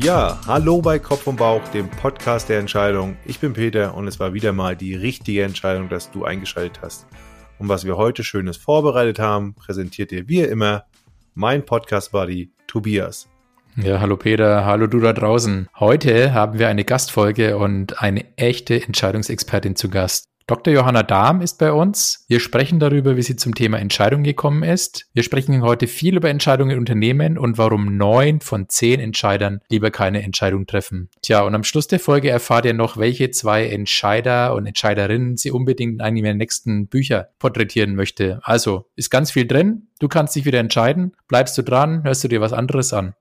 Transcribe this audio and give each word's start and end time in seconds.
Ja, 0.00 0.38
hallo 0.46 0.80
bei 0.80 1.00
Kopf 1.00 1.26
und 1.26 1.36
Bauch, 1.36 1.66
dem 1.70 1.88
Podcast 1.88 2.48
der 2.48 2.60
Entscheidung. 2.60 3.16
Ich 3.24 3.40
bin 3.40 3.52
Peter 3.52 3.96
und 3.96 4.06
es 4.06 4.20
war 4.20 4.32
wieder 4.32 4.52
mal 4.52 4.76
die 4.76 4.94
richtige 4.94 5.42
Entscheidung, 5.42 5.88
dass 5.88 6.12
du 6.12 6.24
eingeschaltet 6.24 6.80
hast. 6.82 7.08
Und 7.58 7.68
was 7.68 7.84
wir 7.84 7.96
heute 7.96 8.22
Schönes 8.22 8.56
vorbereitet 8.56 9.18
haben, 9.18 9.54
präsentiert 9.54 10.12
dir 10.12 10.28
wie 10.28 10.42
immer 10.42 10.84
mein 11.34 11.66
Podcast-Buddy 11.66 12.52
Tobias. 12.68 13.28
Ja, 13.74 13.98
hallo 13.98 14.16
Peter, 14.16 14.64
hallo 14.64 14.86
du 14.86 15.00
da 15.00 15.12
draußen. 15.12 15.68
Heute 15.80 16.32
haben 16.32 16.60
wir 16.60 16.68
eine 16.68 16.84
Gastfolge 16.84 17.58
und 17.58 18.00
eine 18.00 18.24
echte 18.36 18.80
Entscheidungsexpertin 18.80 19.74
zu 19.74 19.90
Gast. 19.90 20.27
Dr. 20.48 20.72
Johanna 20.72 21.02
Dahm 21.02 21.42
ist 21.42 21.58
bei 21.58 21.70
uns. 21.74 22.24
Wir 22.26 22.40
sprechen 22.40 22.80
darüber, 22.80 23.18
wie 23.18 23.22
sie 23.22 23.36
zum 23.36 23.54
Thema 23.54 23.78
Entscheidung 23.78 24.22
gekommen 24.22 24.62
ist. 24.62 25.06
Wir 25.12 25.22
sprechen 25.22 25.60
heute 25.60 25.86
viel 25.86 26.16
über 26.16 26.30
Entscheidungen 26.30 26.70
in 26.70 26.78
Unternehmen 26.78 27.36
und 27.36 27.58
warum 27.58 27.98
neun 27.98 28.40
von 28.40 28.66
zehn 28.66 28.98
Entscheidern 28.98 29.60
lieber 29.68 29.90
keine 29.90 30.22
Entscheidung 30.22 30.66
treffen. 30.66 31.10
Tja, 31.20 31.42
und 31.42 31.54
am 31.54 31.64
Schluss 31.64 31.86
der 31.86 32.00
Folge 32.00 32.30
erfahrt 32.30 32.64
ihr 32.64 32.72
noch, 32.72 32.96
welche 32.96 33.30
zwei 33.30 33.66
Entscheider 33.66 34.54
und 34.54 34.64
Entscheiderinnen 34.64 35.36
sie 35.36 35.50
unbedingt 35.50 35.96
in 35.96 36.00
einem 36.00 36.22
der 36.22 36.32
nächsten 36.32 36.86
Bücher 36.88 37.28
porträtieren 37.38 37.94
möchte. 37.94 38.40
Also, 38.42 38.86
ist 38.96 39.10
ganz 39.10 39.30
viel 39.30 39.46
drin. 39.46 39.88
Du 40.00 40.08
kannst 40.08 40.34
dich 40.34 40.46
wieder 40.46 40.60
entscheiden. 40.60 41.12
Bleibst 41.28 41.58
du 41.58 41.62
dran? 41.62 42.04
Hörst 42.04 42.24
du 42.24 42.28
dir 42.28 42.40
was 42.40 42.54
anderes 42.54 42.94
an? 42.94 43.12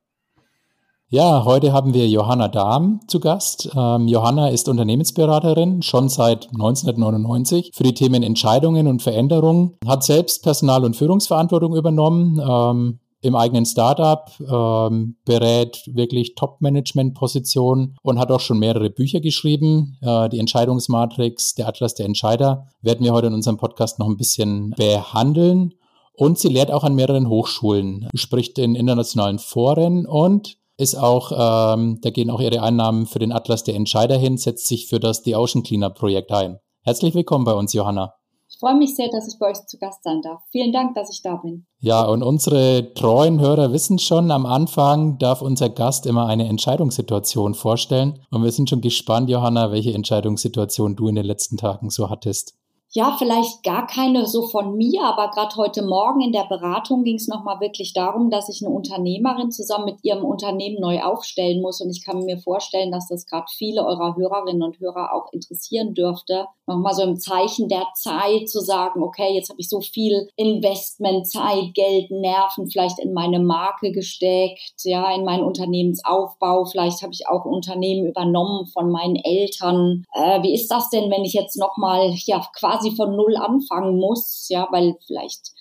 Ja, 1.10 1.46
heute 1.46 1.72
haben 1.72 1.94
wir 1.94 2.06
Johanna 2.10 2.50
Dahm 2.50 3.00
zu 3.08 3.22
Gast. 3.22 3.70
Ähm, 3.74 4.10
Johanna 4.10 4.50
ist 4.50 4.68
Unternehmensberaterin 4.68 5.82
schon 5.82 6.10
seit 6.10 6.50
1999 6.52 7.72
für 7.74 7.84
die 7.84 7.94
Themen 7.94 8.24
Entscheidungen 8.24 8.88
und 8.88 9.02
Veränderungen, 9.02 9.78
hat 9.88 10.04
selbst 10.04 10.44
Personal- 10.44 10.84
und 10.84 10.98
Führungsverantwortung 10.98 11.78
übernommen. 11.78 12.42
Ähm, 12.46 13.00
im 13.22 13.36
eigenen 13.36 13.66
Startup, 13.66 14.30
ähm, 14.42 15.16
berät 15.26 15.82
wirklich 15.88 16.36
Top-Management-Positionen 16.36 17.96
und 18.04 18.20
hat 18.20 18.30
auch 18.30 18.42
schon 18.42 18.60
mehrere 18.60 18.90
Bücher 18.90 19.22
geschrieben. 19.22 19.98
Äh, 20.02 20.30
die 20.30 20.40
Entscheidungsmatrix, 20.40 21.56
der 21.56 21.70
Atlas 21.70 21.96
der 21.96 22.06
Entscheider, 22.06 22.68
werden 22.82 23.04
wir 23.04 23.14
heute 23.14 23.28
in 23.28 23.34
unserem 23.34 23.58
Podcast 23.58 23.98
noch 23.98 24.08
ein 24.08 24.18
bisschen 24.18 24.72
behandeln. 24.72 25.74
Und 26.14 26.38
sie 26.38 26.50
lehrt 26.50 26.72
auch 26.72 26.84
an 26.84 26.96
mehreren 26.96 27.30
Hochschulen, 27.30 28.10
spricht 28.14 28.60
in 28.60 28.76
internationalen 28.76 29.40
Foren 29.40 30.06
und 30.06 30.58
ist 30.78 30.96
auch, 30.96 31.32
ähm, 31.32 32.00
da 32.02 32.12
gehen 32.12 32.30
auch 32.30 32.40
ihre 32.40 32.62
Einnahmen 32.62 33.08
für 33.08 33.20
den 33.20 33.32
Atlas 33.32 33.64
der 33.64 33.76
Entscheider 33.76 34.18
hin, 34.18 34.38
setzt 34.38 34.68
sich 34.68 34.88
für 34.88 35.00
das 35.00 35.24
The 35.24 35.36
Ocean 35.36 35.64
Cleanup 35.64 35.96
Projekt 35.96 36.32
ein. 36.32 36.60
Herzlich 36.84 37.16
willkommen 37.16 37.46
bei 37.46 37.54
uns, 37.54 37.74
Johanna. 37.74 38.14
Ich 38.50 38.60
freue 38.60 38.76
mich 38.76 38.96
sehr, 38.96 39.10
dass 39.12 39.28
ich 39.28 39.38
bei 39.40 39.50
euch 39.50 39.66
zu 39.66 39.78
Gast 39.78 40.04
sein 40.04 40.22
darf. 40.22 40.42
Vielen 40.52 40.72
Dank, 40.72 40.96
dass 40.96 41.12
ich 41.12 41.22
da 41.22 41.36
bin. 41.36 41.66
Ja, 41.80 42.06
und 42.06 42.24
unsere 42.24 42.94
treuen 42.94 43.42
Hörer 43.42 43.74
wissen 43.74 44.00
schon, 44.00 44.32
am 44.32 44.46
Anfang 44.46 45.18
darf 45.18 45.42
unser 45.42 45.70
Gast 45.70 46.06
immer 46.06 46.28
eine 46.28 46.48
Entscheidungssituation 46.48 47.56
vorstellen. 47.56 48.20
Und 48.32 48.44
wir 48.44 48.52
sind 48.52 48.70
schon 48.70 48.82
gespannt, 48.82 49.30
Johanna, 49.30 49.72
welche 49.72 49.94
Entscheidungssituation 49.94 50.96
du 50.96 51.10
in 51.10 51.16
den 51.16 51.26
letzten 51.26 51.58
Tagen 51.58 51.90
so 51.90 52.10
hattest 52.10 52.54
ja, 52.94 53.16
vielleicht 53.18 53.64
gar 53.64 53.86
keine 53.86 54.26
so 54.26 54.48
von 54.48 54.76
mir, 54.76 55.04
aber 55.04 55.30
gerade 55.32 55.56
heute 55.58 55.84
Morgen 55.84 56.22
in 56.22 56.32
der 56.32 56.46
Beratung 56.46 57.04
ging 57.04 57.16
es 57.16 57.28
nochmal 57.28 57.60
wirklich 57.60 57.94
darum, 57.94 58.30
dass 58.30 58.48
ich 58.48 58.66
eine 58.66 58.74
Unternehmerin 58.74 59.52
zusammen 59.52 59.86
mit 59.86 59.98
ihrem 60.04 60.24
Unternehmen 60.24 60.78
neu 60.80 61.02
aufstellen 61.02 61.62
muss. 61.62 61.82
Und 61.82 61.90
ich 61.90 62.06
kann 62.06 62.20
mir 62.20 62.38
vorstellen, 62.38 62.92
dass 62.92 63.08
das 63.10 63.26
gerade 63.26 63.48
viele 63.50 63.86
eurer 63.86 64.16
Hörerinnen 64.16 64.64
und 64.64 64.80
Hörer 64.80 65.14
auch 65.14 65.34
interessieren 65.34 65.94
dürfte. 65.94 66.46
Nochmal 66.66 66.94
so 66.94 67.04
im 67.04 67.18
Zeichen 67.18 67.68
der 67.68 67.86
Zeit 67.94 68.50
zu 68.50 68.62
sagen, 68.62 69.04
okay, 69.04 69.34
jetzt 69.34 69.50
habe 69.50 69.60
ich 69.60 69.70
so 69.70 69.82
viel 69.82 70.30
Investment, 70.38 71.28
Zeit, 71.28 71.74
Geld, 71.74 72.10
Nerven 72.12 72.70
vielleicht 72.70 73.00
in 73.00 73.14
meine 73.14 73.40
Marke 73.40 73.92
gesteckt, 73.92 74.74
ja, 74.84 75.14
in 75.14 75.26
meinen 75.26 75.44
Unternehmensaufbau. 75.44 76.66
Vielleicht 76.66 77.02
habe 77.02 77.14
ich 77.14 77.28
auch 77.28 77.46
ein 77.46 77.54
Unternehmen 77.54 78.08
übernommen 78.08 78.66
von 78.68 78.90
meinen 78.92 79.16
Eltern. 79.16 80.06
Äh, 80.14 80.42
wie 80.44 80.54
ist 80.54 80.70
das 80.70 80.90
denn, 80.90 81.12
wenn 81.12 81.26
ich 81.26 81.34
jetzt 81.34 81.58
nochmal, 81.58 82.14
ja, 82.26 82.46
quasi 82.58 82.77
quasi 82.78 82.96
von 82.96 83.16
Null 83.16 83.36
anfangen 83.36 83.98
muss, 84.00 84.48
ja, 84.50 84.68
weil 84.72 84.96
vielleicht 85.06 85.52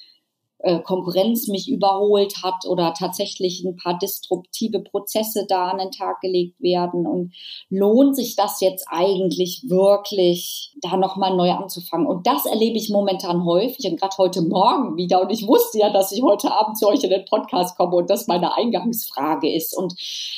äh, 0.58 0.80
Konkurrenz 0.80 1.48
mich 1.48 1.68
überholt 1.68 2.42
hat 2.42 2.66
oder 2.66 2.94
tatsächlich 2.94 3.62
ein 3.64 3.76
paar 3.76 3.98
disruptive 3.98 4.80
Prozesse 4.80 5.46
da 5.48 5.68
an 5.68 5.78
den 5.78 5.90
Tag 5.90 6.20
gelegt 6.20 6.60
werden. 6.60 7.06
Und 7.06 7.34
lohnt 7.68 8.16
sich 8.16 8.36
das 8.36 8.60
jetzt 8.60 8.86
eigentlich 8.88 9.64
wirklich, 9.68 10.74
da 10.80 10.96
nochmal 10.96 11.36
neu 11.36 11.50
anzufangen? 11.52 12.06
Und 12.06 12.26
das 12.26 12.46
erlebe 12.46 12.78
ich 12.78 12.90
momentan 12.90 13.44
häufig 13.44 13.90
und 13.90 14.00
gerade 14.00 14.16
heute 14.18 14.42
Morgen 14.42 14.96
wieder. 14.96 15.22
Und 15.22 15.30
ich 15.30 15.46
wusste 15.46 15.78
ja, 15.78 15.90
dass 15.90 16.12
ich 16.12 16.22
heute 16.22 16.50
Abend 16.50 16.78
zu 16.78 16.88
euch 16.88 17.04
in 17.04 17.10
den 17.10 17.26
Podcast 17.26 17.76
komme 17.76 17.96
und 17.96 18.10
das 18.10 18.26
meine 18.26 18.54
Eingangsfrage 18.54 19.52
ist. 19.52 19.76
Und 19.76 19.94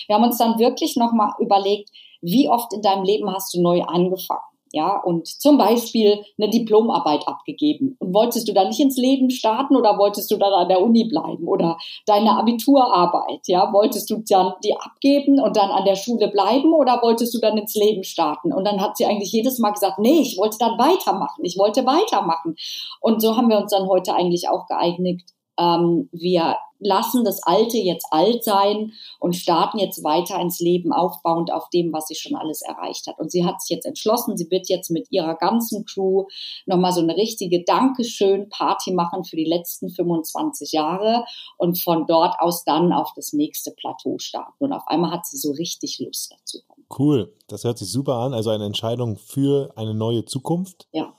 wir 0.07 0.17
haben 0.17 0.25
uns 0.25 0.39
dann 0.39 0.59
wirklich 0.59 0.97
nochmal 0.97 1.33
überlegt, 1.39 1.91
wie 2.21 2.49
oft 2.49 2.73
in 2.73 2.83
deinem 2.83 3.05
Leben 3.05 3.33
hast 3.33 3.55
du 3.55 3.63
neu 3.63 3.83
angefangen? 3.83 4.41
Ja, 4.73 5.01
und 5.01 5.27
zum 5.27 5.59
Beispiel 5.59 6.23
eine 6.39 6.51
Diplomarbeit 6.51 7.27
abgegeben. 7.27 7.97
Und 7.99 8.15
wolltest 8.15 8.49
du 8.49 8.53
dann 8.53 8.69
nicht 8.69 8.81
ins 8.81 8.97
Leben 8.97 9.31
starten 9.31 9.77
oder 9.77 9.99
wolltest 9.99 10.31
du 10.31 10.37
dann 10.37 10.53
an 10.53 10.69
der 10.69 10.83
Uni 10.83 11.05
bleiben? 11.05 11.47
Oder 11.47 11.79
deine 12.07 12.39
Abiturarbeit, 12.39 13.41
ja, 13.47 13.73
wolltest 13.73 14.11
du 14.11 14.23
dann 14.29 14.53
die 14.65 14.77
abgeben 14.77 15.41
und 15.41 15.57
dann 15.57 15.71
an 15.71 15.85
der 15.85 15.97
Schule 15.97 16.29
bleiben 16.29 16.73
oder 16.73 17.01
wolltest 17.03 17.35
du 17.35 17.39
dann 17.39 17.57
ins 17.57 17.75
Leben 17.75 18.05
starten? 18.05 18.53
Und 18.53 18.65
dann 18.65 18.81
hat 18.81 18.97
sie 18.97 19.07
eigentlich 19.07 19.33
jedes 19.33 19.59
Mal 19.59 19.71
gesagt, 19.71 19.99
nee, 19.99 20.21
ich 20.21 20.39
wollte 20.39 20.59
dann 20.59 20.79
weitermachen, 20.79 21.45
ich 21.45 21.59
wollte 21.59 21.87
weitermachen. 21.87 22.57
Und 23.01 23.23
so 23.23 23.37
haben 23.37 23.49
wir 23.49 23.59
uns 23.59 23.71
dann 23.71 23.89
heute 23.89 24.15
eigentlich 24.15 24.49
auch 24.49 24.67
geeignet, 24.67 25.23
ähm, 25.59 26.09
wir 26.13 26.57
lassen 26.81 27.25
das 27.25 27.43
Alte 27.43 27.77
jetzt 27.79 28.07
alt 28.11 28.45
sein 28.45 28.93
und 29.19 29.35
starten 29.35 29.79
jetzt 29.79 30.05
weiter 30.05 30.41
ins 30.41 30.61
Leben 30.61 30.93
aufbauend 30.93 31.53
auf 31.53 31.69
dem, 31.71 31.93
was 31.93 32.07
sie 32.07 32.15
schon 32.15 32.37
alles 32.37 32.63
erreicht 32.63 33.07
hat. 33.07 33.19
Und 33.19 33.31
sie 33.31 33.45
hat 33.45 33.61
sich 33.61 33.71
jetzt 33.71 33.85
entschlossen, 33.85 34.37
sie 34.37 34.51
wird 34.51 34.69
jetzt 34.69 34.91
mit 34.91 35.09
ihrer 35.11 35.35
ganzen 35.35 35.85
Crew 35.85 36.27
nochmal 36.67 36.93
so 36.93 37.01
eine 37.01 37.17
richtige 37.17 37.65
Dankeschön-Party 37.65 38.93
machen 38.93 39.25
für 39.25 39.37
die 39.37 39.45
letzten 39.45 39.91
25 39.91 40.73
Jahre 40.73 41.25
und 41.57 41.81
von 41.81 42.07
dort 42.07 42.39
aus 42.39 42.65
dann 42.65 42.93
auf 42.93 43.13
das 43.17 43.33
nächste 43.33 43.73
Plateau 43.73 44.19
starten. 44.19 44.65
Und 44.65 44.73
auf 44.73 44.87
einmal 44.87 45.11
hat 45.11 45.27
sie 45.27 45.37
so 45.37 45.53
richtig 45.53 45.99
Lust 45.99 46.33
dazu. 46.33 46.59
Cool, 46.97 47.35
das 47.49 47.65
hört 47.65 47.79
sich 47.79 47.91
super 47.91 48.15
an. 48.15 48.33
Also 48.33 48.51
eine 48.51 48.65
Entscheidung 48.65 49.17
für 49.17 49.73
eine 49.77 49.95
neue 49.95 50.25
Zukunft. 50.25 50.87
Ja 50.93 51.13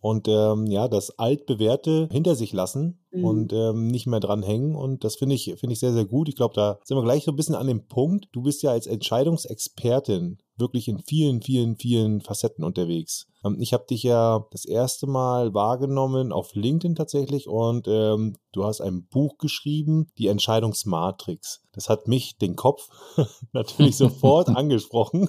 und 0.00 0.28
ähm, 0.28 0.66
ja, 0.66 0.88
das 0.88 1.18
Altbewährte 1.18 2.08
hinter 2.10 2.34
sich 2.34 2.52
lassen 2.52 3.00
mhm. 3.10 3.24
und 3.24 3.52
ähm, 3.52 3.88
nicht 3.88 4.06
mehr 4.06 4.20
dran 4.20 4.42
hängen. 4.42 4.74
Und 4.74 5.04
das 5.04 5.16
finde 5.16 5.34
ich, 5.34 5.54
finde 5.58 5.72
ich 5.72 5.80
sehr, 5.80 5.92
sehr 5.92 6.04
gut. 6.04 6.28
Ich 6.28 6.36
glaube, 6.36 6.54
da 6.54 6.78
sind 6.84 6.96
wir 6.96 7.02
gleich 7.02 7.24
so 7.24 7.32
ein 7.32 7.36
bisschen 7.36 7.54
an 7.54 7.66
dem 7.66 7.86
Punkt. 7.86 8.28
Du 8.32 8.42
bist 8.42 8.62
ja 8.62 8.70
als 8.70 8.86
Entscheidungsexpertin 8.86 10.38
wirklich 10.58 10.88
in 10.88 10.98
vielen, 11.00 11.42
vielen, 11.42 11.76
vielen 11.76 12.20
Facetten 12.20 12.64
unterwegs. 12.64 13.26
Ähm, 13.44 13.56
ich 13.60 13.72
habe 13.72 13.86
dich 13.88 14.02
ja 14.02 14.46
das 14.50 14.64
erste 14.64 15.06
Mal 15.06 15.54
wahrgenommen 15.54 16.32
auf 16.32 16.54
LinkedIn 16.54 16.94
tatsächlich 16.94 17.48
und 17.48 17.86
ähm, 17.88 18.36
du 18.52 18.64
hast 18.64 18.80
ein 18.80 19.06
Buch 19.06 19.38
geschrieben, 19.38 20.10
die 20.18 20.28
Entscheidungsmatrix. 20.28 21.62
Das 21.72 21.88
hat 21.88 22.08
mich 22.08 22.38
den 22.38 22.56
Kopf 22.56 22.88
natürlich 23.52 23.96
sofort 23.96 24.48
angesprochen 24.48 25.28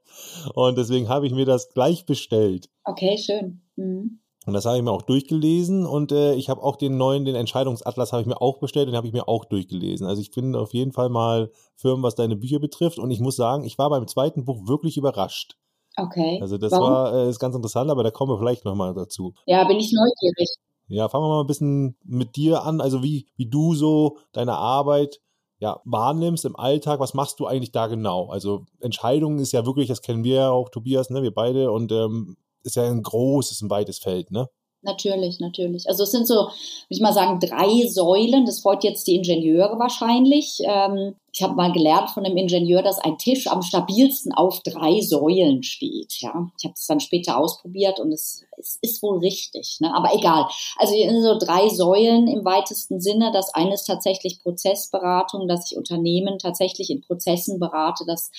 und 0.54 0.78
deswegen 0.78 1.08
habe 1.08 1.26
ich 1.26 1.32
mir 1.32 1.46
das 1.46 1.70
gleich 1.70 2.06
bestellt. 2.06 2.68
Okay, 2.84 3.18
schön. 3.18 3.61
Mhm. 3.76 4.20
Und 4.44 4.54
das 4.54 4.64
habe 4.64 4.76
ich 4.76 4.82
mir 4.82 4.90
auch 4.90 5.02
durchgelesen 5.02 5.86
und 5.86 6.10
äh, 6.10 6.34
ich 6.34 6.48
habe 6.48 6.62
auch 6.62 6.74
den 6.74 6.96
neuen, 6.96 7.24
den 7.24 7.36
Entscheidungsatlas 7.36 8.12
habe 8.12 8.22
ich 8.22 8.26
mir 8.26 8.42
auch 8.42 8.58
bestellt 8.58 8.88
und 8.88 8.96
habe 8.96 9.06
ich 9.06 9.12
mir 9.12 9.28
auch 9.28 9.44
durchgelesen. 9.44 10.06
Also 10.06 10.20
ich 10.20 10.32
bin 10.32 10.56
auf 10.56 10.74
jeden 10.74 10.90
Fall 10.90 11.10
mal 11.10 11.52
firm, 11.76 12.02
was 12.02 12.16
deine 12.16 12.34
Bücher 12.34 12.58
betrifft 12.58 12.98
und 12.98 13.12
ich 13.12 13.20
muss 13.20 13.36
sagen, 13.36 13.62
ich 13.64 13.78
war 13.78 13.88
beim 13.88 14.08
zweiten 14.08 14.44
Buch 14.44 14.66
wirklich 14.66 14.96
überrascht. 14.96 15.56
Okay. 15.96 16.38
Also 16.40 16.58
das 16.58 16.72
Warum? 16.72 16.90
war 16.90 17.14
äh, 17.14 17.28
ist 17.28 17.38
ganz 17.38 17.54
interessant, 17.54 17.90
aber 17.90 18.02
da 18.02 18.10
kommen 18.10 18.32
wir 18.32 18.38
vielleicht 18.38 18.64
nochmal 18.64 18.94
dazu. 18.94 19.34
Ja, 19.46 19.64
bin 19.64 19.78
ich 19.78 19.92
neugierig. 19.92 20.56
Ja, 20.88 21.08
fangen 21.08 21.24
wir 21.24 21.28
mal 21.28 21.40
ein 21.42 21.46
bisschen 21.46 21.96
mit 22.04 22.34
dir 22.34 22.64
an. 22.64 22.80
Also 22.80 23.02
wie, 23.02 23.28
wie 23.36 23.48
du 23.48 23.74
so 23.74 24.18
deine 24.32 24.56
Arbeit 24.56 25.20
ja, 25.60 25.80
wahrnimmst 25.84 26.44
im 26.44 26.56
Alltag, 26.56 26.98
was 26.98 27.14
machst 27.14 27.38
du 27.38 27.46
eigentlich 27.46 27.70
da 27.70 27.86
genau? 27.86 28.28
Also 28.30 28.64
Entscheidungen 28.80 29.38
ist 29.38 29.52
ja 29.52 29.64
wirklich, 29.64 29.86
das 29.86 30.02
kennen 30.02 30.24
wir 30.24 30.34
ja 30.34 30.50
auch, 30.50 30.70
Tobias, 30.70 31.08
ne, 31.08 31.22
wir 31.22 31.32
beide, 31.32 31.70
und 31.70 31.92
ähm, 31.92 32.36
ist 32.64 32.76
ja 32.76 32.84
ein 32.84 33.02
großes, 33.02 33.62
ein 33.62 33.70
weites 33.70 33.98
Feld, 33.98 34.30
ne? 34.30 34.48
Natürlich, 34.82 35.38
natürlich. 35.38 35.88
Also 35.88 36.02
es 36.02 36.10
sind 36.10 36.26
so, 36.26 36.34
würde 36.34 36.52
ich 36.88 37.00
mal 37.00 37.12
sagen, 37.12 37.38
drei 37.38 37.86
Säulen. 37.86 38.46
Das 38.46 38.60
freut 38.60 38.82
jetzt 38.82 39.06
die 39.06 39.14
Ingenieure 39.14 39.78
wahrscheinlich. 39.78 40.58
Ähm, 40.64 41.14
ich 41.34 41.42
habe 41.42 41.54
mal 41.54 41.72
gelernt 41.72 42.10
von 42.10 42.26
einem 42.26 42.36
Ingenieur, 42.36 42.82
dass 42.82 42.98
ein 42.98 43.16
Tisch 43.16 43.46
am 43.46 43.62
stabilsten 43.62 44.32
auf 44.32 44.60
drei 44.60 45.00
Säulen 45.00 45.62
steht. 45.62 46.20
Ja, 46.20 46.50
ich 46.58 46.64
habe 46.64 46.74
das 46.74 46.86
dann 46.86 47.00
später 47.00 47.38
ausprobiert 47.38 48.00
und 48.00 48.12
es, 48.12 48.44
es 48.58 48.78
ist 48.82 49.02
wohl 49.02 49.18
richtig. 49.18 49.78
Ne? 49.80 49.94
Aber 49.94 50.14
egal. 50.14 50.46
Also 50.76 50.94
so 51.22 51.38
drei 51.38 51.70
Säulen 51.70 52.28
im 52.28 52.44
weitesten 52.44 53.00
Sinne. 53.00 53.32
Das 53.32 53.54
eine 53.54 53.72
ist 53.72 53.84
tatsächlich 53.84 54.42
Prozessberatung, 54.42 55.48
dass 55.48 55.70
ich 55.70 55.78
Unternehmen 55.78 56.38
tatsächlich 56.38 56.90
in 56.90 57.00
Prozessen 57.00 57.58
berate. 57.58 58.04
Das 58.06 58.30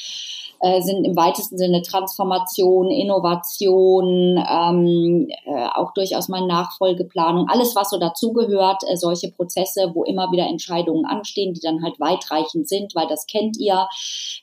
äh, 0.60 0.82
sind 0.82 1.04
im 1.04 1.16
weitesten 1.16 1.58
Sinne 1.58 1.82
Transformation, 1.82 2.92
Innovation, 2.92 4.38
ähm, 4.38 5.28
äh, 5.46 5.68
auch 5.74 5.94
durchaus 5.94 6.30
mal 6.30 6.46
Nachfolgeplanung, 6.46 7.48
alles 7.50 7.76
was 7.76 7.90
so 7.90 7.98
dazugehört, 7.98 8.84
äh, 8.88 8.96
solche 8.96 9.32
Prozesse, 9.32 9.92
wo 9.96 10.04
immer 10.04 10.32
wieder 10.32 10.46
Entscheidungen 10.46 11.06
anstehen, 11.06 11.54
die 11.54 11.60
dann 11.60 11.84
halt 11.84 12.00
weitreichend 12.00 12.70
sind 12.70 12.83
sind, 12.84 12.96
weil 12.96 13.08
das 13.08 13.26
kennt 13.28 13.58
ihr. 13.58 13.88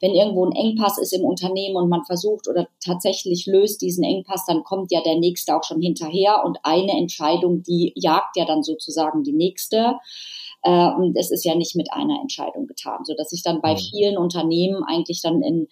Wenn 0.00 0.14
irgendwo 0.14 0.46
ein 0.46 0.52
Engpass 0.52 0.98
ist 0.98 1.12
im 1.12 1.24
Unternehmen 1.24 1.76
und 1.76 1.88
man 1.88 2.04
versucht 2.04 2.48
oder 2.48 2.68
tatsächlich 2.84 3.46
löst 3.46 3.82
diesen 3.82 4.04
Engpass, 4.04 4.44
dann 4.46 4.64
kommt 4.64 4.90
ja 4.92 5.00
der 5.02 5.18
nächste 5.18 5.56
auch 5.56 5.64
schon 5.64 5.80
hinterher 5.80 6.42
und 6.44 6.58
eine 6.62 6.92
Entscheidung, 6.92 7.62
die 7.62 7.92
jagt 7.96 8.36
ja 8.36 8.44
dann 8.44 8.62
sozusagen 8.62 9.22
die 9.22 9.32
nächste. 9.32 9.96
Äh, 10.62 10.90
und 10.94 11.16
es 11.16 11.30
ist 11.30 11.44
ja 11.44 11.54
nicht 11.54 11.76
mit 11.76 11.92
einer 11.92 12.20
Entscheidung 12.20 12.66
getan, 12.66 13.04
so 13.04 13.14
dass 13.14 13.32
ich 13.32 13.42
dann 13.42 13.60
bei 13.60 13.74
mhm. 13.74 13.78
vielen 13.78 14.18
Unternehmen 14.18 14.82
eigentlich 14.84 15.22
dann 15.22 15.42
in 15.42 15.68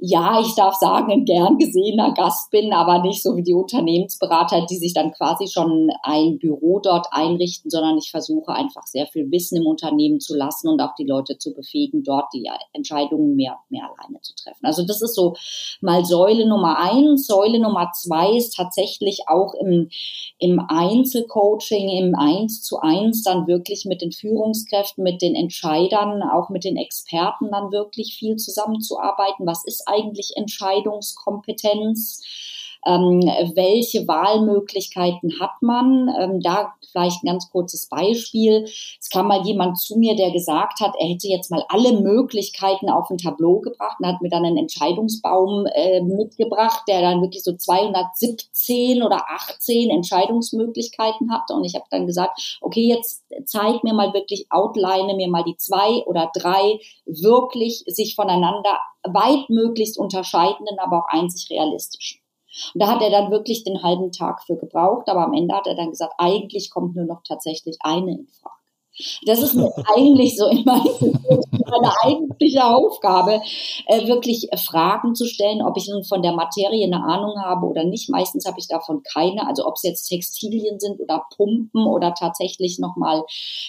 ja, 0.00 0.40
ich 0.40 0.54
darf 0.54 0.76
sagen, 0.76 1.10
ein 1.10 1.24
gern 1.24 1.58
gesehener 1.58 2.14
Gast 2.14 2.52
bin, 2.52 2.72
aber 2.72 3.02
nicht 3.02 3.20
so 3.20 3.36
wie 3.36 3.42
die 3.42 3.54
Unternehmensberater, 3.54 4.64
die 4.70 4.76
sich 4.76 4.94
dann 4.94 5.10
quasi 5.10 5.48
schon 5.48 5.90
ein 6.04 6.38
Büro 6.38 6.78
dort 6.78 7.08
einrichten, 7.10 7.68
sondern 7.68 7.98
ich 7.98 8.12
versuche 8.12 8.52
einfach 8.52 8.86
sehr 8.86 9.08
viel 9.08 9.28
Wissen 9.32 9.56
im 9.56 9.66
Unternehmen 9.66 10.20
zu 10.20 10.36
lassen 10.36 10.68
und 10.68 10.80
auch 10.80 10.94
die 10.94 11.04
Leute 11.04 11.38
zu 11.38 11.52
befähigen, 11.52 12.04
dort 12.04 12.32
die 12.32 12.48
Entscheidungen 12.72 13.34
mehr, 13.34 13.58
mehr 13.70 13.90
alleine 13.90 14.20
zu 14.20 14.34
treffen. 14.36 14.64
Also 14.64 14.86
das 14.86 15.02
ist 15.02 15.16
so 15.16 15.34
mal 15.80 16.04
Säule 16.04 16.46
Nummer 16.46 16.78
eins. 16.78 17.26
Säule 17.26 17.58
Nummer 17.58 17.90
zwei 17.92 18.36
ist 18.36 18.54
tatsächlich 18.54 19.22
auch 19.26 19.54
im, 19.54 19.88
im 20.38 20.60
Einzelcoaching, 20.60 21.88
im 21.88 22.14
Eins 22.14 22.62
zu 22.62 22.78
eins 22.78 23.24
dann 23.24 23.48
wirklich 23.48 23.84
mit 23.84 24.00
den 24.00 24.12
Führungskräften, 24.12 25.02
mit 25.02 25.22
den 25.22 25.34
Entscheidern, 25.34 26.22
auch 26.22 26.50
mit 26.50 26.62
den 26.62 26.76
Experten 26.76 27.50
dann 27.50 27.72
wirklich 27.72 28.14
viel 28.16 28.36
zusammenzuarbeiten. 28.36 29.44
Was 29.44 29.64
ist 29.64 29.87
eigentlich 29.88 30.32
Entscheidungskompetenz? 30.36 32.22
Ähm, 32.88 33.20
welche 33.54 34.08
Wahlmöglichkeiten 34.08 35.38
hat 35.38 35.60
man? 35.60 36.08
Ähm, 36.18 36.40
da 36.40 36.72
vielleicht 36.90 37.22
ein 37.22 37.26
ganz 37.26 37.50
kurzes 37.50 37.88
Beispiel. 37.88 38.64
Es 38.64 39.10
kam 39.10 39.28
mal 39.28 39.44
jemand 39.44 39.78
zu 39.78 39.98
mir, 39.98 40.16
der 40.16 40.30
gesagt 40.30 40.80
hat, 40.80 40.94
er 40.98 41.08
hätte 41.08 41.28
jetzt 41.28 41.50
mal 41.50 41.64
alle 41.68 42.00
Möglichkeiten 42.00 42.88
auf 42.88 43.10
ein 43.10 43.18
Tableau 43.18 43.60
gebracht 43.60 43.96
und 43.98 44.06
hat 44.06 44.22
mir 44.22 44.30
dann 44.30 44.44
einen 44.44 44.56
Entscheidungsbaum 44.56 45.66
äh, 45.66 46.00
mitgebracht, 46.00 46.82
der 46.88 47.02
dann 47.02 47.20
wirklich 47.20 47.44
so 47.44 47.54
217 47.54 49.02
oder 49.02 49.24
18 49.28 49.90
Entscheidungsmöglichkeiten 49.90 51.30
hatte. 51.30 51.54
Und 51.54 51.64
ich 51.64 51.74
habe 51.74 51.84
dann 51.90 52.06
gesagt, 52.06 52.58
okay, 52.60 52.88
jetzt 52.88 53.24
zeig 53.44 53.84
mir 53.84 53.92
mal 53.92 54.14
wirklich, 54.14 54.46
outline 54.50 55.14
mir 55.14 55.28
mal 55.28 55.44
die 55.44 55.56
zwei 55.56 56.02
oder 56.06 56.30
drei 56.34 56.80
wirklich 57.04 57.84
sich 57.86 58.14
voneinander 58.14 58.78
weit 59.02 59.48
möglichst 59.50 59.98
unterscheidenden, 59.98 60.78
aber 60.78 60.98
auch 60.98 61.08
einzig 61.08 61.50
realistischen. 61.50 62.20
Und 62.74 62.82
da 62.82 62.88
hat 62.88 63.02
er 63.02 63.10
dann 63.10 63.30
wirklich 63.30 63.64
den 63.64 63.82
halben 63.82 64.12
Tag 64.12 64.42
für 64.42 64.56
gebraucht, 64.56 65.08
aber 65.08 65.24
am 65.24 65.34
Ende 65.34 65.54
hat 65.54 65.66
er 65.66 65.74
dann 65.74 65.90
gesagt, 65.90 66.14
eigentlich 66.18 66.70
kommt 66.70 66.96
nur 66.96 67.04
noch 67.04 67.22
tatsächlich 67.22 67.76
eine 67.80 68.12
in 68.12 68.26
Frage. 68.26 68.57
Das 69.24 69.40
ist 69.40 69.56
eigentlich 69.96 70.36
so 70.36 70.46
immer 70.46 70.84
meine 71.70 71.92
eigentliche 72.02 72.64
Aufgabe, 72.64 73.40
äh, 73.86 74.06
wirklich 74.06 74.48
Fragen 74.56 75.14
zu 75.14 75.26
stellen, 75.26 75.62
ob 75.62 75.76
ich 75.76 75.88
nun 75.88 76.04
von 76.04 76.22
der 76.22 76.32
Materie 76.32 76.86
eine 76.86 77.02
Ahnung 77.02 77.40
habe 77.42 77.66
oder 77.66 77.84
nicht. 77.84 78.08
Meistens 78.08 78.46
habe 78.46 78.58
ich 78.58 78.68
davon 78.68 79.02
keine. 79.02 79.46
Also 79.46 79.66
ob 79.66 79.74
es 79.74 79.82
jetzt 79.82 80.08
Textilien 80.08 80.80
sind 80.80 81.00
oder 81.00 81.24
Pumpen 81.36 81.86
oder 81.86 82.14
tatsächlich 82.14 82.78
nochmal 82.78 83.24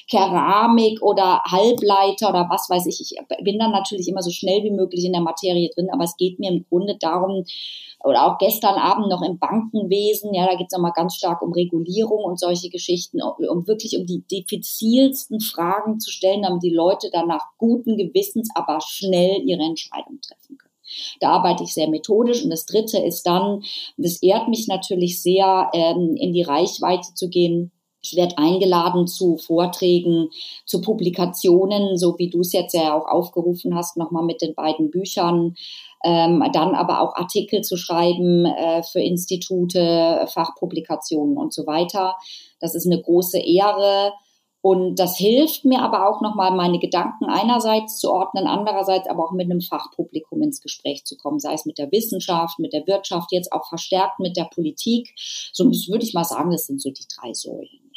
Keramik 0.10 1.02
oder 1.02 1.42
Halbleiter 1.44 2.30
oder 2.30 2.48
was 2.50 2.70
weiß 2.70 2.86
ich. 2.88 3.00
Ich 3.02 3.44
bin 3.44 3.60
dann 3.60 3.72
natürlich 3.72 4.08
immer 4.08 4.22
so 4.22 4.32
schnell 4.32 4.64
wie 4.64 4.72
möglich 4.72 5.06
in 5.06 5.14
der 5.14 5.22
Materie 5.22 5.70
drin, 5.74 5.90
aber 5.92 6.04
es 6.04 6.18
geht 6.18 6.40
mir 6.40 6.50
im 6.50 6.66
Grunde 6.70 6.98
darum, 6.98 7.46
oder 8.02 8.26
auch 8.26 8.38
gestern 8.38 8.76
Abend 8.76 9.10
noch 9.10 9.22
im 9.22 9.40
Bankenwesen, 9.40 10.34
ja, 10.34 10.48
da 10.48 10.56
geht 10.56 10.68
es 10.70 10.74
nochmal 10.74 10.94
ganz 10.96 11.16
stark 11.16 11.42
um 11.42 11.52
Regulierung 11.52 12.24
und 12.24 12.40
solche 12.40 12.70
Geschichten, 12.70 13.22
um, 13.22 13.34
um 13.46 13.68
wirklich 13.68 13.98
um 13.98 14.06
die 14.06 14.22
diffizilsten 14.22 15.19
Fragen 15.42 16.00
zu 16.00 16.12
stellen, 16.12 16.44
damit 16.44 16.64
die 16.64 16.74
Leute 16.74 17.10
dann 17.12 17.28
nach 17.28 17.46
guten 17.58 17.98
Gewissens 17.98 18.50
aber 18.56 18.80
schnell 18.82 19.42
ihre 19.46 19.64
Entscheidung 19.64 20.20
treffen 20.22 20.58
können. 20.58 20.70
Da 21.20 21.32
arbeite 21.32 21.64
ich 21.64 21.74
sehr 21.74 21.90
methodisch. 21.90 22.44
Und 22.44 22.50
das 22.50 22.66
Dritte 22.66 22.98
ist 22.98 23.24
dann, 23.24 23.64
das 23.98 24.22
ehrt 24.22 24.48
mich 24.48 24.68
natürlich 24.68 25.22
sehr, 25.22 25.70
ähm, 25.74 26.16
in 26.16 26.34
die 26.34 26.44
Reichweite 26.44 27.14
zu 27.14 27.30
gehen. 27.30 27.72
Ich 28.02 28.16
werde 28.16 28.38
eingeladen 28.38 29.08
zu 29.08 29.38
Vorträgen, 29.38 30.30
zu 30.66 30.80
Publikationen, 30.80 31.98
so 31.98 32.18
wie 32.18 32.30
du 32.30 32.40
es 32.40 32.54
jetzt 32.54 32.74
ja 32.74 32.98
auch 32.98 33.06
aufgerufen 33.06 33.76
hast, 33.76 33.98
nochmal 33.98 34.24
mit 34.24 34.42
den 34.42 34.56
beiden 34.56 34.90
Büchern 34.90 35.56
ähm, 36.04 36.44
dann 36.54 36.76
aber 36.76 37.02
auch 37.02 37.16
Artikel 37.16 37.62
zu 37.62 37.76
schreiben 37.76 38.46
äh, 38.46 38.84
für 38.84 39.02
Institute, 39.02 40.26
Fachpublikationen 40.34 41.38
und 41.38 41.54
so 41.54 41.68
weiter. 41.68 42.16
Das 42.60 42.74
ist 42.74 42.86
eine 42.86 43.02
große 43.02 43.40
Ehre. 43.40 44.14
Und 44.62 45.00
das 45.00 45.18
hilft 45.18 45.64
mir 45.64 45.82
aber 45.82 46.10
auch 46.10 46.22
nochmal, 46.22 46.52
meine 46.56 46.80
Gedanken 46.80 47.26
einerseits 47.26 47.98
zu 47.98 48.12
ordnen, 48.12 48.46
andererseits 48.46 49.08
aber 49.10 49.26
auch 49.26 49.32
mit 49.32 49.50
einem 49.50 49.62
Fachpublikum 49.62 50.42
ins 50.42 50.62
Gespräch 50.62 51.06
zu 51.06 51.16
kommen, 51.16 51.40
sei 51.40 51.54
es 51.54 51.66
mit 51.66 51.78
der 51.78 51.92
Wissenschaft, 51.92 52.60
mit 52.60 52.74
der 52.74 52.86
Wirtschaft, 52.86 53.32
jetzt 53.32 53.54
auch 53.54 53.68
verstärkt 53.68 54.20
mit 54.20 54.36
der 54.36 54.50
Politik. 54.54 55.14
So 55.54 55.66
würde 55.66 56.04
ich 56.04 56.14
mal 56.14 56.26
sagen, 56.26 56.52
das 56.52 56.66
sind 56.66 56.82
so 56.82 56.90
die 56.90 57.06
drei 57.16 57.34
Säulen. 57.34 57.90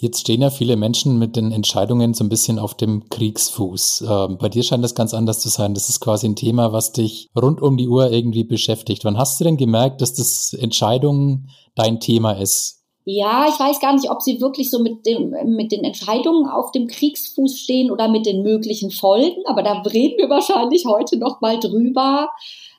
Jetzt 0.00 0.20
stehen 0.20 0.40
ja 0.40 0.48
viele 0.48 0.76
Menschen 0.76 1.18
mit 1.18 1.36
den 1.36 1.52
Entscheidungen 1.52 2.14
so 2.14 2.24
ein 2.24 2.30
bisschen 2.30 2.58
auf 2.58 2.74
dem 2.74 3.10
Kriegsfuß. 3.10 4.04
Ähm, 4.08 4.38
bei 4.38 4.48
dir 4.48 4.62
scheint 4.62 4.82
das 4.82 4.94
ganz 4.94 5.12
anders 5.12 5.40
zu 5.40 5.50
sein. 5.50 5.74
Das 5.74 5.90
ist 5.90 6.00
quasi 6.00 6.26
ein 6.26 6.36
Thema, 6.36 6.72
was 6.72 6.92
dich 6.92 7.28
rund 7.36 7.60
um 7.60 7.76
die 7.76 7.86
Uhr 7.86 8.10
irgendwie 8.10 8.44
beschäftigt. 8.44 9.04
Wann 9.04 9.18
hast 9.18 9.38
du 9.38 9.44
denn 9.44 9.58
gemerkt, 9.58 10.00
dass 10.00 10.14
das 10.14 10.54
Entscheidungen 10.54 11.50
dein 11.74 12.00
Thema 12.00 12.32
ist? 12.32 12.79
Ja, 13.12 13.48
ich 13.48 13.58
weiß 13.58 13.80
gar 13.80 13.92
nicht, 13.92 14.08
ob 14.08 14.22
sie 14.22 14.40
wirklich 14.40 14.70
so 14.70 14.78
mit, 14.78 15.04
dem, 15.04 15.34
mit 15.56 15.72
den 15.72 15.82
Entscheidungen 15.82 16.48
auf 16.48 16.70
dem 16.70 16.86
Kriegsfuß 16.86 17.58
stehen 17.58 17.90
oder 17.90 18.08
mit 18.08 18.24
den 18.24 18.42
möglichen 18.42 18.92
Folgen, 18.92 19.42
aber 19.46 19.64
da 19.64 19.72
reden 19.80 20.18
wir 20.18 20.30
wahrscheinlich 20.30 20.84
heute 20.86 21.16
noch 21.16 21.40
mal 21.40 21.58
drüber. 21.58 22.28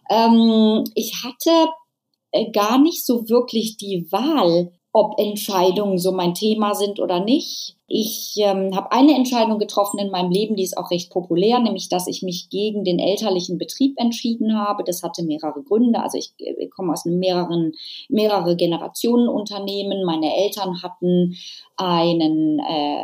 Ähm, 0.09 0.85
ich 0.95 1.25
hatte 1.25 1.69
äh, 2.31 2.49
gar 2.51 2.79
nicht 2.79 3.05
so 3.05 3.27
wirklich 3.27 3.75
die 3.75 4.07
Wahl, 4.09 4.71
ob 4.93 5.19
Entscheidungen 5.19 5.97
so 5.97 6.13
mein 6.13 6.33
Thema 6.33 6.75
sind 6.75 7.01
oder 7.01 7.19
nicht. 7.19 7.75
Ich 7.93 8.35
ähm, 8.37 8.73
habe 8.73 8.93
eine 8.93 9.13
Entscheidung 9.13 9.59
getroffen 9.59 9.99
in 9.99 10.11
meinem 10.11 10.31
Leben, 10.31 10.55
die 10.55 10.63
ist 10.63 10.77
auch 10.77 10.91
recht 10.91 11.11
populär, 11.11 11.59
nämlich 11.59 11.89
dass 11.89 12.07
ich 12.07 12.23
mich 12.23 12.49
gegen 12.49 12.85
den 12.85 12.99
elterlichen 12.99 13.57
Betrieb 13.57 13.99
entschieden 13.99 14.57
habe. 14.57 14.85
Das 14.85 15.03
hatte 15.03 15.23
mehrere 15.23 15.61
Gründe. 15.61 16.01
Also 16.01 16.17
ich, 16.17 16.33
ich 16.37 16.69
komme 16.71 16.93
aus 16.93 17.05
einem 17.05 17.19
mehreren, 17.19 17.73
mehrere 18.07 18.55
Generationen 18.55 19.27
Unternehmen. 19.27 20.05
Meine 20.05 20.37
Eltern 20.37 20.81
hatten 20.81 21.35
einen 21.75 22.59
äh, 22.59 23.03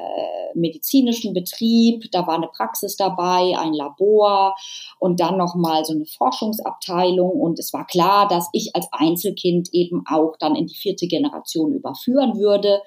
medizinischen 0.53 1.33
Betrieb, 1.33 2.09
da 2.11 2.25
war 2.25 2.35
eine 2.35 2.47
Praxis 2.47 2.95
dabei, 2.95 3.57
ein 3.57 3.73
Labor 3.73 4.55
und 4.99 5.19
dann 5.19 5.37
nochmal 5.37 5.83
so 5.83 5.93
eine 5.93 6.05
Forschungsabteilung. 6.05 7.31
Und 7.31 7.59
es 7.59 7.73
war 7.73 7.85
klar, 7.85 8.27
dass 8.29 8.47
ich 8.53 8.73
als 8.73 8.87
Einzelkind 8.91 9.67
eben 9.73 10.03
auch 10.09 10.37
dann 10.39 10.55
in 10.55 10.67
die 10.67 10.75
vierte 10.75 11.07
Generation 11.07 11.73
überführen 11.73 12.37
würde. 12.37 12.81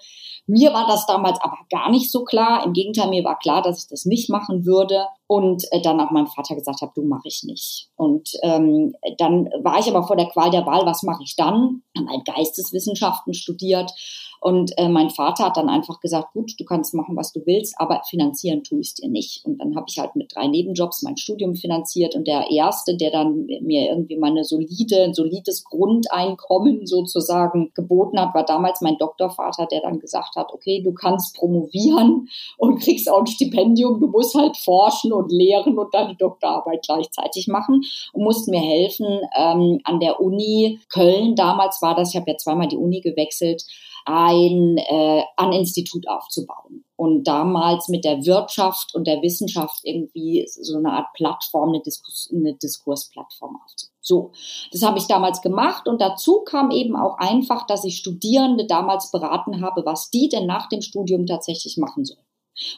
Mir 0.50 0.75
war 0.75 0.88
das 0.88 1.07
damals 1.07 1.40
aber 1.40 1.59
gar 1.71 1.90
nicht 1.90 2.11
so 2.11 2.25
klar. 2.25 2.64
Im 2.66 2.73
Gegenteil, 2.73 3.09
mir 3.09 3.23
war 3.23 3.38
klar, 3.38 3.62
dass 3.62 3.85
ich 3.85 3.88
das 3.88 4.04
nicht 4.04 4.28
machen 4.28 4.66
würde. 4.66 5.07
Und 5.28 5.62
äh, 5.71 5.80
dann 5.80 6.00
auch 6.00 6.11
meinem 6.11 6.26
Vater 6.26 6.57
gesagt 6.57 6.80
habe, 6.83 6.90
du 6.97 7.02
mache 7.02 7.28
ich 7.28 7.45
nicht. 7.45 7.88
Und 7.95 8.33
ähm, 8.42 8.92
dann 9.19 9.49
war 9.62 9.78
ich 9.78 9.88
aber 9.88 10.02
vor 10.04 10.16
der 10.16 10.28
Qual 10.28 10.50
der 10.50 10.66
Wahl, 10.66 10.85
was 10.87 11.04
mache 11.04 11.23
ich 11.23 11.37
dann? 11.37 11.83
Habe 11.97 12.11
halt 12.11 12.25
Geisteswissenschaften 12.25 13.33
studiert 13.33 13.92
und 14.41 14.73
äh, 14.79 14.89
mein 14.89 15.11
Vater 15.11 15.45
hat 15.45 15.59
dann 15.59 15.69
einfach 15.69 16.01
gesagt, 16.01 16.33
gut, 16.33 16.55
du 16.59 16.65
kannst 16.65 16.95
machen, 16.95 17.15
was 17.15 17.33
du 17.33 17.43
willst, 17.45 17.75
aber 17.79 18.01
finanzieren 18.09 18.65
tue 18.65 18.81
ich 18.81 18.89
es 18.89 18.95
dir 18.95 19.11
nicht. 19.11 19.45
Und 19.45 19.59
dann 19.59 19.77
habe 19.77 19.85
ich 19.89 19.99
halt 19.99 20.17
mit 20.17 20.35
drei 20.35 20.47
Nebenjobs 20.47 21.03
mein 21.03 21.19
Studium 21.19 21.57
finanziert. 21.57 22.15
Und 22.15 22.27
der 22.27 22.51
erste, 22.51 22.97
der 22.97 23.11
dann 23.11 23.45
mir 23.45 23.91
irgendwie 23.91 24.17
meine 24.17 24.45
solide, 24.45 25.05
ein 25.05 25.13
solides 25.13 25.65
Grundeinkommen 25.65 26.87
sozusagen 26.87 27.73
geboten 27.75 28.19
hat, 28.19 28.35
war 28.35 28.47
damals 28.47 28.81
mein 28.81 28.97
Doktorvater, 28.97 29.67
der 29.67 29.83
dann 29.83 30.01
gesagt 30.01 30.35
hat, 30.37 30.55
okay, 30.55 30.81
du 30.83 30.95
kannst 30.95 31.37
promovieren 31.37 32.29
und 32.57 32.81
kriegst 32.81 33.11
auch 33.11 33.21
ein 33.21 33.27
Stipendium, 33.27 34.01
du 34.01 34.07
musst 34.07 34.35
halt 34.35 34.57
forschen 34.57 35.13
und 35.13 35.31
lehren 35.31 35.79
und 35.79 35.91
die 36.11 36.17
Doktorarbeit 36.17 36.83
gleichzeitig 36.87 37.47
machen 37.47 37.83
und 38.15 38.25
musst 38.25 38.49
mir 38.49 38.61
helfen 38.61 39.21
ähm, 39.37 39.81
an 39.85 40.01
der 40.01 40.19
Uni 40.19 40.81
Köln. 40.89 41.35
Damals 41.35 41.83
war 41.83 41.95
das, 41.95 42.11
ich 42.11 42.17
habe 42.17 42.31
ja 42.31 42.39
zweimal 42.39 42.69
die 42.69 42.79
Uni 42.79 43.03
gewechselt, 43.03 43.65
ein, 44.11 44.79
äh, 44.79 45.23
ein 45.37 45.52
Institut 45.52 46.09
aufzubauen. 46.09 46.85
Und 46.97 47.25
damals 47.25 47.88
mit 47.88 48.05
der 48.05 48.26
Wirtschaft 48.26 48.95
und 48.95 49.07
der 49.07 49.23
Wissenschaft 49.23 49.81
irgendwie 49.85 50.47
so 50.50 50.76
eine 50.76 50.93
Art 50.93 51.07
Plattform, 51.14 51.71
eine, 51.71 51.81
Diskurs, 51.81 52.29
eine 52.33 52.55
Diskursplattform 52.55 53.57
aufzubauen. 53.64 53.95
So, 54.02 54.33
das 54.73 54.83
habe 54.83 54.99
ich 54.99 55.07
damals 55.07 55.40
gemacht 55.40 55.87
und 55.87 56.00
dazu 56.00 56.43
kam 56.43 56.71
eben 56.71 56.97
auch 56.97 57.19
einfach, 57.19 57.67
dass 57.67 57.85
ich 57.85 57.99
Studierende 57.99 58.67
damals 58.67 59.11
beraten 59.11 59.62
habe, 59.62 59.85
was 59.85 60.11
die 60.11 60.29
denn 60.29 60.47
nach 60.47 60.69
dem 60.69 60.83
Studium 60.83 61.26
tatsächlich 61.26 61.76
machen 61.76 62.05
sollen. 62.05 62.25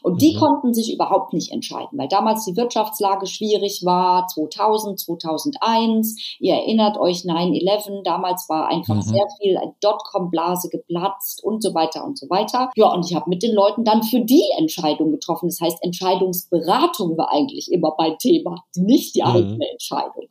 Und 0.02 0.22
die 0.22 0.34
mhm. 0.34 0.40
konnten 0.40 0.74
sich 0.74 0.92
überhaupt 0.92 1.32
nicht 1.32 1.52
entscheiden, 1.52 1.98
weil 1.98 2.08
damals 2.08 2.44
die 2.44 2.56
Wirtschaftslage 2.56 3.26
schwierig 3.26 3.82
war, 3.84 4.26
2000, 4.28 5.00
2001. 5.00 6.36
Ihr 6.38 6.54
erinnert 6.54 6.98
euch 6.98 7.18
9-11, 7.18 8.02
damals 8.04 8.48
war 8.48 8.68
einfach 8.68 8.96
mhm. 8.96 9.02
sehr 9.02 9.26
viel 9.40 9.58
Dotcom-Blase 9.80 10.68
geplatzt 10.68 11.42
und 11.42 11.62
so 11.62 11.74
weiter 11.74 12.04
und 12.04 12.18
so 12.18 12.28
weiter. 12.30 12.70
Ja, 12.76 12.92
und 12.92 13.08
ich 13.08 13.14
habe 13.14 13.28
mit 13.28 13.42
den 13.42 13.54
Leuten 13.54 13.84
dann 13.84 14.02
für 14.02 14.20
die 14.20 14.44
Entscheidung 14.58 15.12
getroffen. 15.12 15.48
Das 15.48 15.60
heißt, 15.60 15.82
Entscheidungsberatung 15.82 17.16
war 17.16 17.32
eigentlich 17.32 17.70
immer 17.70 17.94
mein 17.98 18.18
Thema, 18.18 18.64
nicht 18.76 19.14
die 19.14 19.22
mhm. 19.22 19.28
eigene 19.28 19.70
Entscheidung. 19.70 20.26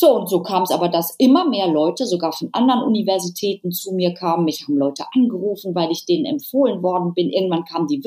So, 0.00 0.14
und 0.14 0.30
so 0.30 0.42
kam 0.42 0.62
es 0.62 0.70
aber, 0.70 0.88
dass 0.88 1.16
immer 1.18 1.44
mehr 1.44 1.66
Leute, 1.66 2.06
sogar 2.06 2.32
von 2.32 2.50
anderen 2.52 2.84
Universitäten 2.84 3.72
zu 3.72 3.92
mir 3.92 4.14
kamen. 4.14 4.44
Mich 4.44 4.62
haben 4.62 4.76
Leute 4.76 5.04
angerufen, 5.12 5.74
weil 5.74 5.90
ich 5.90 6.06
denen 6.06 6.24
empfohlen 6.24 6.84
worden 6.84 7.14
bin. 7.14 7.30
Irgendwann 7.30 7.64
kamen 7.64 7.88
die 7.88 8.04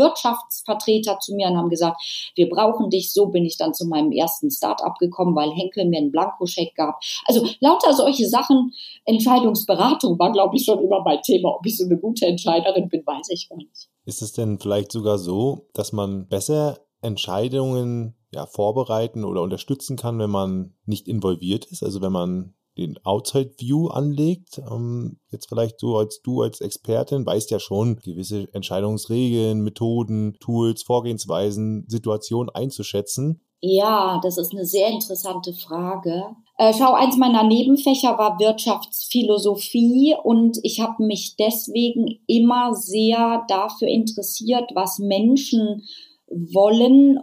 Wirtschaftsvertreter 0.71 1.19
zu 1.19 1.35
mir 1.35 1.47
und 1.47 1.57
haben 1.57 1.69
gesagt, 1.69 2.01
wir 2.35 2.49
brauchen 2.49 2.89
dich. 2.89 3.13
So 3.13 3.27
bin 3.27 3.45
ich 3.45 3.57
dann 3.57 3.73
zu 3.73 3.85
meinem 3.85 4.11
ersten 4.11 4.49
Start-up 4.49 4.97
gekommen, 4.99 5.35
weil 5.35 5.51
Henkel 5.51 5.85
mir 5.85 5.97
einen 5.97 6.11
Blankoscheck 6.11 6.75
gab. 6.75 6.99
Also 7.25 7.47
lauter 7.59 7.93
solche 7.93 8.27
Sachen. 8.27 8.73
Entscheidungsberatung 9.05 10.17
war, 10.19 10.31
glaube 10.31 10.55
ich, 10.55 10.65
schon 10.65 10.79
immer 10.79 11.01
mein 11.03 11.21
Thema. 11.21 11.55
Ob 11.55 11.65
ich 11.65 11.77
so 11.77 11.85
eine 11.85 11.97
gute 11.97 12.25
Entscheiderin 12.25 12.89
bin, 12.89 13.05
weiß 13.05 13.29
ich 13.29 13.49
gar 13.49 13.57
nicht. 13.57 13.89
Ist 14.05 14.21
es 14.21 14.33
denn 14.33 14.59
vielleicht 14.59 14.91
sogar 14.91 15.17
so, 15.17 15.67
dass 15.73 15.91
man 15.91 16.27
besser 16.27 16.79
Entscheidungen 17.01 18.15
ja, 18.33 18.45
vorbereiten 18.45 19.25
oder 19.25 19.41
unterstützen 19.41 19.97
kann, 19.97 20.19
wenn 20.19 20.29
man 20.29 20.73
nicht 20.85 21.07
involviert 21.07 21.65
ist, 21.65 21.83
also 21.83 22.01
wenn 22.01 22.11
man 22.11 22.53
den 22.77 22.97
Outside 23.03 23.53
View 23.57 23.87
anlegt. 23.87 24.59
Ähm, 24.59 25.19
jetzt 25.29 25.49
vielleicht 25.49 25.79
so 25.79 25.97
als 25.97 26.21
du 26.21 26.41
als 26.41 26.61
Expertin 26.61 27.25
weißt 27.25 27.51
ja 27.51 27.59
schon 27.59 27.97
gewisse 27.97 28.47
Entscheidungsregeln, 28.53 29.61
Methoden, 29.61 30.37
Tools, 30.39 30.83
Vorgehensweisen, 30.83 31.85
Situationen 31.87 32.49
einzuschätzen. 32.49 33.41
Ja, 33.63 34.19
das 34.23 34.37
ist 34.39 34.53
eine 34.53 34.65
sehr 34.65 34.89
interessante 34.89 35.53
Frage. 35.53 36.35
Äh, 36.57 36.73
schau, 36.73 36.93
eins 36.93 37.15
meiner 37.17 37.43
Nebenfächer 37.43 38.17
war 38.17 38.39
Wirtschaftsphilosophie 38.39 40.15
und 40.23 40.57
ich 40.63 40.79
habe 40.79 41.03
mich 41.03 41.35
deswegen 41.37 42.19
immer 42.25 42.73
sehr 42.73 43.45
dafür 43.47 43.87
interessiert, 43.87 44.71
was 44.73 44.97
Menschen 44.97 45.83
wollen 46.27 47.19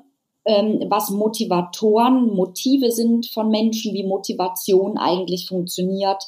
was 0.88 1.10
Motivatoren, 1.10 2.34
Motive 2.34 2.90
sind 2.90 3.26
von 3.26 3.50
Menschen, 3.50 3.92
wie 3.92 4.04
Motivation 4.04 4.96
eigentlich 4.96 5.46
funktioniert. 5.46 6.22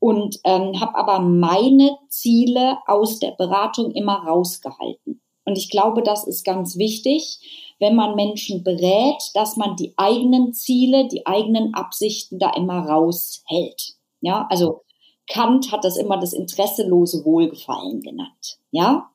Und 0.00 0.38
ähm, 0.44 0.80
habe 0.80 0.94
aber 0.94 1.18
meine 1.18 1.98
Ziele 2.08 2.78
aus 2.86 3.18
der 3.18 3.32
Beratung 3.32 3.90
immer 3.90 4.24
rausgehalten. 4.26 5.20
Und 5.44 5.58
ich 5.58 5.70
glaube, 5.70 6.02
das 6.02 6.26
ist 6.26 6.44
ganz 6.44 6.76
wichtig, 6.76 7.74
wenn 7.80 7.96
man 7.96 8.14
Menschen 8.14 8.62
berät, 8.62 9.22
dass 9.34 9.56
man 9.56 9.76
die 9.76 9.94
eigenen 9.96 10.52
Ziele, 10.52 11.08
die 11.08 11.26
eigenen 11.26 11.74
Absichten 11.74 12.38
da 12.38 12.50
immer 12.50 12.86
raushält. 12.86 13.94
Ja, 14.20 14.46
also 14.50 14.82
Kant 15.28 15.72
hat 15.72 15.84
das 15.84 15.96
immer 15.96 16.18
das 16.18 16.32
interesselose 16.32 17.24
Wohlgefallen 17.24 18.00
genannt. 18.00 18.58
Ja, 18.70 19.10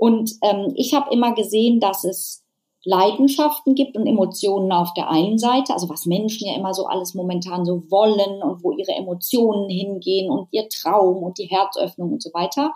und 0.00 0.32
ähm, 0.42 0.72
ich 0.76 0.94
habe 0.94 1.12
immer 1.12 1.34
gesehen, 1.34 1.78
dass 1.78 2.04
es 2.04 2.39
Leidenschaften 2.84 3.74
gibt 3.74 3.94
und 3.96 4.06
Emotionen 4.06 4.72
auf 4.72 4.94
der 4.94 5.10
einen 5.10 5.38
Seite, 5.38 5.74
also 5.74 5.90
was 5.90 6.06
Menschen 6.06 6.48
ja 6.48 6.54
immer 6.54 6.72
so 6.72 6.86
alles 6.86 7.14
momentan 7.14 7.66
so 7.66 7.82
wollen 7.90 8.42
und 8.42 8.64
wo 8.64 8.72
ihre 8.72 8.92
Emotionen 8.92 9.68
hingehen 9.68 10.30
und 10.30 10.48
ihr 10.50 10.66
Traum 10.70 11.22
und 11.22 11.36
die 11.36 11.44
Herzöffnung 11.44 12.12
und 12.12 12.22
so 12.22 12.30
weiter. 12.32 12.72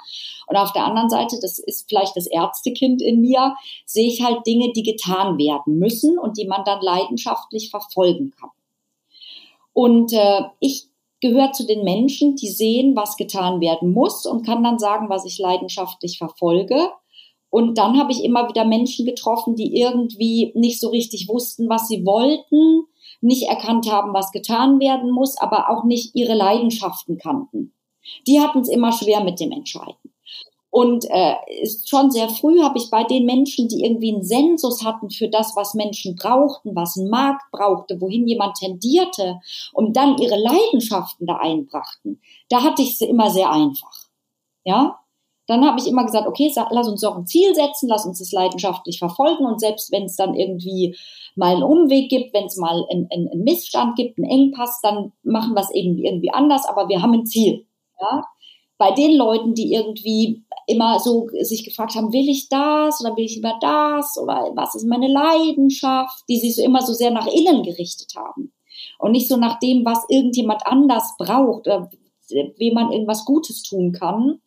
Und 0.47 0.57
auf 0.57 0.73
der 0.73 0.85
anderen 0.85 1.09
Seite, 1.09 1.39
das 1.41 1.59
ist 1.59 1.89
vielleicht 1.89 2.17
das 2.17 2.27
Ärztekind 2.27 3.01
in 3.01 3.23
mir, 3.23 3.57
sehe 3.87 4.09
ich 4.09 4.23
halt 4.23 4.47
Dinge, 4.47 4.73
die 4.75 4.83
getan 4.83 5.39
werden 5.39 5.79
müssen 5.79 6.19
und 6.19 6.37
die 6.37 6.47
man 6.47 6.65
dann 6.65 6.83
leidenschaftlich 6.83 7.71
verfolgen 7.71 8.33
kann. 8.39 8.51
Und 9.73 10.13
äh, 10.13 10.43
ich 10.61 10.89
gehöre 11.21 11.53
zu 11.53 11.67
den 11.67 11.83
Menschen, 11.83 12.37
die 12.37 12.49
sehen, 12.49 12.95
was 12.95 13.17
getan 13.17 13.63
werden 13.63 13.93
muss 13.93 14.27
und 14.27 14.45
kann 14.45 14.63
dann 14.63 14.79
sagen, 14.79 15.09
was 15.09 15.25
ich 15.25 15.39
leidenschaftlich 15.39 16.19
verfolge 16.19 16.91
und 17.55 17.79
dann 17.79 18.01
habe 18.01 18.11
ich 18.11 18.25
immer 18.25 18.49
wieder 18.49 18.65
Menschen 18.65 19.07
getroffen, 19.07 19.55
die 19.55 19.79
irgendwie 19.81 20.51
nicht 20.57 20.81
so 20.81 20.89
richtig 20.89 21.29
wussten, 21.29 21.69
was 21.69 21.87
sie 21.87 22.05
wollten, 22.05 22.87
nicht 23.21 23.45
erkannt 23.45 23.89
haben, 23.89 24.13
was 24.13 24.33
getan 24.33 24.81
werden 24.81 25.13
muss, 25.13 25.39
aber 25.39 25.71
auch 25.71 25.85
nicht 25.85 26.17
ihre 26.17 26.35
Leidenschaften 26.35 27.17
kannten. 27.17 27.73
Die 28.27 28.41
hatten 28.41 28.59
es 28.59 28.69
immer 28.69 28.91
schwer 28.91 29.23
mit 29.23 29.39
dem 29.39 29.53
Entscheiden. 29.53 30.13
Und 30.69 31.05
äh, 31.09 31.37
schon 31.87 32.11
sehr 32.11 32.29
früh 32.29 32.61
habe 32.61 32.77
ich 32.77 32.91
bei 32.91 33.05
den 33.05 33.25
Menschen, 33.25 33.69
die 33.69 33.85
irgendwie 33.85 34.13
einen 34.13 34.25
Sensus 34.25 34.85
hatten 34.85 35.11
für 35.11 35.29
das, 35.29 35.55
was 35.55 35.75
Menschen 35.75 36.17
brauchten, 36.17 36.75
was 36.75 36.97
ein 36.97 37.09
Markt 37.09 37.45
brauchte, 37.53 38.01
wohin 38.01 38.27
jemand 38.27 38.57
tendierte 38.57 39.39
und 39.73 39.97
dann 39.97 40.19
ihre 40.19 40.41
Leidenschaften 40.43 41.29
da 41.29 41.37
einbrachten, 41.37 42.21
da 42.49 42.65
hatte 42.65 42.83
ich 42.83 42.99
sie 42.99 43.05
immer 43.05 43.31
sehr 43.31 43.53
einfach. 43.53 44.09
Ja, 44.65 45.04
dann 45.47 45.65
habe 45.65 45.79
ich 45.79 45.87
immer 45.87 46.05
gesagt, 46.05 46.27
okay, 46.27 46.51
lass 46.71 46.89
uns 46.89 47.03
doch 47.03 47.17
ein 47.17 47.27
Ziel 47.27 47.55
setzen, 47.55 47.89
lass 47.89 48.07
uns 48.07 48.19
das 48.19 48.33
leidenschaftlich 48.33 48.99
verfolgen 48.99 49.45
und 49.45 49.61
selbst 49.61 49.93
wenn 49.93 50.05
es 50.05 50.17
dann 50.17 50.35
irgendwie 50.35 50.97
mal 51.37 51.55
einen 51.55 51.63
Umweg 51.63 52.09
gibt, 52.09 52.33
wenn 52.33 52.47
es 52.47 52.57
mal 52.57 52.85
einen, 52.91 53.09
einen, 53.13 53.45
Missstand 53.45 53.97
gibt, 53.97 54.19
einen 54.19 54.31
Engpass, 54.31 54.81
dann 54.83 55.13
machen 55.23 55.55
wir 55.55 55.61
es 55.61 55.71
irgendwie, 55.75 56.07
irgendwie 56.07 56.33
anders, 56.33 56.67
aber 56.67 56.89
wir 56.89 57.03
haben 57.03 57.13
ein 57.13 57.27
Ziel. 57.27 57.67
Ja? 58.01 58.25
Bei 58.79 58.93
den 58.93 59.17
Leuten, 59.17 59.55
die 59.55 59.73
irgendwie 59.73 60.45
immer 60.67 60.99
so 60.99 61.29
sich 61.41 61.65
gefragt 61.65 61.95
haben, 61.95 62.13
will 62.13 62.29
ich 62.29 62.49
das 62.49 63.01
oder 63.01 63.17
will 63.17 63.25
ich 63.25 63.37
lieber 63.37 63.55
das 63.61 64.17
oder 64.21 64.51
was 64.55 64.75
ist 64.75 64.87
meine 64.87 65.09
Leidenschaft, 65.09 66.25
die 66.29 66.39
sich 66.39 66.57
so 66.57 66.63
immer 66.63 66.81
so 66.81 66.93
sehr 66.95 67.11
nach 67.11 67.27
innen 67.27 67.63
gerichtet 67.63 68.15
haben 68.17 68.53
und 68.99 69.13
nicht 69.13 69.29
so 69.29 69.37
nach 69.37 69.59
dem, 69.59 69.85
was 69.85 70.05
irgendjemand 70.09 70.67
anders 70.67 71.15
braucht 71.19 71.67
oder 71.67 71.91
wem 72.31 72.75
man 72.75 72.91
irgendwas 72.91 73.25
Gutes 73.27 73.63
tun 73.63 73.93
kann, 73.93 74.41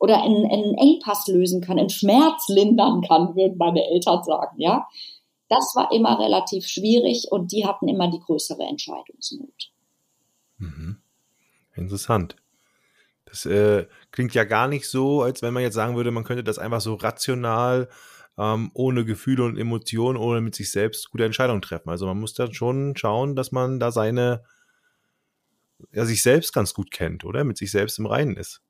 oder 0.00 0.22
einen, 0.22 0.50
einen 0.50 0.74
Engpass 0.74 1.28
lösen 1.28 1.60
kann, 1.60 1.78
einen 1.78 1.90
Schmerz 1.90 2.48
lindern 2.48 3.02
kann, 3.02 3.36
würden 3.36 3.58
meine 3.58 3.86
Eltern 3.86 4.24
sagen, 4.24 4.56
ja. 4.58 4.88
Das 5.48 5.74
war 5.74 5.92
immer 5.92 6.18
relativ 6.18 6.66
schwierig 6.66 7.26
und 7.30 7.52
die 7.52 7.66
hatten 7.66 7.88
immer 7.88 8.10
die 8.10 8.20
größere 8.20 8.62
Entscheidungsmut. 8.62 9.72
Mhm. 10.58 10.98
Interessant. 11.74 12.36
Das 13.24 13.46
äh, 13.46 13.86
klingt 14.10 14.32
ja 14.34 14.44
gar 14.44 14.68
nicht 14.68 14.88
so, 14.88 15.22
als 15.22 15.42
wenn 15.42 15.52
man 15.52 15.62
jetzt 15.62 15.74
sagen 15.74 15.96
würde, 15.96 16.10
man 16.10 16.24
könnte 16.24 16.44
das 16.44 16.58
einfach 16.58 16.80
so 16.80 16.94
rational, 16.94 17.88
ähm, 18.38 18.70
ohne 18.74 19.04
Gefühle 19.04 19.44
und 19.44 19.58
Emotionen, 19.58 20.16
ohne 20.16 20.40
mit 20.40 20.54
sich 20.54 20.70
selbst 20.70 21.10
gute 21.10 21.24
Entscheidungen 21.24 21.62
treffen. 21.62 21.90
Also 21.90 22.06
man 22.06 22.18
muss 22.18 22.32
dann 22.32 22.54
schon 22.54 22.96
schauen, 22.96 23.36
dass 23.36 23.52
man 23.52 23.80
da 23.80 23.92
seine, 23.92 24.44
ja, 25.92 26.06
sich 26.06 26.22
selbst 26.22 26.54
ganz 26.54 26.72
gut 26.72 26.90
kennt, 26.90 27.24
oder? 27.24 27.44
Mit 27.44 27.58
sich 27.58 27.70
selbst 27.70 27.98
im 27.98 28.06
Reinen 28.06 28.36
ist. 28.36 28.62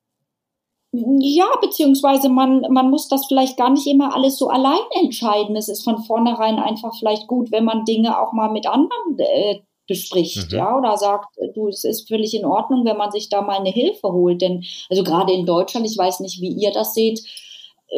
Ja, 0.93 1.47
beziehungsweise 1.61 2.29
man, 2.29 2.63
man 2.71 2.91
muss 2.91 3.09
das 3.09 3.27
vielleicht 3.27 3.57
gar 3.57 3.71
nicht 3.71 3.87
immer 3.87 4.15
alles 4.15 4.37
so 4.37 4.49
allein 4.49 4.81
entscheiden. 5.01 5.55
Es 5.55 5.69
ist 5.69 5.85
von 5.85 6.03
vornherein 6.03 6.59
einfach 6.59 6.93
vielleicht 6.99 7.29
gut, 7.29 7.53
wenn 7.53 7.65
man 7.65 7.85
Dinge 7.85 8.21
auch 8.21 8.33
mal 8.33 8.51
mit 8.51 8.67
anderen 8.67 9.19
äh, 9.19 9.61
bespricht, 9.87 10.51
mhm. 10.51 10.59
ja, 10.59 10.77
oder 10.77 10.97
sagt, 10.97 11.37
äh, 11.39 11.49
du, 11.55 11.69
es 11.69 11.85
ist 11.85 12.09
völlig 12.09 12.35
in 12.35 12.45
Ordnung, 12.45 12.85
wenn 12.85 12.97
man 12.97 13.13
sich 13.13 13.29
da 13.29 13.43
mal 13.43 13.59
eine 13.59 13.71
Hilfe 13.71 14.09
holt. 14.09 14.43
Denn, 14.43 14.65
also 14.89 15.05
gerade 15.05 15.33
in 15.33 15.47
Deutschland, 15.47 15.87
ich 15.87 15.97
weiß 15.97 16.21
nicht, 16.21 16.41
wie 16.41 16.55
ihr 16.61 16.73
das 16.73 16.95
seht, 16.95 17.21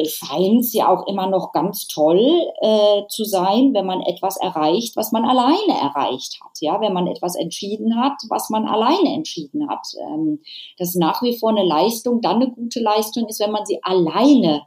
scheint 0.05 0.61
es 0.61 0.73
ja 0.73 0.89
auch 0.89 1.07
immer 1.07 1.27
noch 1.27 1.51
ganz 1.51 1.87
toll 1.87 2.19
äh, 2.61 3.03
zu 3.09 3.23
sein, 3.25 3.73
wenn 3.73 3.85
man 3.85 4.01
etwas 4.01 4.37
erreicht, 4.37 4.95
was 4.95 5.11
man 5.11 5.23
alleine 5.23 5.79
erreicht 5.79 6.39
hat. 6.43 6.51
Ja, 6.61 6.81
wenn 6.81 6.93
man 6.93 7.07
etwas 7.07 7.35
entschieden 7.35 8.01
hat, 8.01 8.13
was 8.29 8.49
man 8.49 8.67
alleine 8.67 9.13
entschieden 9.13 9.69
hat. 9.69 9.85
Ähm, 9.99 10.41
das 10.77 10.89
ist 10.89 10.99
nach 10.99 11.21
wie 11.21 11.37
vor 11.37 11.49
eine 11.49 11.63
Leistung, 11.63 12.21
dann 12.21 12.37
eine 12.37 12.51
gute 12.51 12.79
Leistung 12.79 13.27
ist, 13.27 13.39
wenn 13.39 13.51
man 13.51 13.65
sie 13.65 13.83
alleine 13.83 14.63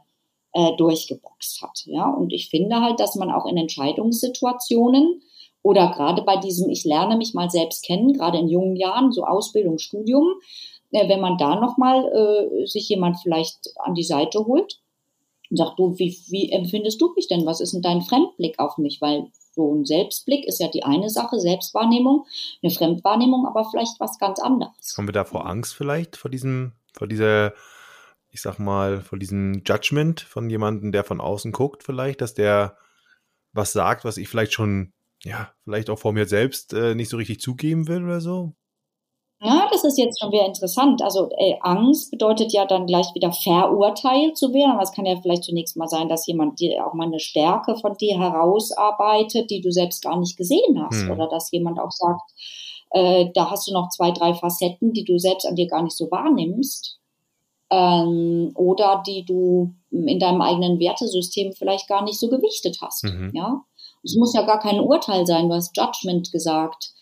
äh, 0.53 0.75
durchgeboxt 0.77 1.61
hat. 1.61 1.83
Ja, 1.85 2.09
und 2.09 2.31
ich 2.31 2.49
finde 2.49 2.79
halt, 2.79 2.99
dass 2.99 3.15
man 3.15 3.29
auch 3.29 3.45
in 3.45 3.57
Entscheidungssituationen 3.57 5.21
oder 5.61 5.91
gerade 5.91 6.21
bei 6.21 6.37
diesem, 6.37 6.69
ich 6.69 6.85
lerne 6.85 7.17
mich 7.17 7.33
mal 7.33 7.49
selbst 7.49 7.83
kennen, 7.85 8.13
gerade 8.13 8.37
in 8.37 8.47
jungen 8.47 8.77
Jahren, 8.77 9.11
so 9.11 9.25
Ausbildung, 9.25 9.77
Studium, 9.77 10.35
äh, 10.91 11.09
wenn 11.09 11.19
man 11.19 11.37
da 11.37 11.59
nochmal 11.59 12.05
äh, 12.05 12.65
sich 12.65 12.87
jemand 12.87 13.17
vielleicht 13.21 13.73
an 13.83 13.93
die 13.93 14.03
Seite 14.03 14.45
holt 14.45 14.79
und 15.49 15.57
sagt, 15.57 15.79
du, 15.79 15.97
wie, 15.97 16.17
wie 16.29 16.51
empfindest 16.51 17.01
du 17.01 17.13
mich 17.15 17.27
denn? 17.27 17.45
Was 17.45 17.61
ist 17.61 17.73
denn 17.73 17.81
dein 17.81 18.01
Fremdblick 18.01 18.59
auf 18.59 18.77
mich? 18.77 18.99
Weil 19.01 19.27
so 19.51 19.73
ein 19.73 19.85
Selbstblick 19.85 20.45
ist 20.45 20.59
ja 20.59 20.67
die 20.67 20.83
eine 20.83 21.09
Sache, 21.09 21.39
Selbstwahrnehmung, 21.39 22.25
eine 22.61 22.71
Fremdwahrnehmung, 22.71 23.45
aber 23.47 23.65
vielleicht 23.69 23.99
was 23.99 24.19
ganz 24.19 24.39
anderes. 24.39 24.95
Haben 24.97 25.07
wir 25.07 25.13
da 25.13 25.25
vor 25.25 25.47
Angst 25.47 25.73
vielleicht, 25.73 26.15
vor 26.15 26.29
diesem, 26.29 26.73
vor 26.93 27.07
dieser, 27.07 27.53
ich 28.29 28.41
sag 28.41 28.59
mal, 28.59 29.01
vor 29.01 29.17
diesem 29.17 29.63
Judgment 29.65 30.21
von 30.21 30.49
jemandem, 30.49 30.91
der 30.91 31.03
von 31.03 31.19
außen 31.19 31.51
guckt, 31.51 31.83
vielleicht, 31.83 32.21
dass 32.21 32.33
der 32.33 32.77
was 33.53 33.71
sagt, 33.71 34.05
was 34.05 34.17
ich 34.17 34.29
vielleicht 34.29 34.53
schon, 34.53 34.93
ja, 35.23 35.51
vielleicht 35.63 35.89
auch 35.89 35.99
vor 35.99 36.13
mir 36.13 36.27
selbst 36.27 36.73
äh, 36.73 36.95
nicht 36.95 37.09
so 37.09 37.17
richtig 37.17 37.39
zugeben 37.39 37.87
will 37.87 38.03
oder 38.03 38.21
so? 38.21 38.53
Ja, 39.39 39.67
das 39.71 39.83
ist 39.83 39.99
jetzt 39.99 40.19
schon 40.19 40.31
wieder 40.31 40.45
interessant. 40.45 41.01
Also 41.03 41.29
äh, 41.37 41.55
Angst 41.61 42.09
bedeutet 42.09 42.51
ja 42.53 42.65
dann 42.65 42.87
gleich 42.87 43.13
wieder 43.13 43.31
verurteilt 43.31 44.35
zu 44.35 44.51
werden. 44.51 44.71
Aber 44.71 44.81
es 44.81 44.91
kann 44.91 45.05
ja 45.05 45.15
vielleicht 45.21 45.43
zunächst 45.43 45.77
mal 45.77 45.87
sein, 45.87 46.09
dass 46.09 46.25
jemand 46.25 46.59
dir 46.59 46.85
auch 46.85 46.95
mal 46.95 47.05
eine 47.05 47.19
Stärke 47.19 47.75
von 47.75 47.95
dir 47.97 48.17
herausarbeitet, 48.17 49.51
die 49.51 49.61
du 49.61 49.71
selbst 49.71 50.01
gar 50.01 50.19
nicht 50.19 50.37
gesehen 50.37 50.83
hast. 50.83 51.03
Hm. 51.03 51.11
Oder 51.11 51.27
dass 51.27 51.51
jemand 51.51 51.79
auch 51.79 51.91
sagt, 51.91 52.31
äh, 52.91 53.27
da 53.35 53.51
hast 53.51 53.67
du 53.67 53.73
noch 53.73 53.89
zwei, 53.89 54.11
drei 54.11 54.33
Facetten, 54.33 54.93
die 54.93 55.03
du 55.03 55.19
selbst 55.19 55.45
an 55.45 55.55
dir 55.55 55.67
gar 55.67 55.83
nicht 55.83 55.95
so 55.95 56.09
wahrnimmst. 56.09 56.97
Ähm, 57.69 58.51
oder 58.55 59.03
die 59.05 59.23
du 59.23 59.75
in 59.91 60.19
deinem 60.19 60.41
eigenen 60.41 60.79
Wertesystem 60.79 61.53
vielleicht 61.53 61.87
gar 61.87 62.03
nicht 62.03 62.19
so 62.19 62.29
gewichtet 62.29 62.79
hast. 62.81 63.03
Mhm. 63.03 63.31
Ja, 63.35 63.61
es 64.03 64.15
muss 64.15 64.33
ja 64.33 64.41
gar 64.43 64.59
kein 64.59 64.79
Urteil 64.79 65.27
sein. 65.27 65.49
Du 65.49 65.53
hast 65.53 65.77
Judgment 65.77 66.31
gesagt 66.31 66.93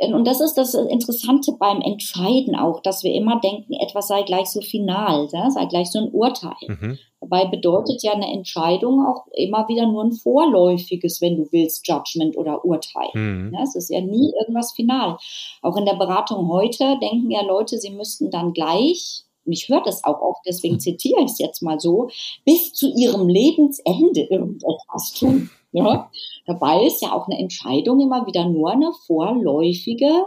und 0.00 0.26
das 0.26 0.40
ist 0.40 0.54
das 0.54 0.74
Interessante 0.74 1.52
beim 1.58 1.80
Entscheiden 1.80 2.56
auch, 2.56 2.80
dass 2.80 3.04
wir 3.04 3.12
immer 3.12 3.40
denken, 3.40 3.74
etwas 3.74 4.08
sei 4.08 4.22
gleich 4.22 4.46
so 4.46 4.60
final, 4.60 5.28
sei 5.28 5.66
gleich 5.66 5.90
so 5.90 6.00
ein 6.00 6.10
Urteil. 6.10 6.54
Mhm. 6.66 6.98
Dabei 7.20 7.46
bedeutet 7.46 8.02
ja 8.02 8.12
eine 8.12 8.30
Entscheidung 8.30 9.06
auch 9.06 9.26
immer 9.32 9.66
wieder 9.68 9.86
nur 9.86 10.04
ein 10.04 10.12
vorläufiges, 10.12 11.20
wenn 11.20 11.36
du 11.36 11.48
willst, 11.52 11.88
Judgment 11.88 12.36
oder 12.36 12.64
Urteil. 12.64 13.08
Mhm. 13.14 13.56
Es 13.62 13.74
ist 13.76 13.90
ja 13.90 14.00
nie 14.00 14.32
irgendwas 14.40 14.72
final. 14.72 15.16
Auch 15.62 15.76
in 15.76 15.86
der 15.86 15.94
Beratung 15.94 16.48
heute 16.48 16.98
denken 17.00 17.30
ja 17.30 17.42
Leute, 17.42 17.78
sie 17.78 17.90
müssten 17.90 18.30
dann 18.30 18.52
gleich 18.52 19.24
und 19.46 19.52
ich 19.52 19.68
höre 19.68 19.82
das 19.82 20.04
auch 20.04 20.20
oft, 20.20 20.40
deswegen 20.46 20.80
zitiere 20.80 21.20
ich 21.20 21.32
es 21.32 21.38
jetzt 21.38 21.62
mal 21.62 21.78
so, 21.78 22.08
bis 22.44 22.72
zu 22.72 22.90
ihrem 22.94 23.28
Lebensende 23.28 24.22
irgendetwas 24.22 25.14
tun. 25.18 25.50
Ja? 25.74 26.08
Dabei 26.46 26.86
ist 26.86 27.02
ja 27.02 27.12
auch 27.12 27.26
eine 27.26 27.38
Entscheidung 27.38 28.00
immer 28.00 28.26
wieder 28.26 28.48
nur 28.48 28.70
eine 28.70 28.92
vorläufige, 29.06 30.24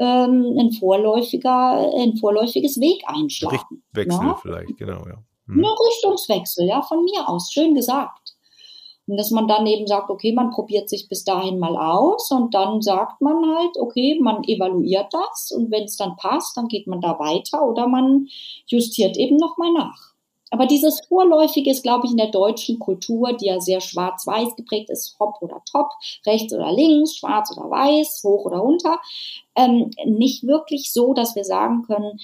ähm, 0.00 0.56
ein 0.58 0.70
vorläufiger, 0.72 1.92
ein 1.98 2.16
vorläufiges 2.16 2.80
Weg 2.80 3.02
einschlagen. 3.06 3.58
Richtungswechsel 3.96 4.26
ja? 4.26 4.38
vielleicht, 4.40 4.76
genau, 4.76 5.04
ja. 5.06 5.18
Hm. 5.48 5.58
Eine 5.58 5.68
Richtungswechsel, 5.68 6.68
ja, 6.68 6.82
von 6.82 7.02
mir 7.04 7.28
aus, 7.28 7.50
schön 7.52 7.74
gesagt. 7.74 8.36
Und 9.08 9.16
dass 9.16 9.30
man 9.32 9.48
dann 9.48 9.66
eben 9.66 9.86
sagt, 9.88 10.08
okay, 10.10 10.32
man 10.32 10.50
probiert 10.50 10.88
sich 10.88 11.08
bis 11.08 11.24
dahin 11.24 11.58
mal 11.58 11.76
aus 11.76 12.30
und 12.30 12.54
dann 12.54 12.80
sagt 12.80 13.20
man 13.20 13.36
halt, 13.56 13.76
okay, 13.78 14.18
man 14.20 14.44
evaluiert 14.44 15.12
das 15.12 15.52
und 15.56 15.70
wenn 15.70 15.84
es 15.84 15.96
dann 15.96 16.16
passt, 16.16 16.56
dann 16.56 16.68
geht 16.68 16.86
man 16.86 17.00
da 17.00 17.18
weiter 17.18 17.66
oder 17.66 17.88
man 17.88 18.28
justiert 18.66 19.16
eben 19.16 19.36
nochmal 19.36 19.72
nach. 19.72 20.15
Aber 20.50 20.66
dieses 20.66 21.00
Vorläufige 21.08 21.70
ist, 21.70 21.82
glaube 21.82 22.06
ich, 22.06 22.12
in 22.12 22.18
der 22.18 22.30
deutschen 22.30 22.78
Kultur, 22.78 23.32
die 23.32 23.46
ja 23.46 23.60
sehr 23.60 23.80
schwarz-weiß 23.80 24.56
geprägt 24.56 24.90
ist, 24.90 25.16
hopp 25.18 25.40
oder 25.40 25.62
top, 25.70 25.90
rechts 26.24 26.52
oder 26.54 26.72
links, 26.72 27.16
schwarz 27.16 27.50
oder 27.56 27.68
weiß, 27.68 28.22
hoch 28.24 28.44
oder 28.44 28.58
runter, 28.58 28.98
ähm, 29.56 29.90
nicht 30.04 30.46
wirklich 30.46 30.92
so, 30.92 31.14
dass 31.14 31.34
wir 31.34 31.44
sagen 31.44 31.82
können, 31.82 32.18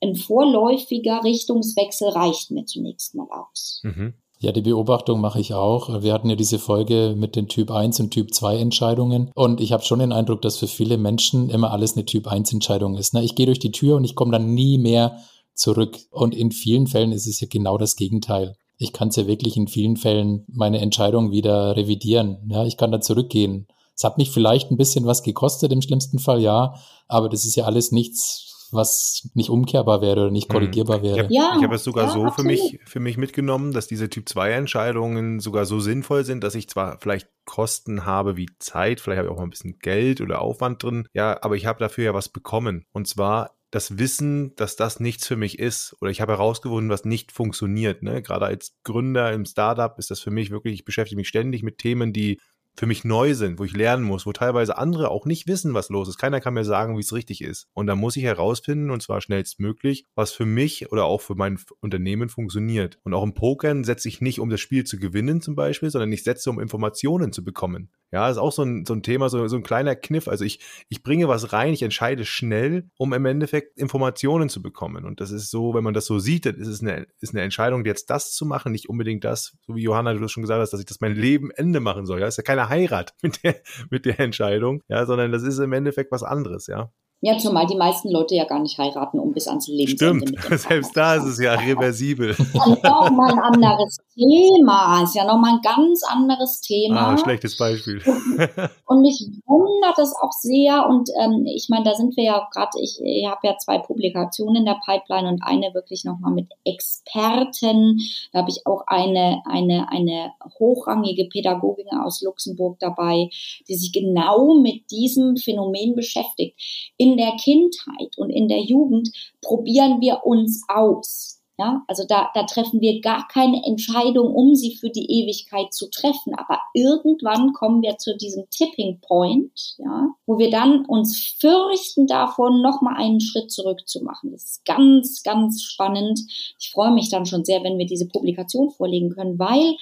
ein 0.00 0.14
vorläufiger 0.14 1.22
Richtungswechsel 1.24 2.08
reicht 2.08 2.50
mir 2.50 2.64
zunächst 2.64 3.14
mal 3.14 3.26
aus. 3.30 3.80
Mhm. 3.82 4.14
Ja, 4.40 4.52
die 4.52 4.62
Beobachtung 4.62 5.20
mache 5.20 5.40
ich 5.40 5.52
auch. 5.52 6.02
Wir 6.02 6.12
hatten 6.12 6.30
ja 6.30 6.36
diese 6.36 6.60
Folge 6.60 7.14
mit 7.16 7.34
den 7.34 7.48
Typ 7.48 7.72
1 7.72 7.98
und 7.98 8.12
Typ 8.12 8.32
2 8.32 8.58
Entscheidungen 8.58 9.32
und 9.34 9.60
ich 9.60 9.72
habe 9.72 9.82
schon 9.82 9.98
den 9.98 10.12
Eindruck, 10.12 10.42
dass 10.42 10.58
für 10.58 10.68
viele 10.68 10.96
Menschen 10.96 11.50
immer 11.50 11.72
alles 11.72 11.96
eine 11.96 12.04
Typ 12.04 12.28
1 12.28 12.52
Entscheidung 12.52 12.96
ist. 12.96 13.14
Ne? 13.14 13.24
Ich 13.24 13.34
gehe 13.34 13.46
durch 13.46 13.58
die 13.58 13.72
Tür 13.72 13.96
und 13.96 14.04
ich 14.04 14.14
komme 14.14 14.30
dann 14.30 14.54
nie 14.54 14.78
mehr 14.78 15.18
zurück. 15.58 15.98
Und 16.10 16.34
in 16.34 16.50
vielen 16.50 16.86
Fällen 16.86 17.12
ist 17.12 17.26
es 17.26 17.40
ja 17.40 17.48
genau 17.50 17.76
das 17.78 17.96
Gegenteil. 17.96 18.56
Ich 18.78 18.92
kann 18.92 19.08
es 19.08 19.16
ja 19.16 19.26
wirklich 19.26 19.56
in 19.56 19.66
vielen 19.66 19.96
Fällen 19.96 20.44
meine 20.48 20.80
Entscheidung 20.80 21.32
wieder 21.32 21.76
revidieren. 21.76 22.38
Ja, 22.48 22.64
ich 22.64 22.76
kann 22.76 22.92
da 22.92 23.00
zurückgehen. 23.00 23.66
Es 23.96 24.04
hat 24.04 24.16
mich 24.16 24.30
vielleicht 24.30 24.70
ein 24.70 24.76
bisschen 24.76 25.06
was 25.06 25.24
gekostet, 25.24 25.72
im 25.72 25.82
schlimmsten 25.82 26.20
Fall 26.20 26.40
ja, 26.40 26.74
aber 27.08 27.28
das 27.28 27.44
ist 27.44 27.56
ja 27.56 27.64
alles 27.64 27.90
nichts, 27.90 28.68
was 28.70 29.28
nicht 29.34 29.50
umkehrbar 29.50 30.00
wäre 30.00 30.20
oder 30.20 30.30
nicht 30.30 30.48
hm. 30.48 30.54
korrigierbar 30.54 31.02
wäre. 31.02 31.16
Ich 31.16 31.22
habe 31.24 31.34
ja, 31.34 31.60
hab 31.60 31.72
es 31.72 31.82
sogar 31.82 32.06
ja, 32.06 32.12
so 32.12 32.30
für 32.30 32.44
mich, 32.44 32.78
für 32.84 33.00
mich 33.00 33.16
mitgenommen, 33.16 33.72
dass 33.72 33.88
diese 33.88 34.08
Typ-2-Entscheidungen 34.08 35.40
sogar 35.40 35.64
so 35.64 35.80
sinnvoll 35.80 36.24
sind, 36.24 36.44
dass 36.44 36.54
ich 36.54 36.68
zwar 36.68 36.98
vielleicht 37.00 37.28
Kosten 37.44 38.04
habe 38.04 38.36
wie 38.36 38.48
Zeit, 38.60 39.00
vielleicht 39.00 39.18
habe 39.18 39.28
ich 39.28 39.32
auch 39.32 39.38
mal 39.38 39.44
ein 39.44 39.50
bisschen 39.50 39.80
Geld 39.80 40.20
oder 40.20 40.42
Aufwand 40.42 40.80
drin, 40.80 41.08
ja, 41.12 41.36
aber 41.42 41.56
ich 41.56 41.66
habe 41.66 41.80
dafür 41.80 42.04
ja 42.04 42.14
was 42.14 42.28
bekommen. 42.28 42.84
Und 42.92 43.08
zwar 43.08 43.57
das 43.70 43.98
Wissen, 43.98 44.56
dass 44.56 44.76
das 44.76 44.98
nichts 44.98 45.26
für 45.26 45.36
mich 45.36 45.58
ist 45.58 45.94
oder 46.00 46.10
ich 46.10 46.20
habe 46.20 46.32
herausgefunden, 46.32 46.90
was 46.90 47.04
nicht 47.04 47.32
funktioniert. 47.32 48.02
Ne? 48.02 48.22
Gerade 48.22 48.46
als 48.46 48.76
Gründer 48.84 49.32
im 49.32 49.44
Startup 49.44 49.98
ist 49.98 50.10
das 50.10 50.20
für 50.20 50.30
mich 50.30 50.50
wirklich, 50.50 50.74
ich 50.74 50.84
beschäftige 50.84 51.18
mich 51.18 51.28
ständig 51.28 51.62
mit 51.62 51.78
Themen, 51.78 52.12
die 52.12 52.40
für 52.78 52.86
mich 52.86 53.04
neu 53.04 53.34
sind, 53.34 53.58
wo 53.58 53.64
ich 53.64 53.76
lernen 53.76 54.04
muss, 54.04 54.24
wo 54.24 54.32
teilweise 54.32 54.78
andere 54.78 55.10
auch 55.10 55.26
nicht 55.26 55.48
wissen, 55.48 55.74
was 55.74 55.88
los 55.88 56.08
ist. 56.08 56.16
Keiner 56.16 56.40
kann 56.40 56.54
mir 56.54 56.64
sagen, 56.64 56.96
wie 56.96 57.00
es 57.00 57.12
richtig 57.12 57.42
ist. 57.42 57.66
Und 57.74 57.88
da 57.88 57.96
muss 57.96 58.16
ich 58.16 58.22
herausfinden, 58.22 58.92
und 58.92 59.02
zwar 59.02 59.20
schnellstmöglich, 59.20 60.06
was 60.14 60.30
für 60.30 60.46
mich 60.46 60.92
oder 60.92 61.04
auch 61.04 61.20
für 61.20 61.34
mein 61.34 61.58
Unternehmen 61.80 62.28
funktioniert. 62.28 62.98
Und 63.02 63.14
auch 63.14 63.24
im 63.24 63.34
Pokern 63.34 63.82
setze 63.82 64.08
ich 64.08 64.20
nicht, 64.20 64.38
um 64.38 64.48
das 64.48 64.60
Spiel 64.60 64.84
zu 64.84 64.96
gewinnen 64.98 65.40
zum 65.40 65.56
Beispiel, 65.56 65.90
sondern 65.90 66.12
ich 66.12 66.22
setze, 66.22 66.50
um 66.50 66.60
Informationen 66.60 67.32
zu 67.32 67.42
bekommen. 67.42 67.90
Ja, 68.10 68.30
ist 68.30 68.38
auch 68.38 68.52
so 68.52 68.62
ein, 68.62 68.86
so 68.86 68.94
ein 68.94 69.02
Thema, 69.02 69.28
so, 69.28 69.46
so 69.48 69.56
ein 69.56 69.62
kleiner 69.62 69.94
Kniff. 69.94 70.28
Also 70.28 70.44
ich, 70.44 70.60
ich 70.88 71.02
bringe 71.02 71.28
was 71.28 71.52
rein, 71.52 71.74
ich 71.74 71.82
entscheide 71.82 72.24
schnell, 72.24 72.88
um 72.96 73.12
im 73.12 73.26
Endeffekt 73.26 73.76
Informationen 73.76 74.48
zu 74.48 74.62
bekommen. 74.62 75.04
Und 75.04 75.20
das 75.20 75.30
ist 75.30 75.50
so, 75.50 75.74
wenn 75.74 75.84
man 75.84 75.92
das 75.92 76.06
so 76.06 76.18
sieht, 76.18 76.46
dann 76.46 76.54
ist 76.54 76.68
es 76.68 76.80
eine, 76.80 77.06
ist 77.20 77.34
eine 77.34 77.42
Entscheidung, 77.42 77.84
jetzt 77.84 78.08
das 78.08 78.32
zu 78.32 78.46
machen, 78.46 78.72
nicht 78.72 78.88
unbedingt 78.88 79.24
das, 79.24 79.58
so 79.66 79.74
wie 79.76 79.82
Johanna, 79.82 80.14
du 80.14 80.20
das 80.20 80.32
schon 80.32 80.42
gesagt 80.42 80.60
hast, 80.60 80.70
dass 80.70 80.80
ich 80.80 80.86
das 80.86 81.00
mein 81.00 81.14
Leben 81.14 81.50
Ende 81.50 81.80
machen 81.80 82.06
soll. 82.06 82.20
Ja, 82.20 82.26
ist 82.26 82.38
ja 82.38 82.42
keine 82.42 82.67
Heirat 82.68 83.14
mit 83.22 83.42
der, 83.42 83.56
mit 83.90 84.04
der 84.04 84.20
Entscheidung, 84.20 84.82
ja, 84.88 85.06
sondern 85.06 85.32
das 85.32 85.42
ist 85.42 85.58
im 85.58 85.72
Endeffekt 85.72 86.12
was 86.12 86.22
anderes, 86.22 86.66
ja. 86.66 86.92
Ja, 87.20 87.36
zumal 87.36 87.66
die 87.66 87.76
meisten 87.76 88.10
Leute 88.10 88.36
ja 88.36 88.44
gar 88.44 88.60
nicht 88.60 88.78
heiraten, 88.78 89.18
um 89.18 89.32
bis 89.32 89.48
ans 89.48 89.66
Lebensende 89.66 90.28
Stimmt, 90.28 90.60
selbst 90.60 90.96
da 90.96 91.16
ist 91.16 91.24
es 91.24 91.40
ja 91.40 91.54
reversibel. 91.54 92.28
Das 92.28 92.38
ist 92.38 92.84
auch 92.84 93.10
mal 93.10 93.32
ein 93.32 93.40
anderes 93.40 93.98
Thema. 94.14 95.02
Ist 95.02 95.16
ja 95.16 95.24
nochmal 95.24 95.54
ein 95.54 95.60
ganz 95.60 96.02
anderes 96.04 96.60
Thema. 96.60 97.14
Ah, 97.14 97.18
schlechtes 97.18 97.56
Beispiel. 97.56 98.00
und 98.86 99.00
mich 99.00 99.26
wundert 99.46 99.98
es 99.98 100.14
auch 100.22 100.30
sehr. 100.30 100.86
Und 100.88 101.10
ähm, 101.20 101.44
ich 101.44 101.66
meine, 101.68 101.84
da 101.84 101.94
sind 101.94 102.16
wir 102.16 102.22
ja 102.22 102.48
gerade, 102.52 102.70
ich, 102.80 103.00
ich 103.02 103.26
habe 103.26 103.48
ja 103.48 103.56
zwei 103.58 103.78
Publikationen 103.78 104.54
in 104.54 104.64
der 104.64 104.80
Pipeline 104.84 105.28
und 105.28 105.42
eine 105.42 105.74
wirklich 105.74 106.04
nochmal 106.04 106.32
mit 106.32 106.52
Experten. 106.64 107.98
Da 108.32 108.40
habe 108.40 108.50
ich 108.50 108.64
auch 108.64 108.84
eine, 108.86 109.42
eine, 109.44 109.90
eine 109.90 110.34
hochrangige 110.60 111.24
Pädagogin 111.24 111.88
aus 112.00 112.22
Luxemburg 112.22 112.78
dabei, 112.78 113.28
die 113.68 113.74
sich 113.74 113.92
genau 113.92 114.54
mit 114.60 114.88
diesem 114.92 115.36
Phänomen 115.36 115.96
beschäftigt. 115.96 116.56
In 116.96 117.07
der 117.16 117.32
Kindheit 117.36 118.16
und 118.16 118.30
in 118.30 118.48
der 118.48 118.60
Jugend 118.60 119.10
probieren 119.40 120.00
wir 120.00 120.24
uns 120.24 120.62
aus 120.68 121.38
ja, 121.60 121.82
also 121.88 122.04
da, 122.08 122.30
da 122.34 122.44
treffen 122.44 122.80
wir 122.80 123.00
gar 123.00 123.26
keine 123.26 123.64
Entscheidung, 123.64 124.32
um 124.32 124.54
sie 124.54 124.76
für 124.76 124.90
die 124.90 125.10
Ewigkeit 125.10 125.72
zu 125.74 125.90
treffen. 125.90 126.34
Aber 126.36 126.60
irgendwann 126.72 127.52
kommen 127.52 127.82
wir 127.82 127.98
zu 127.98 128.16
diesem 128.16 128.48
Tipping 128.50 129.00
Point, 129.00 129.74
ja, 129.78 130.08
wo 130.24 130.38
wir 130.38 130.50
dann 130.50 130.86
uns 130.86 131.34
fürchten 131.40 132.06
davon, 132.06 132.62
nochmal 132.62 132.94
einen 132.96 133.20
Schritt 133.20 133.50
zurückzumachen. 133.50 134.30
Das 134.30 134.44
ist 134.44 134.64
ganz, 134.66 135.24
ganz 135.24 135.64
spannend. 135.64 136.20
Ich 136.60 136.70
freue 136.70 136.92
mich 136.92 137.10
dann 137.10 137.26
schon 137.26 137.44
sehr, 137.44 137.64
wenn 137.64 137.76
wir 137.76 137.86
diese 137.86 138.06
Publikation 138.06 138.70
vorlegen 138.70 139.10
können, 139.10 139.36
weil 139.40 139.74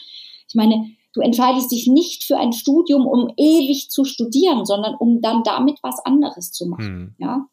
ich 0.48 0.54
meine, 0.54 0.92
du 1.16 1.22
entscheidest 1.22 1.72
dich 1.72 1.86
nicht 1.86 2.24
für 2.24 2.36
ein 2.36 2.52
Studium, 2.52 3.06
um 3.06 3.32
ewig 3.36 3.90
zu 3.90 4.04
studieren, 4.04 4.66
sondern 4.66 4.94
um 4.94 5.20
dann 5.22 5.42
damit 5.42 5.78
was 5.82 5.98
anderes 6.04 6.52
zu 6.52 6.66
machen. 6.66 6.84
Hm. 6.86 7.14
Ja, 7.18 7.46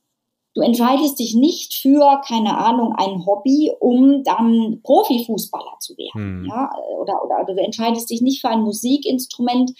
Du 0.55 0.61
entscheidest 0.61 1.17
dich 1.17 1.33
nicht 1.33 1.73
für, 1.73 2.21
keine 2.27 2.55
Ahnung, 2.57 2.93
ein 2.95 3.25
Hobby, 3.25 3.71
um 3.79 4.23
dann 4.23 4.81
Profifußballer 4.83 5.77
zu 5.79 5.97
werden. 5.97 6.43
Hm. 6.43 6.45
Ja? 6.45 6.69
Oder, 6.99 7.23
oder, 7.25 7.43
oder 7.43 7.55
du 7.55 7.61
entscheidest 7.63 8.11
dich 8.11 8.21
nicht 8.21 8.41
für 8.41 8.49
ein 8.49 8.61
Musikinstrument, 8.61 9.71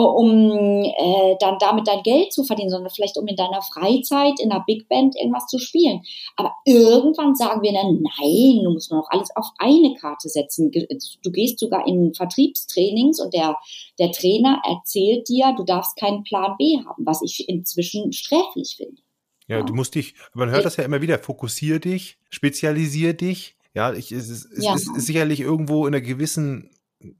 um 0.00 0.82
äh, 0.82 1.36
dann 1.38 1.58
damit 1.58 1.86
dein 1.86 2.02
Geld 2.02 2.32
zu 2.32 2.44
verdienen, 2.44 2.70
sondern 2.70 2.90
vielleicht 2.90 3.16
um 3.16 3.26
in 3.26 3.36
deiner 3.36 3.62
Freizeit 3.62 4.40
in 4.40 4.50
einer 4.50 4.64
Big 4.66 4.88
Band 4.88 5.14
irgendwas 5.16 5.46
zu 5.46 5.58
spielen. 5.58 6.02
Aber 6.36 6.52
irgendwann 6.64 7.34
sagen 7.34 7.62
wir 7.62 7.72
dann, 7.72 8.02
nein, 8.02 8.64
du 8.64 8.70
musst 8.70 8.90
nur 8.90 9.00
noch 9.00 9.10
alles 9.10 9.34
auf 9.36 9.46
eine 9.58 9.94
Karte 9.94 10.28
setzen. 10.28 10.70
Du 10.70 11.30
gehst 11.30 11.58
sogar 11.58 11.86
in 11.86 12.12
Vertriebstrainings 12.14 13.20
und 13.20 13.32
der, 13.34 13.56
der 13.98 14.10
Trainer 14.10 14.60
erzählt 14.68 15.28
dir, 15.28 15.54
du 15.56 15.64
darfst 15.64 15.96
keinen 15.96 16.24
Plan 16.24 16.56
B 16.58 16.78
haben, 16.84 17.06
was 17.06 17.22
ich 17.22 17.48
inzwischen 17.48 18.12
sträflich 18.12 18.74
finde. 18.76 19.00
Ja, 19.46 19.62
du 19.62 19.74
musst 19.74 19.94
dich, 19.94 20.14
man 20.32 20.50
hört 20.50 20.64
das 20.64 20.76
ja 20.76 20.84
immer 20.84 21.02
wieder, 21.02 21.18
fokussier 21.18 21.78
dich, 21.78 22.16
spezialisier 22.30 23.12
dich. 23.12 23.56
Ja, 23.74 23.92
ich, 23.92 24.10
es, 24.10 24.28
ist, 24.28 24.46
es 24.46 24.64
ja. 24.64 24.74
ist 24.74 24.86
sicherlich 24.94 25.40
irgendwo 25.40 25.86
in 25.86 25.94
einer 25.94 26.00
gewissen 26.00 26.70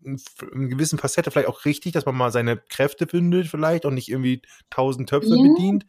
in 0.03 0.68
gewissen 0.68 0.99
Facette 0.99 1.31
vielleicht 1.31 1.49
auch 1.49 1.64
richtig, 1.64 1.92
dass 1.92 2.07
man 2.07 2.16
mal 2.16 2.31
seine 2.31 2.57
Kräfte 2.57 3.07
findet 3.07 3.47
vielleicht 3.49 3.85
und 3.85 3.94
nicht 3.94 4.09
irgendwie 4.09 4.42
tausend 4.70 5.09
Töpfe 5.09 5.37
ja. 5.37 5.42
bedient. 5.42 5.87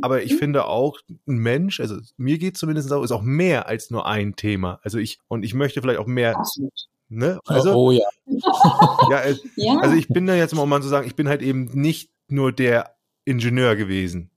Aber 0.00 0.22
ich 0.22 0.36
finde 0.36 0.66
auch, 0.66 0.98
ein 1.26 1.36
Mensch, 1.38 1.80
also 1.80 1.96
mir 2.16 2.38
geht 2.38 2.56
zumindest 2.56 2.88
so, 2.88 3.02
ist 3.02 3.12
auch 3.12 3.22
mehr 3.22 3.66
als 3.66 3.90
nur 3.90 4.06
ein 4.06 4.36
Thema. 4.36 4.80
Also 4.82 4.98
ich, 4.98 5.18
und 5.28 5.44
ich 5.44 5.54
möchte 5.54 5.80
vielleicht 5.80 6.00
auch 6.00 6.06
mehr. 6.06 6.42
Ne? 7.08 7.40
Also, 7.46 7.72
oh, 7.72 7.88
oh 7.88 7.90
ja. 7.92 8.08
ja, 9.10 9.34
ja. 9.56 9.78
Also 9.80 9.96
ich 9.96 10.08
bin 10.08 10.26
da 10.26 10.34
jetzt 10.34 10.54
mal, 10.54 10.62
um 10.62 10.68
mal 10.68 10.82
zu 10.82 10.88
sagen, 10.88 11.06
ich 11.06 11.14
bin 11.14 11.28
halt 11.28 11.42
eben 11.42 11.64
nicht 11.72 12.10
nur 12.28 12.52
der 12.52 12.96
Ingenieur 13.24 13.76
gewesen 13.76 14.30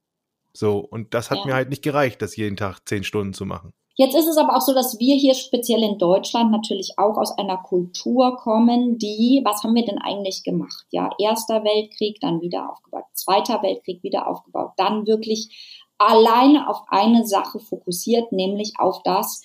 So, 0.54 0.80
und 0.80 1.14
das 1.14 1.32
hat 1.32 1.40
ja. 1.40 1.46
mir 1.46 1.54
halt 1.54 1.70
nicht 1.70 1.84
gereicht, 1.84 2.22
das 2.22 2.36
jeden 2.36 2.58
Tag 2.58 2.82
zehn 2.86 3.04
Stunden 3.04 3.34
zu 3.34 3.46
machen. 3.46 3.74
Jetzt 3.98 4.16
ist 4.16 4.28
es 4.28 4.38
aber 4.38 4.58
auch 4.58 4.62
so, 4.62 4.74
dass 4.74 5.00
wir 5.00 5.16
hier 5.16 5.34
speziell 5.34 5.82
in 5.82 5.98
Deutschland 5.98 6.52
natürlich 6.52 6.94
auch 6.98 7.18
aus 7.18 7.38
einer 7.38 7.58
Kultur 7.58 8.36
kommen, 8.36 8.98
die, 8.98 9.42
was 9.46 9.64
haben 9.64 9.74
wir 9.74 9.86
denn 9.86 10.00
eigentlich 10.00 10.44
gemacht? 10.44 10.86
Ja, 10.92 11.10
Erster 11.18 11.64
Weltkrieg, 11.64 12.20
dann 12.20 12.42
wieder 12.42 12.70
aufgebaut, 12.70 13.06
Zweiter 13.14 13.64
Weltkrieg 13.64 14.04
wieder 14.04 14.28
aufgebaut, 14.28 14.72
dann 14.76 15.08
wirklich 15.08 15.50
alleine 15.98 16.70
auf 16.70 16.82
eine 16.90 17.26
Sache 17.26 17.60
fokussiert, 17.60 18.34
nämlich 18.34 18.74
auf 18.80 19.02
das, 19.04 19.44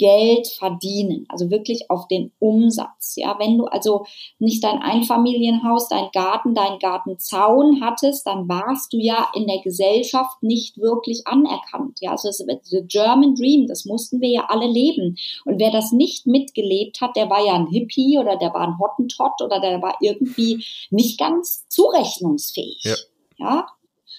Geld 0.00 0.48
verdienen, 0.48 1.26
also 1.28 1.50
wirklich 1.50 1.90
auf 1.90 2.08
den 2.08 2.32
Umsatz. 2.38 3.16
Ja, 3.16 3.36
wenn 3.38 3.58
du 3.58 3.66
also 3.66 4.06
nicht 4.38 4.64
dein 4.64 4.80
Einfamilienhaus, 4.80 5.90
dein 5.90 6.08
Garten, 6.14 6.54
dein 6.54 6.78
Gartenzaun 6.78 7.82
hattest, 7.82 8.26
dann 8.26 8.48
warst 8.48 8.94
du 8.94 8.96
ja 8.96 9.28
in 9.34 9.46
der 9.46 9.60
Gesellschaft 9.60 10.42
nicht 10.42 10.78
wirklich 10.78 11.26
anerkannt. 11.26 11.98
Ja, 12.00 12.12
also 12.12 12.28
das 12.28 12.38
the 12.38 12.82
German 12.88 13.34
Dream, 13.34 13.66
das 13.66 13.84
mussten 13.84 14.22
wir 14.22 14.30
ja 14.30 14.46
alle 14.48 14.66
leben. 14.66 15.18
Und 15.44 15.60
wer 15.60 15.70
das 15.70 15.92
nicht 15.92 16.26
mitgelebt 16.26 17.02
hat, 17.02 17.14
der 17.14 17.28
war 17.28 17.44
ja 17.44 17.52
ein 17.52 17.66
Hippie 17.66 18.18
oder 18.18 18.38
der 18.38 18.54
war 18.54 18.62
ein 18.62 18.78
Hottentott 18.78 19.42
oder 19.44 19.60
der 19.60 19.82
war 19.82 19.98
irgendwie 20.00 20.64
nicht 20.90 21.20
ganz 21.20 21.68
zurechnungsfähig. 21.68 22.84
Ja. 22.84 22.94
ja? 23.36 23.66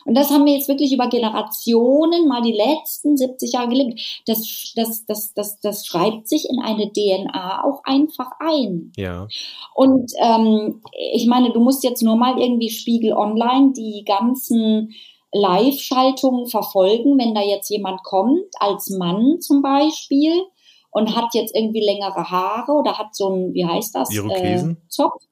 Und 0.05 0.15
das 0.15 0.29
haben 0.29 0.45
wir 0.45 0.53
jetzt 0.53 0.67
wirklich 0.67 0.93
über 0.93 1.07
Generationen, 1.07 2.27
mal 2.27 2.41
die 2.41 2.53
letzten 2.53 3.17
70 3.17 3.53
Jahre 3.53 3.69
gelebt. 3.69 3.99
Das, 4.25 4.73
das, 4.75 5.05
das, 5.05 5.33
das, 5.33 5.59
das 5.59 5.85
schreibt 5.85 6.27
sich 6.27 6.49
in 6.49 6.59
eine 6.59 6.91
DNA 6.91 7.63
auch 7.63 7.83
einfach 7.83 8.31
ein. 8.39 8.91
Ja. 8.95 9.27
Und 9.75 10.11
ähm, 10.19 10.81
ich 11.13 11.27
meine, 11.27 11.51
du 11.51 11.59
musst 11.59 11.83
jetzt 11.83 12.01
nur 12.01 12.15
mal 12.15 12.39
irgendwie 12.39 12.69
Spiegel 12.69 13.13
Online 13.13 13.73
die 13.73 14.03
ganzen 14.05 14.93
Live-Schaltungen 15.33 16.47
verfolgen, 16.47 17.17
wenn 17.17 17.33
da 17.33 17.41
jetzt 17.41 17.69
jemand 17.69 18.03
kommt, 18.03 18.47
als 18.59 18.89
Mann 18.89 19.39
zum 19.39 19.61
Beispiel, 19.61 20.33
und 20.93 21.15
hat 21.15 21.33
jetzt 21.33 21.55
irgendwie 21.55 21.85
längere 21.85 22.29
Haare 22.29 22.73
oder 22.73 22.97
hat 22.97 23.15
so 23.15 23.29
ein, 23.29 23.53
wie 23.53 23.65
heißt 23.65 23.95
das? 23.95 24.13
Irokesen? 24.13 24.71
Äh, 24.71 24.89
Zopf. 24.89 25.23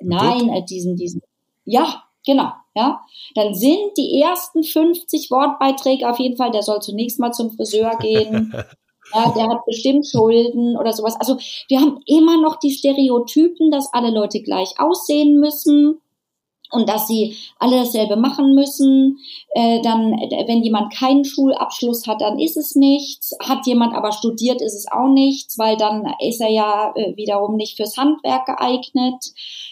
Nein, 0.00 0.48
äh, 0.50 0.64
diesen, 0.64 0.94
diesen, 0.94 1.20
ja, 1.64 2.04
Genau, 2.26 2.52
ja. 2.74 3.00
Dann 3.34 3.54
sind 3.54 3.96
die 3.96 4.20
ersten 4.20 4.62
50 4.62 5.30
Wortbeiträge 5.30 6.08
auf 6.08 6.18
jeden 6.18 6.36
Fall, 6.36 6.50
der 6.50 6.62
soll 6.62 6.80
zunächst 6.80 7.18
mal 7.18 7.32
zum 7.32 7.50
Friseur 7.50 7.96
gehen. 8.00 8.52
ja, 9.14 9.32
der 9.34 9.48
hat 9.48 9.64
bestimmt 9.66 10.06
Schulden 10.06 10.76
oder 10.76 10.92
sowas. 10.92 11.16
Also 11.18 11.36
wir 11.68 11.80
haben 11.80 12.00
immer 12.06 12.40
noch 12.40 12.56
die 12.56 12.72
Stereotypen, 12.72 13.70
dass 13.70 13.92
alle 13.92 14.10
Leute 14.10 14.42
gleich 14.42 14.74
aussehen 14.78 15.38
müssen 15.38 16.00
und 16.74 16.88
dass 16.88 17.06
sie 17.06 17.36
alle 17.58 17.78
dasselbe 17.78 18.16
machen 18.16 18.54
müssen. 18.54 19.18
Äh, 19.54 19.80
dann, 19.82 20.12
wenn 20.46 20.62
jemand 20.62 20.92
keinen 20.92 21.24
Schulabschluss 21.24 22.06
hat, 22.06 22.20
dann 22.20 22.38
ist 22.38 22.56
es 22.56 22.74
nichts. 22.74 23.36
Hat 23.40 23.66
jemand 23.66 23.94
aber 23.94 24.12
studiert, 24.12 24.60
ist 24.60 24.74
es 24.74 24.90
auch 24.90 25.08
nichts, 25.08 25.58
weil 25.58 25.76
dann 25.76 26.12
ist 26.20 26.40
er 26.40 26.50
ja 26.50 26.92
äh, 26.96 27.16
wiederum 27.16 27.56
nicht 27.56 27.76
fürs 27.76 27.96
Handwerk 27.96 28.46
geeignet. 28.46 29.24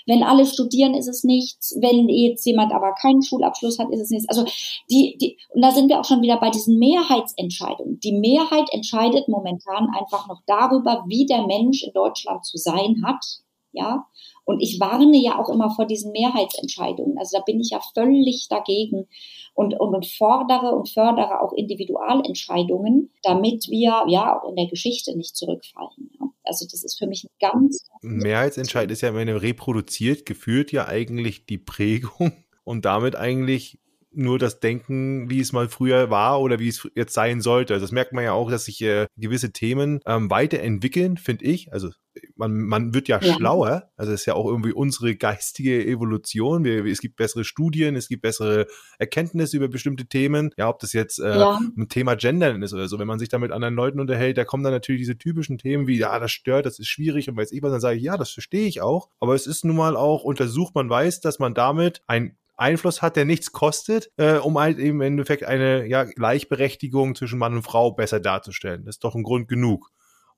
Wenn 0.06 0.22
alle 0.22 0.46
studieren, 0.46 0.94
ist 0.94 1.08
es 1.08 1.24
nichts. 1.24 1.76
Wenn 1.80 2.08
jetzt 2.08 2.44
jemand 2.46 2.72
aber 2.72 2.92
keinen 2.94 3.22
Schulabschluss 3.22 3.78
hat, 3.78 3.90
ist 3.90 4.00
es 4.00 4.10
nichts. 4.10 4.28
Also 4.28 4.44
die, 4.90 5.16
die, 5.20 5.38
und 5.50 5.62
da 5.62 5.70
sind 5.70 5.88
wir 5.88 6.00
auch 6.00 6.04
schon 6.04 6.22
wieder 6.22 6.38
bei 6.38 6.50
diesen 6.50 6.78
Mehrheitsentscheidungen. 6.78 8.00
Die 8.00 8.12
Mehrheit 8.12 8.72
entscheidet 8.72 9.28
momentan 9.28 9.88
einfach 9.98 10.28
noch 10.28 10.40
darüber, 10.46 11.04
wie 11.06 11.26
der 11.26 11.46
Mensch 11.46 11.82
in 11.82 11.92
Deutschland 11.92 12.44
zu 12.44 12.58
sein 12.58 13.02
hat. 13.04 13.42
Ja, 13.72 14.06
und 14.44 14.60
ich 14.60 14.78
warne 14.80 15.16
ja 15.16 15.38
auch 15.38 15.48
immer 15.48 15.70
vor 15.70 15.86
diesen 15.86 16.12
Mehrheitsentscheidungen. 16.12 17.16
Also 17.18 17.38
da 17.38 17.42
bin 17.44 17.60
ich 17.60 17.70
ja 17.70 17.80
völlig 17.94 18.48
dagegen 18.48 19.08
und, 19.54 19.78
und, 19.78 19.94
und 19.94 20.06
fordere 20.06 20.74
und 20.74 20.88
fördere 20.88 21.40
auch 21.40 21.52
Individualentscheidungen, 21.52 23.10
damit 23.22 23.68
wir 23.68 24.04
ja 24.08 24.38
auch 24.38 24.48
in 24.48 24.56
der 24.56 24.66
Geschichte 24.66 25.16
nicht 25.16 25.36
zurückfallen. 25.36 26.10
Also 26.44 26.66
das 26.70 26.82
ist 26.82 26.98
für 26.98 27.06
mich 27.06 27.24
ein 27.24 27.30
ganz. 27.40 27.84
Mehrheitsentscheid 28.02 28.90
ist 28.90 29.02
ja, 29.02 29.14
wenn 29.14 29.28
er 29.28 29.42
reproduziert, 29.42 30.26
geführt 30.26 30.72
ja 30.72 30.86
eigentlich 30.88 31.46
die 31.46 31.58
Prägung 31.58 32.32
und 32.64 32.84
damit 32.84 33.16
eigentlich 33.16 33.78
nur 34.14 34.38
das 34.38 34.60
Denken, 34.60 35.30
wie 35.30 35.40
es 35.40 35.52
mal 35.52 35.68
früher 35.68 36.10
war 36.10 36.40
oder 36.40 36.58
wie 36.58 36.68
es 36.68 36.88
jetzt 36.94 37.14
sein 37.14 37.40
sollte. 37.40 37.78
Das 37.78 37.92
merkt 37.92 38.12
man 38.12 38.24
ja 38.24 38.32
auch, 38.32 38.50
dass 38.50 38.66
sich 38.66 38.80
äh, 38.82 39.06
gewisse 39.16 39.52
Themen 39.52 40.00
ähm, 40.06 40.30
weiterentwickeln, 40.30 41.16
finde 41.16 41.44
ich. 41.44 41.72
Also 41.72 41.90
man, 42.36 42.54
man 42.62 42.94
wird 42.94 43.08
ja, 43.08 43.20
ja, 43.20 43.34
schlauer. 43.34 43.90
Also 43.96 44.12
es 44.12 44.20
ist 44.20 44.26
ja 44.26 44.34
auch 44.34 44.46
irgendwie 44.46 44.72
unsere 44.72 45.16
geistige 45.16 45.84
Evolution. 45.86 46.64
Wir, 46.64 46.84
es 46.84 47.00
gibt 47.00 47.16
bessere 47.16 47.44
Studien, 47.44 47.96
es 47.96 48.08
gibt 48.08 48.22
bessere 48.22 48.66
Erkenntnisse 48.98 49.56
über 49.56 49.68
bestimmte 49.68 50.06
Themen. 50.06 50.50
Ja, 50.56 50.68
ob 50.68 50.78
das 50.80 50.92
jetzt 50.92 51.18
äh, 51.18 51.38
ja. 51.38 51.58
ein 51.76 51.88
Thema 51.88 52.14
Gendern 52.14 52.62
ist 52.62 52.74
oder 52.74 52.88
so. 52.88 52.98
Wenn 52.98 53.06
man 53.06 53.18
sich 53.18 53.28
da 53.28 53.38
mit 53.38 53.52
anderen 53.52 53.74
Leuten 53.74 54.00
unterhält, 54.00 54.36
da 54.36 54.44
kommen 54.44 54.64
dann 54.64 54.72
natürlich 54.72 55.00
diese 55.00 55.18
typischen 55.18 55.58
Themen 55.58 55.86
wie, 55.86 55.98
ja, 55.98 56.18
das 56.18 56.32
stört, 56.32 56.66
das 56.66 56.78
ist 56.78 56.88
schwierig 56.88 57.28
und 57.28 57.36
weiß 57.36 57.52
ich 57.52 57.62
was. 57.62 57.72
Dann 57.72 57.80
sage 57.80 57.96
ich, 57.96 58.02
ja, 58.02 58.16
das 58.16 58.30
verstehe 58.30 58.66
ich 58.66 58.80
auch. 58.80 59.08
Aber 59.20 59.34
es 59.34 59.46
ist 59.46 59.64
nun 59.64 59.76
mal 59.76 59.96
auch 59.96 60.24
untersucht, 60.24 60.74
man 60.74 60.90
weiß, 60.90 61.20
dass 61.20 61.38
man 61.38 61.54
damit 61.54 62.02
ein 62.06 62.36
Einfluss 62.56 63.02
hat, 63.02 63.16
der 63.16 63.24
nichts 63.24 63.52
kostet, 63.52 64.10
äh, 64.16 64.36
um 64.36 64.58
halt 64.58 64.78
eben 64.78 64.98
im 64.98 65.00
Endeffekt 65.00 65.44
eine 65.44 65.86
ja, 65.86 66.04
Gleichberechtigung 66.04 67.14
zwischen 67.14 67.38
Mann 67.38 67.54
und 67.54 67.62
Frau 67.62 67.92
besser 67.92 68.20
darzustellen. 68.20 68.84
Das 68.84 68.96
ist 68.96 69.04
doch 69.04 69.14
ein 69.14 69.22
Grund 69.22 69.48
genug. 69.48 69.90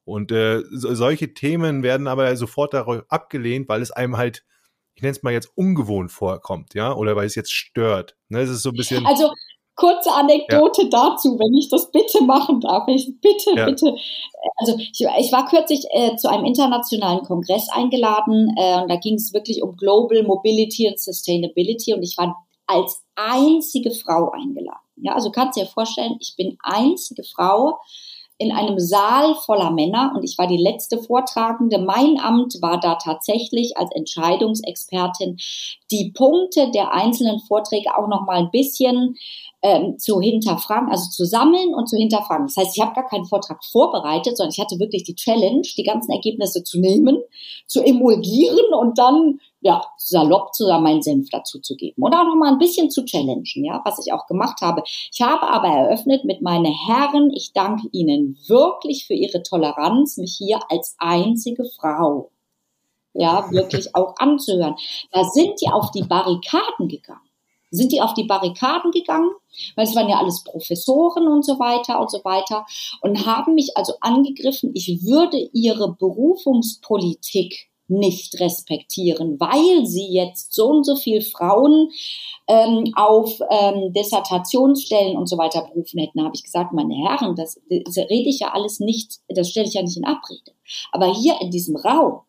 Und 0.05 0.33
äh, 0.33 0.63
so, 0.71 0.95
solche 0.95 1.35
Themen 1.35 1.83
werden 1.83 2.07
aber 2.07 2.37
sofort 2.37 2.75
darauf 2.75 3.03
abgelehnt, 3.09 3.69
weil 3.69 3.83
es 3.83 3.91
einem 3.91 4.17
halt, 4.17 4.45
ich 4.95 5.03
nenne 5.03 5.13
es 5.13 5.23
mal 5.23 5.33
jetzt 5.33 5.51
ungewohnt 5.55 6.13
vorkommt, 6.13 6.75
ja, 6.75 6.93
oder 6.93 7.17
weil 7.17 7.27
es 7.27 7.35
jetzt 7.35 7.53
stört. 7.53 8.17
Ne, 8.29 8.41
es 8.41 8.51
ist 8.51 8.63
so 8.63 8.71
ein 8.71 8.77
bisschen. 8.77 9.07
Also 9.07 9.33
kurze 9.77 10.13
Anekdote 10.13 10.83
ja. 10.83 10.89
dazu, 10.89 11.39
wenn 11.39 11.55
ich 11.55 11.69
das 11.69 11.91
bitte 11.91 12.23
machen 12.23 12.61
darf. 12.61 12.87
Ich, 12.89 13.13
bitte, 13.21 13.51
ja. 13.57 13.67
bitte. 13.67 13.95
Also 14.57 14.77
ich, 14.79 15.01
ich 15.19 15.33
war 15.33 15.47
kürzlich 15.47 15.85
äh, 15.91 16.17
zu 16.17 16.29
einem 16.29 16.45
internationalen 16.45 17.23
Kongress 17.23 17.69
eingeladen 17.71 18.55
äh, 18.57 18.83
und 18.83 18.91
da 18.91 18.97
ging 18.97 19.15
es 19.15 19.33
wirklich 19.33 19.63
um 19.63 19.77
Global 19.77 20.23
Mobility 20.23 20.89
and 20.89 20.99
Sustainability 20.99 21.95
und 21.95 22.03
ich 22.03 22.17
war 22.19 22.37
als 22.67 23.03
einzige 23.17 23.91
Frau 23.91 24.31
eingeladen. 24.31 24.79
Ja, 24.97 25.15
also 25.15 25.31
kannst 25.31 25.57
du 25.59 25.63
dir 25.63 25.67
vorstellen, 25.67 26.17
ich 26.21 26.35
bin 26.37 26.57
einzige 26.63 27.25
Frau 27.25 27.79
in 28.39 28.51
einem 28.51 28.81
Saal 28.81 29.37
voller 29.37 29.71
Männer 29.71 30.13
und 30.15 30.25
ich 30.25 30.37
war 30.39 30.47
die 30.47 30.57
letzte 30.57 30.99
Vortragende. 30.99 31.79
Mein 31.79 32.19
Amt 32.19 32.57
war 32.61 32.81
da 32.81 32.97
tatsächlich 32.97 33.77
als 33.77 33.91
Entscheidungsexpertin 33.95 35.37
die 35.91 36.11
Punkte 36.13 36.71
der 36.73 36.93
einzelnen 36.93 37.39
Vorträge 37.41 37.97
auch 37.97 38.09
noch 38.09 38.27
mal 38.27 38.39
ein 38.39 38.51
bisschen 38.51 39.17
ähm, 39.63 39.99
zu 39.99 40.21
hinterfragen, 40.21 40.91
also 40.91 41.09
zu 41.11 41.25
sammeln 41.25 41.75
und 41.75 41.89
zu 41.89 41.97
hinterfragen. 41.97 42.47
Das 42.47 42.57
heißt, 42.57 42.77
ich 42.77 42.83
habe 42.83 42.95
gar 42.95 43.09
keinen 43.09 43.25
Vortrag 43.25 43.65
vorbereitet, 43.65 44.37
sondern 44.37 44.53
ich 44.53 44.61
hatte 44.61 44.79
wirklich 44.79 45.05
die 45.05 45.15
Challenge, 45.15 45.63
die 45.63 45.85
ganzen 45.85 46.11
Ergebnisse 46.11 46.65
zu 46.65 46.81
nehmen, 46.81 47.19
zu 47.67 47.83
emulgieren 47.83 48.75
und 48.75 48.99
dann 48.99 49.41
ja 49.65 49.83
salopp 49.97 50.55
zusammen 50.55 50.85
meinen 50.85 51.03
Senf 51.03 51.31
dazu 51.31 51.59
zu 51.59 51.75
geben 51.75 52.03
oder 52.03 52.21
auch 52.21 52.27
noch 52.27 52.37
mal 52.37 52.53
ein 52.53 52.59
bisschen 52.59 52.91
zu 52.91 53.05
challengen, 53.05 53.65
ja, 53.65 53.81
was 53.85 53.99
ich 54.05 54.13
auch 54.13 54.27
gemacht 54.27 54.61
habe. 54.61 54.83
Ich 54.87 55.23
habe 55.23 55.49
aber 55.49 55.69
eröffnet 55.69 56.25
mit 56.25 56.43
meine 56.43 56.71
Herren, 56.87 57.31
ich 57.35 57.53
danke 57.55 57.89
Ihnen 57.91 58.39
wirklich 58.47 59.07
für 59.07 59.15
Ihre 59.15 59.43
Toleranz, 59.43 60.19
mich 60.19 60.37
hier 60.37 60.61
als 60.69 60.95
einzige 60.99 61.65
Frau 61.65 62.31
ja 63.15 63.47
wirklich 63.51 63.97
auch 63.97 64.15
anzuhören. 64.19 64.77
Da 65.11 65.25
sind 65.25 65.61
die 65.63 65.69
auf 65.69 65.91
die 65.91 66.05
Barrikaden 66.05 66.89
gegangen 66.89 67.21
sind 67.71 67.91
die 67.91 68.01
auf 68.01 68.15
die 68.15 68.23
Barrikaden 68.23 68.93
gegangen, 68.93 69.33
weil 69.75 69.85
es 69.85 69.97
waren 69.97 70.09
ja 70.09 70.19
alles 70.19 70.45
Professoren 70.45 71.27
und 71.27 71.45
so 71.45 71.59
weiter 71.59 72.01
und 72.01 72.09
so 72.09 72.19
weiter 72.23 72.67
und 73.01 73.27
haben 73.27 73.55
mich 73.55 73.77
also 73.77 73.95
angegriffen, 74.01 74.71
ich 74.75 75.03
würde 75.03 75.51
ihre 75.53 75.93
Berufungspolitik 75.93 77.69
nicht 77.89 78.41
respektieren, 78.41 79.39
weil 79.39 79.87
sie 79.87 80.13
jetzt 80.13 80.55
so 80.55 80.67
und 80.69 80.85
so 80.85 80.97
viel 80.97 81.21
Frauen 81.21 81.91
ähm, 82.49 82.93
auf 82.97 83.41
ähm, 83.51 83.93
Dissertationsstellen 83.93 85.17
und 85.17 85.29
so 85.29 85.39
weiter 85.39 85.63
berufen 85.63 86.01
hätten, 86.01 86.23
habe 86.23 86.35
ich 86.35 86.43
gesagt, 86.43 86.73
meine 86.73 86.95
Herren, 86.95 87.37
das, 87.37 87.61
das 87.85 87.97
rede 87.97 88.29
ich 88.29 88.41
ja 88.41 88.53
alles 88.53 88.81
nicht, 88.81 89.21
das 89.29 89.51
stelle 89.51 89.67
ich 89.67 89.75
ja 89.75 89.83
nicht 89.83 89.97
in 89.97 90.05
Abrede. 90.05 90.53
Aber 90.93 91.13
hier 91.15 91.41
in 91.41 91.51
diesem 91.51 91.77
Raum, 91.77 92.21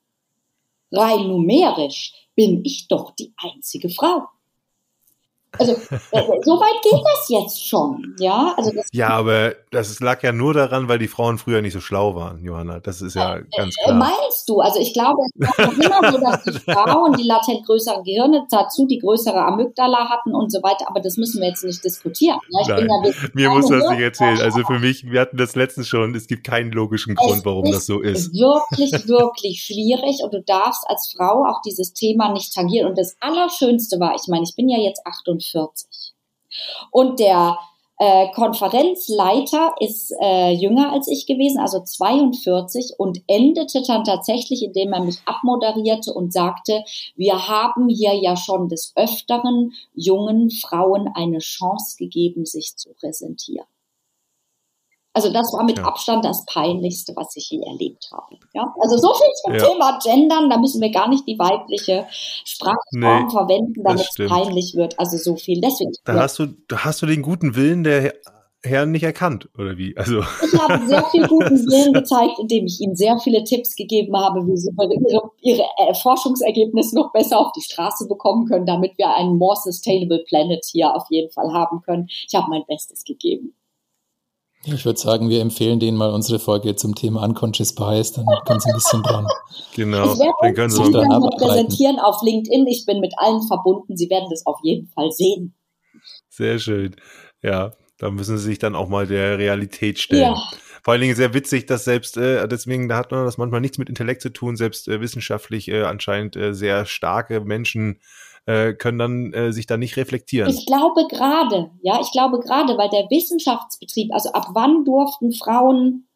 rein 0.91 1.27
numerisch, 1.27 2.13
bin 2.35 2.63
ich 2.65 2.87
doch 2.87 3.11
die 3.11 3.33
einzige 3.37 3.89
Frau. 3.89 4.23
Also 5.59 5.73
äh, 5.73 6.21
so 6.43 6.59
weit 6.59 6.81
geht 6.83 7.01
das 7.03 7.29
jetzt 7.29 7.67
schon, 7.67 8.15
ja. 8.19 8.53
Also 8.57 8.71
ja, 8.91 9.09
aber 9.09 9.55
das 9.71 9.99
lag 9.99 10.23
ja 10.23 10.31
nur 10.31 10.53
daran, 10.53 10.87
weil 10.87 10.99
die 10.99 11.07
Frauen 11.07 11.37
früher 11.37 11.61
nicht 11.61 11.73
so 11.73 11.81
schlau 11.81 12.15
waren, 12.15 12.43
Johanna. 12.43 12.79
Das 12.79 13.01
ist 13.01 13.15
ja 13.15 13.37
äh, 13.37 13.43
ganz 13.55 13.75
klar. 13.75 13.95
Meinst 13.95 14.47
du? 14.47 14.59
Also 14.59 14.79
ich 14.79 14.93
glaube, 14.93 15.19
es 15.37 15.57
war 15.57 15.73
immer 15.73 16.11
so, 16.11 16.17
dass 16.19 16.43
die 16.43 16.51
Frauen 16.71 17.13
die 17.13 17.23
latent 17.23 17.65
größeren 17.65 18.03
Gehirne 18.03 18.45
dazu 18.49 18.85
die 18.85 18.99
größere 18.99 19.37
Amygdala 19.37 20.09
hatten 20.09 20.33
und 20.33 20.51
so 20.51 20.61
weiter. 20.63 20.85
Aber 20.87 20.99
das 20.99 21.17
müssen 21.17 21.41
wir 21.41 21.49
jetzt 21.49 21.63
nicht 21.63 21.83
diskutieren. 21.83 22.39
Nein, 22.49 22.87
ja 22.87 23.13
mir 23.33 23.49
muss 23.49 23.67
das 23.67 23.89
nicht 23.89 24.01
erzählen. 24.01 24.39
Also 24.41 24.63
für 24.63 24.79
mich, 24.79 25.05
wir 25.05 25.21
hatten 25.21 25.37
das 25.37 25.55
letztens 25.55 25.87
schon. 25.87 26.15
Es 26.15 26.27
gibt 26.27 26.43
keinen 26.43 26.71
logischen 26.71 27.15
Grund, 27.15 27.39
es 27.39 27.45
warum 27.45 27.71
das 27.71 27.85
so 27.85 28.01
ist. 28.01 28.33
Wirklich, 28.33 29.07
wirklich 29.07 29.63
schwierig. 29.63 30.21
Und 30.23 30.33
du 30.33 30.41
darfst 30.41 30.83
als 30.87 31.13
Frau 31.15 31.45
auch 31.45 31.61
dieses 31.65 31.93
Thema 31.93 32.31
nicht 32.31 32.53
tangieren. 32.53 32.89
Und 32.89 32.97
das 32.97 33.15
Allerschönste 33.19 33.99
war, 33.99 34.15
ich 34.15 34.27
meine, 34.27 34.43
ich 34.43 34.55
bin 34.55 34.69
ja 34.69 34.77
jetzt 34.77 35.05
48 35.05 35.44
40. 35.51 36.13
Und 36.91 37.19
der 37.19 37.57
äh, 37.97 38.27
Konferenzleiter 38.33 39.73
ist 39.79 40.13
äh, 40.21 40.51
jünger 40.51 40.91
als 40.91 41.07
ich 41.07 41.25
gewesen, 41.27 41.59
also 41.59 41.79
42 41.81 42.95
und 42.97 43.21
endete 43.27 43.83
dann 43.87 44.03
tatsächlich, 44.03 44.63
indem 44.63 44.91
er 44.91 45.01
mich 45.01 45.19
abmoderierte 45.25 46.13
und 46.13 46.33
sagte, 46.33 46.83
wir 47.15 47.47
haben 47.47 47.87
hier 47.87 48.13
ja 48.13 48.35
schon 48.35 48.67
des 48.67 48.91
Öfteren 48.95 49.71
jungen 49.93 50.49
Frauen 50.49 51.09
eine 51.13 51.39
Chance 51.39 51.95
gegeben, 51.97 52.45
sich 52.45 52.75
zu 52.75 52.93
präsentieren. 52.93 53.67
Also 55.15 55.31
das 55.31 55.53
war 55.53 55.63
mit 55.63 55.77
ja. 55.77 55.85
Abstand 55.85 56.25
das 56.25 56.45
Peinlichste, 56.45 57.13
was 57.15 57.33
ich 57.37 57.49
je 57.49 57.61
erlebt 57.61 58.09
habe. 58.11 58.35
Ja? 58.53 58.75
Also 58.81 58.97
so 58.97 59.13
viel 59.13 59.31
zum 59.43 59.53
ja. 59.53 59.59
Thema 59.59 59.99
Gendern, 60.03 60.49
da 60.49 60.57
müssen 60.57 60.81
wir 60.81 60.91
gar 60.91 61.07
nicht 61.07 61.25
die 61.25 61.39
weibliche 61.39 62.05
Sprachform 62.43 62.83
nee, 63.25 63.31
verwenden, 63.31 63.81
damit 63.81 64.01
es 64.01 64.27
peinlich 64.27 64.75
wird. 64.75 64.99
Also 64.99 65.17
so 65.17 65.37
viel. 65.37 65.61
Deswegen. 65.61 65.93
Da 66.03 66.15
hast 66.15 66.37
du, 66.37 66.47
da 66.67 66.83
hast 66.83 67.01
du 67.01 67.05
den 67.05 67.21
guten 67.21 67.55
Willen 67.55 67.85
der 67.85 68.13
Herren 68.61 68.91
nicht 68.91 69.03
erkannt, 69.03 69.47
oder 69.57 69.77
wie? 69.77 69.95
Also. 69.95 70.19
Ich 70.19 70.59
habe 70.59 70.85
sehr 70.85 71.03
viel 71.05 71.25
guten 71.29 71.65
Willen 71.71 71.93
gezeigt, 71.93 72.37
indem 72.37 72.65
ich 72.65 72.81
ihnen 72.81 72.97
sehr 72.97 73.17
viele 73.19 73.45
Tipps 73.45 73.77
gegeben 73.77 74.17
habe, 74.17 74.45
wie 74.45 74.57
sie 74.57 74.71
ihre, 74.75 75.31
ihre 75.39 75.63
äh, 75.77 75.93
Forschungsergebnisse 75.93 76.93
noch 76.95 77.13
besser 77.13 77.39
auf 77.39 77.53
die 77.53 77.61
Straße 77.61 78.05
bekommen 78.09 78.47
können, 78.47 78.65
damit 78.65 78.97
wir 78.97 79.15
einen 79.15 79.37
more 79.37 79.55
sustainable 79.55 80.25
planet 80.27 80.65
hier 80.69 80.93
auf 80.93 81.05
jeden 81.09 81.31
Fall 81.31 81.53
haben 81.53 81.81
können. 81.83 82.07
Ich 82.09 82.35
habe 82.35 82.49
mein 82.49 82.65
Bestes 82.67 83.05
gegeben. 83.05 83.55
Ich 84.65 84.83
würde 84.85 84.99
sagen, 84.99 85.29
wir 85.29 85.41
empfehlen 85.41 85.79
denen 85.79 85.97
mal 85.97 86.11
unsere 86.11 86.39
Folge 86.39 86.75
zum 86.75 86.95
Thema 86.95 87.23
Unconscious 87.23 87.75
Bias, 87.75 88.13
dann 88.13 88.25
können 88.45 88.59
sie 88.59 88.69
ein 88.69 88.75
bisschen 88.75 89.03
dran. 89.03 89.27
Genau, 89.75 90.13
ich 90.13 90.19
dann 90.41 90.53
können 90.55 90.69
sie 90.69 90.91
dann 90.91 91.07
mal 91.07 91.29
präsentieren 91.37 91.99
auf 91.99 92.21
LinkedIn. 92.23 92.65
Ich 92.67 92.85
bin 92.85 92.99
mit 92.99 93.13
allen 93.17 93.41
verbunden. 93.43 93.95
Sie 93.95 94.09
werden 94.09 94.27
das 94.29 94.45
auf 94.45 94.57
jeden 94.63 94.87
Fall 94.87 95.11
sehen. 95.11 95.55
Sehr 96.29 96.57
schön. 96.59 96.95
Ja, 97.43 97.73
da 97.99 98.09
müssen 98.09 98.37
sie 98.37 98.45
sich 98.45 98.59
dann 98.59 98.75
auch 98.75 98.89
mal 98.89 99.05
der 99.05 99.37
Realität 99.37 99.99
stellen. 99.99 100.33
Ja. 100.33 100.43
Vor 100.83 100.91
allen 100.93 101.01
Dingen 101.01 101.15
sehr 101.15 101.33
witzig, 101.33 101.65
dass 101.65 101.85
selbst, 101.85 102.17
äh, 102.17 102.47
deswegen, 102.47 102.87
da 102.89 102.97
hat 102.97 103.11
man 103.11 103.25
das 103.25 103.37
manchmal 103.37 103.61
nichts 103.61 103.77
mit 103.77 103.89
Intellekt 103.89 104.21
zu 104.21 104.29
tun, 104.29 104.55
selbst 104.55 104.87
äh, 104.87 105.01
wissenschaftlich 105.01 105.67
äh, 105.67 105.83
anscheinend 105.83 106.35
äh, 106.35 106.53
sehr 106.53 106.85
starke 106.85 107.41
Menschen 107.41 107.99
äh, 108.45 108.73
können 108.73 108.99
dann 108.99 109.33
äh, 109.33 109.51
sich 109.51 109.65
da 109.65 109.77
nicht 109.77 109.97
reflektieren. 109.97 110.49
Ich 110.49 110.65
glaube 110.65 111.07
gerade, 111.09 111.71
ja, 111.81 111.99
ich 112.01 112.11
glaube 112.11 112.39
gerade, 112.39 112.77
weil 112.77 112.89
der 112.89 113.09
Wissenschaftsbetrieb, 113.09 114.13
also 114.13 114.31
ab 114.31 114.47
wann 114.53 114.85
durften 114.85 115.31
Frauen 115.33 116.07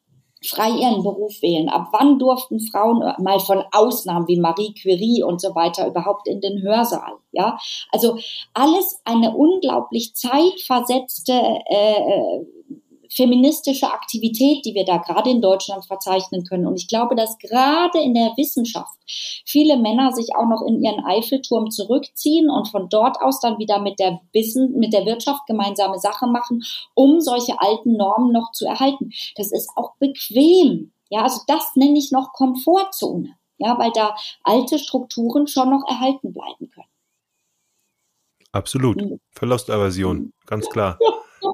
frei 0.45 0.69
ihren 0.69 1.03
Beruf 1.03 1.41
wählen? 1.41 1.69
Ab 1.69 1.89
wann 1.91 2.19
durften 2.19 2.59
Frauen 2.59 3.01
äh, 3.01 3.21
mal 3.21 3.39
von 3.39 3.63
Ausnahmen 3.71 4.27
wie 4.27 4.39
Marie 4.39 4.73
Curie 4.73 5.23
und 5.23 5.41
so 5.41 5.53
weiter 5.55 5.87
überhaupt 5.87 6.27
in 6.27 6.41
den 6.41 6.61
Hörsaal? 6.61 7.13
Ja, 7.31 7.57
also 7.91 8.17
alles 8.53 9.01
eine 9.05 9.35
unglaublich 9.35 10.15
zeitversetzte 10.15 11.33
äh, 11.33 12.39
feministische 13.09 13.91
Aktivität, 13.91 14.65
die 14.65 14.75
wir 14.75 14.85
da 14.85 14.97
gerade 14.97 15.29
in 15.29 15.41
Deutschland 15.41 15.85
verzeichnen 15.85 16.43
können. 16.43 16.67
Und 16.67 16.75
ich 16.75 16.87
glaube, 16.87 17.15
dass 17.15 17.37
gerade 17.39 17.99
in 17.99 18.13
der 18.13 18.33
Wissenschaft 18.37 18.97
viele 19.45 19.77
Männer 19.77 20.11
sich 20.11 20.35
auch 20.35 20.47
noch 20.47 20.65
in 20.65 20.81
ihren 20.81 21.03
Eiffelturm 21.03 21.71
zurückziehen 21.71 22.49
und 22.49 22.67
von 22.67 22.87
dort 22.89 23.19
aus 23.21 23.39
dann 23.39 23.57
wieder 23.57 23.79
mit 23.79 23.99
der 23.99 24.21
Wissen, 24.31 24.77
mit 24.77 24.93
der 24.93 25.05
Wirtschaft 25.05 25.45
gemeinsame 25.47 25.97
Sache 25.97 26.27
machen, 26.27 26.63
um 26.93 27.19
solche 27.19 27.59
alten 27.59 27.97
Normen 27.97 28.31
noch 28.31 28.51
zu 28.51 28.65
erhalten. 28.65 29.11
Das 29.35 29.51
ist 29.51 29.71
auch 29.75 29.95
bequem. 29.99 30.91
Ja, 31.09 31.23
also 31.23 31.41
das 31.47 31.75
nenne 31.75 31.97
ich 31.97 32.11
noch 32.11 32.33
Komfortzone. 32.33 33.35
Ja, 33.57 33.77
weil 33.77 33.91
da 33.91 34.15
alte 34.43 34.79
Strukturen 34.79 35.47
schon 35.47 35.69
noch 35.69 35.83
erhalten 35.87 36.31
bleiben 36.31 36.69
können. 36.69 36.87
Absolut. 38.51 38.97
Mhm. 38.97 39.19
Verlustaversion, 39.31 40.33
ganz 40.45 40.69
klar. 40.69 40.97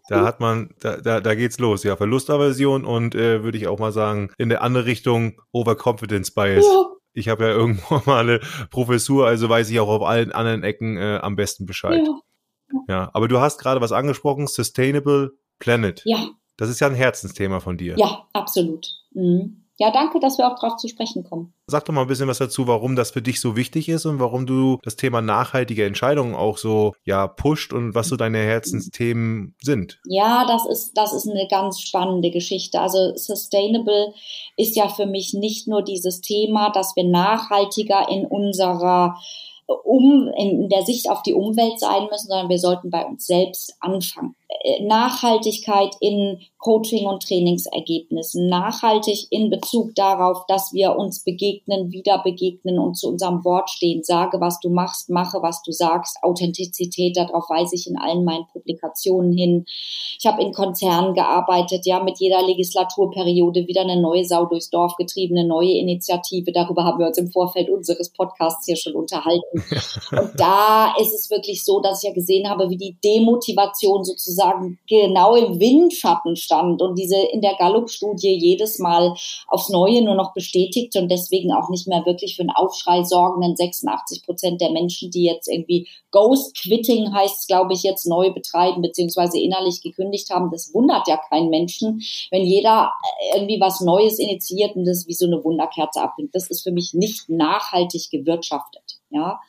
Da 0.07 0.25
hat 0.25 0.39
man, 0.39 0.69
da, 0.79 0.97
da, 0.97 1.21
da 1.21 1.35
geht's 1.35 1.59
los, 1.59 1.83
ja. 1.83 1.95
Verlustaversion 1.95 2.85
und 2.85 3.15
äh, 3.15 3.43
würde 3.43 3.57
ich 3.57 3.67
auch 3.67 3.79
mal 3.79 3.91
sagen, 3.91 4.31
in 4.37 4.49
der 4.49 4.61
andere 4.61 4.85
Richtung 4.85 5.41
Overconfidence 5.51 6.31
Bias. 6.31 6.65
Ja. 6.65 6.85
Ich 7.13 7.29
habe 7.29 7.45
ja 7.45 7.49
irgendwo 7.51 8.01
mal 8.05 8.21
eine 8.21 8.39
Professur, 8.69 9.27
also 9.27 9.49
weiß 9.49 9.69
ich 9.69 9.79
auch 9.79 9.87
auf 9.87 10.03
allen 10.03 10.31
anderen 10.31 10.63
Ecken 10.63 10.97
äh, 10.97 11.19
am 11.21 11.35
besten 11.35 11.65
Bescheid. 11.65 12.05
Ja. 12.05 12.79
ja, 12.87 13.09
aber 13.13 13.27
du 13.27 13.39
hast 13.39 13.59
gerade 13.59 13.81
was 13.81 13.91
angesprochen, 13.91 14.47
Sustainable 14.47 15.31
Planet. 15.59 16.01
Ja. 16.05 16.27
Das 16.57 16.69
ist 16.69 16.79
ja 16.79 16.87
ein 16.87 16.95
Herzensthema 16.95 17.59
von 17.59 17.77
dir. 17.77 17.95
Ja, 17.97 18.27
absolut. 18.33 18.87
Mhm. 19.13 19.64
Ja, 19.77 19.91
danke, 19.91 20.19
dass 20.19 20.37
wir 20.37 20.47
auch 20.47 20.57
darauf 20.57 20.77
zu 20.77 20.87
sprechen 20.87 21.23
kommen. 21.23 21.53
Sag 21.67 21.83
doch 21.85 21.93
mal 21.93 22.03
ein 22.03 22.07
bisschen 22.07 22.29
was 22.29 22.37
dazu, 22.37 22.65
warum 22.67 22.95
das 22.95 23.11
für 23.11 23.21
dich 23.21 23.41
so 23.41 23.57
wichtig 23.57 23.89
ist 23.89 24.05
und 24.05 24.19
warum 24.19 24.45
du 24.45 24.79
das 24.83 24.95
Thema 24.95 25.21
nachhaltige 25.21 25.85
Entscheidungen 25.85 26.33
auch 26.33 26.57
so 26.57 26.93
ja 27.03 27.27
pusht 27.27 27.73
und 27.73 27.93
was 27.93 28.07
so 28.07 28.15
deine 28.15 28.37
Herzensthemen 28.37 29.55
sind. 29.61 29.99
Ja, 30.05 30.45
das 30.47 30.65
ist 30.65 30.93
das 30.93 31.11
ist 31.11 31.27
eine 31.27 31.47
ganz 31.49 31.81
spannende 31.81 32.31
Geschichte. 32.31 32.79
Also 32.79 33.15
sustainable 33.15 34.13
ist 34.55 34.77
ja 34.77 34.87
für 34.87 35.05
mich 35.05 35.33
nicht 35.33 35.67
nur 35.67 35.81
dieses 35.81 36.21
Thema, 36.21 36.69
dass 36.69 36.95
wir 36.95 37.03
nachhaltiger 37.03 38.07
in 38.09 38.25
unserer 38.25 39.17
um 39.67 40.31
in 40.37 40.69
der 40.69 40.83
Sicht 40.83 41.09
auf 41.09 41.23
die 41.23 41.33
Umwelt 41.33 41.79
sein 41.79 42.03
müssen, 42.09 42.27
sondern 42.27 42.49
wir 42.49 42.59
sollten 42.59 42.91
bei 42.91 43.03
uns 43.03 43.25
selbst 43.25 43.75
anfangen. 43.79 44.35
Äh, 44.65 44.83
Nachhaltigkeit 44.83 45.95
in 45.99 46.39
Coaching- 46.57 47.05
und 47.05 47.21
Trainingsergebnissen, 47.21 48.49
nachhaltig 48.49 49.27
in 49.29 49.51
Bezug 49.51 49.93
darauf, 49.93 50.47
dass 50.47 50.73
wir 50.73 50.95
uns 50.95 51.23
begegnen, 51.23 51.91
wieder 51.91 52.23
begegnen 52.23 52.79
und 52.79 52.97
zu 52.97 53.09
unserem 53.09 53.45
Wort 53.45 53.69
stehen. 53.69 54.01
Sage, 54.01 54.41
was 54.41 54.59
du 54.59 54.71
machst, 54.71 55.11
mache, 55.11 55.43
was 55.43 55.61
du 55.61 55.71
sagst. 55.71 56.17
Authentizität, 56.23 57.15
darauf 57.15 57.47
weise 57.51 57.75
ich 57.75 57.85
in 57.85 57.99
allen 57.99 58.25
meinen 58.25 58.47
Publikationen 58.51 59.31
hin. 59.31 59.65
Ich 60.19 60.25
habe 60.25 60.41
in 60.41 60.53
Konzernen 60.53 61.13
gearbeitet, 61.13 61.85
ja, 61.85 62.01
mit 62.01 62.17
jeder 62.17 62.41
Legislaturperiode 62.41 63.67
wieder 63.67 63.81
eine 63.81 64.01
neue 64.01 64.25
Sau 64.25 64.45
durchs 64.45 64.71
Dorf 64.71 64.95
getrieben, 64.95 65.37
eine 65.37 65.47
neue 65.47 65.73
Initiative. 65.73 66.51
Darüber 66.51 66.83
haben 66.83 66.97
wir 66.97 67.05
uns 67.05 67.19
im 67.19 67.29
Vorfeld 67.29 67.69
unseres 67.69 68.11
Podcasts 68.11 68.65
hier 68.65 68.77
schon 68.77 68.95
unterhalten. 68.95 69.63
Und 70.11 70.31
da 70.39 70.95
ist 70.99 71.13
es 71.13 71.29
wirklich 71.29 71.63
so, 71.63 71.79
dass 71.79 72.01
ich 72.01 72.09
ja 72.09 72.15
gesehen 72.15 72.49
habe, 72.49 72.71
wie 72.71 72.77
die 72.77 72.97
Demotivation 73.03 74.03
sozusagen 74.03 74.54
genau 74.87 75.35
im 75.35 75.59
Windschatten 75.59 76.35
stand 76.35 76.55
stand 76.55 76.81
und 76.81 76.97
diese 76.97 77.17
in 77.17 77.41
der 77.41 77.55
Gallup-Studie 77.55 78.37
jedes 78.37 78.79
Mal 78.79 79.13
aufs 79.47 79.69
Neue 79.69 80.03
nur 80.03 80.15
noch 80.15 80.33
bestätigt 80.33 80.95
und 80.95 81.09
deswegen 81.09 81.51
auch 81.53 81.69
nicht 81.69 81.87
mehr 81.87 82.05
wirklich 82.05 82.35
für 82.35 82.41
einen 82.41 82.51
Aufschrei 82.51 83.03
sorgenden 83.03 83.55
86 83.55 84.23
Prozent 84.23 84.61
der 84.61 84.71
Menschen, 84.71 85.11
die 85.11 85.25
jetzt 85.25 85.47
irgendwie 85.47 85.87
Ghost 86.11 86.57
Quitting 86.57 87.13
heißt, 87.13 87.47
glaube 87.47 87.73
ich, 87.73 87.83
jetzt 87.83 88.05
neu 88.05 88.31
betreiben 88.31 88.81
beziehungsweise 88.81 89.39
innerlich 89.39 89.81
gekündigt 89.81 90.29
haben. 90.29 90.49
Das 90.51 90.73
wundert 90.73 91.07
ja 91.07 91.19
keinen 91.29 91.49
Menschen, 91.49 92.01
wenn 92.31 92.43
jeder 92.43 92.91
äh, 93.33 93.37
irgendwie 93.37 93.59
was 93.59 93.81
Neues 93.81 94.19
initiiert 94.19 94.75
und 94.75 94.85
das 94.85 95.07
wie 95.07 95.13
so 95.13 95.25
eine 95.25 95.43
Wunderkerze 95.43 96.01
abhängt. 96.01 96.33
Das 96.33 96.49
ist 96.49 96.63
für 96.63 96.71
mich 96.71 96.93
nicht 96.93 97.29
nachhaltig 97.29 98.09
gewirtschaftet. 98.11 98.94
Ja. 99.09 99.39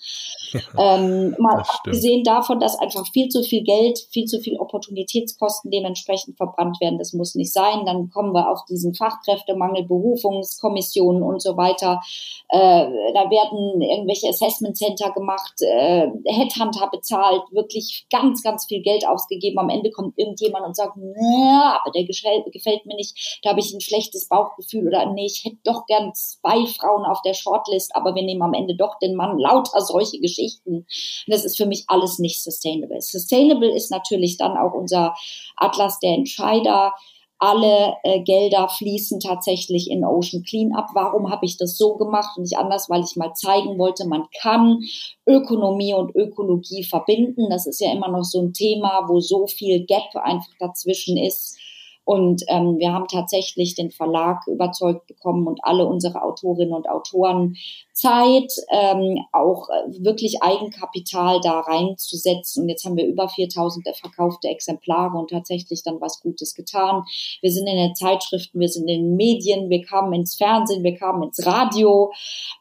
ähm, 0.78 1.34
mal 1.38 1.60
abgesehen 1.60 2.22
davon, 2.24 2.60
dass 2.60 2.78
einfach 2.78 3.06
viel 3.12 3.28
zu 3.28 3.42
viel 3.42 3.64
Geld, 3.64 3.98
viel 4.10 4.26
zu 4.26 4.40
viel 4.40 4.58
Opportunitätskosten 4.58 5.70
dementsprechend 5.70 6.36
verbrannt 6.36 6.80
werden. 6.80 6.98
Das 6.98 7.12
muss 7.12 7.34
nicht 7.34 7.52
sein. 7.52 7.84
Dann 7.84 8.10
kommen 8.10 8.32
wir 8.32 8.50
auf 8.50 8.64
diesen 8.66 8.94
Fachkräftemangel, 8.94 9.84
Berufungskommissionen 9.84 11.22
und 11.22 11.42
so 11.42 11.56
weiter. 11.56 12.00
Äh, 12.48 12.86
da 13.14 13.30
werden 13.30 13.80
irgendwelche 13.80 14.28
Assessment 14.28 14.76
Center 14.76 15.10
gemacht, 15.12 15.54
äh, 15.60 16.08
Headhunter 16.26 16.88
bezahlt, 16.90 17.42
wirklich 17.50 18.06
ganz, 18.10 18.42
ganz 18.42 18.66
viel 18.66 18.82
Geld 18.82 19.06
ausgegeben. 19.06 19.58
Am 19.58 19.70
Ende 19.70 19.90
kommt 19.90 20.18
irgendjemand 20.18 20.66
und 20.66 20.76
sagt, 20.76 20.96
na, 20.96 21.80
aber 21.82 21.90
der 21.92 22.04
gefällt, 22.04 22.44
gefällt 22.52 22.86
mir 22.86 22.96
nicht, 22.96 23.40
da 23.42 23.50
habe 23.50 23.60
ich 23.60 23.72
ein 23.72 23.80
schlechtes 23.80 24.28
Bauchgefühl 24.28 24.86
oder 24.86 25.06
nee, 25.12 25.26
ich 25.26 25.44
hätte 25.44 25.58
doch 25.64 25.86
gern 25.86 26.12
zwei 26.14 26.66
Frauen 26.66 27.04
auf 27.04 27.22
der 27.22 27.34
Shortlist, 27.34 27.94
aber 27.96 28.14
wir 28.14 28.22
nehmen 28.22 28.42
am 28.42 28.54
Ende 28.54 28.76
doch 28.76 28.98
den 28.98 29.14
Mann 29.14 29.38
lauter 29.46 29.80
solche 29.80 30.18
Geschichten. 30.18 30.87
Das 31.26 31.44
ist 31.44 31.56
für 31.56 31.66
mich 31.66 31.85
alles 31.88 32.18
nicht 32.18 32.42
sustainable. 32.42 33.00
Sustainable 33.00 33.74
ist 33.74 33.90
natürlich 33.90 34.37
dann 34.37 34.56
auch 34.56 34.74
unser 34.74 35.14
Atlas 35.56 35.98
der 36.00 36.14
Entscheider. 36.14 36.92
Alle 37.38 37.96
äh, 38.02 38.20
Gelder 38.20 38.68
fließen 38.68 39.20
tatsächlich 39.20 39.90
in 39.90 40.04
Ocean 40.04 40.42
Cleanup. 40.42 40.87
Warum 40.94 41.30
habe 41.30 41.44
ich 41.44 41.59
das 41.59 41.76
so 41.76 41.96
gemacht 41.96 42.37
und 42.37 42.44
nicht 42.44 42.56
anders? 42.56 42.88
Weil 42.88 43.04
ich 43.04 43.16
mal 43.16 43.35
zeigen 43.35 43.78
wollte, 43.78 44.06
man 44.09 44.24
kann 44.40 44.80
Ökonomie 45.26 45.92
und 45.92 46.14
Ökologie 46.16 46.82
verbinden. 46.82 47.50
Das 47.50 47.66
ist 47.66 47.80
ja 47.80 47.92
immer 47.92 48.09
noch 48.09 48.24
so 48.24 48.40
ein 48.40 48.54
Thema, 48.54 49.04
wo 49.09 49.20
so 49.20 49.46
viel 49.46 49.85
Gap 49.85 50.16
einfach 50.16 50.54
dazwischen 50.59 51.18
ist 51.18 51.59
und 52.06 52.44
ähm, 52.46 52.78
wir 52.78 52.92
haben 52.92 53.09
tatsächlich 53.09 53.74
den 53.74 53.90
Verlag 53.90 54.46
überzeugt 54.46 55.09
bekommen 55.09 55.48
und 55.48 55.59
alle 55.64 55.87
unsere 55.87 56.22
Autorinnen 56.22 56.72
und 56.72 56.88
Autoren 56.88 57.56
Zeit, 57.96 58.52
ähm, 58.70 59.24
auch 59.32 59.70
äh, 59.70 60.04
wirklich 60.04 60.42
Eigenkapital 60.42 61.40
da 61.40 61.61
reinzusetzen. 61.61 62.62
Und 62.62 62.68
jetzt 62.68 62.85
haben 62.85 62.96
wir 62.96 63.06
über 63.06 63.28
4000 63.28 63.87
verkaufte 63.98 64.48
Exemplare 64.48 65.16
und 65.16 65.30
tatsächlich 65.30 65.82
dann 65.82 66.00
was 66.00 66.20
Gutes 66.20 66.54
getan. 66.54 67.04
Wir 67.40 67.50
sind 67.50 67.66
in 67.66 67.76
den 67.76 67.94
Zeitschriften, 67.94 68.61
wir 68.61 68.68
sind 68.68 68.87
in 68.88 69.04
den 69.04 69.16
Medien, 69.16 69.70
wir 69.70 69.82
kamen 69.82 70.12
ins 70.12 70.37
Fernsehen, 70.37 70.85
wir 70.85 70.94
kamen 70.94 71.22
ins 71.22 71.44
Radio. 71.46 72.12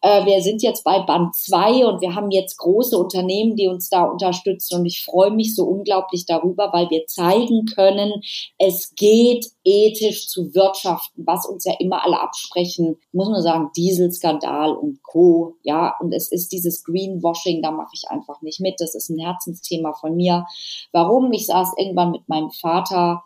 Äh, 0.02 0.26
wir 0.26 0.42
sind 0.42 0.64
jetzt 0.64 0.86
bei 0.86 1.02
Band 1.02 1.36
2 1.36 1.86
und 1.86 2.00
wir 2.00 2.16
haben 2.16 2.32
jetzt 2.32 2.58
große 2.58 2.98
Unternehmen, 2.98 3.58
die 3.58 3.68
uns 3.68 3.90
da 3.90 4.06
unterstützen. 4.06 4.80
Und 4.80 4.86
ich 4.86 5.04
freue 5.04 5.32
mich 5.32 5.54
so 5.54 5.66
unglaublich 5.66 6.26
darüber, 6.26 6.72
weil 6.72 6.90
wir 6.90 7.08
zeigen 7.08 7.66
können, 7.66 8.22
es 8.58 8.96
geht 8.96 9.48
ethisch 9.66 10.30
zu 10.30 10.54
wirtschaften, 10.54 11.26
was 11.26 11.46
uns 11.46 11.66
ja 11.66 11.74
immer 11.80 12.06
alle 12.06 12.22
absprechen, 12.22 12.98
muss 13.12 13.30
man 13.30 13.42
sagen, 13.42 13.72
Dieselskandal 13.76 14.76
und 14.76 15.02
Co. 15.04 15.56
Ja, 15.64 15.96
und 16.00 16.14
es 16.14 16.32
ist 16.32 16.52
dieses 16.52 16.84
Greenwashing, 16.84 17.62
da 17.62 17.72
mache 17.72 17.92
ich 17.94 18.10
einfach 18.10 18.42
nicht 18.42 18.62
mit. 18.62 18.80
Das 18.80 18.96
ist 18.96 19.10
ein 19.10 19.20
Herzensthema 19.20 19.94
von 19.94 20.16
mir. 20.16 20.46
Warum? 20.92 21.34
Ich 21.34 21.48
saß 21.48 21.74
irgendwann 21.78 22.12
mit 22.12 22.30
meinem 22.30 22.52
Vater 22.52 23.24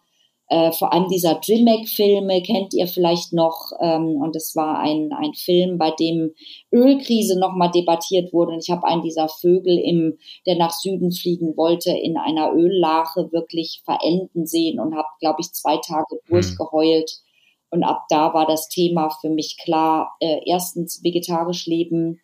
äh, 0.49 0.71
vor 0.71 0.91
allem 0.91 1.07
dieser 1.09 1.35
Drimek-Filme 1.35 2.41
kennt 2.41 2.73
ihr 2.73 2.87
vielleicht 2.87 3.33
noch. 3.33 3.71
Ähm, 3.79 4.17
und 4.19 4.35
es 4.35 4.55
war 4.55 4.79
ein, 4.79 5.11
ein 5.13 5.35
Film, 5.35 5.77
bei 5.77 5.91
dem 5.91 6.33
Ölkrise 6.73 7.39
nochmal 7.39 7.69
debattiert 7.69 8.33
wurde. 8.33 8.53
Und 8.53 8.63
ich 8.63 8.71
habe 8.71 8.87
einen 8.87 9.03
dieser 9.03 9.29
Vögel, 9.29 9.77
im, 9.77 10.17
der 10.47 10.57
nach 10.57 10.71
Süden 10.71 11.11
fliegen 11.11 11.55
wollte, 11.55 11.91
in 11.91 12.17
einer 12.17 12.51
Öllache 12.53 13.31
wirklich 13.31 13.83
verenden 13.85 14.47
sehen 14.47 14.79
und 14.79 14.95
habe, 14.95 15.07
glaube 15.19 15.37
ich, 15.41 15.53
zwei 15.53 15.77
Tage 15.77 16.15
mhm. 16.15 16.33
durchgeheult. 16.33 17.11
Und 17.69 17.83
ab 17.83 18.05
da 18.09 18.33
war 18.33 18.47
das 18.47 18.69
Thema 18.69 19.09
für 19.21 19.29
mich 19.29 19.57
klar. 19.63 20.15
Äh, 20.19 20.39
erstens 20.47 21.03
vegetarisch 21.03 21.67
leben, 21.67 22.21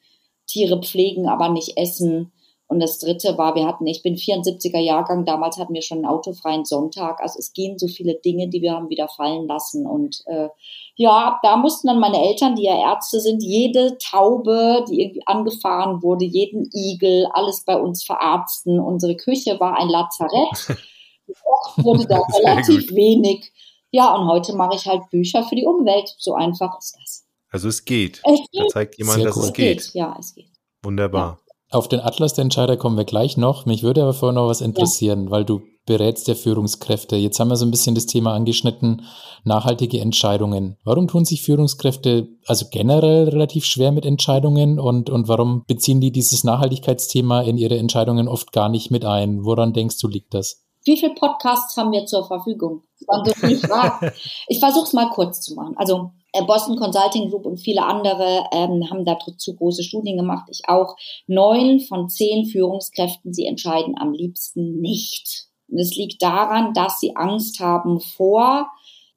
Tiere 0.48 0.82
pflegen, 0.82 1.28
aber 1.28 1.50
nicht 1.50 1.78
essen. 1.78 2.32
Und 2.67 2.80
das 2.80 2.97
dritte 2.97 3.38
war, 3.38 3.54
wir 3.54 3.67
hatten, 3.67 3.86
ich 3.86 4.01
bin 4.01 4.15
74er 4.15 4.80
Jahrgang, 4.80 5.23
damals 5.23 5.58
hatten 5.58 5.75
wir 5.75 5.84
schon 5.84 5.99
einen 5.99 6.08
autofreien 6.08 6.65
Sonntag. 6.65 7.21
Also 7.21 7.38
es 7.38 7.54
gehen 7.54 7.78
so 7.78 7.88
viele 7.88 8.15
Dinge, 8.15 8.49
die 8.49 8.62
wir 8.62 8.73
haben 8.73 8.89
wieder 8.89 9.08
fallen 9.08 9.47
lassen. 9.47 9.86
Und 9.86 10.23
äh, 10.25 10.49
ja, 10.95 11.39
da 11.43 11.58
mussten 11.58 11.88
dann 11.88 11.99
meine 11.99 12.25
Eltern, 12.25 12.56
die 12.56 12.63
ja 12.63 12.75
Ärzte 12.75 13.19
sind, 13.19 13.43
jede 13.43 13.97
Taube, 13.99 14.84
die 14.89 14.99
irgendwie 14.99 15.28
angefahren 15.28 16.01
wurde, 16.01 16.25
jeden 16.25 16.67
Igel, 16.73 17.28
alles 17.34 17.63
bei 17.65 17.80
uns 17.80 18.04
verarzten. 18.04 18.80
Unsere 18.80 19.15
Küche 19.15 19.60
war 19.60 19.78
ein 19.78 19.89
Lazarett. 19.89 20.80
Gekocht 21.28 21.78
wurde 21.84 22.08
da 22.08 22.19
relativ 22.39 22.91
wenig. 22.95 23.51
Ja, 23.91 24.15
und 24.15 24.28
heute 24.28 24.56
mache 24.56 24.75
ich 24.75 24.88
halt 24.88 25.08
Bücher 25.12 25.43
für 25.43 25.56
die 25.56 25.65
Umwelt. 25.65 26.15
So 26.17 26.34
einfach 26.34 26.80
ist 26.80 26.97
das. 26.99 27.28
Also 27.49 27.69
es 27.69 27.86
geht. 27.86 28.21
Es 28.23 28.39
geht. 28.51 28.62
Da 28.63 28.67
zeigt 28.69 28.97
jemand, 28.97 29.17
Sehr 29.17 29.25
dass 29.28 29.38
cool. 29.38 29.43
es 29.43 29.54
geht. 29.54 29.82
geht. 29.84 29.93
Ja, 29.93 30.17
es 30.19 30.34
geht. 30.34 30.49
Wunderbar. 30.84 31.39
Ja. 31.39 31.44
Auf 31.76 31.90
den 31.90 32.00
Atlas 32.00 32.34
der 32.34 32.44
Entscheider 32.44 32.78
kommen 32.78 32.96
wir 32.96 33.04
gleich 33.04 33.36
noch. 33.36 33.66
Mich 33.66 33.84
würde 33.84 34.02
aber 34.02 34.14
vorher 34.14 34.34
noch 34.34 34.48
was 34.48 34.62
interessieren, 34.62 35.26
ja. 35.26 35.32
weil 35.32 35.44
du 35.44 35.62
berätst 35.86 36.26
der 36.30 36.38
Führungskräfte. 36.38 37.18
Jetzt 37.18 37.38
haben 37.38 37.50
wir 37.50 37.58
so 37.58 37.66
ein 37.66 37.72
bisschen 37.72 37.96
das 37.96 38.06
Thema 38.06 38.34
angeschnitten, 38.34 39.02
nachhaltige 39.44 40.00
Entscheidungen. 40.00 40.78
Warum 40.86 41.10
tun 41.10 41.26
sich 41.26 41.42
Führungskräfte 41.42 42.30
also 42.48 42.68
generell 42.72 43.28
relativ 43.28 43.66
schwer 43.66 43.92
mit 43.92 44.06
Entscheidungen 44.06 44.80
und, 44.80 45.10
und 45.10 45.28
warum 45.28 45.66
beziehen 45.68 46.00
die 46.00 46.14
dieses 46.14 46.46
Nachhaltigkeitsthema 46.46 47.42
in 47.42 47.58
ihre 47.58 47.78
Entscheidungen 47.78 48.30
oft 48.30 48.54
gar 48.54 48.70
nicht 48.70 48.90
mit 48.90 49.04
ein? 49.04 49.44
Woran 49.44 49.74
denkst 49.74 50.00
du, 50.00 50.08
liegt 50.08 50.34
das? 50.34 50.64
Wie 50.86 50.96
viele 50.96 51.14
Podcasts 51.14 51.76
haben 51.76 51.92
wir 51.92 52.06
zur 52.06 52.26
Verfügung? 52.26 52.84
ich 54.48 54.60
versuche 54.60 54.86
es 54.86 54.94
mal 54.94 55.10
kurz 55.10 55.42
zu 55.42 55.56
machen. 55.56 55.74
Also 55.76 56.12
Boston 56.43 56.78
Consulting 56.78 57.30
Group 57.30 57.45
und 57.45 57.58
viele 57.58 57.84
andere 57.84 58.45
ähm, 58.52 58.89
haben 58.89 59.06
dazu 59.06 59.56
große 59.56 59.84
Studien 59.84 60.17
gemacht. 60.17 60.48
Ich 60.50 60.67
auch. 60.67 60.95
Neun 61.28 61.80
von 61.80 62.10
zehn 62.10 62.45
Führungskräften, 62.45 63.34
sie 63.34 63.45
entscheiden 63.45 63.95
am 63.98 64.13
liebsten 64.13 64.80
nicht. 64.80 65.48
Und 65.67 65.80
es 65.80 65.95
liegt 65.95 66.21
daran, 66.21 66.74
dass 66.74 67.00
sie 67.00 67.15
Angst 67.15 67.60
haben 67.60 68.00
vor 68.00 68.67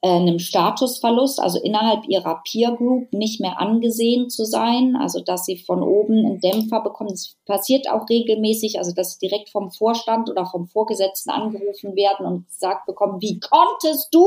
äh, 0.00 0.08
einem 0.08 0.38
Statusverlust, 0.38 1.40
also 1.40 1.60
innerhalb 1.60 2.06
ihrer 2.06 2.40
Peer 2.48 2.70
Group 2.72 3.12
nicht 3.12 3.40
mehr 3.40 3.60
angesehen 3.60 4.30
zu 4.30 4.44
sein, 4.44 4.94
also 4.94 5.20
dass 5.20 5.44
sie 5.44 5.56
von 5.56 5.82
oben 5.82 6.24
einen 6.24 6.40
Dämpfer 6.40 6.82
bekommen. 6.82 7.10
Das 7.10 7.36
passiert 7.46 7.90
auch 7.90 8.08
regelmäßig, 8.08 8.78
also 8.78 8.92
dass 8.94 9.14
sie 9.14 9.26
direkt 9.26 9.50
vom 9.50 9.72
Vorstand 9.72 10.30
oder 10.30 10.46
vom 10.46 10.68
Vorgesetzten 10.68 11.30
angerufen 11.30 11.96
werden 11.96 12.26
und 12.26 12.46
gesagt 12.46 12.86
bekommen, 12.86 13.20
wie 13.20 13.40
konntest 13.40 14.14
du, 14.14 14.24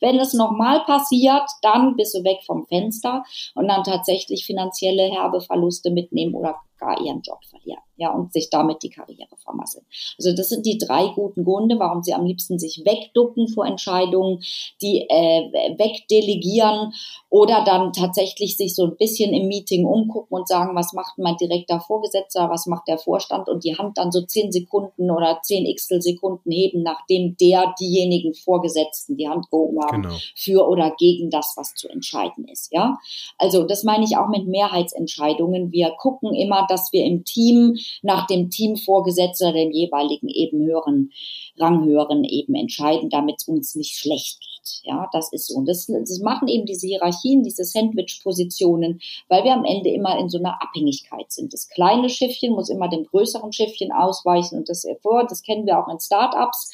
wenn 0.00 0.18
es 0.18 0.34
nochmal 0.34 0.80
passiert, 0.84 1.48
dann 1.62 1.94
bist 1.94 2.14
du 2.14 2.24
weg 2.24 2.38
vom 2.44 2.66
Fenster 2.66 3.22
und 3.54 3.68
dann 3.68 3.84
tatsächlich 3.84 4.44
finanzielle 4.44 5.04
herbe 5.04 5.40
Verluste 5.40 5.90
mitnehmen 5.90 6.34
oder 6.34 6.56
gar 6.84 7.00
ihren 7.00 7.22
Job 7.22 7.38
verlieren 7.44 7.82
ja, 7.96 8.10
und 8.10 8.32
sich 8.32 8.50
damit 8.50 8.82
die 8.82 8.90
Karriere 8.90 9.36
vermasseln. 9.36 9.84
Also 10.18 10.34
das 10.34 10.48
sind 10.48 10.66
die 10.66 10.78
drei 10.78 11.08
guten 11.14 11.44
Gründe, 11.44 11.78
warum 11.78 12.02
sie 12.02 12.14
am 12.14 12.24
liebsten 12.24 12.58
sich 12.58 12.82
wegducken 12.84 13.48
vor 13.48 13.66
Entscheidungen, 13.66 14.42
die 14.82 15.06
äh, 15.08 15.78
wegdelegieren 15.78 16.92
oder 17.30 17.64
dann 17.64 17.92
tatsächlich 17.92 18.56
sich 18.56 18.74
so 18.74 18.84
ein 18.84 18.96
bisschen 18.96 19.32
im 19.32 19.48
Meeting 19.48 19.86
umgucken 19.86 20.36
und 20.36 20.48
sagen, 20.48 20.74
was 20.74 20.92
macht 20.92 21.18
mein 21.18 21.36
direkter 21.36 21.80
Vorgesetzter, 21.80 22.50
was 22.50 22.66
macht 22.66 22.88
der 22.88 22.98
Vorstand 22.98 23.48
und 23.48 23.64
die 23.64 23.76
Hand 23.76 23.96
dann 23.98 24.10
so 24.10 24.22
zehn 24.22 24.50
Sekunden 24.50 25.10
oder 25.10 25.40
zehn 25.42 25.72
Xtel 25.72 26.02
Sekunden 26.02 26.50
heben, 26.50 26.82
nachdem 26.82 27.36
der 27.36 27.74
diejenigen 27.78 28.34
Vorgesetzten 28.34 29.16
die 29.16 29.28
Hand 29.28 29.50
gehoben 29.50 29.80
haben 29.84 30.02
genau. 30.02 30.16
für 30.34 30.68
oder 30.68 30.92
gegen 30.98 31.30
das, 31.30 31.54
was 31.56 31.74
zu 31.74 31.88
entscheiden 31.88 32.48
ist. 32.48 32.72
Ja, 32.72 32.98
also 33.38 33.64
das 33.64 33.84
meine 33.84 34.04
ich 34.04 34.16
auch 34.16 34.28
mit 34.28 34.46
Mehrheitsentscheidungen. 34.46 35.70
Wir 35.70 35.90
gucken 35.98 36.34
immer, 36.34 36.66
dass 36.74 36.92
wir 36.92 37.04
im 37.04 37.24
Team 37.24 37.76
nach 38.02 38.26
dem 38.26 38.50
Teamvorgesetzter, 38.50 39.52
dem 39.52 39.70
jeweiligen 39.70 40.28
eben 40.28 40.64
höheren, 40.66 41.12
Ranghöheren 41.56 42.24
eben 42.24 42.54
entscheiden, 42.54 43.10
damit 43.10 43.36
es 43.38 43.48
uns 43.48 43.76
nicht 43.76 43.96
schlecht 43.96 44.40
geht. 44.40 44.80
Ja, 44.82 45.08
das 45.12 45.32
ist 45.32 45.48
so. 45.48 45.54
Und 45.56 45.68
das, 45.68 45.86
das 45.86 46.20
machen 46.20 46.48
eben 46.48 46.66
diese 46.66 46.86
Hierarchien, 46.86 47.42
diese 47.42 47.64
Sandwich-Positionen, 47.64 49.00
weil 49.28 49.44
wir 49.44 49.52
am 49.52 49.64
Ende 49.64 49.90
immer 49.90 50.18
in 50.18 50.28
so 50.28 50.38
einer 50.38 50.60
Abhängigkeit 50.60 51.30
sind. 51.30 51.52
Das 51.52 51.68
kleine 51.68 52.08
Schiffchen 52.08 52.52
muss 52.52 52.70
immer 52.70 52.88
dem 52.88 53.04
größeren 53.04 53.52
Schiffchen 53.52 53.92
ausweichen 53.92 54.56
und 54.56 54.68
das, 54.68 54.86
das 55.28 55.42
kennen 55.42 55.66
wir 55.66 55.78
auch 55.78 55.92
in 55.92 56.00
Startups 56.00 56.70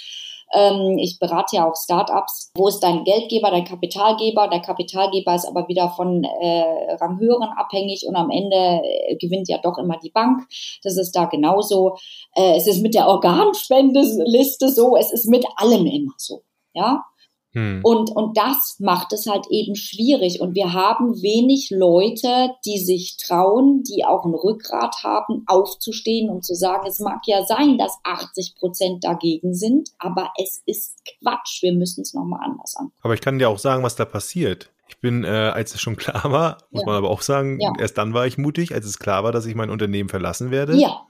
ich 0.98 1.18
berate 1.20 1.56
ja 1.56 1.68
auch 1.68 1.76
Startups. 1.76 2.50
Wo 2.56 2.66
ist 2.68 2.80
dein 2.80 3.04
Geldgeber, 3.04 3.50
dein 3.50 3.64
Kapitalgeber? 3.64 4.48
Der 4.48 4.60
Kapitalgeber 4.60 5.34
ist 5.34 5.46
aber 5.46 5.68
wieder 5.68 5.90
von 5.90 6.24
äh, 6.24 6.94
Ranghöheren 6.94 7.50
abhängig 7.56 8.04
und 8.06 8.16
am 8.16 8.30
Ende 8.30 8.56
äh, 8.56 9.16
gewinnt 9.16 9.48
ja 9.48 9.58
doch 9.58 9.78
immer 9.78 9.98
die 10.02 10.10
Bank. 10.10 10.46
Das 10.82 10.96
ist 10.96 11.12
da 11.12 11.26
genauso. 11.26 11.96
Äh, 12.34 12.56
es 12.56 12.66
ist 12.66 12.82
mit 12.82 12.94
der 12.94 13.06
Organspendeliste 13.06 14.68
so, 14.70 14.96
es 14.96 15.12
ist 15.12 15.28
mit 15.28 15.46
allem 15.56 15.86
immer 15.86 16.14
so. 16.16 16.42
Ja, 16.72 17.04
hm. 17.52 17.80
Und, 17.82 18.10
und 18.10 18.36
das 18.36 18.76
macht 18.78 19.12
es 19.12 19.26
halt 19.26 19.46
eben 19.50 19.74
schwierig. 19.74 20.40
Und 20.40 20.54
wir 20.54 20.72
haben 20.72 21.20
wenig 21.20 21.70
Leute, 21.70 22.50
die 22.64 22.78
sich 22.78 23.16
trauen, 23.16 23.82
die 23.82 24.04
auch 24.04 24.24
ein 24.24 24.34
Rückgrat 24.34 25.02
haben, 25.02 25.42
aufzustehen 25.46 26.30
und 26.30 26.44
zu 26.44 26.54
sagen, 26.54 26.86
es 26.86 27.00
mag 27.00 27.20
ja 27.26 27.44
sein, 27.44 27.76
dass 27.76 27.98
80 28.04 28.54
Prozent 28.56 29.04
dagegen 29.04 29.54
sind, 29.54 29.90
aber 29.98 30.30
es 30.40 30.62
ist 30.66 31.00
Quatsch. 31.18 31.62
Wir 31.62 31.72
müssen 31.72 32.02
es 32.02 32.14
nochmal 32.14 32.40
anders 32.44 32.76
an. 32.76 32.92
Aber 33.02 33.14
ich 33.14 33.20
kann 33.20 33.38
dir 33.38 33.48
auch 33.48 33.58
sagen, 33.58 33.82
was 33.82 33.96
da 33.96 34.04
passiert. 34.04 34.70
Ich 34.88 34.98
bin, 34.98 35.24
äh, 35.24 35.28
als 35.28 35.74
es 35.74 35.80
schon 35.80 35.96
klar 35.96 36.30
war, 36.30 36.58
muss 36.70 36.82
ja. 36.82 36.86
man 36.86 36.96
aber 36.96 37.10
auch 37.10 37.22
sagen, 37.22 37.58
ja. 37.60 37.72
erst 37.78 37.98
dann 37.98 38.14
war 38.14 38.26
ich 38.26 38.38
mutig, 38.38 38.74
als 38.74 38.86
es 38.86 38.98
klar 38.98 39.24
war, 39.24 39.32
dass 39.32 39.46
ich 39.46 39.54
mein 39.54 39.70
Unternehmen 39.70 40.08
verlassen 40.08 40.50
werde. 40.50 40.76
Ja 40.76 41.06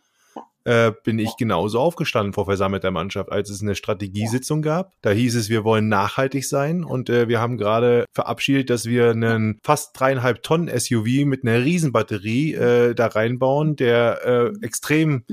äh, 0.64 0.92
bin 1.04 1.18
ich 1.18 1.36
genauso 1.36 1.80
aufgestanden 1.80 2.32
vor 2.32 2.46
versammelter 2.46 2.90
Mannschaft, 2.90 3.32
als 3.32 3.50
es 3.50 3.62
eine 3.62 3.74
Strategiesitzung 3.74 4.62
gab. 4.62 4.92
Da 5.02 5.10
hieß 5.10 5.36
es, 5.36 5.48
wir 5.48 5.64
wollen 5.64 5.88
nachhaltig 5.88 6.46
sein 6.46 6.84
und 6.84 7.08
äh, 7.10 7.28
wir 7.28 7.40
haben 7.40 7.58
gerade 7.58 8.04
verabschiedet, 8.12 8.70
dass 8.70 8.86
wir 8.86 9.10
einen 9.10 9.58
fast 9.62 9.98
dreieinhalb 9.98 10.42
Tonnen 10.42 10.68
SUV 10.68 11.24
mit 11.24 11.44
einer 11.44 11.64
Riesenbatterie 11.64 12.54
äh, 12.54 12.94
da 12.94 13.06
reinbauen, 13.06 13.76
der 13.76 14.24
äh, 14.24 14.64
extrem 14.64 15.24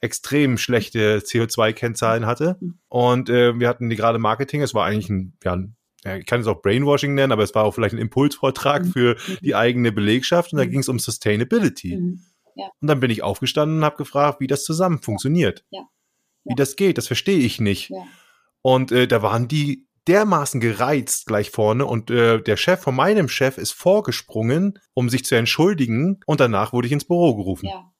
extrem 0.00 0.58
schlechte 0.58 1.20
CO2-Kennzahlen 1.20 2.26
hatte. 2.26 2.58
Und 2.88 3.30
äh, 3.30 3.58
wir 3.58 3.68
hatten 3.68 3.88
gerade 3.88 4.18
Marketing, 4.18 4.60
es 4.60 4.74
war 4.74 4.84
eigentlich 4.84 5.08
ein, 5.08 5.32
ja, 5.42 5.56
ich 6.16 6.26
kann 6.26 6.42
es 6.42 6.46
auch 6.46 6.60
Brainwashing 6.60 7.14
nennen, 7.14 7.32
aber 7.32 7.42
es 7.42 7.54
war 7.54 7.64
auch 7.64 7.74
vielleicht 7.74 7.94
ein 7.94 8.00
Impulsvortrag 8.00 8.84
mhm. 8.84 8.92
für 8.92 9.16
die 9.40 9.54
eigene 9.54 9.92
Belegschaft 9.92 10.52
und 10.52 10.58
da 10.58 10.66
mhm. 10.66 10.70
ging 10.70 10.80
es 10.80 10.90
um 10.90 10.98
Sustainability. 10.98 12.18
Ja. 12.54 12.66
Und 12.80 12.88
dann 12.88 13.00
bin 13.00 13.10
ich 13.10 13.22
aufgestanden 13.22 13.78
und 13.78 13.84
habe 13.84 13.96
gefragt, 13.96 14.40
wie 14.40 14.46
das 14.46 14.64
zusammen 14.64 15.02
funktioniert. 15.02 15.64
Ja. 15.70 15.82
Wie 16.44 16.54
das 16.54 16.76
geht, 16.76 16.98
das 16.98 17.06
verstehe 17.06 17.38
ich 17.38 17.60
nicht. 17.60 17.90
Und 18.62 18.92
äh, 18.92 19.06
da 19.06 19.22
waren 19.22 19.48
die 19.48 19.86
dermaßen 20.06 20.60
gereizt 20.60 21.26
gleich 21.26 21.50
vorne 21.50 21.86
und 21.86 22.10
äh, 22.10 22.42
der 22.42 22.58
Chef 22.58 22.80
von 22.80 22.94
meinem 22.94 23.28
Chef 23.28 23.56
ist 23.56 23.72
vorgesprungen, 23.72 24.78
um 24.92 25.08
sich 25.08 25.24
zu 25.24 25.34
entschuldigen 25.34 26.20
und 26.26 26.40
danach 26.40 26.74
wurde 26.74 26.86
ich 26.86 26.92
ins 26.92 27.06
Büro 27.06 27.34
gerufen. 27.34 27.66
Ja. 27.66 27.90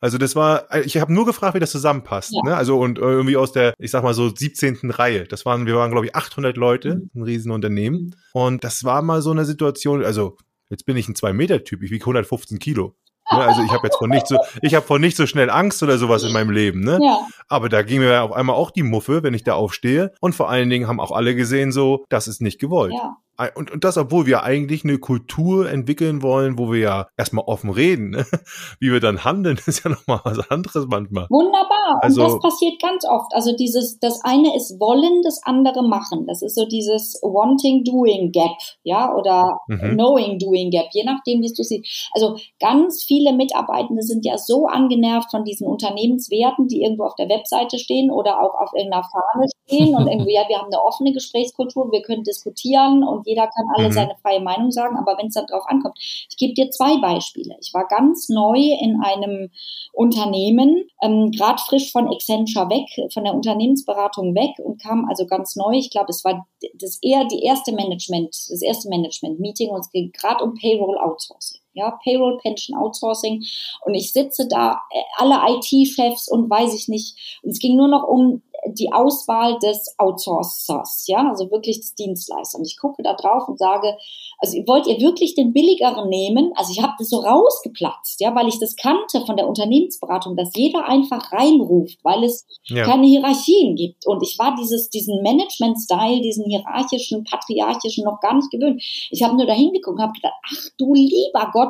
Also 0.00 0.18
das 0.18 0.36
war, 0.36 0.70
äh, 0.70 0.82
ich 0.82 0.98
habe 0.98 1.12
nur 1.14 1.24
gefragt, 1.24 1.54
wie 1.54 1.60
das 1.60 1.70
zusammenpasst. 1.70 2.32
Ja. 2.34 2.50
Ne? 2.50 2.56
Also 2.56 2.78
und 2.78 2.98
äh, 2.98 3.02
irgendwie 3.02 3.38
aus 3.38 3.52
der, 3.52 3.72
ich 3.78 3.90
sag 3.90 4.02
mal 4.02 4.12
so 4.12 4.34
17. 4.34 4.90
Reihe. 4.90 5.24
Das 5.24 5.46
waren, 5.46 5.64
wir 5.64 5.76
waren 5.76 5.90
glaube 5.90 6.06
ich 6.06 6.14
800 6.14 6.58
Leute, 6.58 6.96
mhm. 6.96 7.10
ein 7.14 7.22
Riesenunternehmen. 7.22 8.00
Mhm. 8.00 8.14
Und 8.32 8.64
das 8.64 8.84
war 8.84 9.00
mal 9.00 9.22
so 9.22 9.30
eine 9.30 9.46
Situation. 9.46 10.04
Also 10.04 10.36
Jetzt 10.72 10.86
bin 10.86 10.96
ich 10.96 11.06
ein 11.06 11.14
2-Meter-Typ, 11.14 11.82
ich 11.82 11.90
wiege 11.90 12.02
115 12.02 12.58
Kilo. 12.58 12.96
Ne? 13.32 13.44
Also 13.44 13.62
ich 13.62 13.70
habe 13.72 13.86
jetzt 13.86 13.96
von 13.96 14.10
nicht 14.10 14.26
so, 14.26 14.38
ich 14.60 14.74
habe 14.74 14.86
von 14.86 15.00
nicht 15.00 15.16
so 15.16 15.26
schnell 15.26 15.50
Angst 15.50 15.82
oder 15.82 15.98
sowas 15.98 16.22
in 16.24 16.32
meinem 16.32 16.50
Leben, 16.50 16.80
ne? 16.80 16.98
Ja. 17.02 17.26
Aber 17.48 17.68
da 17.68 17.82
ging 17.82 18.00
mir 18.00 18.22
auf 18.22 18.32
einmal 18.32 18.56
auch 18.56 18.70
die 18.70 18.82
Muffe, 18.82 19.22
wenn 19.22 19.34
ich 19.34 19.44
da 19.44 19.54
aufstehe. 19.54 20.12
Und 20.20 20.34
vor 20.34 20.50
allen 20.50 20.70
Dingen 20.70 20.88
haben 20.88 21.00
auch 21.00 21.12
alle 21.12 21.34
gesehen, 21.34 21.72
so, 21.72 22.04
das 22.08 22.28
ist 22.28 22.40
nicht 22.40 22.60
gewollt. 22.60 22.92
Ja. 22.94 23.16
Und, 23.54 23.70
und 23.70 23.82
das, 23.82 23.96
obwohl 23.96 24.26
wir 24.26 24.44
eigentlich 24.44 24.84
eine 24.84 24.98
Kultur 24.98 25.68
entwickeln 25.68 26.22
wollen, 26.22 26.58
wo 26.58 26.70
wir 26.70 26.80
ja 26.80 27.06
erstmal 27.16 27.44
offen 27.46 27.70
reden. 27.70 28.10
Ne? 28.10 28.26
Wie 28.78 28.92
wir 28.92 29.00
dann 29.00 29.24
handeln, 29.24 29.58
ist 29.66 29.84
ja 29.84 29.90
nochmal 29.90 30.20
was 30.24 30.50
anderes 30.50 30.86
manchmal. 30.88 31.26
Wunderbar. 31.28 31.98
Also, 32.02 32.22
und 32.22 32.28
das 32.34 32.40
passiert 32.40 32.80
ganz 32.80 33.04
oft. 33.04 33.34
Also 33.34 33.56
dieses, 33.56 33.98
das 33.98 34.20
eine 34.22 34.54
ist 34.56 34.78
wollen, 34.78 35.22
das 35.22 35.40
andere 35.44 35.82
machen. 35.82 36.26
Das 36.26 36.42
ist 36.42 36.54
so 36.54 36.66
dieses 36.66 37.18
wanting, 37.22 37.84
doing 37.84 38.32
gap, 38.32 38.52
ja, 38.84 39.14
oder 39.14 39.60
mhm. 39.66 39.96
knowing, 39.96 40.38
doing 40.38 40.70
gap, 40.70 40.86
je 40.92 41.04
nachdem, 41.04 41.40
wie 41.40 41.52
du 41.52 41.62
siehst. 41.62 42.10
Also 42.12 42.36
ganz 42.60 43.02
viele 43.02 43.32
Mitarbeitende 43.32 44.02
sind 44.02 44.24
ja 44.24 44.38
so 44.38 44.66
angenervt 44.66 45.30
von 45.30 45.44
diesen 45.44 45.66
Unternehmenswerten, 45.66 46.68
die 46.68 46.82
irgendwo 46.82 47.04
auf 47.04 47.14
der 47.16 47.28
Webseite 47.28 47.78
stehen 47.78 48.10
oder 48.10 48.40
auch 48.40 48.54
auf 48.54 48.70
irgendeiner 48.74 49.04
Fahne 49.04 49.46
stehen 49.72 49.94
und 49.94 50.06
irgendwie, 50.10 50.34
ja, 50.34 50.48
wir 50.48 50.58
haben 50.58 50.72
eine 50.72 50.82
offene 50.82 51.12
Gesprächskultur, 51.12 51.90
wir 51.90 52.02
können 52.02 52.22
diskutieren 52.22 53.04
und 53.04 53.26
jeder 53.26 53.48
kann 53.48 53.66
alle 53.74 53.88
mhm. 53.88 53.92
seine 53.92 54.14
freie 54.22 54.40
Meinung 54.40 54.70
sagen, 54.70 54.96
aber 54.96 55.16
wenn 55.18 55.28
es 55.28 55.34
dann 55.34 55.46
drauf 55.46 55.64
ankommt, 55.66 55.96
ich 55.98 56.36
gebe 56.36 56.54
dir 56.54 56.70
zwei 56.70 56.98
Beispiele. 57.00 57.56
Ich 57.60 57.72
war 57.72 57.86
ganz 57.88 58.28
neu 58.28 58.58
in 58.58 59.00
einem 59.02 59.50
Unternehmen, 59.92 60.84
ähm, 61.02 61.30
gerade 61.30 61.60
frisch 61.66 61.92
von 61.92 62.08
Accenture 62.08 62.68
weg, 62.68 63.12
von 63.12 63.24
der 63.24 63.34
Unternehmensberatung 63.34 64.34
weg 64.34 64.52
und 64.58 64.80
kam 64.80 65.06
also 65.08 65.26
ganz 65.26 65.56
neu. 65.56 65.72
Ich 65.72 65.90
glaube, 65.90 66.10
es 66.10 66.24
war 66.24 66.46
das 66.74 66.98
eher 67.02 67.24
die 67.26 67.42
erste 67.42 67.72
Management, 67.72 68.28
das 68.28 68.62
erste 68.62 68.88
Management-Meeting 68.88 69.70
und 69.70 69.80
es 69.80 69.90
ging 69.90 70.12
gerade 70.12 70.44
um 70.44 70.54
Payroll 70.54 70.98
Outsourcing 70.98 71.61
ja, 71.74 71.98
Payroll, 72.02 72.38
Pension, 72.38 72.76
Outsourcing. 72.76 73.42
Und 73.84 73.94
ich 73.94 74.12
sitze 74.12 74.46
da, 74.48 74.80
äh, 74.90 75.02
alle 75.16 75.36
IT-Chefs 75.56 76.28
und 76.28 76.50
weiß 76.50 76.74
ich 76.74 76.88
nicht. 76.88 77.40
Und 77.42 77.50
es 77.50 77.58
ging 77.58 77.76
nur 77.76 77.88
noch 77.88 78.06
um 78.06 78.42
die 78.66 78.92
Auswahl 78.92 79.58
des 79.58 79.94
Outsourcers, 79.98 81.04
ja, 81.08 81.28
also 81.28 81.50
wirklich 81.50 81.80
des 81.80 81.94
Dienstleisters. 81.94 82.54
Und 82.54 82.66
ich 82.66 82.78
gucke 82.78 83.02
da 83.02 83.14
drauf 83.14 83.48
und 83.48 83.58
sage, 83.58 83.96
also 84.38 84.56
wollt 84.66 84.86
ihr 84.86 85.00
wirklich 85.00 85.34
den 85.34 85.52
billigeren 85.52 86.08
nehmen? 86.08 86.52
Also 86.54 86.72
ich 86.72 86.82
habe 86.82 86.92
das 86.98 87.10
so 87.10 87.18
rausgeplatzt, 87.20 88.20
ja, 88.20 88.34
weil 88.34 88.48
ich 88.48 88.58
das 88.60 88.76
kannte 88.76 89.24
von 89.26 89.36
der 89.36 89.48
Unternehmensberatung, 89.48 90.36
dass 90.36 90.50
jeder 90.54 90.88
einfach 90.88 91.32
reinruft, 91.32 91.98
weil 92.04 92.22
es 92.24 92.46
ja. 92.64 92.84
keine 92.84 93.06
Hierarchien 93.06 93.74
gibt. 93.74 94.06
Und 94.06 94.22
ich 94.22 94.38
war 94.38 94.54
dieses, 94.56 94.90
diesen 94.90 95.22
Management-Style, 95.22 96.20
diesen 96.20 96.44
hierarchischen, 96.44 97.24
patriarchischen 97.24 98.04
noch 98.04 98.20
gar 98.20 98.34
nicht 98.34 98.50
gewöhnt. 98.50 98.82
Ich 99.10 99.22
habe 99.22 99.36
nur 99.36 99.46
da 99.46 99.54
hingeguckt 99.54 99.96
und 99.96 100.02
habe 100.02 100.12
gedacht, 100.12 100.34
ach 100.44 100.68
du 100.78 100.94
lieber 100.94 101.50
Gott, 101.52 101.61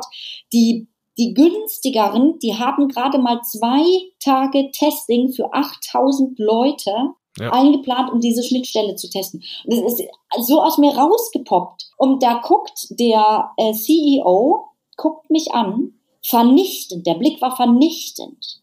die 0.51 0.87
die 1.17 1.33
günstigeren, 1.33 2.39
die 2.39 2.55
haben 2.55 2.87
gerade 2.87 3.19
mal 3.19 3.41
zwei 3.43 3.83
Tage 4.19 4.71
Testing 4.71 5.31
für 5.31 5.53
8000 5.53 6.39
Leute 6.39 6.91
ja. 7.39 7.51
eingeplant, 7.51 8.11
um 8.11 8.19
diese 8.19 8.43
Schnittstelle 8.43 8.95
zu 8.95 9.09
testen. 9.09 9.43
Und 9.65 9.73
das 9.75 9.93
ist 9.93 10.07
so 10.41 10.61
aus 10.61 10.77
mir 10.77 10.95
rausgepoppt. 10.95 11.91
Und 11.97 12.23
da 12.23 12.41
guckt 12.43 12.87
der 12.99 13.51
äh, 13.57 13.73
CEO, 13.73 14.69
guckt 14.97 15.29
mich 15.29 15.53
an, 15.53 15.93
vernichtend, 16.23 17.05
der 17.05 17.15
Blick 17.15 17.41
war 17.41 17.55
vernichtend. 17.55 18.61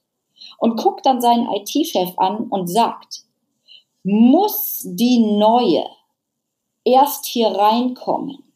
Und 0.58 0.76
guckt 0.76 1.06
dann 1.06 1.20
seinen 1.20 1.48
IT-Chef 1.52 2.18
an 2.18 2.48
und 2.48 2.66
sagt, 2.68 3.22
muss 4.02 4.82
die 4.84 5.18
neue 5.38 5.84
erst 6.84 7.26
hier 7.26 7.48
reinkommen, 7.48 8.49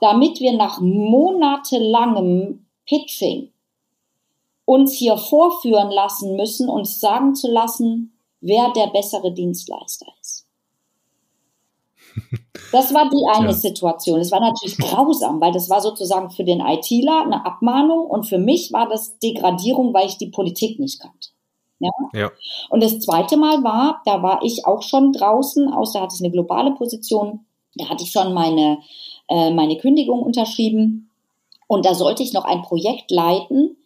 damit 0.00 0.40
wir 0.40 0.52
nach 0.52 0.80
monatelangem 0.80 2.66
Pitching 2.86 3.50
uns 4.64 4.94
hier 4.94 5.16
vorführen 5.16 5.90
lassen 5.90 6.36
müssen, 6.36 6.68
uns 6.68 7.00
sagen 7.00 7.34
zu 7.34 7.50
lassen, 7.50 8.12
wer 8.40 8.72
der 8.72 8.88
bessere 8.88 9.32
Dienstleister 9.32 10.06
ist. 10.20 10.46
Das 12.72 12.92
war 12.92 13.08
die 13.08 13.24
eine 13.32 13.48
ja. 13.48 13.52
Situation. 13.52 14.18
Es 14.18 14.32
war 14.32 14.40
natürlich 14.40 14.76
grausam, 14.76 15.40
weil 15.40 15.52
das 15.52 15.70
war 15.70 15.80
sozusagen 15.80 16.30
für 16.30 16.42
den 16.42 16.60
ITler 16.60 17.22
eine 17.22 17.46
Abmahnung 17.46 18.06
und 18.06 18.24
für 18.24 18.38
mich 18.38 18.72
war 18.72 18.88
das 18.88 19.18
Degradierung, 19.18 19.94
weil 19.94 20.06
ich 20.06 20.18
die 20.18 20.30
Politik 20.30 20.80
nicht 20.80 21.00
kannte. 21.00 21.28
Ja? 21.78 21.90
ja. 22.12 22.30
Und 22.70 22.82
das 22.82 22.98
zweite 23.00 23.36
Mal 23.36 23.62
war, 23.62 24.02
da 24.04 24.22
war 24.22 24.42
ich 24.42 24.66
auch 24.66 24.82
schon 24.82 25.12
draußen, 25.12 25.72
aus, 25.72 25.92
da 25.92 26.00
hatte 26.00 26.14
ich 26.16 26.22
eine 26.22 26.32
globale 26.32 26.72
Position, 26.72 27.46
da 27.74 27.88
hatte 27.88 28.04
ich 28.04 28.10
schon 28.10 28.32
meine, 28.32 28.78
äh, 29.28 29.50
meine 29.50 29.76
Kündigung 29.78 30.22
unterschrieben 30.22 31.10
und 31.66 31.84
da 31.84 31.94
sollte 31.94 32.22
ich 32.22 32.32
noch 32.32 32.44
ein 32.44 32.62
Projekt 32.62 33.10
leiten, 33.10 33.76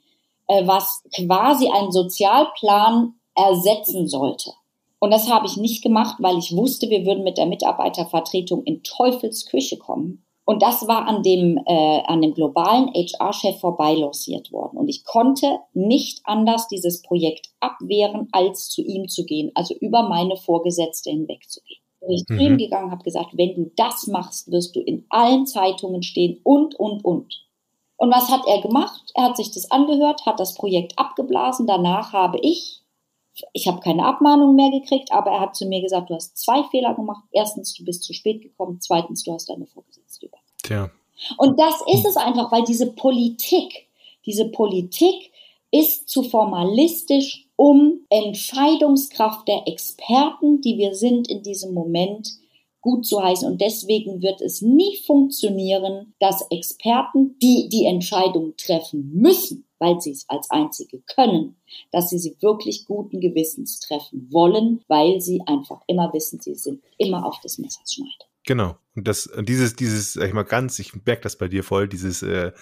äh, 0.48 0.66
was 0.66 1.02
quasi 1.14 1.68
einen 1.68 1.92
Sozialplan 1.92 3.14
ersetzen 3.34 4.06
sollte. 4.06 4.52
Und 4.98 5.12
das 5.12 5.30
habe 5.30 5.46
ich 5.46 5.56
nicht 5.56 5.82
gemacht, 5.82 6.16
weil 6.18 6.36
ich 6.36 6.54
wusste, 6.54 6.90
wir 6.90 7.06
würden 7.06 7.24
mit 7.24 7.38
der 7.38 7.46
Mitarbeitervertretung 7.46 8.64
in 8.64 8.82
Teufels 8.82 9.46
Küche 9.46 9.78
kommen. 9.78 10.24
Und 10.44 10.62
das 10.62 10.86
war 10.88 11.06
an 11.06 11.22
dem, 11.22 11.58
äh, 11.64 12.02
an 12.06 12.20
dem 12.20 12.34
globalen 12.34 12.88
HR-Chef 12.92 13.60
vorbeilanciert 13.60 14.52
worden. 14.52 14.78
Und 14.78 14.88
ich 14.88 15.04
konnte 15.04 15.60
nicht 15.72 16.20
anders 16.24 16.68
dieses 16.68 17.02
Projekt 17.02 17.50
abwehren, 17.60 18.28
als 18.32 18.68
zu 18.68 18.82
ihm 18.82 19.08
zu 19.08 19.24
gehen, 19.24 19.52
also 19.54 19.74
über 19.74 20.08
meine 20.08 20.36
Vorgesetzte 20.36 21.10
hinwegzugehen. 21.10 21.79
Bin 22.00 22.10
ich 22.10 22.24
mhm. 22.28 22.36
zu 22.36 22.42
ihm 22.42 22.58
gegangen, 22.58 22.90
habe 22.90 23.04
gesagt, 23.04 23.36
wenn 23.36 23.54
du 23.54 23.70
das 23.76 24.06
machst, 24.06 24.50
wirst 24.50 24.74
du 24.74 24.80
in 24.80 25.04
allen 25.10 25.46
Zeitungen 25.46 26.02
stehen 26.02 26.40
und, 26.42 26.74
und, 26.74 27.04
und. 27.04 27.34
Und 27.96 28.10
was 28.10 28.30
hat 28.30 28.46
er 28.46 28.62
gemacht? 28.62 29.12
Er 29.14 29.24
hat 29.24 29.36
sich 29.36 29.50
das 29.50 29.70
angehört, 29.70 30.24
hat 30.24 30.40
das 30.40 30.54
Projekt 30.54 30.98
abgeblasen. 30.98 31.66
Danach 31.66 32.14
habe 32.14 32.38
ich, 32.40 32.80
ich 33.52 33.68
habe 33.68 33.80
keine 33.80 34.06
Abmahnung 34.06 34.54
mehr 34.54 34.70
gekriegt, 34.70 35.12
aber 35.12 35.32
er 35.32 35.40
hat 35.40 35.54
zu 35.54 35.66
mir 35.66 35.82
gesagt, 35.82 36.08
du 36.08 36.14
hast 36.14 36.38
zwei 36.38 36.62
Fehler 36.64 36.94
gemacht. 36.94 37.24
Erstens, 37.30 37.74
du 37.74 37.84
bist 37.84 38.04
zu 38.04 38.14
spät 38.14 38.40
gekommen. 38.40 38.78
Zweitens, 38.80 39.22
du 39.24 39.32
hast 39.32 39.50
deine 39.50 39.66
Vorgesetzte 39.66 40.26
über. 40.26 40.38
Tja. 40.62 40.90
Und 41.36 41.60
das 41.60 41.74
ist 41.92 42.06
es 42.06 42.16
einfach, 42.16 42.50
weil 42.50 42.64
diese 42.64 42.90
Politik, 42.92 43.88
diese 44.24 44.48
Politik 44.48 45.30
ist 45.70 46.08
zu 46.08 46.22
formalistisch, 46.22 47.46
um 47.60 48.06
Entscheidungskraft 48.08 49.46
der 49.46 49.64
Experten, 49.66 50.62
die 50.62 50.78
wir 50.78 50.94
sind 50.94 51.28
in 51.28 51.42
diesem 51.42 51.74
Moment, 51.74 52.26
gut 52.80 53.04
zu 53.04 53.22
heißen. 53.22 53.46
Und 53.46 53.60
deswegen 53.60 54.22
wird 54.22 54.40
es 54.40 54.62
nie 54.62 54.96
funktionieren, 55.04 56.14
dass 56.20 56.46
Experten, 56.50 57.38
die 57.38 57.68
die 57.70 57.84
Entscheidung 57.84 58.54
treffen 58.56 59.12
müssen, 59.12 59.66
weil 59.78 60.00
sie 60.00 60.12
es 60.12 60.24
als 60.26 60.50
einzige 60.50 61.02
können, 61.14 61.56
dass 61.92 62.08
sie 62.08 62.18
sie 62.18 62.34
wirklich 62.40 62.86
guten 62.86 63.20
Gewissens 63.20 63.78
treffen 63.78 64.28
wollen, 64.30 64.82
weil 64.88 65.20
sie 65.20 65.42
einfach 65.44 65.82
immer 65.86 66.14
wissen, 66.14 66.40
sie 66.40 66.54
sind 66.54 66.82
immer 66.96 67.26
auf 67.26 67.40
des 67.40 67.58
Messers 67.58 67.92
Schneide. 67.92 68.24
Genau. 68.46 68.76
Und 68.96 69.06
das, 69.06 69.28
dieses, 69.42 69.76
dieses, 69.76 70.14
sag 70.14 70.28
ich 70.28 70.32
mal 70.32 70.44
ganz, 70.44 70.78
ich 70.78 70.94
merke 71.04 71.24
das 71.24 71.36
bei 71.36 71.48
dir 71.48 71.62
voll, 71.62 71.88
dieses 71.88 72.22
äh, 72.22 72.52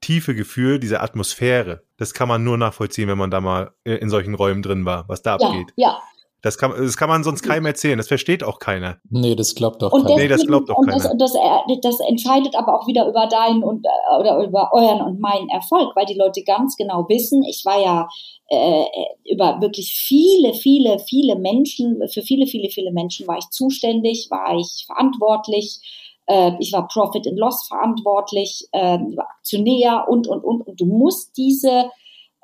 tiefe 0.00 0.34
Gefühl, 0.34 0.78
diese 0.78 1.00
Atmosphäre, 1.00 1.82
das 1.96 2.14
kann 2.14 2.28
man 2.28 2.42
nur 2.42 2.56
nachvollziehen, 2.56 3.08
wenn 3.08 3.18
man 3.18 3.30
da 3.30 3.40
mal 3.40 3.72
äh, 3.84 3.94
in 3.94 4.10
solchen 4.10 4.34
Räumen 4.34 4.62
drin 4.62 4.84
war, 4.84 5.08
was 5.08 5.22
da 5.22 5.36
ja, 5.38 5.46
abgeht. 5.46 5.72
Ja, 5.76 6.00
das 6.42 6.56
kann, 6.56 6.72
das 6.74 6.96
kann 6.96 7.08
man 7.08 7.22
sonst 7.22 7.42
keinem 7.42 7.66
erzählen. 7.66 7.98
Das 7.98 8.08
versteht 8.08 8.42
auch 8.42 8.58
keiner. 8.58 8.98
Nee, 9.10 9.34
das 9.34 9.54
glaubt 9.54 9.82
doch 9.82 9.90
keiner. 9.90 10.16
Nee, 10.16 10.28
das 10.28 10.46
glaubt 10.46 10.70
auch 10.70 10.80
keiner. 10.80 10.96
Das, 10.96 11.34
das, 11.34 11.34
das, 11.82 12.00
entscheidet 12.08 12.56
aber 12.56 12.80
auch 12.80 12.86
wieder 12.86 13.06
über 13.06 13.26
deinen 13.26 13.62
und 13.62 13.84
äh, 13.84 14.18
oder 14.18 14.42
über 14.42 14.70
euren 14.72 15.02
und 15.02 15.20
meinen 15.20 15.50
Erfolg, 15.50 15.94
weil 15.96 16.06
die 16.06 16.14
Leute 16.14 16.42
ganz 16.42 16.76
genau 16.76 17.06
wissen, 17.08 17.44
ich 17.44 17.62
war 17.66 17.80
ja 17.82 18.08
äh, 18.48 18.84
über 19.30 19.60
wirklich 19.60 19.92
viele, 19.94 20.54
viele, 20.54 20.98
viele 20.98 21.36
Menschen, 21.36 22.00
für 22.08 22.22
viele, 22.22 22.46
viele, 22.46 22.70
viele 22.70 22.92
Menschen 22.92 23.26
war 23.26 23.36
ich 23.36 23.50
zuständig, 23.50 24.28
war 24.30 24.56
ich 24.58 24.84
verantwortlich. 24.86 25.80
Äh, 26.30 26.52
ich 26.60 26.72
war 26.72 26.86
Profit 26.86 27.26
and 27.26 27.38
Loss 27.38 27.66
verantwortlich, 27.66 28.68
äh, 28.70 28.98
Aktionär 29.16 30.06
und, 30.08 30.28
und, 30.28 30.44
und. 30.44 30.62
Und 30.62 30.80
du 30.80 30.86
musst 30.86 31.36
diese, 31.36 31.90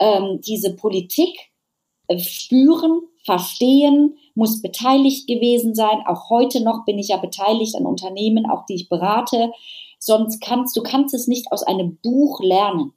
ähm, 0.01 0.41
diese 0.45 0.75
Politik 0.75 1.39
äh, 2.09 2.19
spüren, 2.19 3.03
verstehen, 3.25 4.17
muss 4.35 4.61
beteiligt 4.61 5.29
gewesen 5.29 5.75
sein. 5.77 6.03
Auch 6.07 6.31
heute 6.31 6.65
noch 6.65 6.85
bin 6.85 6.99
ich 6.99 7.09
ja 7.09 7.17
beteiligt 7.17 7.77
an 7.77 7.87
Unternehmen, 7.87 8.51
auch 8.51 8.67
die 8.67 8.75
ich 8.75 8.89
berate. 8.89 9.53
Sonst 10.01 10.41
kannst 10.41 10.77
du 10.77 10.83
kannst 10.83 11.15
es 11.15 11.29
nicht 11.29 11.53
aus 11.53 11.63
einem 11.63 11.99
Buch 12.03 12.41
lernen. 12.43 12.93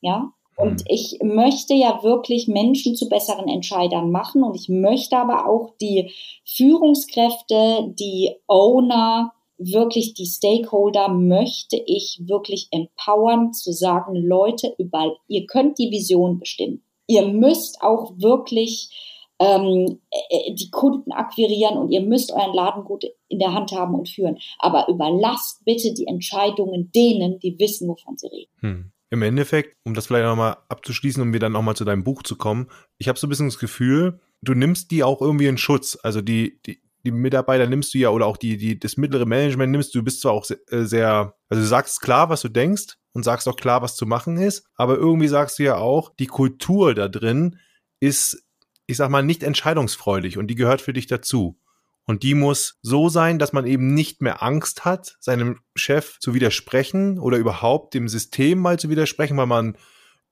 Ja? 0.00 0.32
Und 0.56 0.82
mhm. 0.82 0.86
ich 0.86 1.18
möchte 1.20 1.74
ja 1.74 2.00
wirklich 2.04 2.46
Menschen 2.46 2.94
zu 2.94 3.08
besseren 3.08 3.48
Entscheidern 3.48 4.12
machen 4.12 4.44
und 4.44 4.54
ich 4.54 4.68
möchte 4.68 5.16
aber 5.16 5.48
auch 5.48 5.70
die 5.80 6.12
Führungskräfte, 6.44 7.92
die 7.98 8.36
Owner, 8.46 9.32
wirklich 9.66 10.14
die 10.14 10.26
Stakeholder 10.26 11.08
möchte 11.08 11.76
ich 11.86 12.22
wirklich 12.26 12.68
empowern 12.70 13.52
zu 13.52 13.72
sagen, 13.72 14.14
Leute, 14.14 14.74
überall, 14.78 15.16
ihr 15.28 15.46
könnt 15.46 15.78
die 15.78 15.90
Vision 15.90 16.38
bestimmen. 16.38 16.82
Ihr 17.06 17.26
müsst 17.26 17.82
auch 17.82 18.12
wirklich 18.18 18.90
ähm, 19.38 20.00
äh, 20.10 20.54
die 20.54 20.70
Kunden 20.70 21.12
akquirieren 21.12 21.76
und 21.76 21.90
ihr 21.90 22.00
müsst 22.00 22.32
euren 22.32 22.54
Laden 22.54 22.84
gut 22.84 23.04
in 23.28 23.38
der 23.38 23.52
Hand 23.54 23.72
haben 23.72 23.94
und 23.94 24.08
führen. 24.08 24.38
Aber 24.58 24.88
überlasst 24.88 25.64
bitte 25.64 25.92
die 25.94 26.06
Entscheidungen 26.06 26.90
denen, 26.92 27.38
die 27.40 27.58
wissen, 27.58 27.88
wovon 27.88 28.16
sie 28.16 28.28
reden. 28.28 28.50
Hm. 28.60 28.92
Im 29.10 29.22
Endeffekt, 29.22 29.76
um 29.84 29.92
das 29.92 30.06
vielleicht 30.06 30.24
nochmal 30.24 30.56
abzuschließen, 30.68 31.22
um 31.22 31.28
mir 31.28 31.38
dann 31.38 31.52
nochmal 31.52 31.76
zu 31.76 31.84
deinem 31.84 32.02
Buch 32.02 32.22
zu 32.22 32.36
kommen, 32.36 32.70
ich 32.96 33.08
habe 33.08 33.18
so 33.18 33.26
ein 33.26 33.30
bisschen 33.30 33.48
das 33.48 33.58
Gefühl, 33.58 34.20
du 34.40 34.54
nimmst 34.54 34.90
die 34.90 35.02
auch 35.02 35.20
irgendwie 35.20 35.48
in 35.48 35.58
Schutz. 35.58 35.98
Also 36.02 36.22
die, 36.22 36.60
die, 36.64 36.81
die 37.04 37.10
Mitarbeiter 37.10 37.66
nimmst 37.66 37.94
du 37.94 37.98
ja 37.98 38.10
oder 38.10 38.26
auch 38.26 38.36
die, 38.36 38.56
die, 38.56 38.78
das 38.78 38.96
mittlere 38.96 39.26
Management 39.26 39.72
nimmst 39.72 39.94
du, 39.94 40.02
bist 40.02 40.20
zwar 40.20 40.32
auch 40.32 40.48
äh, 40.50 40.84
sehr, 40.84 41.34
also 41.48 41.62
du 41.62 41.66
sagst 41.66 42.00
klar, 42.00 42.28
was 42.28 42.42
du 42.42 42.48
denkst 42.48 42.96
und 43.12 43.24
sagst 43.24 43.48
auch 43.48 43.56
klar, 43.56 43.82
was 43.82 43.96
zu 43.96 44.06
machen 44.06 44.36
ist, 44.36 44.66
aber 44.76 44.96
irgendwie 44.96 45.28
sagst 45.28 45.58
du 45.58 45.64
ja 45.64 45.76
auch, 45.76 46.14
die 46.16 46.26
Kultur 46.26 46.94
da 46.94 47.08
drin 47.08 47.58
ist, 48.00 48.44
ich 48.86 48.96
sag 48.96 49.10
mal, 49.10 49.22
nicht 49.22 49.42
entscheidungsfreudig 49.42 50.38
und 50.38 50.46
die 50.48 50.54
gehört 50.54 50.80
für 50.80 50.92
dich 50.92 51.06
dazu. 51.06 51.58
Und 52.04 52.24
die 52.24 52.34
muss 52.34 52.78
so 52.82 53.08
sein, 53.08 53.38
dass 53.38 53.52
man 53.52 53.64
eben 53.64 53.94
nicht 53.94 54.22
mehr 54.22 54.42
Angst 54.42 54.84
hat, 54.84 55.16
seinem 55.20 55.60
Chef 55.76 56.18
zu 56.18 56.34
widersprechen 56.34 57.18
oder 57.18 57.38
überhaupt 57.38 57.94
dem 57.94 58.08
System 58.08 58.58
mal 58.58 58.78
zu 58.78 58.88
widersprechen, 58.88 59.36
weil 59.36 59.46
man 59.46 59.76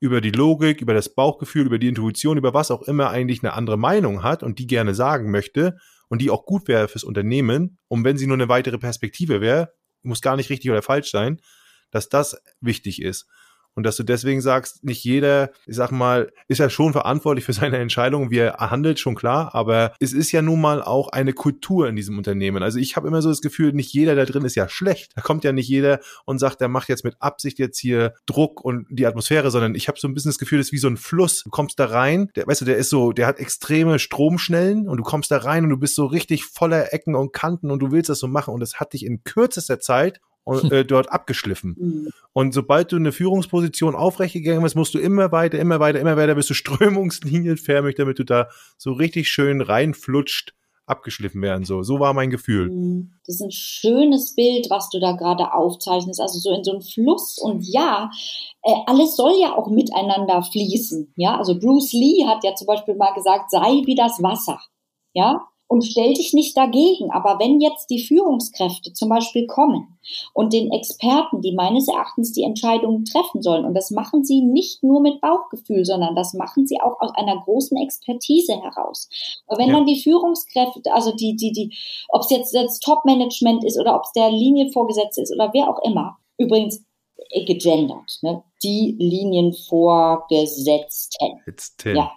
über 0.01 0.21
die 0.21 0.33
Logik, 0.33 0.81
über 0.81 0.95
das 0.95 1.15
Bauchgefühl, 1.15 1.67
über 1.67 1.79
die 1.79 1.89
Intuition, 1.89 2.39
über 2.39 2.55
was 2.55 2.71
auch 2.71 2.83
immer 2.83 3.11
eigentlich 3.11 3.45
eine 3.45 3.53
andere 3.53 3.77
Meinung 3.77 4.23
hat 4.23 4.43
und 4.43 4.59
die 4.59 4.67
gerne 4.67 4.95
sagen 4.95 5.31
möchte 5.31 5.79
und 6.11 6.21
die 6.21 6.29
auch 6.29 6.45
gut 6.45 6.69
wäre 6.69 6.89
fürs 6.89 7.05
Unternehmen. 7.05 7.79
Und 7.89 8.05
wenn 8.05 8.19
sie 8.19 8.27
nur 8.27 8.37
eine 8.37 8.49
weitere 8.49 8.79
Perspektive 8.79 9.41
wäre, 9.41 9.73
muss 10.03 10.21
gar 10.21 10.37
nicht 10.37 10.51
richtig 10.51 10.71
oder 10.71 10.83
falsch 10.83 11.11
sein, 11.11 11.41
dass 11.91 12.09
das 12.09 12.37
wichtig 12.61 13.01
ist. 13.01 13.27
Und 13.75 13.85
dass 13.85 13.97
du 13.97 14.03
deswegen 14.03 14.41
sagst, 14.41 14.85
nicht 14.85 15.05
jeder, 15.05 15.51
ich 15.67 15.77
sag 15.77 15.91
mal, 15.91 16.33
ist 16.49 16.59
ja 16.59 16.69
schon 16.69 16.93
verantwortlich 16.93 17.45
für 17.45 17.53
seine 17.53 17.79
Entscheidung, 17.79 18.31
wie 18.31 18.39
er 18.39 18.59
handelt, 18.59 18.99
schon 18.99 19.15
klar, 19.15 19.55
aber 19.55 19.93
es 20.01 20.13
ist 20.13 20.33
ja 20.33 20.43
nun 20.43 20.61
mal 20.61 20.83
auch 20.83 21.09
eine 21.09 21.33
Kultur 21.33 21.89
in 21.89 21.97
diesem 21.97 22.19
Unternehmen. 22.19 22.63
Also 22.63 22.79
ich 22.79 22.97
habe 22.97 23.09
immer 23.09 23.23
so 23.23 23.29
das 23.29 23.41
Gefühl, 23.41 23.73
nicht 23.73 23.93
jeder 23.93 24.15
da 24.15 24.25
drin 24.25 24.45
ist 24.45 24.57
ja 24.57 24.69
schlecht. 24.69 25.13
Da 25.15 25.23
kommt 25.23 25.45
ja 25.45 25.53
nicht 25.53 25.69
jeder 25.69 26.01
und 26.25 26.39
sagt, 26.39 26.61
der 26.61 26.69
macht 26.69 26.89
jetzt 26.89 27.05
mit 27.05 27.17
Absicht 27.21 27.59
jetzt 27.59 27.79
hier 27.79 28.15
Druck 28.27 28.65
und 28.65 28.87
die 28.91 29.07
Atmosphäre, 29.07 29.51
sondern 29.51 29.75
ich 29.75 29.89
habe 29.89 29.99
so 29.99 30.09
ein 30.09 30.15
bisschen 30.15 30.31
das 30.31 30.39
Gefühl, 30.39 30.59
das 30.59 30.69
ist 30.69 30.73
wie 30.73 30.79
so 30.79 30.89
ein 30.89 30.97
Fluss. 30.97 31.43
Du 31.45 31.51
kommst 31.51 31.79
da 31.79 31.87
rein, 31.87 32.31
der, 32.37 32.47
weißt 32.47 32.63
du, 32.63 32.65
der 32.65 32.77
ist 32.77 32.91
so, 32.91 33.13
der 33.13 33.27
hat 33.27 33.39
extreme 33.39 33.99
Stromschnellen 33.99 34.89
und 34.89 34.97
du 34.97 35.03
kommst 35.03 35.31
da 35.31 35.39
rein 35.39 35.65
und 35.65 35.71
du 35.71 35.77
bist 35.77 35.95
so 35.95 36.07
richtig 36.07 36.45
voller 36.45 36.93
Ecken 36.93 37.15
und 37.15 37.33
Kanten 37.33 37.71
und 37.71 37.81
du 37.81 37.93
willst 37.93 38.11
das 38.11 38.19
so 38.19 38.29
machen 38.29 38.53
und 38.53 38.63
es 38.63 38.81
hat 38.81 38.93
dich 38.93 39.07
in 39.07 39.25
kürzester 39.25 39.81
Zeit 39.81 40.21
äh, 40.47 40.85
dort 40.85 41.13
abgeschliffen. 41.13 41.77
Mhm. 41.79 42.09
Und 42.33 42.55
sobald 42.55 42.93
du 42.93 42.97
eine 42.97 43.13
Führungsposition 43.13 43.95
aufrecht 43.95 44.35
gegangen 44.35 44.63
bist, 44.63 44.77
musst 44.77 44.95
du 44.95 44.99
immer 44.99 45.33
weiter, 45.33 45.59
immer 45.59 45.81
weiter, 45.81 46.01
immer 46.01 46.17
weiter, 46.17 46.35
bis 46.35 46.47
du 46.47 46.55
strömungslinienförmig, 46.55 47.97
damit 47.97 48.19
du 48.19 48.25
da 48.25 48.49
so 48.77 48.93
richtig 48.93 49.29
schön 49.29 49.61
reinflutscht, 49.61 50.55
abgeschliffen 50.87 51.41
werden. 51.41 51.65
So, 51.65 51.83
so 51.83 52.01
war 52.01 52.13
mein 52.13 52.31
Gefühl. 52.31 52.71
Mhm. 52.71 53.13
Das 53.25 53.37
ist 53.37 53.43
ein 53.43 53.53
schönes 53.53 54.35
Bild, 54.35 54.69
was 54.71 54.91
du 54.91 54.99
da 54.99 55.13
gerade 55.13 55.55
aufzeichnest. 55.55 56.21
Also 56.21 56.39
so 56.39 56.53
in 56.53 56.65
so 56.65 56.73
einem 56.73 56.83
Fluss. 56.83 57.39
Und 57.39 57.63
ja, 57.63 58.11
äh, 58.63 58.75
alles 58.87 59.17
soll 59.17 59.33
ja 59.41 59.57
auch 59.57 59.69
miteinander 59.71 60.43
fließen. 60.43 61.15
Ja, 61.17 61.39
also 61.39 61.59
Bruce 61.59 61.93
Lee 61.93 62.27
hat 62.27 62.45
ja 62.45 62.55
zum 62.55 62.67
Beispiel 62.67 62.97
mal 62.97 63.15
gesagt, 63.15 63.51
sei 63.51 63.83
wie 63.87 63.95
das 63.95 64.23
Wasser. 64.23 64.61
Ja, 65.13 65.41
und 65.71 65.83
stell 65.83 66.15
dich 66.15 66.35
nicht 66.35 66.57
dagegen. 66.57 67.13
Aber 67.13 67.39
wenn 67.39 67.61
jetzt 67.61 67.91
die 67.91 68.03
Führungskräfte 68.03 68.93
zum 68.93 69.09
Beispiel 69.09 69.47
kommen 69.47 70.01
und 70.35 70.53
den 70.53 70.73
Experten, 70.73 71.43
die 71.43 71.53
meines 71.53 71.87
Erachtens 71.87 72.33
die 72.33 72.43
Entscheidungen 72.43 73.05
treffen 73.05 73.41
sollen, 73.41 73.65
und 73.65 73.75
das 73.75 73.93
machen 73.93 74.25
sie 74.25 74.43
nicht 74.43 74.83
nur 74.83 75.01
mit 75.01 75.21
Bauchgefühl, 75.21 75.85
sondern 75.85 76.17
das 76.17 76.35
machen 76.35 76.67
sie 76.67 76.81
auch 76.81 77.01
aus 77.01 77.13
einer 77.15 77.41
großen 77.45 77.77
Expertise 77.77 78.61
heraus. 78.61 79.09
Aber 79.47 79.61
wenn 79.61 79.69
ja. 79.69 79.75
dann 79.75 79.87
die 79.87 80.03
Führungskräfte, 80.03 80.93
also 80.93 81.15
die, 81.15 81.37
die, 81.37 81.53
die, 81.53 81.73
ob 82.09 82.23
es 82.23 82.31
jetzt 82.31 82.53
das 82.53 82.81
Top-Management 82.81 83.63
ist 83.63 83.79
oder 83.79 83.95
ob 83.95 84.03
es 84.03 84.11
der 84.11 84.29
Linienvorgesetzte 84.29 85.23
ist 85.23 85.33
oder 85.33 85.51
wer 85.53 85.71
auch 85.71 85.79
immer, 85.85 86.19
übrigens 86.37 86.85
äh, 87.31 87.45
gegendert, 87.45 88.19
ne? 88.23 88.43
die 88.65 88.97
Linienvorgesetzten. 88.99 91.43
Ja. 91.95 92.11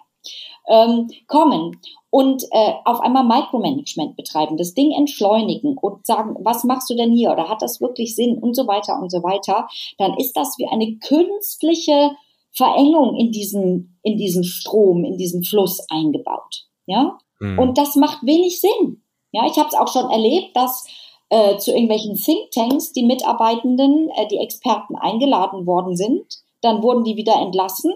Ähm, 0.66 1.08
kommen 1.26 1.78
und 2.14 2.44
äh, 2.52 2.72
auf 2.84 3.00
einmal 3.00 3.24
Micromanagement 3.24 4.16
betreiben, 4.16 4.56
das 4.56 4.72
Ding 4.72 4.92
entschleunigen 4.92 5.76
und 5.76 6.06
sagen, 6.06 6.36
was 6.38 6.62
machst 6.62 6.88
du 6.88 6.94
denn 6.94 7.12
hier 7.12 7.32
oder 7.32 7.48
hat 7.48 7.60
das 7.60 7.80
wirklich 7.80 8.14
Sinn 8.14 8.38
und 8.38 8.54
so 8.54 8.68
weiter 8.68 9.00
und 9.00 9.10
so 9.10 9.22
weiter, 9.24 9.66
dann 9.98 10.16
ist 10.16 10.36
das 10.36 10.56
wie 10.58 10.68
eine 10.68 10.96
künstliche 10.98 12.12
Verengung 12.52 13.16
in 13.16 13.32
diesen, 13.32 13.98
in 14.02 14.16
diesen 14.16 14.44
Strom, 14.44 15.04
in 15.04 15.16
diesen 15.18 15.42
Fluss 15.42 15.84
eingebaut. 15.90 16.66
Ja? 16.86 17.18
Mhm. 17.40 17.58
Und 17.58 17.78
das 17.78 17.96
macht 17.96 18.22
wenig 18.22 18.60
Sinn. 18.60 19.02
Ja, 19.32 19.46
ich 19.46 19.58
habe 19.58 19.68
es 19.68 19.74
auch 19.74 19.88
schon 19.88 20.08
erlebt, 20.08 20.56
dass 20.56 20.86
äh, 21.30 21.56
zu 21.56 21.72
irgendwelchen 21.72 22.14
Thinktanks 22.14 22.92
die 22.92 23.02
Mitarbeitenden, 23.02 24.10
äh, 24.10 24.28
die 24.28 24.38
Experten 24.38 24.94
eingeladen 24.94 25.66
worden 25.66 25.96
sind. 25.96 26.22
Dann 26.60 26.80
wurden 26.80 27.02
die 27.02 27.16
wieder 27.16 27.34
entlassen 27.40 27.94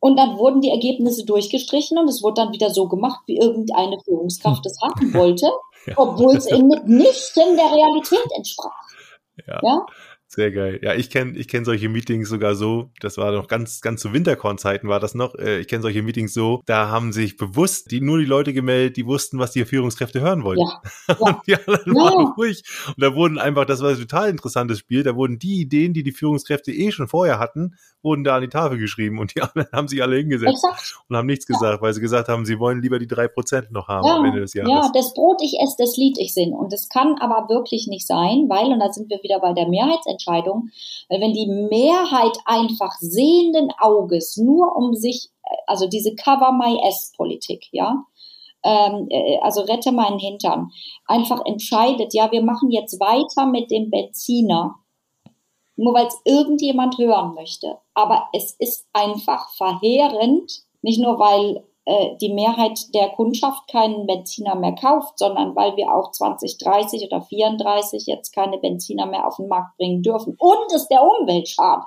und 0.00 0.16
dann 0.16 0.38
wurden 0.38 0.62
die 0.62 0.70
Ergebnisse 0.70 1.24
durchgestrichen 1.24 1.98
und 1.98 2.08
es 2.08 2.22
wurde 2.22 2.42
dann 2.42 2.52
wieder 2.52 2.70
so 2.70 2.88
gemacht, 2.88 3.20
wie 3.26 3.36
irgendeine 3.36 4.00
Führungskraft 4.00 4.64
es 4.66 4.80
haben 4.80 5.14
wollte, 5.14 5.46
obwohl 5.96 6.36
es 6.36 6.46
eben 6.46 6.68
mitnichten 6.68 7.56
der 7.56 7.66
Realität 7.66 8.26
entsprach. 8.36 8.88
Ja. 9.46 9.60
ja? 9.62 9.86
Sehr 10.32 10.52
geil. 10.52 10.78
Ja, 10.80 10.94
ich 10.94 11.10
kenne 11.10 11.36
ich 11.36 11.48
kenn 11.48 11.64
solche 11.64 11.88
Meetings 11.88 12.28
sogar 12.28 12.54
so, 12.54 12.90
das 13.00 13.18
war 13.18 13.32
noch 13.32 13.48
ganz, 13.48 13.80
ganz 13.80 14.00
zu 14.00 14.12
Winterkorn-Zeiten 14.12 14.86
war 14.86 15.00
das 15.00 15.16
noch, 15.16 15.34
äh, 15.34 15.58
ich 15.58 15.66
kenne 15.66 15.82
solche 15.82 16.04
Meetings 16.04 16.32
so, 16.32 16.62
da 16.66 16.88
haben 16.88 17.12
sich 17.12 17.36
bewusst 17.36 17.90
die, 17.90 18.00
nur 18.00 18.16
die 18.16 18.26
Leute 18.26 18.52
gemeldet, 18.52 18.96
die 18.96 19.06
wussten, 19.06 19.40
was 19.40 19.50
die 19.50 19.64
Führungskräfte 19.64 20.20
hören 20.20 20.44
wollten. 20.44 20.62
Ja. 20.62 20.82
ja. 21.08 21.14
Und 21.18 21.38
die 21.48 21.56
anderen 21.56 21.96
ja. 21.96 22.00
waren 22.00 22.32
ruhig. 22.36 22.62
Und 22.86 23.02
da 23.02 23.12
wurden 23.16 23.38
einfach, 23.38 23.64
das 23.64 23.82
war 23.82 23.90
ein 23.90 23.98
total 23.98 24.30
interessantes 24.30 24.78
Spiel, 24.78 25.02
da 25.02 25.16
wurden 25.16 25.40
die 25.40 25.62
Ideen, 25.62 25.94
die 25.94 26.04
die 26.04 26.12
Führungskräfte 26.12 26.70
eh 26.70 26.92
schon 26.92 27.08
vorher 27.08 27.40
hatten, 27.40 27.74
wurden 28.00 28.22
da 28.22 28.36
an 28.36 28.42
die 28.42 28.48
Tafel 28.48 28.78
geschrieben 28.78 29.18
und 29.18 29.34
die 29.34 29.42
anderen 29.42 29.68
haben 29.72 29.88
sich 29.88 30.00
alle 30.00 30.14
hingesetzt 30.14 30.64
Exakt. 30.64 31.02
und 31.08 31.16
haben 31.16 31.26
nichts 31.26 31.46
gesagt, 31.46 31.82
weil 31.82 31.92
sie 31.92 32.00
gesagt 32.00 32.28
haben, 32.28 32.46
sie 32.46 32.60
wollen 32.60 32.80
lieber 32.82 33.00
die 33.00 33.08
drei 33.08 33.26
Prozent 33.26 33.72
noch 33.72 33.88
haben 33.88 34.06
ja. 34.06 34.16
am 34.16 34.24
Ende 34.24 34.40
des 34.40 34.54
Jahres. 34.54 34.70
Ja, 34.70 34.90
das 34.94 35.12
Brot 35.12 35.40
ich 35.42 35.58
esse, 35.60 35.74
das 35.76 35.96
Lied 35.96 36.18
ich 36.18 36.32
sinn. 36.34 36.52
Und 36.52 36.72
das 36.72 36.88
kann 36.88 37.16
aber 37.18 37.48
wirklich 37.52 37.88
nicht 37.88 38.06
sein, 38.06 38.46
weil, 38.48 38.72
und 38.72 38.78
da 38.78 38.92
sind 38.92 39.10
wir 39.10 39.18
wieder 39.24 39.40
bei 39.40 39.52
der 39.54 39.66
Mehrheitsentscheidung, 40.20 40.70
weil 41.08 41.20
wenn 41.20 41.32
die 41.32 41.46
Mehrheit 41.46 42.36
einfach 42.44 42.92
sehenden 43.00 43.70
Auges 43.78 44.36
nur 44.36 44.76
um 44.76 44.94
sich, 44.94 45.28
also 45.66 45.88
diese 45.88 46.14
Cover 46.14 46.52
My 46.52 46.78
S 46.88 47.12
Politik, 47.16 47.66
ja, 47.72 48.04
ähm, 48.62 49.08
äh, 49.10 49.38
also 49.40 49.62
rette 49.62 49.92
meinen 49.92 50.18
Hintern, 50.18 50.70
einfach 51.06 51.40
entscheidet, 51.44 52.14
ja, 52.14 52.30
wir 52.30 52.42
machen 52.42 52.70
jetzt 52.70 53.00
weiter 53.00 53.46
mit 53.46 53.70
dem 53.70 53.90
Benziner 53.90 54.76
nur 55.76 55.94
weil 55.94 56.08
es 56.08 56.20
irgendjemand 56.26 56.98
hören 56.98 57.34
möchte. 57.34 57.78
Aber 57.94 58.28
es 58.34 58.52
ist 58.58 58.86
einfach 58.92 59.48
verheerend, 59.54 60.62
nicht 60.82 61.00
nur 61.00 61.18
weil 61.18 61.64
äh, 61.86 62.16
die 62.20 62.32
Mehrheit 62.32 62.78
der 62.94 63.08
Kundschaft 63.10 63.68
keinen 63.70 64.06
Benziner 64.06 64.54
mehr 64.54 64.74
kauft, 64.74 65.18
sondern 65.18 65.56
weil 65.56 65.76
wir 65.76 65.92
auch 65.92 66.10
2030 66.10 67.04
oder 67.04 67.22
34 67.22 68.06
jetzt 68.06 68.32
keine 68.34 68.58
Benziner 68.58 69.06
mehr 69.06 69.26
auf 69.26 69.36
den 69.36 69.48
Markt 69.48 69.76
bringen 69.76 70.02
dürfen 70.02 70.36
und 70.38 70.72
es 70.74 70.88
der 70.88 71.02
Umwelt 71.02 71.48
schadet. 71.48 71.86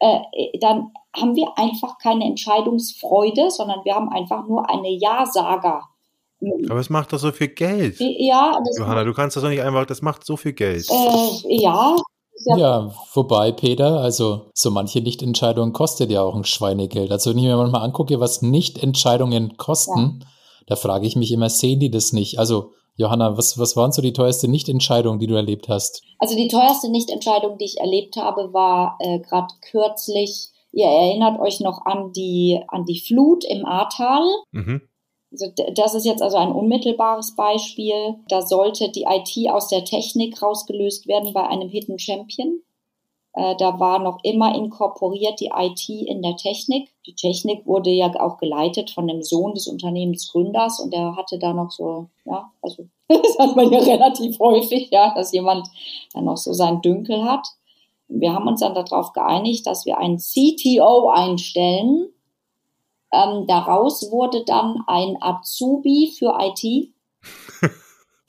Äh, 0.00 0.20
dann 0.60 0.92
haben 1.14 1.34
wir 1.34 1.52
einfach 1.56 1.98
keine 1.98 2.24
Entscheidungsfreude, 2.24 3.50
sondern 3.50 3.84
wir 3.84 3.94
haben 3.94 4.08
einfach 4.10 4.46
nur 4.46 4.68
eine 4.70 4.90
Ja-Sager. 4.90 5.82
Aber 6.70 6.78
es 6.78 6.88
macht 6.88 7.12
doch 7.12 7.18
so 7.18 7.32
viel 7.32 7.48
Geld. 7.48 7.96
Ja, 7.98 8.60
Johanna, 8.78 9.02
du 9.02 9.12
kannst 9.12 9.36
das 9.36 9.42
doch 9.42 9.50
nicht 9.50 9.62
einfach, 9.62 9.86
das 9.86 10.02
macht 10.02 10.24
so 10.24 10.36
viel 10.36 10.52
Geld. 10.52 10.88
Äh, 10.88 11.56
ja, 11.62 11.96
ja, 12.44 12.92
wobei, 13.14 13.52
Peter, 13.52 14.00
also 14.00 14.50
so 14.54 14.70
manche 14.70 15.00
Nichtentscheidungen 15.00 15.72
kostet 15.72 16.10
ja 16.10 16.22
auch 16.22 16.34
ein 16.34 16.44
Schweinegeld. 16.44 17.10
Also 17.10 17.30
wenn 17.30 17.38
ich 17.38 17.44
mir 17.44 17.56
manchmal 17.56 17.82
angucke, 17.82 18.20
was 18.20 18.42
Nichtentscheidungen 18.42 19.56
kosten, 19.56 20.20
ja. 20.20 20.26
da 20.66 20.76
frage 20.76 21.06
ich 21.06 21.16
mich 21.16 21.32
immer, 21.32 21.50
sehen 21.50 21.80
die 21.80 21.90
das 21.90 22.12
nicht? 22.12 22.38
Also 22.38 22.72
Johanna, 22.96 23.36
was, 23.38 23.58
was 23.58 23.76
waren 23.76 23.92
so 23.92 24.02
die 24.02 24.12
teuerste 24.12 24.48
Nichtentscheidung, 24.48 25.18
die 25.18 25.28
du 25.28 25.34
erlebt 25.34 25.68
hast? 25.68 26.02
Also 26.18 26.34
die 26.34 26.48
teuerste 26.48 26.90
Nichtentscheidung, 26.90 27.56
die 27.56 27.64
ich 27.64 27.78
erlebt 27.78 28.16
habe, 28.16 28.52
war 28.52 28.96
äh, 29.00 29.20
gerade 29.20 29.54
kürzlich, 29.70 30.48
ihr 30.72 30.86
erinnert 30.86 31.40
euch 31.40 31.60
noch 31.60 31.86
an 31.86 32.12
die, 32.12 32.60
an 32.68 32.84
die 32.84 32.98
Flut 32.98 33.44
im 33.44 33.64
Ahrtal. 33.64 34.24
Mhm. 34.50 34.82
Also 35.40 35.52
das 35.74 35.94
ist 35.94 36.04
jetzt 36.04 36.22
also 36.22 36.36
ein 36.36 36.52
unmittelbares 36.52 37.36
Beispiel. 37.36 38.16
Da 38.28 38.42
sollte 38.42 38.90
die 38.90 39.04
IT 39.04 39.50
aus 39.50 39.68
der 39.68 39.84
Technik 39.84 40.42
rausgelöst 40.42 41.06
werden 41.06 41.32
bei 41.32 41.46
einem 41.46 41.68
Hidden 41.68 41.98
Champion. 41.98 42.62
Äh, 43.34 43.54
da 43.56 43.78
war 43.78 44.00
noch 44.00 44.18
immer 44.24 44.54
inkorporiert 44.54 45.38
die 45.38 45.52
IT 45.54 45.88
in 45.88 46.22
der 46.22 46.36
Technik. 46.36 46.90
Die 47.06 47.14
Technik 47.14 47.66
wurde 47.66 47.90
ja 47.90 48.12
auch 48.20 48.38
geleitet 48.38 48.90
von 48.90 49.06
dem 49.06 49.22
Sohn 49.22 49.54
des 49.54 49.68
Unternehmensgründers 49.68 50.80
und 50.80 50.92
der 50.92 51.14
hatte 51.14 51.38
da 51.38 51.52
noch 51.52 51.70
so, 51.70 52.08
ja, 52.24 52.50
also 52.62 52.86
das 53.08 53.38
hat 53.38 53.54
man 53.54 53.70
ja 53.70 53.78
relativ 53.78 54.40
häufig, 54.40 54.90
ja, 54.90 55.14
dass 55.14 55.32
jemand 55.32 55.68
dann 56.14 56.24
noch 56.24 56.36
so 56.36 56.52
sein 56.52 56.82
Dünkel 56.82 57.24
hat. 57.24 57.46
Wir 58.08 58.32
haben 58.32 58.48
uns 58.48 58.60
dann 58.60 58.74
darauf 58.74 59.12
geeinigt, 59.12 59.66
dass 59.66 59.86
wir 59.86 59.98
einen 59.98 60.18
CTO 60.18 61.10
einstellen, 61.10 62.08
Ähm, 63.12 63.46
daraus 63.46 64.10
wurde 64.10 64.44
dann 64.44 64.82
ein 64.86 65.16
Azubi 65.20 66.12
für 66.18 66.36
IT. 66.40 66.62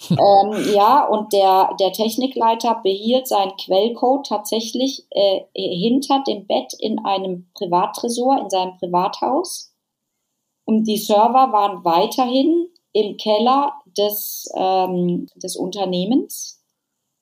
ähm, 0.09 0.73
ja, 0.73 1.05
und 1.05 1.33
der, 1.33 1.75
der 1.79 1.91
Technikleiter 1.91 2.79
behielt 2.81 3.27
seinen 3.27 3.55
Quellcode 3.57 4.25
tatsächlich 4.25 5.05
äh, 5.11 5.41
hinter 5.53 6.23
dem 6.25 6.47
Bett 6.47 6.73
in 6.79 7.03
einem 7.05 7.49
Privattresor, 7.55 8.39
in 8.39 8.49
seinem 8.49 8.77
Privathaus. 8.77 9.73
Und 10.65 10.83
die 10.83 10.97
Server 10.97 11.51
waren 11.51 11.83
weiterhin 11.83 12.67
im 12.93 13.17
Keller 13.17 13.73
des, 13.97 14.49
ähm, 14.55 15.27
des 15.35 15.55
Unternehmens, 15.55 16.63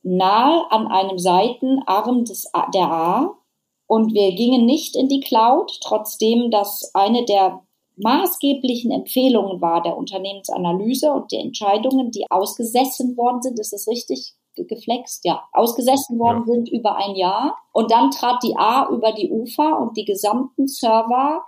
nahe 0.04 0.70
an 0.72 0.88
einem 0.88 1.18
Seitenarm 1.18 2.26
des, 2.26 2.52
der 2.74 2.92
A. 2.92 3.37
Und 3.88 4.14
wir 4.14 4.36
gingen 4.36 4.66
nicht 4.66 4.96
in 4.96 5.08
die 5.08 5.22
Cloud, 5.22 5.72
trotzdem 5.82 6.52
das 6.52 6.92
eine 6.94 7.26
der 7.26 7.64
maßgeblichen 7.98 8.92
Empfehlungen 8.92 9.60
war 9.62 9.82
der 9.82 9.98
Unternehmensanalyse 9.98 11.12
und 11.12 11.32
der 11.32 11.40
Entscheidungen, 11.40 12.12
die 12.12 12.26
ausgesessen 12.30 13.18
worden 13.18 13.42
sind. 13.42 13.60
Ist 13.60 13.74
das 13.74 13.88
richtig 13.88 14.34
geflext? 14.56 15.26
Ja, 15.26 15.48
ausgesessen 15.52 16.20
worden 16.20 16.44
ja. 16.48 16.54
sind 16.54 16.70
über 16.70 16.96
ein 16.96 17.16
Jahr. 17.16 17.58
Und 17.72 17.92
dann 17.92 18.12
trat 18.12 18.44
die 18.44 18.56
A 18.56 18.90
über 18.90 19.14
die 19.14 19.32
Ufer 19.32 19.80
und 19.80 19.98
die 19.98 20.06
gesamten 20.06 20.68
Server, 20.68 21.44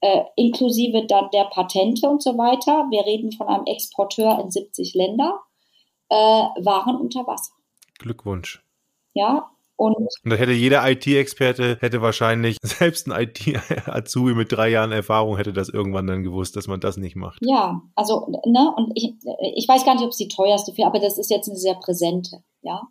äh, 0.00 0.24
inklusive 0.36 1.06
dann 1.06 1.28
der 1.32 1.44
Patente 1.44 2.08
und 2.08 2.22
so 2.22 2.36
weiter, 2.36 2.86
wir 2.90 3.04
reden 3.06 3.32
von 3.32 3.48
einem 3.48 3.66
Exporteur 3.66 4.40
in 4.40 4.50
70 4.50 4.94
Länder, 4.94 5.40
äh, 6.08 6.14
waren 6.14 6.96
unter 6.96 7.26
Wasser. 7.26 7.52
Glückwunsch. 7.98 8.64
Ja, 9.14 9.50
und, 9.82 9.96
und 9.96 10.30
da 10.30 10.36
hätte 10.36 10.52
jeder 10.52 10.88
IT-Experte, 10.88 11.76
hätte 11.80 12.02
wahrscheinlich, 12.02 12.56
selbst 12.62 13.10
ein 13.10 13.20
IT-Azubi 13.20 14.34
mit 14.34 14.52
drei 14.52 14.68
Jahren 14.70 14.92
Erfahrung, 14.92 15.36
hätte 15.36 15.52
das 15.52 15.68
irgendwann 15.68 16.06
dann 16.06 16.22
gewusst, 16.22 16.54
dass 16.54 16.68
man 16.68 16.80
das 16.80 16.96
nicht 16.96 17.16
macht. 17.16 17.40
Ja, 17.42 17.82
also, 17.96 18.28
ne, 18.46 18.72
und 18.76 18.92
ich, 18.94 19.14
ich 19.56 19.66
weiß 19.66 19.84
gar 19.84 19.94
nicht, 19.94 20.04
ob 20.04 20.10
es 20.10 20.18
die 20.18 20.28
teuerste 20.28 20.72
für, 20.72 20.86
aber 20.86 21.00
das 21.00 21.18
ist 21.18 21.30
jetzt 21.30 21.48
eine 21.48 21.58
sehr 21.58 21.74
präsente, 21.74 22.44
ja. 22.62 22.82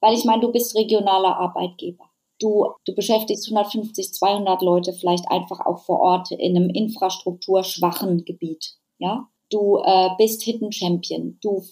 Weil 0.00 0.14
ich 0.14 0.24
meine, 0.24 0.42
du 0.42 0.52
bist 0.52 0.76
regionaler 0.76 1.36
Arbeitgeber. 1.36 2.04
Du, 2.38 2.66
du 2.84 2.94
beschäftigst 2.94 3.50
150, 3.50 4.12
200 4.12 4.62
Leute 4.62 4.92
vielleicht 4.92 5.28
einfach 5.28 5.60
auch 5.64 5.80
vor 5.80 6.00
Ort 6.00 6.30
in 6.30 6.56
einem 6.56 6.70
infrastrukturschwachen 6.70 8.24
Gebiet, 8.24 8.76
ja. 8.98 9.26
Du 9.50 9.78
äh, 9.78 10.10
bist 10.18 10.42
Hidden 10.42 10.72
Champion. 10.72 11.38
Du 11.40 11.62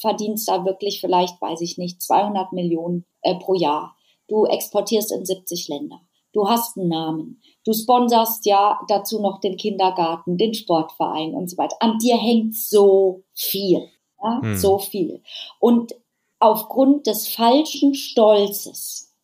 verdienst 0.00 0.48
da 0.48 0.64
wirklich 0.64 1.00
vielleicht, 1.00 1.40
weiß 1.40 1.60
ich 1.60 1.78
nicht, 1.78 2.02
200 2.02 2.52
Millionen 2.52 3.04
äh, 3.22 3.34
pro 3.36 3.54
Jahr. 3.54 3.96
Du 4.28 4.46
exportierst 4.46 5.12
in 5.12 5.24
70 5.24 5.68
Länder. 5.68 6.00
Du 6.32 6.48
hast 6.48 6.76
einen 6.76 6.88
Namen. 6.88 7.40
Du 7.64 7.72
sponserst 7.72 8.44
ja 8.44 8.80
dazu 8.88 9.20
noch 9.20 9.40
den 9.40 9.56
Kindergarten, 9.56 10.36
den 10.36 10.54
Sportverein 10.54 11.34
und 11.34 11.48
so 11.48 11.56
weiter. 11.56 11.76
An 11.80 11.98
dir 11.98 12.16
hängt 12.16 12.56
so 12.56 13.22
viel. 13.32 13.88
Ja? 14.22 14.40
Hm. 14.42 14.56
So 14.56 14.78
viel. 14.78 15.22
Und 15.60 15.94
aufgrund 16.40 17.06
des 17.06 17.28
falschen 17.28 17.94
Stolzes 17.94 19.14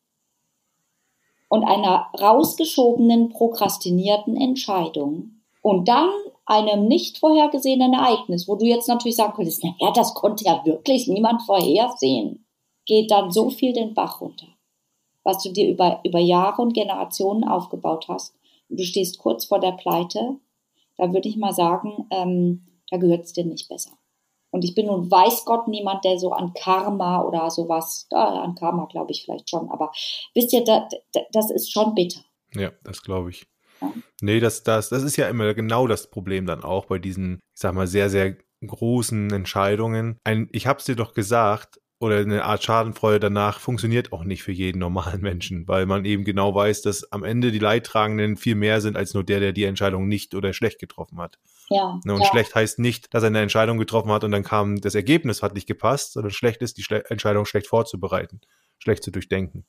und 1.49 1.65
einer 1.65 2.07
rausgeschobenen, 2.19 3.31
prokrastinierten 3.31 4.37
Entscheidung 4.37 5.43
und 5.63 5.89
dann 5.89 6.11
einem 6.47 6.87
nicht 6.87 7.19
vorhergesehenen 7.19 7.93
Ereignis, 7.93 8.49
wo 8.49 8.57
du 8.57 8.65
jetzt 8.65 8.89
natürlich 8.89 9.17
sagen 9.17 9.35
könntest, 9.35 9.63
naja, 9.63 9.93
das 9.93 10.15
konnte 10.15 10.45
ja 10.45 10.65
wirklich 10.65 11.09
niemand 11.09 11.43
vorhersehen, 11.43 12.47
geht 12.87 13.11
dann 13.11 13.31
so 13.31 13.51
viel 13.51 13.73
den 13.73 13.95
Bach 13.95 14.21
runter, 14.21 14.47
was 15.31 15.43
du 15.43 15.53
dir 15.53 15.69
über, 15.69 16.01
über 16.05 16.19
Jahre 16.19 16.61
und 16.61 16.75
Generationen 16.75 17.45
aufgebaut 17.45 18.07
hast. 18.09 18.35
Und 18.69 18.81
du 18.81 18.85
stehst 18.85 19.19
kurz 19.19 19.45
vor 19.45 19.61
der 19.61 19.73
Pleite, 19.73 20.37
da 20.97 21.13
würde 21.13 21.29
ich 21.29 21.37
mal 21.37 21.55
sagen, 21.55 22.07
ähm, 22.11 22.67
da 22.91 22.97
gehört 22.97 23.25
es 23.25 23.33
dir 23.33 23.45
nicht 23.45 23.69
besser. 23.69 23.93
Und 24.51 24.65
ich 24.65 24.75
bin 24.75 24.87
nun 24.87 25.11
weiß 25.11 25.45
Gott 25.45 25.69
niemand, 25.69 26.05
der 26.05 26.19
so 26.19 26.33
an 26.33 26.53
Karma 26.55 27.23
oder 27.23 27.51
sowas, 27.51 28.07
da, 28.11 28.43
an 28.43 28.57
Karma 28.57 28.87
glaube 28.87 29.13
ich 29.13 29.25
vielleicht 29.25 29.49
schon, 29.49 29.71
aber 29.71 29.93
wisst 30.35 30.53
ihr, 30.53 30.65
da, 30.65 30.89
da, 31.13 31.21
das 31.33 31.51
ist 31.51 31.73
schon 31.73 31.95
bitter. 31.95 32.21
Ja, 32.55 32.73
das 32.83 33.03
glaube 33.03 33.31
ich. 33.31 33.47
Nee, 34.21 34.41
das, 34.41 34.65
das, 34.65 34.89
das 34.89 35.03
ist 35.05 35.17
ja 35.17 35.29
immer 35.29 35.55
genau 35.55 35.87
das 35.87 36.11
Problem 36.11 36.47
dann 36.47 36.65
auch 36.65 36.87
bei 36.87 36.99
diesen, 36.99 37.37
ich 37.55 37.61
sag 37.61 37.75
mal, 37.75 37.87
sehr, 37.87 38.11
sehr 38.11 38.37
großen 38.67 39.33
Entscheidungen. 39.33 40.19
Ein, 40.25 40.49
ich 40.53 40.67
hab's 40.67 40.85
dir 40.85 40.97
doch 40.97 41.15
gesagt, 41.15 41.81
oder 42.01 42.17
eine 42.17 42.45
Art 42.45 42.65
Schadenfreude 42.65 43.21
danach 43.21 43.61
funktioniert 43.61 44.13
auch 44.13 44.25
nicht 44.25 44.43
für 44.43 44.53
jeden 44.53 44.79
normalen 44.79 45.21
Menschen, 45.21 45.69
weil 45.69 45.85
man 45.85 46.07
eben 46.07 46.25
genau 46.25 46.55
weiß, 46.55 46.81
dass 46.81 47.13
am 47.13 47.25
Ende 47.25 47.53
die 47.53 47.59
Leidtragenden 47.59 48.39
viel 48.39 48.55
mehr 48.55 48.81
sind 48.81 48.97
als 48.97 49.13
nur 49.13 49.23
der, 49.23 49.39
der 49.39 49.53
die 49.53 49.65
Entscheidung 49.65 50.09
nicht 50.09 50.35
oder 50.35 50.55
schlecht 50.55 50.81
getroffen 50.81 51.19
hat. 51.21 51.39
Ja. 51.69 52.01
Ne, 52.05 52.15
und 52.15 52.23
ja. 52.23 52.27
schlecht 52.27 52.55
heißt 52.55 52.79
nicht, 52.79 53.13
dass 53.13 53.23
er 53.23 53.29
eine 53.29 53.43
Entscheidung 53.43 53.77
getroffen 53.77 54.11
hat 54.11 54.25
und 54.25 54.33
dann 54.33 54.43
kam 54.43 54.81
das 54.81 54.95
Ergebnis 54.95 55.43
hat 55.43 55.55
nicht 55.55 55.69
gepasst, 55.69 56.15
sondern 56.15 56.33
schlecht 56.33 56.63
ist, 56.63 56.79
die 56.79 56.83
Schle 56.83 57.05
Entscheidung 57.11 57.45
schlecht 57.45 57.67
vorzubereiten, 57.67 58.41
schlecht 58.79 59.05
zu 59.05 59.11
durchdenken. 59.11 59.67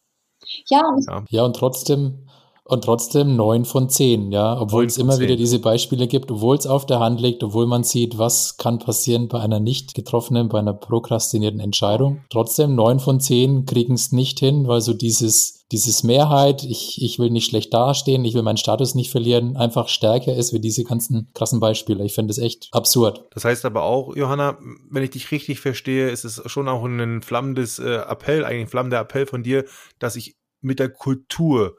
Ja, 0.68 0.84
ja. 1.08 1.26
ja 1.30 1.44
und 1.44 1.56
trotzdem 1.58 2.30
und 2.72 2.86
trotzdem 2.86 3.36
neun 3.36 3.65
von 3.65 3.89
zehn, 3.89 4.32
ja, 4.32 4.57
obwohl 4.57 4.86
es 4.86 4.97
immer 4.97 5.15
10. 5.15 5.22
wieder 5.22 5.36
diese 5.36 5.59
Beispiele 5.59 6.07
gibt, 6.07 6.32
obwohl 6.32 6.55
es 6.55 6.65
auf 6.65 6.86
der 6.86 7.01
Hand 7.01 7.19
liegt, 7.19 7.43
obwohl 7.43 7.67
man 7.67 7.84
sieht, 7.84 8.17
was 8.17 8.55
kann 8.55 8.80
passieren 8.80 9.28
bei 9.28 9.41
einer 9.41 9.59
nicht 9.59 9.93
getroffenen, 9.93 10.47
bei 10.47 10.59
einer 10.59 10.74
prokrastinierten 10.74 11.59
Entscheidung. 11.59 12.24
Trotzdem 12.30 12.74
neun 12.74 13.01
von 13.01 13.19
zehn 13.19 13.65
kriegen 13.65 13.95
es 13.95 14.13
nicht 14.13 14.39
hin, 14.39 14.69
weil 14.69 14.80
so 14.80 14.93
dieses, 14.93 15.65
dieses 15.74 16.03
Mehrheit, 16.03 16.63
ich, 16.63 17.01
ich 17.01 17.19
will 17.19 17.30
nicht 17.30 17.49
schlecht 17.49 17.74
dastehen, 17.74 18.24
ich 18.24 18.36
will 18.36 18.41
meinen 18.41 18.55
Status 18.55 18.95
nicht 18.95 19.11
verlieren, 19.11 19.57
einfach 19.57 19.89
stärker 19.89 20.34
ist 20.34 20.53
wie 20.53 20.61
diese 20.61 20.86
ganzen 20.86 21.28
krassen 21.34 21.59
Beispiele. 21.59 22.05
Ich 22.05 22.13
finde 22.13 22.30
das 22.30 22.38
echt 22.38 22.69
absurd. 22.72 23.26
Das 23.34 23.43
heißt 23.43 23.65
aber 23.65 23.84
auch, 23.84 24.15
Johanna, 24.15 24.57
wenn 24.89 25.03
ich 25.03 25.09
dich 25.09 25.30
richtig 25.32 25.59
verstehe, 25.59 26.09
ist 26.09 26.24
es 26.24 26.41
schon 26.45 26.69
auch 26.69 26.86
ein 26.86 27.22
flammendes 27.22 27.80
äh, 27.80 27.95
Appell, 27.95 28.45
eigentlich 28.45 28.67
ein 28.67 28.69
flammender 28.69 29.01
Appell 29.01 29.26
von 29.26 29.43
dir, 29.43 29.65
dass 29.99 30.15
ich 30.15 30.38
mit 30.61 30.80
der 30.80 30.88
Kultur 30.88 31.76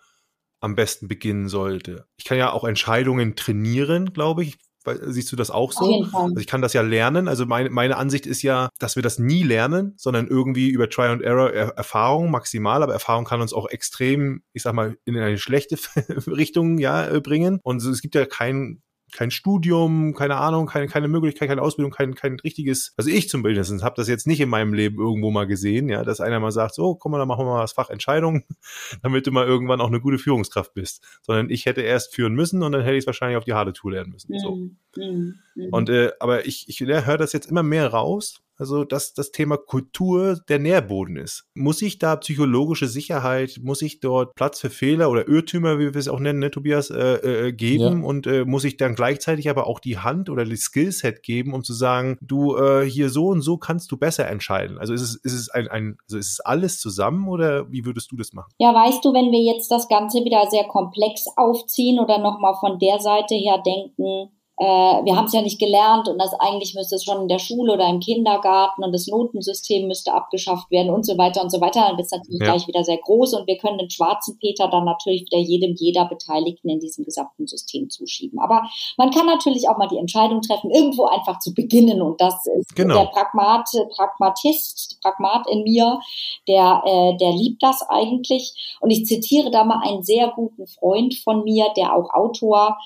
am 0.63 0.77
besten 0.77 1.09
beginnen 1.09 1.49
sollte. 1.49 2.07
Ich 2.17 2.25
kann 2.25 2.39
ja 2.39 2.53
auch 2.53 2.65
Entscheidungen 2.65 3.37
trainieren, 3.37 4.13
glaube 4.13 4.45
ich. 4.45 4.59
Siehst 4.85 5.31
du 5.31 5.37
das 5.37 5.51
auch 5.51 5.71
so? 5.71 6.05
Also 6.13 6.39
ich 6.39 6.49
kann 6.49 6.61
das 6.61 6.73
ja 6.73 6.83
lernen. 6.83 7.29
Also 7.29 7.47
meine, 7.47 7.71
meine 7.71 7.97
Ansicht 7.97 8.27
ist 8.27 8.43
ja, 8.43 8.69
dass 8.81 8.97
wir 8.97 9.03
das 9.03 9.19
nie 9.19 9.45
lernen, 9.45 9.95
sondern 9.97 10.27
irgendwie 10.27 10.71
über 10.71 10.89
Try 10.89 11.07
and 11.07 11.23
Error 11.23 11.53
er 11.53 11.69
Erfahrung 11.77 12.33
maximal, 12.33 12.83
aber 12.83 12.93
Erfahrung 12.93 13.25
kann 13.25 13.41
uns 13.41 13.53
auch 13.53 13.69
extrem, 13.69 14.43
ich 14.53 14.63
sag 14.63 14.73
mal, 14.75 14.97
in 15.05 15.17
eine 15.17 15.39
schlechte 15.39 15.77
Richtung 16.27 16.79
ja 16.79 17.07
äh, 17.09 17.21
bringen. 17.21 17.61
Und 17.63 17.81
es 17.83 18.03
gibt 18.03 18.17
ja 18.17 18.27
kein 18.27 18.83
kein 19.13 19.31
Studium, 19.31 20.15
keine 20.15 20.37
Ahnung, 20.37 20.67
keine, 20.67 20.89
keine 20.89 21.07
Möglichkeit, 21.07 21.49
keine 21.49 21.63
Ausbildung, 21.63 21.93
kein, 21.93 22.15
kein 22.15 22.41
richtiges, 22.41 22.95
also 22.97 23.11
ich 23.11 23.29
zum 23.29 23.43
Beispiel 23.43 23.63
habe 23.83 23.95
das 23.97 24.09
jetzt 24.09 24.27
nicht 24.27 24.41
in 24.41 24.49
meinem 24.49 24.73
Leben 24.73 24.99
irgendwo 24.99 25.31
mal 25.31 25.47
gesehen, 25.47 25.89
ja, 25.89 26.03
dass 26.03 26.21
einer 26.21 26.41
mal 26.41 26.51
sagt, 26.51 26.75
so, 26.75 26.95
komm 26.95 27.13
mal, 27.13 27.19
dann 27.19 27.29
machen 27.29 27.47
wir 27.47 27.53
mal 27.53 27.61
das 27.61 27.73
Fach 27.73 27.91
Entscheidung, 27.91 28.45
damit 29.03 29.27
du 29.27 29.31
mal 29.31 29.47
irgendwann 29.47 29.81
auch 29.81 29.89
eine 29.89 30.01
gute 30.01 30.19
Führungskraft 30.19 30.75
bist. 30.75 31.05
Sondern 31.23 31.51
ich 31.51 31.67
hätte 31.67 31.83
erst 31.83 32.15
führen 32.15 32.35
müssen 32.35 32.63
und 32.63 32.73
dann 32.73 32.83
hätte 32.83 32.97
ich 32.97 33.03
es 33.03 33.07
wahrscheinlich 33.07 33.37
auf 33.37 33.45
die 33.45 33.53
harte 33.53 33.73
Tour 33.73 33.93
lernen 33.93 34.13
müssen. 34.13 34.39
So. 34.39 34.57
Mhm. 34.57 34.77
Mhm. 34.97 35.69
Und 35.71 35.91
äh, 35.91 36.13
aber 36.19 36.47
ich, 36.47 36.69
ich 36.69 36.81
höre 36.81 37.19
das 37.19 37.33
jetzt 37.33 37.51
immer 37.51 37.63
mehr 37.63 37.89
raus, 37.89 38.43
also, 38.63 38.85
dass 38.85 39.13
das 39.13 39.33
Thema 39.33 39.57
Kultur 39.57 40.39
der 40.49 40.61
Nährboden 40.61 41.17
ist. 41.17 41.49
Muss 41.55 41.83
ich 41.83 41.99
da 41.99 42.15
psychologische 42.15 42.87
Sicherheit, 42.87 43.59
muss 43.61 43.83
ich 43.83 43.99
dort 43.99 44.37
Platz 44.37 44.61
für 44.61 44.71
Fehler 44.71 45.11
oder 45.11 45.27
Irrtümer, 45.27 45.81
wie 45.81 45.93
wir 45.93 45.97
es 45.97 46.07
auch 46.07 46.21
nennen, 46.21 46.39
ne, 46.39 46.53
Tobias, 46.53 46.91
äh, 46.91 47.49
äh, 47.49 47.53
geben? 47.53 48.03
Ja. 48.03 48.07
Und 48.07 48.29
äh, 48.29 48.45
muss 48.45 48.63
ich 48.63 48.77
dann 48.77 48.95
gleichzeitig 48.95 49.51
aber 49.51 49.67
auch 49.67 49.81
die 49.81 49.99
Hand 49.99 50.31
oder 50.31 50.45
die 50.45 50.57
Skillset 50.57 51.25
geben, 51.25 51.55
um 51.55 51.65
zu 51.65 51.73
sagen, 51.73 52.19
du, 52.21 52.57
äh, 52.57 52.89
hier 52.89 53.11
so 53.11 53.27
und 53.27 53.41
so 53.41 53.57
kannst 53.57 53.91
du 53.91 53.97
besser 53.97 54.29
entscheiden? 54.29 54.79
Also 54.79 54.95
ist 54.95 55.03
es, 55.03 55.17
ist 55.17 55.35
es 55.35 55.49
ein, 55.51 55.67
ein 55.67 55.97
also 56.07 56.19
ist 56.19 56.33
es 56.35 56.41
alles 56.41 56.79
zusammen 56.79 57.29
oder 57.29 57.69
wie 57.73 57.85
würdest 57.85 58.13
du 58.13 58.17
das 58.17 58.33
machen? 58.33 58.53
Ja, 58.59 58.73
weißt 58.73 59.05
du, 59.05 59.13
wenn 59.13 59.33
wir 59.33 59.43
jetzt 59.43 59.73
das 59.73 59.89
Ganze 59.89 60.25
wieder 60.25 60.47
sehr 60.51 60.65
komplex 60.69 61.25
aufziehen 61.37 61.99
oder 61.99 62.19
nochmal 62.19 62.55
von 62.61 62.79
der 62.79 63.01
Seite 63.01 63.35
her 63.35 63.61
denken, 63.67 64.31
äh, 64.59 64.65
wir 64.65 65.17
haben 65.17 65.25
es 65.25 65.33
ja 65.33 65.41
nicht 65.41 65.59
gelernt 65.59 66.09
und 66.09 66.19
das 66.19 66.35
eigentlich 66.39 66.75
müsste 66.75 66.97
es 66.97 67.05
schon 67.05 67.23
in 67.23 67.29
der 67.29 67.39
Schule 67.39 67.73
oder 67.73 67.89
im 67.89 68.01
Kindergarten 68.01 68.85
und 68.85 68.93
das 68.93 69.07
Notensystem 69.07 69.89
müsste 69.89 70.13
abgeschafft 70.13 70.71
werden 70.71 70.93
und 70.93 71.07
so 71.07 71.17
weiter 71.17 71.43
und 71.43 71.51
so 71.51 71.61
weiter. 71.61 71.81
Dann 71.81 71.97
wird 71.97 72.07
es 72.07 72.13
natürlich 72.13 72.41
ja. 72.41 72.53
gleich 72.53 72.69
wieder 72.69 72.85
sehr 72.85 72.99
groß 72.99 73.35
und 73.35 73.47
wir 73.47 73.57
können 73.57 73.79
den 73.79 73.91
schwarzen 73.91 74.39
Peter 74.39 74.69
dann 74.69 74.85
natürlich 74.85 75.23
wieder 75.23 75.39
jedem, 75.39 75.75
jeder 75.75 76.05
Beteiligten 76.05 76.69
in 76.69 76.81
diesem 76.81 77.05
gesamten 77.05 77.47
System 77.47 77.89
zuschieben. 77.89 78.39
Aber 78.41 78.63
man 78.99 79.11
kann 79.11 79.25
natürlich 79.25 79.69
auch 79.69 79.79
mal 79.79 79.89
die 79.89 79.99
Entscheidung 79.99 80.43
treffen, 80.43 80.71
irgendwo 80.71 81.07
einfach 81.07 81.39
zu 81.39 81.55
beginnen 81.55 82.03
und 82.03 82.21
das 82.21 82.35
ist 82.59 82.77
genau. 82.77 82.95
der 82.95 83.07
Pragmat, 83.07 83.69
Pragmatist, 83.97 84.99
Pragmat 85.03 85.47
in 85.51 85.63
mir, 85.63 85.99
der, 86.47 86.83
äh, 86.85 87.17
der 87.17 87.33
liebt 87.33 87.63
das 87.63 87.83
eigentlich. 87.89 88.79
Und 88.81 88.91
ich 88.91 89.07
zitiere 89.07 89.51
da 89.51 89.65
mal 89.65 89.81
einen 89.83 90.03
sehr 90.03 90.29
guten 90.29 90.67
Freund 90.67 91.15
von 91.15 91.43
mir, 91.45 91.69
der 91.75 91.97
auch 91.97 92.13
Autor 92.13 92.77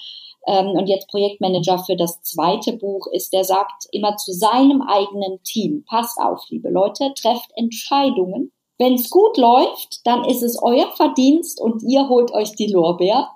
ähm, 0.46 0.70
und 0.70 0.88
jetzt 0.88 1.08
Projektmanager 1.08 1.78
für 1.78 1.96
das 1.96 2.22
zweite 2.22 2.72
Buch 2.74 3.06
ist, 3.12 3.32
der 3.32 3.44
sagt 3.44 3.86
immer 3.92 4.16
zu 4.16 4.32
seinem 4.32 4.82
eigenen 4.82 5.42
Team, 5.42 5.84
passt 5.88 6.18
auf, 6.18 6.42
liebe 6.50 6.70
Leute, 6.70 7.12
trefft 7.14 7.50
Entscheidungen. 7.56 8.52
Wenn 8.78 8.94
es 8.94 9.10
gut 9.10 9.36
läuft, 9.36 10.06
dann 10.06 10.24
ist 10.24 10.42
es 10.42 10.60
euer 10.62 10.90
Verdienst 10.96 11.60
und 11.60 11.82
ihr 11.82 12.08
holt 12.08 12.32
euch 12.32 12.54
die 12.56 12.70
Lorbeer. 12.70 13.30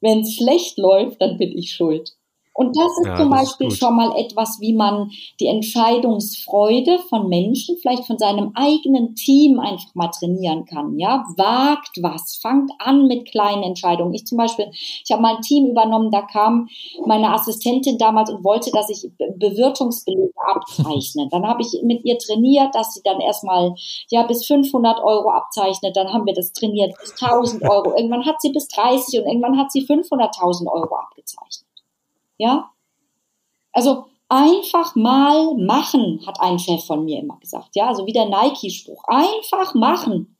Wenn 0.00 0.20
es 0.20 0.34
schlecht 0.34 0.78
läuft, 0.78 1.20
dann 1.20 1.36
bin 1.36 1.56
ich 1.56 1.72
schuld. 1.72 2.16
Und 2.60 2.76
das 2.76 2.92
ist 3.00 3.06
ja, 3.06 3.16
zum 3.16 3.30
Beispiel 3.30 3.68
ist 3.68 3.78
schon 3.78 3.96
mal 3.96 4.14
etwas, 4.18 4.58
wie 4.60 4.74
man 4.74 5.10
die 5.40 5.46
Entscheidungsfreude 5.46 6.98
von 7.08 7.26
Menschen, 7.26 7.78
vielleicht 7.80 8.04
von 8.04 8.18
seinem 8.18 8.52
eigenen 8.54 9.14
Team 9.14 9.58
einfach 9.58 9.94
mal 9.94 10.08
trainieren 10.08 10.66
kann. 10.66 10.98
Ja, 10.98 11.24
wagt 11.38 12.02
was, 12.02 12.36
fangt 12.36 12.70
an 12.78 13.06
mit 13.06 13.30
kleinen 13.30 13.62
Entscheidungen. 13.62 14.12
Ich 14.12 14.26
zum 14.26 14.36
Beispiel, 14.36 14.66
ich 14.72 15.10
habe 15.10 15.22
mal 15.22 15.36
ein 15.36 15.40
Team 15.40 15.70
übernommen, 15.70 16.10
da 16.10 16.20
kam 16.20 16.68
meine 17.06 17.32
Assistentin 17.32 17.96
damals 17.96 18.28
und 18.28 18.44
wollte, 18.44 18.70
dass 18.72 18.90
ich 18.90 19.10
Bewirtungsbelege 19.38 20.30
abzeichne. 20.54 21.28
Dann 21.30 21.46
habe 21.46 21.62
ich 21.62 21.80
mit 21.82 22.04
ihr 22.04 22.18
trainiert, 22.18 22.74
dass 22.74 22.92
sie 22.92 23.00
dann 23.02 23.20
erstmal 23.20 23.72
ja 24.10 24.24
bis 24.24 24.44
500 24.44 25.02
Euro 25.02 25.30
abzeichnet. 25.30 25.96
Dann 25.96 26.12
haben 26.12 26.26
wir 26.26 26.34
das 26.34 26.52
trainiert 26.52 26.92
bis 27.00 27.14
1000 27.22 27.62
Euro. 27.62 27.96
Irgendwann 27.96 28.26
hat 28.26 28.42
sie 28.42 28.52
bis 28.52 28.68
30 28.68 29.20
und 29.20 29.28
irgendwann 29.28 29.56
hat 29.56 29.72
sie 29.72 29.80
500.000 29.80 30.70
Euro 30.70 30.94
abgezeichnet. 30.94 31.69
Ja? 32.40 32.70
Also 33.72 34.06
einfach 34.30 34.96
mal 34.96 35.54
machen, 35.56 36.24
hat 36.26 36.40
ein 36.40 36.58
Chef 36.58 36.84
von 36.86 37.04
mir 37.04 37.20
immer 37.20 37.38
gesagt. 37.38 37.76
Ja, 37.76 37.88
also 37.88 38.06
wie 38.06 38.12
der 38.12 38.28
Nike-Spruch. 38.28 39.04
Einfach 39.06 39.74
machen. 39.74 40.36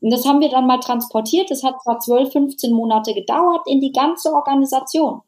Und 0.00 0.12
das 0.12 0.26
haben 0.26 0.40
wir 0.40 0.48
dann 0.48 0.66
mal 0.66 0.80
transportiert. 0.80 1.50
Das 1.50 1.62
hat 1.62 1.80
zwar 1.82 2.00
12, 2.00 2.32
15 2.32 2.72
Monate 2.72 3.14
gedauert 3.14 3.62
in 3.66 3.80
die 3.80 3.92
ganze 3.92 4.32
Organisation. 4.32 5.22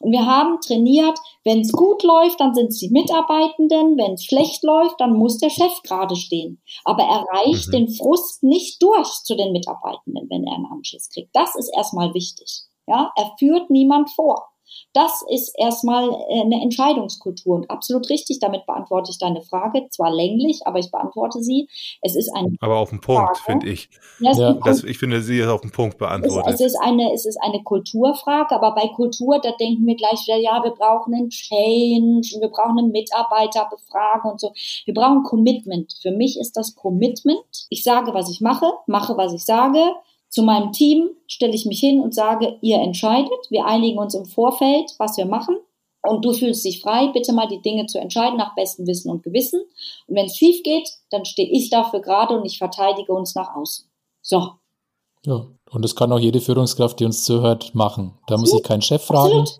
Und 0.00 0.12
wir 0.12 0.26
haben 0.26 0.60
trainiert, 0.60 1.18
wenn 1.44 1.60
es 1.60 1.72
gut 1.72 2.02
läuft, 2.02 2.40
dann 2.40 2.54
sind 2.54 2.68
es 2.68 2.78
die 2.78 2.90
Mitarbeitenden, 2.90 3.96
wenn 3.96 4.14
es 4.14 4.24
schlecht 4.24 4.62
läuft, 4.64 5.00
dann 5.00 5.14
muss 5.14 5.38
der 5.38 5.48
Chef 5.48 5.82
gerade 5.82 6.16
stehen. 6.16 6.60
Aber 6.84 7.04
er 7.04 7.24
reicht 7.32 7.68
mhm. 7.68 7.72
den 7.72 7.88
Frust 7.88 8.42
nicht 8.42 8.82
durch 8.82 9.08
zu 9.24 9.34
den 9.36 9.52
Mitarbeitenden, 9.52 10.28
wenn 10.28 10.44
er 10.44 10.56
einen 10.56 10.66
Anschiss 10.66 11.08
kriegt. 11.08 11.30
Das 11.32 11.54
ist 11.54 11.70
erstmal 11.74 12.12
wichtig. 12.12 12.64
Ja, 12.86 13.12
er 13.16 13.32
führt 13.38 13.70
niemand 13.70 14.10
vor. 14.10 14.48
Das 14.92 15.24
ist 15.30 15.54
erstmal 15.58 16.08
äh, 16.28 16.40
eine 16.40 16.62
Entscheidungskultur 16.62 17.56
und 17.56 17.70
absolut 17.70 18.08
richtig. 18.10 18.38
Damit 18.40 18.66
beantworte 18.66 19.10
ich 19.10 19.18
deine 19.18 19.42
Frage. 19.42 19.86
Zwar 19.90 20.10
länglich, 20.10 20.60
aber 20.64 20.78
ich 20.78 20.90
beantworte 20.90 21.40
sie. 21.40 21.68
Es 22.02 22.16
ist 22.16 22.30
eine. 22.34 22.56
Aber 22.60 22.76
auf 22.76 22.90
den 22.90 23.00
Punkt, 23.00 23.38
finde 23.38 23.68
ich. 23.68 23.88
Ja, 24.20 24.32
ja. 24.32 24.52
Das, 24.64 24.84
ich 24.84 24.98
finde, 24.98 25.22
sie 25.22 25.38
ist 25.38 25.48
auf 25.48 25.60
den 25.60 25.70
Punkt 25.70 25.98
beantwortet. 25.98 26.54
Es, 26.54 26.60
es, 26.60 26.72
ist 26.72 26.80
eine, 26.82 27.12
es 27.12 27.26
ist 27.26 27.38
eine 27.42 27.62
Kulturfrage, 27.62 28.54
aber 28.54 28.74
bei 28.74 28.88
Kultur, 28.88 29.40
da 29.40 29.52
denken 29.52 29.86
wir 29.86 29.96
gleich 29.96 30.26
wieder, 30.26 30.38
ja, 30.38 30.62
wir 30.62 30.72
brauchen 30.72 31.14
einen 31.14 31.30
Change, 31.30 32.40
wir 32.40 32.48
brauchen 32.48 32.78
eine 32.78 32.88
Mitarbeiterbefragung 32.88 34.32
und 34.32 34.40
so. 34.40 34.52
Wir 34.84 34.94
brauchen 34.94 35.22
Commitment. 35.22 35.94
Für 36.00 36.10
mich 36.10 36.38
ist 36.38 36.56
das 36.56 36.74
Commitment. 36.74 37.66
Ich 37.70 37.84
sage, 37.84 38.14
was 38.14 38.30
ich 38.30 38.40
mache, 38.40 38.70
mache, 38.86 39.16
was 39.16 39.32
ich 39.32 39.44
sage 39.44 39.80
zu 40.28 40.42
meinem 40.42 40.72
Team 40.72 41.10
stelle 41.26 41.54
ich 41.54 41.66
mich 41.66 41.80
hin 41.80 42.00
und 42.00 42.14
sage, 42.14 42.58
ihr 42.60 42.78
entscheidet, 42.78 43.50
wir 43.50 43.66
einigen 43.66 43.98
uns 43.98 44.14
im 44.14 44.26
Vorfeld, 44.26 44.92
was 44.98 45.16
wir 45.16 45.26
machen. 45.26 45.56
Und 46.02 46.24
du 46.24 46.32
fühlst 46.32 46.64
dich 46.64 46.80
frei, 46.80 47.08
bitte 47.08 47.32
mal 47.32 47.48
die 47.48 47.60
Dinge 47.60 47.86
zu 47.86 47.98
entscheiden 47.98 48.38
nach 48.38 48.54
bestem 48.54 48.86
Wissen 48.86 49.10
und 49.10 49.22
Gewissen. 49.22 49.60
Und 50.06 50.14
wenn 50.14 50.26
es 50.26 50.36
schief 50.36 50.62
geht, 50.62 50.88
dann 51.10 51.24
stehe 51.24 51.50
ich 51.50 51.70
dafür 51.70 52.00
gerade 52.00 52.38
und 52.38 52.44
ich 52.44 52.58
verteidige 52.58 53.12
uns 53.12 53.34
nach 53.34 53.54
außen. 53.56 53.86
So. 54.22 54.52
Ja, 55.26 55.46
und 55.70 55.82
das 55.82 55.96
kann 55.96 56.12
auch 56.12 56.18
jede 56.18 56.40
Führungskraft, 56.40 57.00
die 57.00 57.04
uns 57.04 57.24
zuhört, 57.24 57.74
machen. 57.74 58.14
Da 58.26 58.34
Absolut. 58.34 58.40
muss 58.40 58.54
ich 58.54 58.62
keinen 58.62 58.82
Chef 58.82 59.02
fragen. 59.02 59.40
Absolut. 59.40 59.58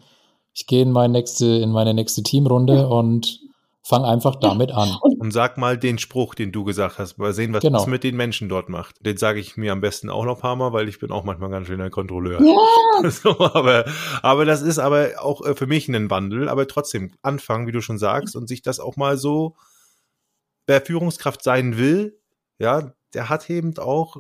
Ich 0.55 0.66
gehe 0.66 0.83
in 0.83 0.93
meine 0.93 1.12
nächste, 1.12 1.47
in 1.47 1.73
meine 1.73 1.93
nächste 1.93 2.23
Teamrunde 2.23 2.75
ja. 2.75 2.87
und 2.87 3.41
Fang 3.89 4.05
einfach 4.05 4.36
damit 4.36 4.70
an. 4.70 4.95
Und, 5.01 5.18
und, 5.18 5.30
sag 5.30 5.57
mal 5.57 5.78
den 5.78 5.97
Spruch, 5.99 6.34
den 6.34 6.53
du 6.53 6.62
gesagt 6.62 6.99
hast. 6.99 7.16
Mal 7.16 7.32
sehen, 7.32 7.55
was 7.55 7.62
genau. 7.62 7.78
das 7.78 7.86
mit 7.86 8.05
den 8.05 8.16
Menschen 8.16 8.51
dort 8.51 8.68
macht. 8.68 8.97
Den 9.07 9.16
sage 9.16 9.41
ich 9.41 9.57
mir 9.57 9.72
am 9.72 9.80
besten 9.80 10.11
auch 10.11 10.26
noch 10.26 10.36
ein 10.36 10.41
paar 10.43 10.57
Mal, 10.57 10.74
weil 10.74 10.91
ich 10.91 10.99
bin 10.99 11.11
auch 11.11 11.24
manchmal 11.24 11.49
ganz 11.49 11.68
schön 11.68 11.80
ein 11.80 11.91
Kontrolleur. 11.91 12.39
Ja. 12.43 12.57
So, 13.11 13.30
aber, 13.39 13.84
aber 14.22 14.45
das 14.45 14.61
ist 14.61 14.78
aber 14.78 15.11
auch 15.20 15.47
äh, 15.47 15.55
für 15.55 15.66
mich 15.66 15.89
ein 15.89 16.11
Wandel. 16.11 16.49
Aber 16.49 16.66
trotzdem 16.66 17.12
anfangen, 17.22 17.66
wie 17.66 17.72
du 17.72 17.80
schon 17.80 17.97
sagst, 17.97 18.36
und 18.36 18.47
sich 18.49 18.61
das 18.61 18.80
auch 18.80 18.97
mal 18.97 19.16
so, 19.16 19.57
wer 20.66 20.82
Führungskraft 20.82 21.43
sein 21.43 21.78
will, 21.78 22.18
ja, 22.59 22.93
der 23.14 23.28
hat 23.28 23.49
eben 23.49 23.78
auch 23.78 24.16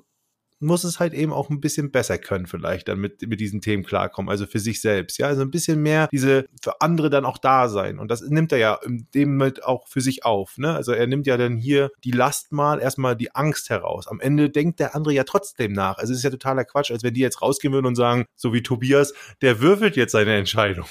muss 0.60 0.84
es 0.84 1.00
halt 1.00 1.14
eben 1.14 1.32
auch 1.32 1.50
ein 1.50 1.60
bisschen 1.60 1.90
besser 1.90 2.18
können, 2.18 2.46
vielleicht 2.46 2.88
dann 2.88 2.98
mit, 2.98 3.26
mit 3.26 3.40
diesen 3.40 3.60
Themen 3.60 3.84
klarkommen, 3.84 4.30
also 4.30 4.46
für 4.46 4.58
sich 4.58 4.80
selbst, 4.80 5.18
ja, 5.18 5.26
also 5.26 5.42
ein 5.42 5.50
bisschen 5.50 5.80
mehr 5.80 6.08
diese 6.10 6.46
für 6.62 6.80
andere 6.80 7.10
dann 7.10 7.24
auch 7.24 7.38
da 7.38 7.68
sein. 7.68 7.98
Und 7.98 8.10
das 8.10 8.22
nimmt 8.22 8.52
er 8.52 8.58
ja 8.58 8.78
in 8.84 9.06
dem 9.14 9.36
mit 9.36 9.64
auch 9.64 9.86
für 9.88 10.00
sich 10.00 10.24
auf, 10.24 10.58
ne? 10.58 10.74
Also 10.74 10.92
er 10.92 11.06
nimmt 11.06 11.26
ja 11.26 11.36
dann 11.36 11.56
hier 11.56 11.90
die 12.04 12.10
Last 12.10 12.52
mal, 12.52 12.80
erstmal 12.80 13.16
die 13.16 13.34
Angst 13.34 13.70
heraus. 13.70 14.06
Am 14.08 14.20
Ende 14.20 14.50
denkt 14.50 14.80
der 14.80 14.94
andere 14.94 15.14
ja 15.14 15.24
trotzdem 15.24 15.72
nach. 15.72 15.98
Also 15.98 16.12
es 16.12 16.18
ist 16.18 16.24
ja 16.24 16.30
totaler 16.30 16.64
Quatsch, 16.64 16.90
als 16.90 17.02
wenn 17.02 17.14
die 17.14 17.20
jetzt 17.20 17.42
rausgehen 17.42 17.72
würden 17.72 17.86
und 17.86 17.94
sagen, 17.94 18.26
so 18.34 18.52
wie 18.52 18.62
Tobias, 18.62 19.14
der 19.42 19.60
würfelt 19.60 19.96
jetzt 19.96 20.12
seine 20.12 20.36
Entscheidung. 20.36 20.86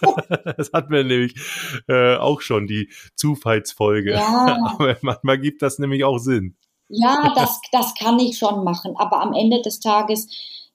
das 0.56 0.72
hat 0.72 0.90
mir 0.90 1.04
nämlich 1.04 1.34
äh, 1.88 2.16
auch 2.16 2.40
schon 2.40 2.66
die 2.66 2.90
Zufallsfolge. 3.14 4.12
Ja. 4.12 4.58
Aber 4.78 4.96
manchmal 5.02 5.38
gibt 5.38 5.62
das 5.62 5.78
nämlich 5.78 6.04
auch 6.04 6.18
Sinn. 6.18 6.56
Ja, 6.92 7.32
das, 7.36 7.60
das 7.70 7.94
kann 7.94 8.18
ich 8.18 8.36
schon 8.36 8.64
machen. 8.64 8.94
Aber 8.96 9.20
am 9.20 9.32
Ende 9.32 9.62
des 9.62 9.80
Tages, 9.80 10.28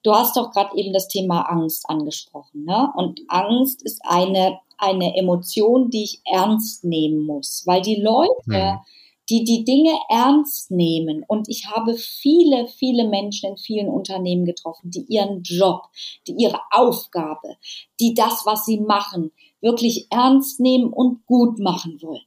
du 0.04 0.14
hast 0.14 0.38
doch 0.38 0.52
gerade 0.52 0.76
eben 0.78 0.94
das 0.94 1.08
Thema 1.08 1.42
Angst 1.42 1.90
angesprochen. 1.90 2.64
Ne? 2.64 2.90
Und 2.96 3.20
Angst 3.28 3.84
ist 3.84 4.02
eine, 4.06 4.60
eine 4.78 5.18
Emotion, 5.18 5.90
die 5.90 6.04
ich 6.04 6.22
ernst 6.26 6.86
nehmen 6.86 7.26
muss. 7.26 7.64
Weil 7.66 7.82
die 7.82 8.02
Leute, 8.02 8.32
hm. 8.50 8.80
die 9.30 9.44
die 9.44 9.66
Dinge 9.66 9.92
ernst 10.08 10.72
nehmen, 10.72 11.26
und 11.28 11.50
ich 11.50 11.68
habe 11.68 11.96
viele, 11.96 12.68
viele 12.68 13.10
Menschen 13.10 13.52
in 13.52 13.58
vielen 13.58 13.90
Unternehmen 13.90 14.46
getroffen, 14.46 14.92
die 14.92 15.06
ihren 15.10 15.44
Job, 15.44 15.82
die 16.28 16.36
ihre 16.38 16.62
Aufgabe, 16.72 17.58
die 18.00 18.14
das, 18.14 18.46
was 18.46 18.66
sie 18.66 18.80
machen, 18.80 19.32
wirklich 19.60 20.08
ernst 20.12 20.62
nehmen 20.62 20.94
und 20.94 21.26
gut 21.26 21.60
machen 21.60 22.00
wollen. 22.02 22.24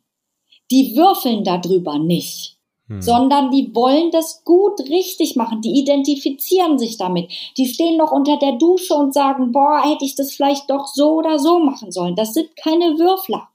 Die 0.70 0.95
würfeln 0.95 1.45
darüber 1.45 1.99
nicht 1.99 2.58
hm. 2.89 3.03
sondern 3.03 3.51
die 3.51 3.74
wollen 3.74 4.11
das 4.11 4.43
gut 4.45 4.80
richtig 4.80 5.36
machen. 5.36 5.61
Die 5.61 5.78
identifizieren 5.78 6.78
sich 6.78 6.97
damit. 6.97 7.30
Die 7.57 7.66
stehen 7.66 7.97
noch 7.97 8.12
unter 8.12 8.36
der 8.39 8.53
Dusche 8.53 8.95
und 8.95 9.14
sagen, 9.14 9.53
boah, 9.53 9.82
hätte 9.84 10.05
ich 10.05 10.14
das 10.14 10.32
vielleicht 10.32 10.70
doch 10.70 10.86
so 10.86 11.14
oder 11.14 11.39
so 11.39 11.59
machen 11.59 11.93
sollen. 11.93 12.16
Das 12.16 12.34
sind 12.34 12.57
keine 12.57 12.99
Würfler. 12.99 13.49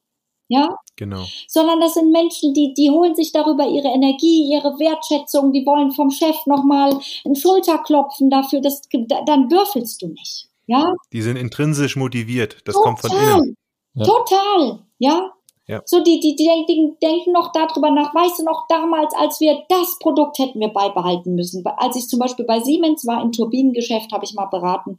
Ja? 0.47 0.77
Genau. 0.95 1.25
Sondern 1.47 1.79
das 1.79 1.95
sind 1.95 2.11
Menschen, 2.11 2.53
die, 2.53 2.73
die 2.75 2.91
holen 2.91 3.15
sich 3.15 3.31
darüber 3.31 3.65
ihre 3.67 3.87
Energie, 3.87 4.51
ihre 4.51 4.77
Wertschätzung, 4.79 5.51
die 5.51 5.65
wollen 5.65 5.91
vom 5.91 6.11
Chef 6.11 6.45
nochmal 6.45 6.99
einen 7.25 7.35
Schulterklopfen 7.35 8.29
dafür, 8.29 8.61
dass, 8.61 8.81
dann 9.25 9.49
würfelst 9.49 10.01
du 10.01 10.07
nicht. 10.09 10.49
Ja? 10.67 10.93
Die 11.11 11.21
sind 11.21 11.37
intrinsisch 11.37 11.95
motiviert. 11.95 12.57
Das 12.65 12.75
Total. 12.75 12.83
kommt 12.83 13.01
von 13.01 13.11
innen. 13.11 13.55
Ja. 13.95 14.05
Total. 14.05 14.79
Ja? 14.99 15.31
Ja. 15.65 15.81
So, 15.85 16.01
die, 16.01 16.19
die, 16.19 16.35
die, 16.35 16.49
die 16.67 16.93
denken 17.01 17.31
noch 17.31 17.53
darüber 17.53 17.89
nach. 17.89 18.13
Weißt 18.13 18.39
du 18.39 18.43
noch, 18.43 18.65
damals, 18.67 19.13
als 19.15 19.39
wir 19.39 19.63
das 19.69 19.97
Produkt 19.99 20.37
hätten 20.37 20.59
wir 20.59 20.67
beibehalten 20.67 21.35
müssen. 21.35 21.63
Als 21.77 21.95
ich 21.95 22.07
zum 22.07 22.19
Beispiel 22.19 22.43
bei 22.43 22.59
Siemens 22.59 23.07
war 23.07 23.21
im 23.21 23.31
Turbinengeschäft, 23.31 24.11
habe 24.11 24.25
ich 24.25 24.33
mal 24.33 24.47
beraten. 24.47 24.97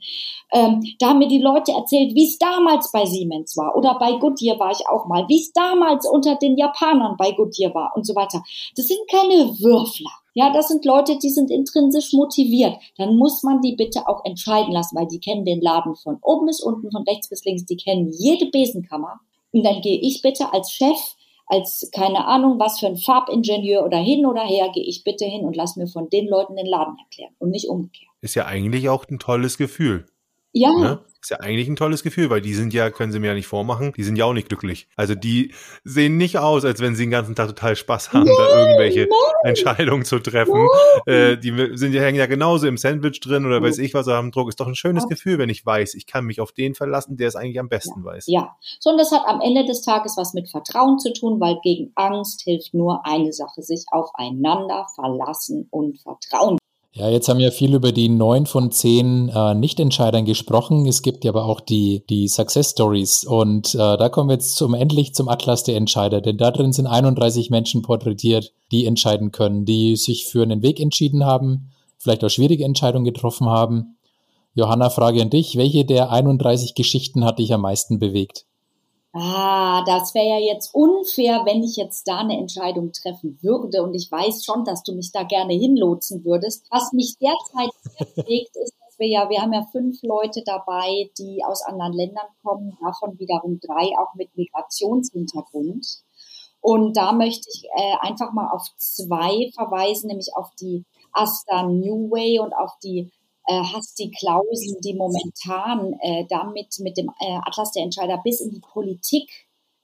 Ähm, 0.52 0.82
da 1.00 1.08
haben 1.08 1.18
mir 1.18 1.28
die 1.28 1.38
Leute 1.38 1.72
erzählt, 1.72 2.14
wie 2.14 2.24
es 2.24 2.38
damals 2.38 2.90
bei 2.92 3.04
Siemens 3.04 3.58
war. 3.58 3.76
Oder 3.76 3.98
bei 3.98 4.12
Goodyear 4.12 4.58
war 4.58 4.70
ich 4.70 4.88
auch 4.88 5.06
mal. 5.06 5.28
Wie 5.28 5.40
es 5.40 5.52
damals 5.52 6.08
unter 6.08 6.36
den 6.36 6.56
Japanern 6.56 7.16
bei 7.18 7.32
Goodyear 7.32 7.74
war 7.74 7.92
und 7.94 8.06
so 8.06 8.14
weiter. 8.14 8.42
Das 8.74 8.86
sind 8.86 9.00
keine 9.10 9.60
Würfler. 9.60 10.12
Ja, 10.32 10.50
das 10.50 10.68
sind 10.68 10.84
Leute, 10.86 11.18
die 11.18 11.30
sind 11.30 11.50
intrinsisch 11.50 12.14
motiviert. 12.14 12.76
Dann 12.96 13.16
muss 13.18 13.42
man 13.42 13.60
die 13.60 13.76
bitte 13.76 14.08
auch 14.08 14.24
entscheiden 14.24 14.72
lassen, 14.72 14.96
weil 14.96 15.06
die 15.06 15.20
kennen 15.20 15.44
den 15.44 15.60
Laden 15.60 15.94
von 15.94 16.18
oben 16.22 16.46
bis 16.46 16.60
unten, 16.60 16.90
von 16.90 17.04
rechts 17.04 17.28
bis 17.28 17.44
links. 17.44 17.66
Die 17.66 17.76
kennen 17.76 18.10
jede 18.10 18.46
Besenkammer. 18.46 19.20
Und 19.54 19.62
dann 19.62 19.80
gehe 19.82 20.00
ich 20.00 20.20
bitte 20.20 20.52
als 20.52 20.72
Chef, 20.72 20.98
als 21.46 21.88
keine 21.94 22.26
Ahnung, 22.26 22.58
was 22.58 22.80
für 22.80 22.86
ein 22.86 22.96
Farbingenieur 22.96 23.84
oder 23.84 23.98
hin 23.98 24.26
oder 24.26 24.42
her, 24.42 24.70
gehe 24.74 24.82
ich 24.82 25.04
bitte 25.04 25.24
hin 25.24 25.44
und 25.44 25.54
lass 25.54 25.76
mir 25.76 25.86
von 25.86 26.10
den 26.10 26.26
Leuten 26.26 26.56
den 26.56 26.66
Laden 26.66 26.96
erklären 26.98 27.34
und 27.38 27.50
nicht 27.50 27.68
umgekehrt. 27.68 28.10
Ist 28.20 28.34
ja 28.34 28.46
eigentlich 28.46 28.88
auch 28.88 29.04
ein 29.08 29.20
tolles 29.20 29.56
Gefühl. 29.56 30.06
Ja. 30.54 30.70
Ne? 30.72 31.00
Ist 31.20 31.30
ja 31.30 31.40
eigentlich 31.40 31.68
ein 31.68 31.76
tolles 31.76 32.02
Gefühl, 32.02 32.30
weil 32.30 32.40
die 32.40 32.54
sind 32.54 32.72
ja, 32.72 32.90
können 32.90 33.10
sie 33.10 33.18
mir 33.18 33.28
ja 33.28 33.34
nicht 33.34 33.46
vormachen, 33.46 33.92
die 33.96 34.04
sind 34.04 34.16
ja 34.16 34.24
auch 34.24 34.34
nicht 34.34 34.48
glücklich. 34.48 34.88
Also 34.94 35.14
die 35.14 35.52
sehen 35.82 36.16
nicht 36.16 36.38
aus, 36.38 36.64
als 36.64 36.80
wenn 36.80 36.94
sie 36.94 37.04
den 37.04 37.10
ganzen 37.10 37.34
Tag 37.34 37.48
total 37.48 37.74
Spaß 37.74 38.12
haben, 38.12 38.24
nein, 38.24 38.34
da 38.36 38.60
irgendwelche 38.60 39.08
nein. 39.10 39.50
Entscheidungen 39.50 40.04
zu 40.04 40.18
treffen. 40.20 40.68
Äh, 41.06 41.36
die 41.38 41.76
sind 41.76 41.92
ja, 41.92 42.02
hängen 42.02 42.18
ja 42.18 42.26
genauso 42.26 42.66
im 42.66 42.76
Sandwich 42.76 43.20
drin 43.20 43.46
oder 43.46 43.60
weiß 43.60 43.78
ich 43.78 43.94
was 43.94 44.06
am 44.06 44.30
Druck. 44.30 44.48
Ist 44.48 44.60
doch 44.60 44.68
ein 44.68 44.76
schönes 44.76 45.04
ja. 45.04 45.08
Gefühl, 45.08 45.38
wenn 45.38 45.48
ich 45.48 45.66
weiß, 45.66 45.94
ich 45.94 46.06
kann 46.06 46.24
mich 46.24 46.40
auf 46.40 46.52
den 46.52 46.74
verlassen, 46.74 47.16
der 47.16 47.28
es 47.28 47.36
eigentlich 47.36 47.58
am 47.58 47.68
besten 47.68 48.00
ja. 48.00 48.04
weiß. 48.04 48.24
Ja, 48.28 48.56
so 48.78 48.90
und 48.90 48.98
das 48.98 49.10
hat 49.10 49.22
am 49.26 49.40
Ende 49.40 49.64
des 49.64 49.82
Tages 49.82 50.16
was 50.16 50.34
mit 50.34 50.48
Vertrauen 50.50 50.98
zu 50.98 51.12
tun, 51.12 51.40
weil 51.40 51.58
gegen 51.62 51.90
Angst 51.96 52.42
hilft 52.42 52.74
nur 52.74 53.04
eine 53.04 53.32
Sache, 53.32 53.62
sich 53.62 53.84
aufeinander 53.90 54.86
verlassen 54.94 55.66
und 55.70 55.98
vertrauen. 56.00 56.58
Ja, 56.96 57.08
jetzt 57.08 57.28
haben 57.28 57.40
wir 57.40 57.50
viel 57.50 57.74
über 57.74 57.90
die 57.90 58.08
neun 58.08 58.46
von 58.46 58.70
zehn 58.70 59.28
äh, 59.28 59.54
Nichtentscheidern 59.56 60.24
gesprochen. 60.24 60.86
Es 60.86 61.02
gibt 61.02 61.24
ja 61.24 61.32
aber 61.32 61.44
auch 61.44 61.60
die, 61.60 62.04
die 62.08 62.28
Success 62.28 62.70
Stories. 62.70 63.24
Und 63.24 63.74
äh, 63.74 63.78
da 63.78 64.08
kommen 64.08 64.28
wir 64.28 64.34
jetzt 64.34 64.54
zum 64.54 64.74
endlich 64.74 65.12
zum 65.12 65.28
Atlas 65.28 65.64
der 65.64 65.74
Entscheider. 65.74 66.20
Denn 66.20 66.38
da 66.38 66.52
drin 66.52 66.72
sind 66.72 66.86
31 66.86 67.50
Menschen 67.50 67.82
porträtiert, 67.82 68.52
die 68.70 68.86
entscheiden 68.86 69.32
können, 69.32 69.64
die 69.64 69.96
sich 69.96 70.26
für 70.26 70.44
einen 70.44 70.62
Weg 70.62 70.78
entschieden 70.78 71.24
haben, 71.24 71.72
vielleicht 71.98 72.22
auch 72.22 72.30
schwierige 72.30 72.64
Entscheidungen 72.64 73.04
getroffen 73.04 73.48
haben. 73.48 73.96
Johanna, 74.54 74.88
Frage 74.88 75.20
an 75.20 75.30
dich. 75.30 75.56
Welche 75.56 75.84
der 75.84 76.12
31 76.12 76.76
Geschichten 76.76 77.24
hat 77.24 77.40
dich 77.40 77.52
am 77.52 77.62
meisten 77.62 77.98
bewegt? 77.98 78.46
Ah, 79.16 79.84
das 79.86 80.12
wäre 80.12 80.26
ja 80.26 80.38
jetzt 80.40 80.74
unfair, 80.74 81.42
wenn 81.44 81.62
ich 81.62 81.76
jetzt 81.76 82.08
da 82.08 82.18
eine 82.18 82.36
Entscheidung 82.36 82.90
treffen 82.90 83.38
würde. 83.42 83.84
Und 83.84 83.94
ich 83.94 84.10
weiß 84.10 84.44
schon, 84.44 84.64
dass 84.64 84.82
du 84.82 84.92
mich 84.92 85.12
da 85.12 85.22
gerne 85.22 85.54
hinlotsen 85.54 86.24
würdest. 86.24 86.66
Was 86.70 86.92
mich 86.92 87.14
derzeit 87.20 87.70
bewegt, 88.16 88.56
ist, 88.56 88.74
dass 88.80 88.98
wir 88.98 89.06
ja, 89.06 89.30
wir 89.30 89.40
haben 89.40 89.52
ja 89.52 89.64
fünf 89.70 90.02
Leute 90.02 90.42
dabei, 90.44 91.10
die 91.16 91.44
aus 91.44 91.62
anderen 91.62 91.92
Ländern 91.92 92.26
kommen, 92.42 92.76
davon 92.82 93.16
wiederum 93.20 93.60
drei 93.60 93.96
auch 94.00 94.14
mit 94.16 94.36
Migrationshintergrund. 94.36 95.86
Und 96.60 96.96
da 96.96 97.12
möchte 97.12 97.48
ich 97.54 97.66
äh, 97.66 97.94
einfach 98.00 98.32
mal 98.32 98.50
auf 98.50 98.66
zwei 98.78 99.52
verweisen, 99.54 100.08
nämlich 100.08 100.30
auf 100.34 100.50
die 100.60 100.84
Asta 101.12 101.62
New 101.62 102.10
Way 102.10 102.40
und 102.40 102.52
auf 102.52 102.72
die 102.82 103.12
äh, 103.46 103.62
Hasti 103.62 104.10
Klausen, 104.10 104.80
die 104.82 104.94
momentan 104.94 105.94
äh, 106.00 106.24
damit 106.28 106.78
mit 106.80 106.96
dem 106.96 107.10
äh, 107.20 107.38
Atlas 107.44 107.72
der 107.72 107.82
Entscheider 107.82 108.20
bis 108.22 108.40
in 108.40 108.50
die 108.50 108.60
Politik 108.60 109.30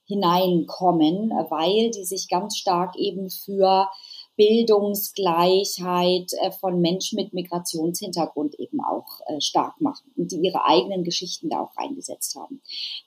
hineinkommen, 0.05 1.29
weil 1.49 1.91
die 1.91 2.05
sich 2.05 2.27
ganz 2.27 2.57
stark 2.57 2.95
eben 2.97 3.29
für 3.29 3.87
Bildungsgleichheit 4.35 6.31
äh, 6.41 6.51
von 6.51 6.81
Menschen 6.81 7.17
mit 7.17 7.33
Migrationshintergrund 7.33 8.59
eben 8.59 8.79
auch 8.81 9.21
äh, 9.27 9.39
stark 9.39 9.79
machen 9.79 10.11
und 10.17 10.31
die 10.31 10.37
ihre 10.37 10.65
eigenen 10.65 11.03
Geschichten 11.03 11.49
da 11.49 11.61
auch 11.61 11.77
reingesetzt 11.77 12.35
haben. 12.35 12.61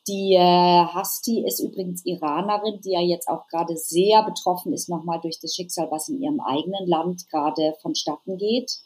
Die 0.07 0.39
Hasti 0.39 1.45
ist 1.47 1.61
übrigens 1.61 2.07
Iranerin, 2.07 2.81
die 2.81 2.93
ja 2.93 3.01
jetzt 3.01 3.29
auch 3.29 3.49
gerade 3.49 3.77
sehr 3.77 4.23
betroffen 4.23 4.73
ist 4.73 4.89
nochmal 4.89 5.21
durch 5.21 5.41
das 5.41 5.55
Schicksal, 5.55 5.91
was 5.91 6.09
in 6.09 6.23
ihrem 6.23 6.41
eigenen 6.41 6.87
Land 6.87 7.29
gerade 7.29 7.75
vonstatten 7.83 8.39
geht 8.39 8.84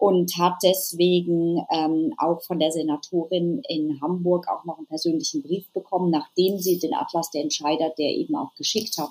und 0.00 0.38
hat 0.38 0.54
deswegen 0.62 1.62
ähm, 1.70 2.14
auch 2.16 2.40
von 2.40 2.58
der 2.58 2.72
Senatorin 2.72 3.60
in 3.68 4.00
Hamburg 4.00 4.48
auch 4.48 4.64
noch 4.64 4.78
einen 4.78 4.86
persönlichen 4.86 5.42
Brief 5.42 5.70
bekommen, 5.74 6.10
nachdem 6.10 6.58
sie 6.58 6.78
den 6.78 6.94
Atlas 6.94 7.30
der 7.30 7.42
Entscheider, 7.42 7.92
der 7.98 8.08
eben 8.08 8.34
auch 8.34 8.54
geschickt 8.54 8.96
hat. 8.96 9.10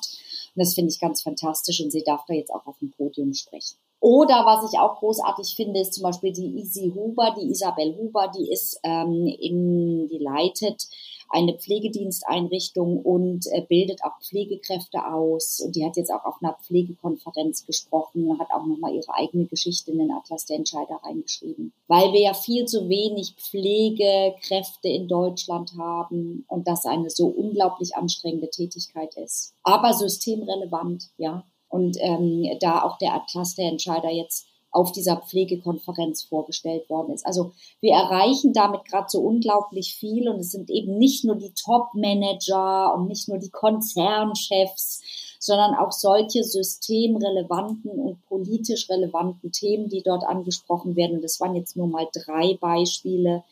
Und 0.56 0.56
das 0.56 0.74
finde 0.74 0.92
ich 0.92 1.00
ganz 1.00 1.22
fantastisch 1.22 1.80
und 1.80 1.92
sie 1.92 2.04
darf 2.04 2.26
da 2.28 2.34
jetzt 2.34 2.52
auch 2.52 2.66
auf 2.66 2.80
dem 2.80 2.92
Podium 2.92 3.36
sprechen. 3.36 3.78
Oder 4.00 4.46
was 4.48 4.72
ich 4.72 4.80
auch 4.80 4.98
großartig 4.98 5.54
finde, 5.56 5.82
ist 5.82 5.94
zum 5.94 6.04
Beispiel 6.04 6.34
die 6.34 6.60
Isi 6.60 6.92
Huber, 6.96 7.36
die 7.40 7.52
Isabel 7.52 7.96
Huber, 7.96 8.32
die 8.36 8.52
ist 8.52 8.80
ähm, 8.84 9.28
in, 9.28 10.08
die 10.08 10.18
leitet 10.18 10.88
eine 11.30 11.54
Pflegediensteinrichtung 11.54 13.02
und 13.02 13.46
äh, 13.52 13.62
bildet 13.62 14.04
auch 14.04 14.20
Pflegekräfte 14.22 15.06
aus. 15.06 15.60
Und 15.60 15.76
die 15.76 15.86
hat 15.86 15.96
jetzt 15.96 16.12
auch 16.12 16.26
auf 16.26 16.36
einer 16.42 16.58
Pflegekonferenz 16.64 17.66
gesprochen, 17.66 18.40
hat 18.40 18.50
auch 18.52 18.66
nochmal 18.66 18.96
ihre 18.96 19.14
eigene 19.14 19.46
Geschichte 19.46 19.92
in 19.92 20.00
den 20.00 20.12
Atlas 20.12 20.46
der 20.46 20.58
Entscheider 20.58 21.00
reingeschrieben. 21.04 21.72
Weil 21.88 22.12
wir 22.14 22.22
ja 22.22 22.34
viel 22.34 22.66
zu 22.66 22.90
wenig 22.90 23.36
Pflegekräfte 23.36 24.90
in 24.90 25.08
Deutschland 25.08 25.74
haben 25.78 26.46
und 26.48 26.68
das 26.68 26.86
eine 26.86 27.10
so 27.10 27.28
unglaublich 27.28 27.96
anstrengende 27.96 28.50
Tätigkeit 28.50 29.16
ist. 29.16 29.54
Aber 29.64 29.94
systemrelevant, 29.94 31.10
ja. 31.18 31.44
Und 31.70 31.98
ähm, 32.00 32.48
da 32.60 32.82
auch 32.82 32.98
der 32.98 33.14
Atlas 33.14 33.54
der 33.54 33.68
Entscheider 33.68 34.10
jetzt 34.10 34.49
auf 34.72 34.92
dieser 34.92 35.18
Pflegekonferenz 35.18 36.24
vorgestellt 36.24 36.90
worden 36.90 37.14
ist. 37.14 37.26
Also 37.26 37.54
wir 37.82 37.94
erreichen 37.94 38.54
damit 38.54 38.86
gerade 38.86 39.08
so 39.10 39.22
unglaublich 39.22 39.96
viel 39.96 40.30
und 40.30 40.40
es 40.40 40.52
sind 40.52 40.70
eben 40.70 40.98
nicht 40.98 41.26
nur 41.26 41.36
die 41.36 41.54
Top-Manager 41.54 42.94
und 42.96 43.08
nicht 43.08 43.28
nur 43.28 43.40
die 43.40 43.50
Konzernchefs, 43.50 45.02
sondern 45.40 45.74
auch 45.74 45.92
solche 45.92 46.44
systemrelevanten 46.44 47.92
und 47.92 48.24
politisch 48.28 48.90
relevanten 48.90 49.52
Themen, 49.52 49.90
die 49.90 50.04
dort 50.04 50.24
angesprochen 50.24 50.96
werden. 50.96 51.18
Und 51.18 51.24
das 51.24 51.40
waren 51.40 51.56
jetzt 51.56 51.78
nur 51.78 51.88
mal 51.88 52.08
drei 52.14 52.58
Beispiele, 52.60 53.44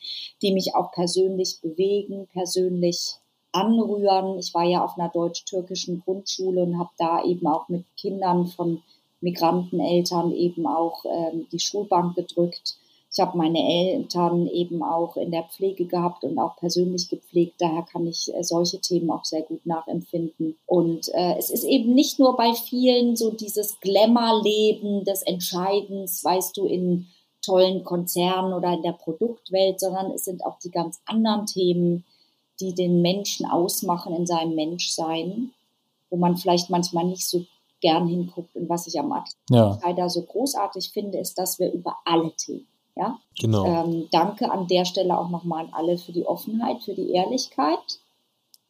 die 0.42 0.52
mich 0.52 0.76
auch 0.76 0.92
persönlich 0.92 1.60
bewegen, 1.62 2.28
persönlich 2.34 3.16
anrühren. 3.54 4.38
Ich 4.38 4.54
war 4.54 4.66
ja 4.66 4.84
auf 4.84 4.98
einer 4.98 5.10
deutsch-türkischen 5.10 6.02
Grundschule 6.02 6.62
und 6.64 6.78
habe 6.78 6.92
da 6.98 7.24
eben 7.24 7.48
auch 7.48 7.70
mit 7.70 7.86
Kindern 7.96 8.48
von 8.48 8.84
Migranteneltern 9.22 10.32
eben 10.34 10.68
auch 10.68 11.04
ähm, 11.06 11.48
die 11.52 11.60
Schulbank 11.60 12.16
gedrückt. 12.16 12.78
Ich 13.12 13.20
habe 13.20 13.38
meine 13.38 13.60
Eltern 13.60 14.48
eben 14.48 14.84
auch 14.84 15.18
in 15.18 15.32
der 15.32 15.44
Pflege 15.44 15.86
gehabt 15.86 16.24
und 16.24 16.38
auch 16.38 16.56
persönlich 16.58 17.10
gepflegt. 17.10 17.56
Daher 17.60 17.84
kann 17.84 18.06
ich 18.06 18.32
äh, 18.34 18.44
solche 18.44 18.80
Themen 18.80 19.10
auch 19.10 19.26
sehr 19.26 19.42
gut 19.42 19.66
nachempfinden. 19.66 20.58
Und 20.66 21.10
äh, 21.14 21.36
es 21.38 21.50
ist 21.50 21.64
eben 21.64 21.96
nicht 21.96 22.20
nur 22.20 22.36
bei 22.38 22.54
vielen 22.54 23.16
so 23.16 23.32
dieses 23.32 23.80
Glamour-Leben 23.80 25.04
des 25.04 25.24
Entscheidens, 25.24 26.24
weißt 26.24 26.56
du, 26.58 26.66
in 26.66 27.08
tollen 27.42 27.84
Konzernen 27.84 28.54
oder 28.54 28.74
in 28.74 28.84
der 28.84 28.92
Produktwelt, 28.92 29.80
sondern 29.80 30.12
es 30.12 30.26
sind 30.26 30.46
auch 30.46 30.60
die 30.60 30.72
ganz 30.72 31.00
anderen 31.06 31.46
Themen, 31.46 32.04
die 32.60 32.76
den 32.76 33.02
Menschen 33.02 33.46
ausmachen 33.46 34.14
in 34.14 34.28
seinem 34.28 34.56
Menschsein, 34.56 35.52
wo 36.10 36.18
man 36.18 36.38
vielleicht 36.38 36.70
manchmal 36.70 37.06
nicht 37.06 37.26
so 37.26 37.46
gern 37.82 38.08
hinguckt. 38.08 38.56
Und 38.56 38.70
was 38.70 38.88
ich 38.88 39.00
am 39.00 39.14
ja. 39.50 39.78
leider 39.84 40.10
so 40.10 40.22
großartig 40.22 40.92
finde, 40.92 41.20
ist, 41.20 41.38
dass 41.38 41.60
wir 41.60 41.72
über 41.72 41.96
alle 42.06 42.32
Themen, 42.36 42.68
ja. 42.96 43.18
Genau. 43.40 43.66
Ähm, 43.66 44.08
danke 44.12 44.52
an 44.52 44.68
der 44.68 44.86
Stelle 44.86 45.18
auch 45.18 45.30
nochmal 45.30 45.66
an 45.66 45.74
alle 45.74 45.98
für 45.98 46.12
die 46.12 46.26
Offenheit, 46.26 46.84
für 46.84 46.94
die 46.94 47.12
Ehrlichkeit. 47.12 48.00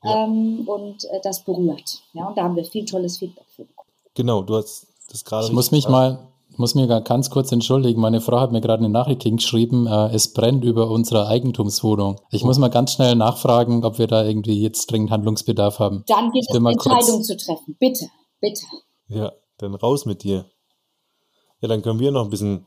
Ja. 0.04 0.26
Ähm, 0.26 0.68
und 0.68 1.06
äh, 1.06 1.20
das 1.24 1.44
berührt. 1.44 2.02
Ja, 2.14 2.28
und 2.28 2.38
da 2.38 2.44
haben 2.44 2.56
wir 2.56 2.66
viel 2.66 2.86
tolles 2.86 3.18
Feedback 3.18 3.46
für 3.56 3.66
bekommen. 3.66 3.90
Genau, 4.14 4.42
du 4.42 4.56
hast 4.56 4.88
das 5.10 5.26
gerade. 5.26 5.48
Ich 5.48 5.54
muss 5.54 5.72
mich 5.72 5.88
mal, 5.88 6.28
muss 6.56 6.76
mir 6.76 6.88
ganz 7.02 7.30
kurz 7.30 7.52
entschuldigen. 7.52 8.00
Meine 8.00 8.22
Frau 8.22 8.40
hat 8.40 8.52
mir 8.52 8.62
gerade 8.62 8.80
eine 8.80 8.90
Nachricht 8.90 9.24
geschrieben, 9.24 9.88
äh, 9.88 10.14
es 10.14 10.34
brennt 10.34 10.64
über 10.64 10.90
unsere 10.90 11.28
Eigentumswohnung. 11.28 12.20
Ich 12.32 12.44
muss 12.44 12.58
mal 12.58 12.70
ganz 12.70 12.94
schnell 12.94 13.16
nachfragen, 13.16 13.84
ob 13.84 13.98
wir 13.98 14.08
da 14.08 14.24
irgendwie 14.24 14.62
jetzt 14.62 14.92
dringend 14.92 15.12
Handlungsbedarf 15.12 15.80
haben. 15.80 16.04
Dann 16.08 16.32
geht 16.32 16.46
es, 16.48 16.56
Entscheidung 16.56 17.24
zu 17.24 17.38
treffen. 17.38 17.76
Bitte, 17.80 18.08
bitte. 18.40 18.66
Ja, 19.08 19.32
dann 19.58 19.76
raus 19.76 20.06
mit 20.06 20.24
dir. 20.24 20.46
Ja, 21.62 21.68
dann 21.68 21.82
können 21.82 22.00
wir 22.00 22.12
noch 22.12 22.26
ein 22.26 22.30
bisschen 22.30 22.66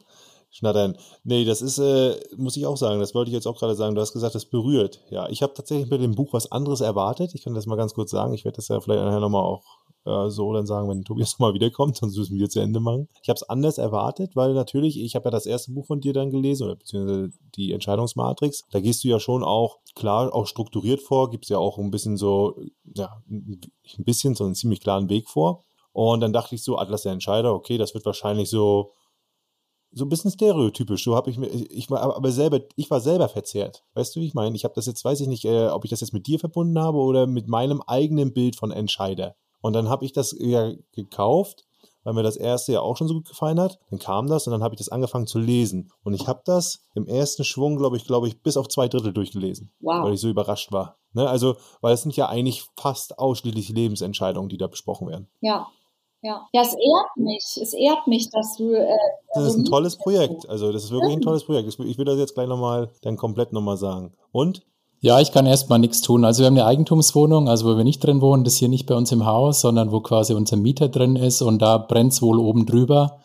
schnattern. 0.50 0.96
Nee, 1.22 1.44
das 1.44 1.62
ist, 1.62 1.78
äh, 1.78 2.16
muss 2.36 2.56
ich 2.56 2.66
auch 2.66 2.76
sagen, 2.76 2.98
das 2.98 3.14
wollte 3.14 3.30
ich 3.30 3.34
jetzt 3.34 3.46
auch 3.46 3.58
gerade 3.58 3.76
sagen. 3.76 3.94
Du 3.94 4.00
hast 4.00 4.12
gesagt, 4.12 4.34
das 4.34 4.46
berührt. 4.46 5.00
Ja, 5.10 5.28
ich 5.28 5.42
habe 5.42 5.54
tatsächlich 5.54 5.88
mit 5.88 6.02
dem 6.02 6.14
Buch 6.14 6.32
was 6.32 6.50
anderes 6.50 6.80
erwartet. 6.80 7.34
Ich 7.34 7.44
kann 7.44 7.54
das 7.54 7.66
mal 7.66 7.76
ganz 7.76 7.94
kurz 7.94 8.10
sagen. 8.10 8.34
Ich 8.34 8.44
werde 8.44 8.56
das 8.56 8.68
ja 8.68 8.80
vielleicht 8.80 9.02
nachher 9.02 9.20
nochmal 9.20 9.44
auch 9.44 9.80
äh, 10.06 10.28
so 10.30 10.52
dann 10.52 10.66
sagen, 10.66 10.88
wenn 10.88 11.04
Tobias 11.04 11.32
nochmal 11.38 11.54
wiederkommt, 11.54 11.96
sonst 11.96 12.16
müssen 12.16 12.38
wir 12.38 12.48
zu 12.48 12.60
Ende 12.60 12.80
machen. 12.80 13.08
Ich 13.22 13.28
habe 13.28 13.36
es 13.36 13.42
anders 13.42 13.78
erwartet, 13.78 14.34
weil 14.34 14.54
natürlich, 14.54 14.98
ich 14.98 15.14
habe 15.14 15.26
ja 15.26 15.30
das 15.30 15.46
erste 15.46 15.72
Buch 15.72 15.86
von 15.86 16.00
dir 16.00 16.12
dann 16.12 16.30
gelesen, 16.30 16.64
oder 16.64 16.76
beziehungsweise 16.76 17.30
die 17.54 17.72
Entscheidungsmatrix. 17.72 18.64
Da 18.70 18.80
gehst 18.80 19.04
du 19.04 19.08
ja 19.08 19.20
schon 19.20 19.44
auch 19.44 19.78
klar, 19.94 20.34
auch 20.34 20.46
strukturiert 20.46 21.00
vor, 21.00 21.30
gibst 21.30 21.50
ja 21.50 21.58
auch 21.58 21.78
ein 21.78 21.90
bisschen 21.90 22.16
so, 22.16 22.60
ja, 22.96 23.22
ein 23.28 23.60
bisschen 23.98 24.34
so 24.34 24.44
einen 24.44 24.54
ziemlich 24.54 24.80
klaren 24.80 25.08
Weg 25.08 25.28
vor. 25.28 25.62
Und 25.92 26.20
dann 26.20 26.32
dachte 26.32 26.54
ich 26.54 26.62
so, 26.62 26.78
Atlas 26.78 27.02
der 27.02 27.12
Entscheider, 27.12 27.54
okay, 27.54 27.78
das 27.78 27.94
wird 27.94 28.06
wahrscheinlich 28.06 28.48
so, 28.48 28.92
so 29.92 30.04
ein 30.04 30.08
bisschen 30.08 30.30
stereotypisch. 30.30 31.04
So 31.04 31.16
habe 31.16 31.30
ich 31.30 31.38
mir, 31.38 31.48
ich 31.48 31.90
war 31.90 32.00
aber 32.02 32.30
selber, 32.30 32.60
ich 32.76 32.90
war 32.90 33.00
selber 33.00 33.28
verzerrt. 33.28 33.84
Weißt 33.94 34.14
du, 34.14 34.20
wie 34.20 34.26
ich 34.26 34.34
meine? 34.34 34.54
Ich 34.54 34.64
habe 34.64 34.74
das 34.74 34.86
jetzt, 34.86 35.04
weiß 35.04 35.20
ich 35.20 35.28
nicht, 35.28 35.44
äh, 35.44 35.68
ob 35.68 35.84
ich 35.84 35.90
das 35.90 36.00
jetzt 36.00 36.12
mit 36.12 36.26
dir 36.26 36.38
verbunden 36.38 36.78
habe 36.78 36.98
oder 36.98 37.26
mit 37.26 37.48
meinem 37.48 37.82
eigenen 37.82 38.32
Bild 38.32 38.56
von 38.56 38.70
Entscheider. 38.70 39.36
Und 39.60 39.72
dann 39.72 39.88
habe 39.88 40.04
ich 40.04 40.12
das 40.12 40.34
ja 40.38 40.72
gekauft, 40.92 41.64
weil 42.02 42.14
mir 42.14 42.22
das 42.22 42.36
erste 42.36 42.72
ja 42.72 42.80
auch 42.80 42.96
schon 42.96 43.08
so 43.08 43.14
gut 43.14 43.28
gefallen 43.28 43.60
hat. 43.60 43.78
Dann 43.90 43.98
kam 43.98 44.26
das 44.26 44.46
und 44.46 44.52
dann 44.52 44.62
habe 44.62 44.74
ich 44.74 44.78
das 44.78 44.88
angefangen 44.88 45.26
zu 45.26 45.38
lesen. 45.38 45.92
Und 46.02 46.14
ich 46.14 46.28
habe 46.28 46.40
das 46.44 46.82
im 46.94 47.06
ersten 47.06 47.44
Schwung, 47.44 47.76
glaube 47.76 47.96
ich, 47.96 48.06
glaube 48.06 48.28
ich, 48.28 48.40
bis 48.42 48.56
auf 48.56 48.68
zwei 48.68 48.88
Drittel 48.88 49.12
durchgelesen. 49.12 49.72
Wow. 49.80 50.04
Weil 50.04 50.14
ich 50.14 50.20
so 50.20 50.28
überrascht 50.28 50.72
war. 50.72 50.96
Ne? 51.12 51.28
Also, 51.28 51.56
weil 51.80 51.92
es 51.92 52.02
sind 52.02 52.16
ja 52.16 52.28
eigentlich 52.28 52.64
fast 52.78 53.18
ausschließlich 53.18 53.70
Lebensentscheidungen, 53.70 54.48
die 54.48 54.56
da 54.56 54.66
besprochen 54.66 55.08
werden. 55.08 55.28
Ja, 55.40 55.66
ja. 56.22 56.46
ja, 56.52 56.62
es 56.62 56.74
ehrt 56.74 57.16
mich. 57.16 57.58
Es 57.60 57.72
ehrt 57.72 58.06
mich, 58.06 58.30
dass 58.30 58.56
du. 58.56 58.72
Äh, 58.72 58.96
das 59.34 59.44
ist 59.44 59.56
ein 59.56 59.64
tolles 59.64 59.96
Projekt. 59.96 60.48
Also, 60.48 60.72
das 60.72 60.84
ist 60.84 60.90
wirklich 60.90 61.12
ein 61.12 61.22
tolles 61.22 61.44
Projekt. 61.44 61.68
Ich 61.68 61.98
will 61.98 62.04
das 62.04 62.18
jetzt 62.18 62.34
gleich 62.34 62.48
nochmal, 62.48 62.90
dann 63.02 63.16
komplett 63.16 63.52
nochmal 63.52 63.76
sagen. 63.76 64.12
Und? 64.32 64.62
Ja, 65.02 65.18
ich 65.18 65.32
kann 65.32 65.46
erstmal 65.46 65.78
nichts 65.78 66.02
tun. 66.02 66.26
Also 66.26 66.40
wir 66.40 66.46
haben 66.46 66.58
eine 66.58 66.66
Eigentumswohnung, 66.66 67.48
also 67.48 67.66
wo 67.66 67.76
wir 67.76 67.84
nicht 67.84 68.04
drin 68.04 68.20
wohnen, 68.20 68.44
das 68.44 68.54
ist 68.54 68.58
hier 68.58 68.68
nicht 68.68 68.84
bei 68.84 68.94
uns 68.94 69.10
im 69.12 69.24
Haus, 69.24 69.62
sondern 69.62 69.92
wo 69.92 70.00
quasi 70.00 70.34
unser 70.34 70.58
Mieter 70.58 70.90
drin 70.90 71.16
ist 71.16 71.40
und 71.40 71.62
da 71.62 71.78
brennt 71.78 72.12
es 72.12 72.20
wohl 72.20 72.38
oben 72.38 72.66
drüber. 72.66 73.20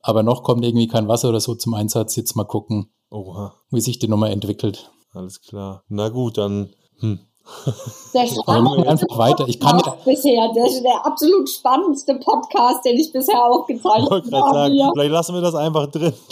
Aber 0.00 0.22
noch 0.22 0.44
kommt 0.44 0.64
irgendwie 0.64 0.86
kein 0.86 1.08
Wasser 1.08 1.30
oder 1.30 1.40
so 1.40 1.56
zum 1.56 1.74
Einsatz. 1.74 2.14
Jetzt 2.14 2.36
mal 2.36 2.44
gucken, 2.44 2.92
Oha. 3.10 3.52
wie 3.70 3.80
sich 3.80 3.98
die 3.98 4.06
Nummer 4.06 4.30
entwickelt. 4.30 4.92
Alles 5.12 5.40
klar. 5.40 5.82
Na 5.88 6.08
gut, 6.08 6.38
dann 6.38 6.70
hm. 7.00 7.18
Der 8.14 8.26
spannendste 8.26 8.88
einfach 8.88 9.18
weiter. 9.18 9.48
Ich 9.48 9.58
kann 9.58 9.78
ja 9.78 9.96
bisher, 10.04 10.52
der, 10.54 10.64
der 10.82 11.06
absolut 11.06 11.48
spannendste 11.48 12.14
Podcast, 12.16 12.84
den 12.84 12.98
ich 12.98 13.12
bisher 13.12 13.44
aufgezeichnet 13.44 14.10
habe. 14.10 14.22
Ich 14.24 14.30
sagen, 14.30 14.90
vielleicht 14.94 15.12
lassen 15.12 15.34
wir 15.34 15.40
das 15.40 15.54
einfach 15.54 15.86
drin. 15.86 16.12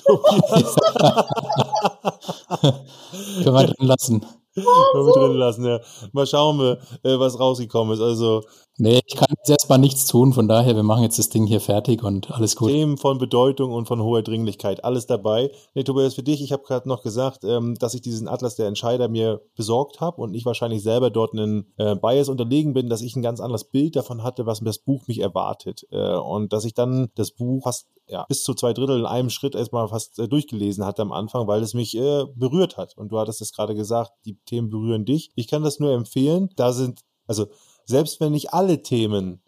Können 3.45 3.55
wir 3.55 3.67
drin 3.67 3.87
lassen. 3.87 4.21
Können 4.55 5.07
wir 5.07 5.13
drin 5.13 5.37
lassen, 5.37 5.65
ja. 5.65 5.81
Mal 6.13 6.27
schauen 6.27 6.59
wir, 6.59 6.79
äh, 7.03 7.19
was 7.19 7.39
rausgekommen 7.39 7.95
ist. 7.95 8.01
Also. 8.01 8.43
Nee, 8.81 9.01
ich 9.07 9.15
kann 9.15 9.29
jetzt 9.37 9.51
erstmal 9.51 9.79
nichts 9.79 10.07
tun, 10.07 10.33
von 10.33 10.49
daher, 10.49 10.75
wir 10.75 10.83
machen 10.83 11.03
jetzt 11.03 11.19
das 11.19 11.29
Ding 11.29 11.47
hier 11.47 11.61
fertig 11.61 12.03
und 12.03 12.31
alles 12.31 12.57
gut. 12.57 12.71
Themen 12.71 12.97
von 12.97 13.19
Bedeutung 13.19 13.73
und 13.73 13.87
von 13.87 14.03
hoher 14.03 14.23
Dringlichkeit, 14.23 14.85
alles 14.85 15.07
dabei. 15.07 15.51
Nee, 15.75 15.85
Tobias, 15.85 16.15
für 16.15 16.23
dich, 16.23 16.43
ich 16.43 16.51
habe 16.51 16.63
gerade 16.63 16.89
noch 16.89 17.03
gesagt, 17.03 17.45
ähm, 17.45 17.75
dass 17.75 17.93
ich 17.93 18.01
diesen 18.01 18.27
Atlas 18.27 18.57
der 18.57 18.69
Entscheider 18.69 19.09
mir 19.09 19.43
besorgt 19.55 20.01
habe 20.01 20.23
und 20.23 20.33
ich 20.33 20.47
wahrscheinlich 20.47 20.83
selber 20.83 21.11
dort 21.11 21.35
einen 21.35 21.67
äh, 21.77 21.95
Bias 21.95 22.31
unterlegen 22.31 22.73
bin, 22.73 22.89
dass 22.89 23.03
ich 23.03 23.15
ein 23.17 23.23
ganz 23.23 23.41
anderes 23.41 23.65
Bild 23.65 23.97
davon 23.97 24.23
hatte, 24.23 24.47
was 24.47 24.61
das 24.61 24.79
Buch 24.79 25.07
mich 25.09 25.21
erwartet. 25.21 25.87
Äh, 25.91 26.17
und 26.17 26.55
dass 26.55 26.65
ich 26.65 26.73
dann 26.73 27.11
das 27.17 27.33
Buch 27.33 27.65
fast 27.65 27.87
ja, 28.09 28.25
bis 28.29 28.43
zu 28.43 28.55
zwei 28.55 28.73
Drittel 28.73 29.01
in 29.01 29.07
einem 29.07 29.29
Schritt 29.29 29.55
erstmal 29.55 29.89
fast 29.89 30.19
äh, 30.19 30.27
durchgelesen 30.27 30.87
hatte 30.87 31.03
am 31.03 31.13
Anfang, 31.13 31.47
weil 31.47 31.63
es 31.63 31.75
mich 31.75 31.95
äh, 31.99 32.25
berührt 32.35 32.79
hat. 32.79 32.97
Und 32.97 33.13
du 33.13 33.19
hattest 33.19 33.43
es 33.43 33.53
gerade 33.53 33.75
gesagt, 33.75 34.13
die 34.25 34.39
Themen 34.47 34.71
berühren 34.71 35.05
dich. 35.05 35.33
Ich 35.35 35.49
kann 35.49 35.63
das 35.63 35.81
nur 35.81 35.93
empfehlen. 35.93 36.49
Da 36.57 36.73
sind, 36.73 37.01
also 37.27 37.47
selbst 37.91 38.21
wenn 38.21 38.33
nicht 38.33 38.55
alle 38.55 38.83
Themen 38.83 39.43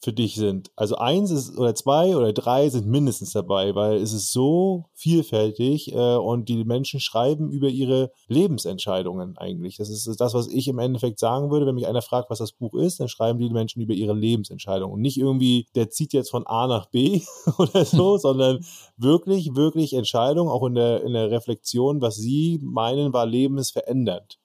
für 0.00 0.12
dich 0.12 0.36
sind. 0.36 0.70
Also 0.76 0.96
eins 0.96 1.30
ist 1.30 1.56
oder 1.58 1.74
zwei 1.74 2.16
oder 2.16 2.32
drei 2.32 2.68
sind 2.68 2.86
mindestens 2.86 3.32
dabei, 3.32 3.74
weil 3.74 3.96
es 3.96 4.12
ist 4.12 4.32
so 4.32 4.86
vielfältig 4.94 5.92
äh, 5.92 6.16
und 6.16 6.48
die 6.48 6.64
Menschen 6.64 7.00
schreiben 7.00 7.50
über 7.50 7.68
ihre 7.68 8.12
Lebensentscheidungen 8.28 9.36
eigentlich. 9.38 9.76
Das 9.76 9.88
ist 9.88 10.06
das, 10.20 10.34
was 10.34 10.48
ich 10.48 10.68
im 10.68 10.78
Endeffekt 10.78 11.18
sagen 11.18 11.50
würde, 11.50 11.66
wenn 11.66 11.74
mich 11.74 11.88
einer 11.88 12.02
fragt, 12.02 12.30
was 12.30 12.38
das 12.38 12.52
Buch 12.52 12.74
ist, 12.74 13.00
dann 13.00 13.08
schreiben 13.08 13.38
die 13.38 13.50
Menschen 13.50 13.80
über 13.80 13.94
ihre 13.94 14.14
Lebensentscheidungen. 14.14 14.94
Und 14.94 15.00
nicht 15.00 15.18
irgendwie, 15.18 15.66
der 15.74 15.90
zieht 15.90 16.12
jetzt 16.12 16.30
von 16.30 16.46
A 16.46 16.66
nach 16.66 16.86
B 16.86 17.22
oder 17.58 17.84
so, 17.84 18.18
sondern 18.18 18.64
wirklich, 18.96 19.56
wirklich 19.56 19.94
Entscheidungen, 19.94 20.50
auch 20.50 20.66
in 20.66 20.74
der, 20.74 21.02
in 21.02 21.14
der 21.14 21.30
Reflexion, 21.30 22.00
was 22.00 22.16
sie 22.16 22.60
meinen, 22.62 23.12
war 23.12 23.26
lebensverändernd. 23.26 24.38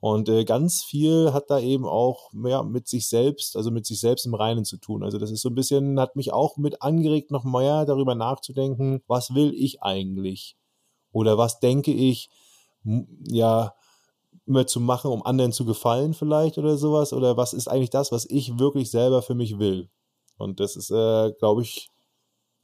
Und 0.00 0.30
äh, 0.30 0.44
ganz 0.44 0.82
viel 0.82 1.34
hat 1.34 1.50
da 1.50 1.60
eben 1.60 1.84
auch 1.86 2.30
ja, 2.32 2.62
mit 2.62 2.88
sich 2.88 3.06
selbst, 3.06 3.54
also 3.54 3.70
mit 3.70 3.84
sich 3.84 4.00
selbst 4.00 4.24
im 4.24 4.34
Reinen 4.34 4.64
zu 4.64 4.78
tun. 4.78 5.04
Also 5.04 5.18
das 5.18 5.30
ist 5.30 5.42
so 5.42 5.50
ein 5.50 5.54
bisschen, 5.54 6.00
hat 6.00 6.16
mich 6.16 6.32
auch 6.32 6.56
mit 6.56 6.80
angeregt, 6.80 7.30
noch 7.30 7.44
mehr 7.44 7.84
darüber 7.84 8.14
nachzudenken, 8.14 9.02
was 9.06 9.34
will 9.34 9.52
ich 9.54 9.82
eigentlich? 9.82 10.56
Oder 11.12 11.36
was 11.36 11.60
denke 11.60 11.92
ich, 11.92 12.30
ja, 13.28 13.74
immer 14.46 14.66
zu 14.66 14.80
machen, 14.80 15.10
um 15.10 15.24
anderen 15.24 15.52
zu 15.52 15.66
gefallen 15.66 16.14
vielleicht 16.14 16.56
oder 16.56 16.78
sowas? 16.78 17.12
Oder 17.12 17.36
was 17.36 17.52
ist 17.52 17.68
eigentlich 17.68 17.90
das, 17.90 18.10
was 18.10 18.24
ich 18.24 18.58
wirklich 18.58 18.90
selber 18.90 19.20
für 19.20 19.34
mich 19.34 19.58
will? 19.58 19.90
Und 20.38 20.60
das 20.60 20.76
ist, 20.76 20.90
äh, 20.90 21.32
glaube 21.38 21.60
ich, 21.60 21.90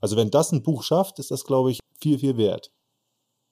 also 0.00 0.16
wenn 0.16 0.30
das 0.30 0.52
ein 0.52 0.62
Buch 0.62 0.82
schafft, 0.82 1.18
ist 1.18 1.30
das, 1.30 1.44
glaube 1.44 1.70
ich, 1.70 1.80
viel, 2.00 2.18
viel 2.18 2.38
wert. 2.38 2.72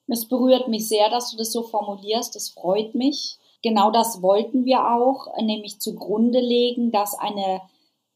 Es 0.07 0.27
berührt 0.27 0.67
mich 0.67 0.87
sehr, 0.87 1.09
dass 1.09 1.31
du 1.31 1.37
das 1.37 1.51
so 1.51 1.63
formulierst. 1.63 2.35
Das 2.35 2.49
freut 2.49 2.95
mich 2.95 3.37
genau 3.65 3.89
das 3.89 4.21
wollten 4.21 4.63
wir 4.63 4.91
auch, 4.91 5.25
nämlich 5.41 5.79
zugrunde 5.79 6.39
legen, 6.39 6.91
dass 6.91 7.17
eine, 7.17 7.61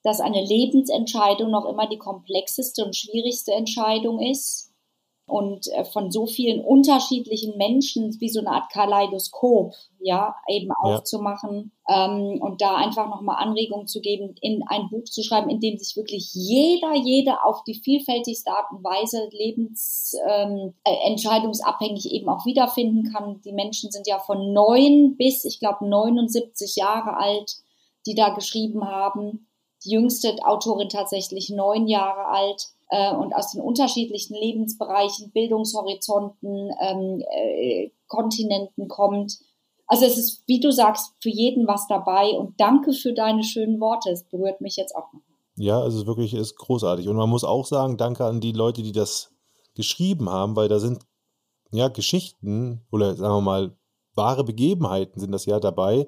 dass 0.04 0.22
eine 0.22 0.46
Lebensentscheidung 0.46 1.50
noch 1.50 1.66
immer 1.66 1.90
die 1.90 1.98
komplexeste 1.98 2.86
und 2.86 2.96
schwierigste 2.96 3.52
Entscheidung 3.54 4.20
ist 4.20 4.69
und 5.30 5.68
äh, 5.68 5.86
von 5.86 6.12
so 6.12 6.26
vielen 6.26 6.64
unterschiedlichen 6.64 7.56
Menschen 7.58 8.20
wie 8.20 8.30
so 8.30 8.40
eine 8.40 8.52
Art 8.52 8.72
Kaleidoskop, 8.72 9.74
ja, 10.00 10.36
eben 10.48 10.72
aufzumachen 10.82 11.72
ja. 11.88 12.06
ähm, 12.06 12.42
und 12.42 12.62
da 12.62 12.76
einfach 12.76 13.08
nochmal 13.10 13.44
Anregungen 13.44 13.88
zu 13.88 14.02
geben, 14.02 14.36
in 14.42 14.64
ein 14.68 14.90
Buch 14.90 15.04
zu 15.04 15.22
schreiben, 15.24 15.50
in 15.50 15.60
dem 15.60 15.78
sich 15.78 15.96
wirklich 15.96 16.34
jeder, 16.34 16.96
jede 16.96 17.44
auf 17.44 17.64
die 17.64 17.76
vielfältigste 17.76 18.52
Art 18.52 18.72
und 18.72 18.84
Weise 18.84 19.30
lebensentscheidungsabhängig 19.32 22.06
ähm, 22.06 22.12
äh, 22.12 22.16
eben 22.18 22.30
auch 22.30 22.46
wiederfinden 22.46 23.12
kann. 23.12 23.42
Die 23.42 23.54
Menschen 23.54 23.92
sind 23.92 24.08
ja 24.08 24.20
von 24.20 24.54
neun 24.54 25.18
bis, 25.18 25.46
ich 25.46 25.60
glaube, 25.60 25.88
79 25.88 26.76
Jahre 26.76 27.18
alt, 27.18 27.58
die 28.06 28.16
da 28.16 28.30
geschrieben 28.30 28.88
haben. 28.88 29.48
Die 29.86 29.92
jüngste 29.92 30.36
Autorin 30.44 30.90
tatsächlich 30.90 31.50
neun 31.50 31.88
Jahre 31.88 32.28
alt 32.28 32.74
äh, 32.90 33.14
und 33.16 33.34
aus 33.34 33.52
den 33.52 33.62
unterschiedlichen 33.62 34.36
Lebensbereichen, 34.36 35.32
Bildungshorizonten, 35.32 36.72
ähm, 36.82 37.24
äh, 37.32 37.92
Kontinenten 38.08 38.88
kommt. 38.88 39.40
Also 39.88 40.06
es 40.06 40.18
ist, 40.18 40.44
wie 40.48 40.60
du 40.60 40.72
sagst, 40.72 41.14
für 41.22 41.30
jeden 41.30 41.68
was 41.68 41.88
dabei 41.88 42.32
und 42.38 42.60
danke 42.60 42.94
für 42.94 43.14
deine 43.14 43.44
schönen 43.44 43.80
Worte. 43.80 44.12
Es 44.12 44.24
berührt 44.24 44.62
mich 44.62 44.76
jetzt 44.76 44.96
auch 44.96 45.12
noch. 45.14 45.22
Ja, 45.56 45.80
also 45.80 45.98
es 45.98 46.04
ist 46.04 46.08
wirklich 46.08 46.34
ist 46.34 46.56
großartig. 46.56 47.08
Und 47.08 47.18
man 47.18 47.30
muss 47.30 47.44
auch 47.44 47.66
sagen, 47.66 47.98
danke 47.98 48.26
an 48.26 48.40
die 48.40 48.54
Leute, 48.54 48.82
die 48.82 48.92
das 48.92 49.32
geschrieben 49.76 50.30
haben, 50.30 50.56
weil 50.56 50.70
da 50.70 50.80
sind 50.80 51.00
ja 51.72 51.88
Geschichten 51.90 52.86
oder 52.92 53.16
sagen 53.16 53.36
wir 53.36 53.42
mal 53.42 53.76
wahre 54.16 54.44
Begebenheiten 54.44 55.20
sind 55.20 55.32
das 55.32 55.46
ja 55.46 55.60
dabei. 55.60 56.08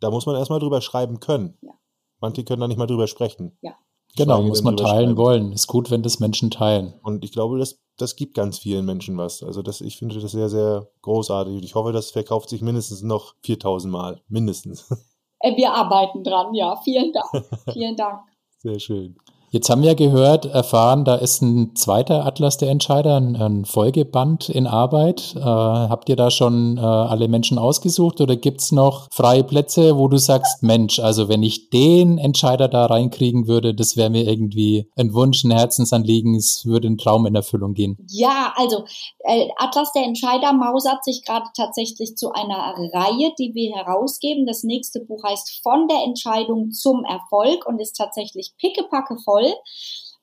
Da 0.00 0.10
muss 0.10 0.26
man 0.26 0.36
erstmal 0.36 0.60
drüber 0.60 0.80
schreiben 0.80 1.20
können. 1.20 1.56
Ja. 1.60 1.72
Manche 2.20 2.44
können 2.44 2.60
da 2.60 2.68
nicht 2.68 2.78
mal 2.78 2.86
drüber 2.86 3.06
sprechen. 3.06 3.56
Ja. 3.60 3.76
Genau, 4.16 4.42
muss 4.42 4.62
man 4.62 4.76
teilen 4.76 5.16
wollen. 5.16 5.52
Ist 5.52 5.66
gut, 5.66 5.90
wenn 5.90 6.02
das 6.02 6.20
Menschen 6.20 6.50
teilen. 6.50 6.94
Und 7.02 7.22
ich 7.24 7.32
glaube, 7.32 7.58
das, 7.58 7.78
das 7.98 8.16
gibt 8.16 8.34
ganz 8.34 8.58
vielen 8.58 8.86
Menschen 8.86 9.16
was. 9.18 9.42
Also 9.42 9.62
das, 9.62 9.80
ich 9.80 9.98
finde 9.98 10.18
das 10.18 10.32
sehr, 10.32 10.48
sehr 10.48 10.88
großartig. 11.02 11.54
Und 11.54 11.64
ich 11.64 11.74
hoffe, 11.74 11.92
das 11.92 12.10
verkauft 12.10 12.48
sich 12.48 12.62
mindestens 12.62 13.02
noch 13.02 13.34
4000 13.44 13.92
Mal. 13.92 14.22
Mindestens. 14.28 14.88
Äh, 15.38 15.54
wir 15.54 15.70
arbeiten 15.70 16.24
dran, 16.24 16.54
ja. 16.54 16.76
Vielen 16.76 17.12
Dank. 17.12 17.46
Vielen 17.74 17.94
Dank. 17.94 18.20
Sehr 18.56 18.80
schön. 18.80 19.18
Jetzt 19.56 19.70
haben 19.70 19.80
wir 19.80 19.94
gehört, 19.94 20.44
erfahren, 20.44 21.06
da 21.06 21.14
ist 21.14 21.40
ein 21.40 21.74
zweiter 21.76 22.26
Atlas 22.26 22.58
der 22.58 22.68
Entscheider, 22.68 23.16
ein, 23.16 23.36
ein 23.36 23.64
Folgeband 23.64 24.50
in 24.50 24.66
Arbeit. 24.66 25.34
Äh, 25.34 25.40
habt 25.40 26.10
ihr 26.10 26.16
da 26.16 26.30
schon 26.30 26.76
äh, 26.76 26.82
alle 26.82 27.26
Menschen 27.26 27.58
ausgesucht 27.58 28.20
oder 28.20 28.36
gibt's 28.36 28.70
noch 28.70 29.08
freie 29.10 29.44
Plätze, 29.44 29.96
wo 29.96 30.08
du 30.08 30.18
sagst, 30.18 30.62
Mensch, 30.62 30.98
also 30.98 31.30
wenn 31.30 31.42
ich 31.42 31.70
den 31.70 32.18
Entscheider 32.18 32.68
da 32.68 32.84
reinkriegen 32.84 33.48
würde, 33.48 33.74
das 33.74 33.96
wäre 33.96 34.10
mir 34.10 34.28
irgendwie 34.28 34.90
ein 34.94 35.14
Wunsch, 35.14 35.42
ein 35.42 35.52
Herzensanliegen, 35.52 36.34
es 36.34 36.66
würde 36.66 36.88
ein 36.88 36.98
Traum 36.98 37.24
in 37.24 37.34
Erfüllung 37.34 37.72
gehen? 37.72 37.96
Ja, 38.10 38.52
also 38.56 38.84
äh, 39.20 39.48
Atlas 39.56 39.90
der 39.94 40.04
Entscheider 40.04 40.52
mausert 40.52 41.02
sich 41.02 41.24
gerade 41.24 41.46
tatsächlich 41.56 42.14
zu 42.18 42.30
einer 42.30 42.74
Reihe, 42.92 43.32
die 43.38 43.54
wir 43.54 43.74
herausgeben. 43.74 44.44
Das 44.44 44.64
nächste 44.64 45.00
Buch 45.00 45.24
heißt 45.24 45.62
Von 45.62 45.88
der 45.88 46.04
Entscheidung 46.04 46.72
zum 46.72 47.06
Erfolg 47.06 47.66
und 47.66 47.80
ist 47.80 47.96
tatsächlich 47.96 48.52
pickepacke 48.58 49.16
voll 49.24 49.45
voll. 49.46 49.54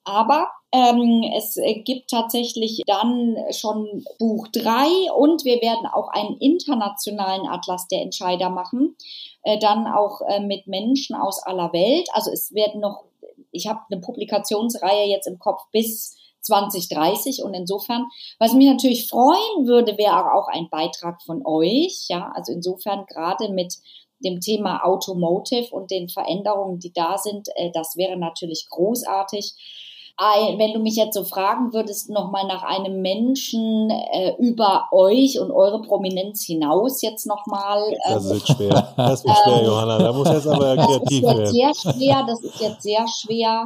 Aber 0.05 0.49
ähm, 0.74 1.24
es 1.38 1.57
gibt 1.86 2.09
tatsächlich 2.09 2.82
dann 2.86 3.38
schon 3.51 4.03
Buch 4.19 4.47
drei 4.49 4.89
und 5.15 5.45
wir 5.45 5.61
werden 5.61 5.86
auch 5.86 6.09
einen 6.09 6.38
internationalen 6.39 7.47
Atlas 7.47 7.88
der 7.88 8.01
Entscheider 8.01 8.49
machen, 8.49 8.97
äh, 9.43 9.57
dann 9.59 9.88
auch 9.88 10.19
äh, 10.28 10.41
mit 10.41 10.67
Menschen 10.67 11.15
aus 11.15 11.41
aller 11.41 11.71
Welt. 11.71 12.09
Also 12.11 12.32
es 12.32 12.53
werden 12.53 12.82
noch, 12.82 13.05
ich 13.51 13.67
habe 13.67 13.80
eine 13.89 14.01
Publikationsreihe 14.01 15.07
jetzt 15.07 15.28
im 15.28 15.39
Kopf 15.39 15.61
bis 15.71 16.17
2030 16.41 17.41
und 17.43 17.53
insofern, 17.53 18.05
was 18.38 18.51
mich 18.51 18.67
natürlich 18.67 19.07
freuen 19.07 19.65
würde, 19.65 19.97
wäre 19.97 20.34
auch 20.34 20.49
ein 20.49 20.67
Beitrag 20.69 21.21
von 21.21 21.41
euch, 21.45 22.07
ja, 22.09 22.34
also 22.36 22.51
insofern 22.51 23.05
gerade 23.05 23.53
mit 23.53 23.76
dem 24.24 24.39
Thema 24.39 24.84
Automotive 24.86 25.74
und 25.74 25.91
den 25.91 26.09
Veränderungen, 26.09 26.80
die 26.80 26.93
da 26.93 27.17
sind, 27.17 27.47
äh, 27.55 27.71
das 27.74 27.95
wäre 27.97 28.17
natürlich 28.17 28.67
großartig. 28.69 29.53
Wenn 30.15 30.74
du 30.74 30.80
mich 30.80 30.95
jetzt 30.95 31.15
so 31.15 31.24
fragen 31.24 31.74
würdest, 31.74 32.11
nochmal 32.11 32.45
nach 32.45 32.61
einem 32.61 33.01
Menschen 33.01 33.89
äh, 33.89 34.36
über 34.38 34.88
euch 34.91 35.39
und 35.39 35.49
eure 35.49 35.82
Prominenz 35.82 36.45
hinaus 36.45 37.01
jetzt 37.01 37.26
nochmal. 37.26 37.82
Äh, 37.91 38.13
das 38.13 38.30
wird 38.30 38.47
schwer. 38.47 38.93
Das 38.95 39.26
wird 39.26 39.36
schwer, 39.43 39.59
ähm, 39.59 39.65
Johanna. 39.65 39.97
Da 39.97 40.13
muss 40.13 40.30
jetzt 40.30 40.47
aber 40.47 40.76
kreativ 40.78 41.24
werden. 41.24 41.39
Das 41.39 41.49
ist 41.49 41.55
jetzt 41.55 41.82
sehr 41.82 41.93
schwer. 41.93 42.24
Das 42.28 42.41
ist 42.41 42.59
jetzt 42.61 42.84
sehr 42.84 43.05
schwer. 43.07 43.65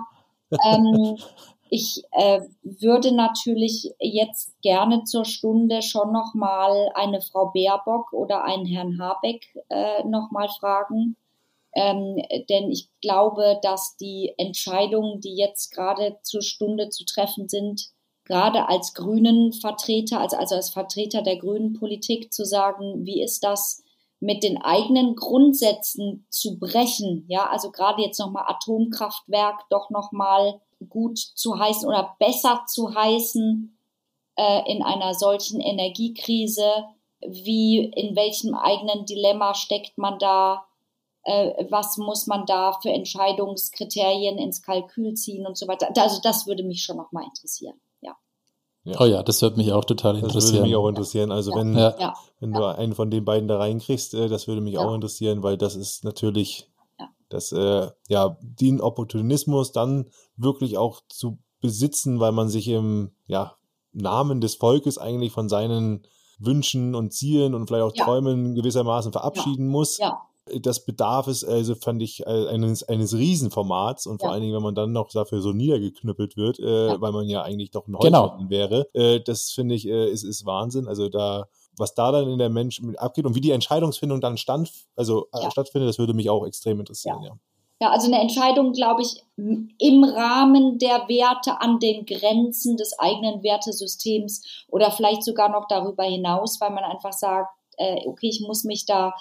ähm, 0.66 1.18
ich 1.70 2.04
äh, 2.12 2.42
würde 2.62 3.14
natürlich 3.14 3.92
jetzt 4.00 4.60
gerne 4.62 5.04
zur 5.04 5.26
Stunde 5.26 5.82
schon 5.82 6.12
noch 6.12 6.34
mal 6.34 6.90
eine 6.96 7.22
Frau 7.22 7.52
Baerbock 7.54 8.14
oder 8.14 8.44
einen 8.44 8.66
Herrn 8.66 9.00
Habeck 9.00 9.46
äh, 9.70 10.04
noch 10.06 10.32
mal 10.32 10.50
fragen, 10.60 11.16
ähm, 11.74 12.18
denn 12.50 12.72
ich 12.72 12.90
glaube, 13.02 13.60
dass 13.62 13.98
die 13.98 14.34
Entscheidungen, 14.38 15.22
die 15.22 15.36
jetzt 15.36 15.72
gerade 15.72 16.18
zur 16.24 16.42
Stunde 16.42 16.90
zu 16.90 17.06
treffen 17.06 17.48
sind, 17.48 17.90
gerade 18.26 18.68
als 18.68 18.94
Grünen 18.94 19.54
Vertreter, 19.54 20.20
also, 20.20 20.38
also 20.38 20.56
als 20.56 20.70
Vertreter 20.70 21.22
der 21.22 21.38
Grünen 21.38 21.74
Politik 21.74 22.34
zu 22.34 22.46
sagen, 22.46 23.06
wie 23.06 23.22
ist 23.22 23.44
das 23.44 23.84
mit 24.20 24.44
den 24.44 24.58
eigenen 24.58 25.16
Grundsätzen 25.16 26.26
zu 26.30 26.58
brechen, 26.58 27.26
ja, 27.28 27.48
also 27.48 27.72
gerade 27.72 28.02
jetzt 28.02 28.20
noch 28.20 28.32
mal 28.32 28.46
Atomkraftwerk 28.48 29.70
doch 29.70 29.90
noch 29.92 30.12
mal 30.12 30.60
gut 30.90 31.18
zu 31.18 31.58
heißen 31.58 31.88
oder 31.88 32.16
besser 32.20 32.64
zu 32.68 32.94
heißen 32.94 33.78
äh, 34.36 34.72
in 34.72 34.84
einer 34.84 35.14
solchen 35.14 35.60
Energiekrise? 35.60 36.86
Wie, 37.22 37.80
in 37.80 38.16
welchem 38.16 38.54
eigenen 38.54 39.06
Dilemma 39.06 39.56
steckt 39.56 39.98
man 39.98 40.20
da? 40.20 40.66
Äh, 41.24 41.66
was 41.70 41.98
muss 41.98 42.28
man 42.28 42.46
da 42.46 42.74
für 42.74 42.90
Entscheidungskriterien 42.90 44.38
ins 44.38 44.62
Kalkül 44.62 45.16
ziehen 45.16 45.46
und 45.46 45.58
so 45.58 45.68
weiter? 45.68 45.90
Also 45.98 46.22
das 46.22 46.48
würde 46.48 46.64
mich 46.64 46.84
schon 46.84 46.98
noch 46.98 47.12
mal 47.12 47.24
interessieren. 47.24 47.76
Ja. 48.02 48.16
Ja. 48.84 49.02
Oh 49.02 49.06
ja, 49.06 49.24
das 49.24 49.42
würde 49.42 49.58
mich 49.58 49.72
auch 49.72 49.84
total 49.84 50.16
interessieren. 50.16 50.36
Das 50.36 50.54
würde 50.54 50.64
mich 50.64 50.76
auch 50.76 50.88
interessieren. 50.88 51.32
Also 51.32 51.52
ja. 51.52 51.58
wenn, 51.58 51.78
ja. 51.78 52.14
wenn 52.40 52.54
du 52.54 52.64
einen 52.64 52.94
von 52.94 53.10
den 53.10 53.26
beiden 53.26 53.48
da 53.48 53.58
reinkriegst, 53.58 54.14
äh, 54.14 54.30
das 54.30 54.48
würde 54.48 54.62
mich 54.62 54.78
auch 54.78 54.94
interessieren, 54.94 55.44
weil 55.44 55.58
das 55.58 55.76
ist 55.76 56.04
natürlich 56.04 56.70
dass 57.30 57.52
äh, 57.52 57.88
ja 58.08 58.38
den 58.42 58.82
Opportunismus 58.82 59.72
dann 59.72 60.10
wirklich 60.36 60.78
auch 60.78 61.02
zu 61.10 61.40
besitzen, 61.62 62.20
weil 62.20 62.32
man 62.32 62.50
sich 62.50 62.68
im 62.68 63.12
ja, 63.26 63.56
Namen 63.94 64.42
des 64.42 64.56
Volkes 64.56 64.98
eigentlich 64.98 65.32
von 65.32 65.50
seinen 65.50 66.06
Wünschen 66.40 66.96
und 66.96 67.14
Zielen 67.14 67.54
und 67.56 67.68
vielleicht 67.68 67.84
auch 67.84 67.96
ja. 67.96 68.06
Träumen 68.06 68.56
gewissermaßen 68.56 69.12
verabschieden 69.12 69.66
ja. 69.66 69.72
muss. 69.72 69.98
Ja. 69.98 70.22
Das 70.62 70.86
bedarf 70.86 71.28
es, 71.28 71.44
also 71.44 71.76
fand 71.76 72.02
ich, 72.02 72.26
äh, 72.26 72.48
eines, 72.48 72.84
eines 72.84 73.14
Riesenformats 73.14 74.08
und 74.08 74.22
vor 74.22 74.32
allen 74.32 74.42
Dingen, 74.42 74.56
wenn 74.56 74.64
man 74.64 74.76
dann 74.76 74.94
noch 74.94 75.10
dafür 75.12 75.42
so 75.42 75.52
niedergeknüppelt 75.52 76.38
wird, 76.38 76.60
äh, 76.60 77.02
weil 77.02 77.12
man 77.12 77.28
ja 77.28 77.42
eigentlich 77.42 77.72
doch 77.72 77.86
ein 77.88 77.98
genau. 78.00 78.24
Häuptling 78.24 78.48
genau. 78.48 78.50
wäre, 78.50 78.88
äh, 78.94 79.20
das 79.20 79.52
finde 79.52 79.76
ich, 79.76 79.88
äh, 79.88 80.10
ist, 80.10 80.24
ist 80.24 80.46
Wahnsinn. 80.46 80.88
Also 80.88 81.10
da, 81.10 81.50
was 81.78 81.94
da 81.94 82.12
dann 82.12 82.30
in 82.30 82.40
der 82.40 82.50
Mensch 82.50 82.82
abgeht 82.98 83.26
und 83.26 83.36
wie 83.36 83.42
die 83.42 83.52
Entscheidungsfindung 83.52 84.22
dann 84.22 84.38
stand, 84.38 84.72
also 84.96 85.28
äh, 85.34 85.50
stattfindet, 85.52 85.90
das 85.90 86.00
würde 86.00 86.14
mich 86.14 86.30
auch 86.30 86.46
extrem 86.46 86.80
interessieren, 86.80 87.22
ja. 87.24 87.38
Ja, 87.80 87.92
also 87.92 88.08
eine 88.08 88.20
Entscheidung, 88.20 88.72
glaube 88.74 89.04
ich, 89.04 89.24
im 89.36 90.04
Rahmen 90.04 90.80
der 90.80 91.08
Werte 91.08 91.62
an 91.62 91.80
den 91.80 92.08
Grenzen 92.08 92.76
des 92.76 92.98
eigenen 92.98 93.44
Wertesystems 93.44 94.66
oder 94.68 94.90
vielleicht 94.90 95.24
sogar 95.24 95.50
noch 95.50 95.68
darüber 95.68 96.04
hinaus, 96.04 96.60
weil 96.60 96.72
man 96.72 96.84
einfach 96.84 97.14
sagt, 97.14 97.52
äh, 97.78 98.08
okay, 98.08 98.30
ich 98.30 98.42
muss 98.42 98.64
mich 98.64 98.88
da 98.88 99.14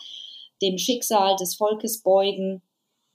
dem 0.63 0.79
Schicksal 0.79 1.37
des 1.37 1.55
Volkes 1.55 2.03
beugen. 2.03 2.63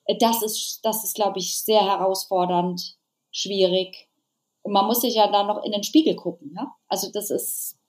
Äh, 0.06 0.18
das 0.20 0.44
ist, 0.44 0.80
das 0.84 1.04
ist, 1.04 1.16
glaube 1.16 1.40
ich, 1.40 1.58
sehr 1.58 1.82
herausfordernd, 1.82 2.98
schwierig. 3.32 4.10
Und 4.62 4.74
man 4.74 4.86
muss 4.86 5.02
sich 5.02 5.16
ja 5.16 5.32
dann 5.32 5.48
noch 5.48 5.64
in 5.64 5.72
den 5.72 5.84
Spiegel 5.84 6.16
gucken. 6.16 6.54
Ja? 6.56 6.76
Also 6.88 7.12
das 7.12 7.32
ist, 7.32 7.80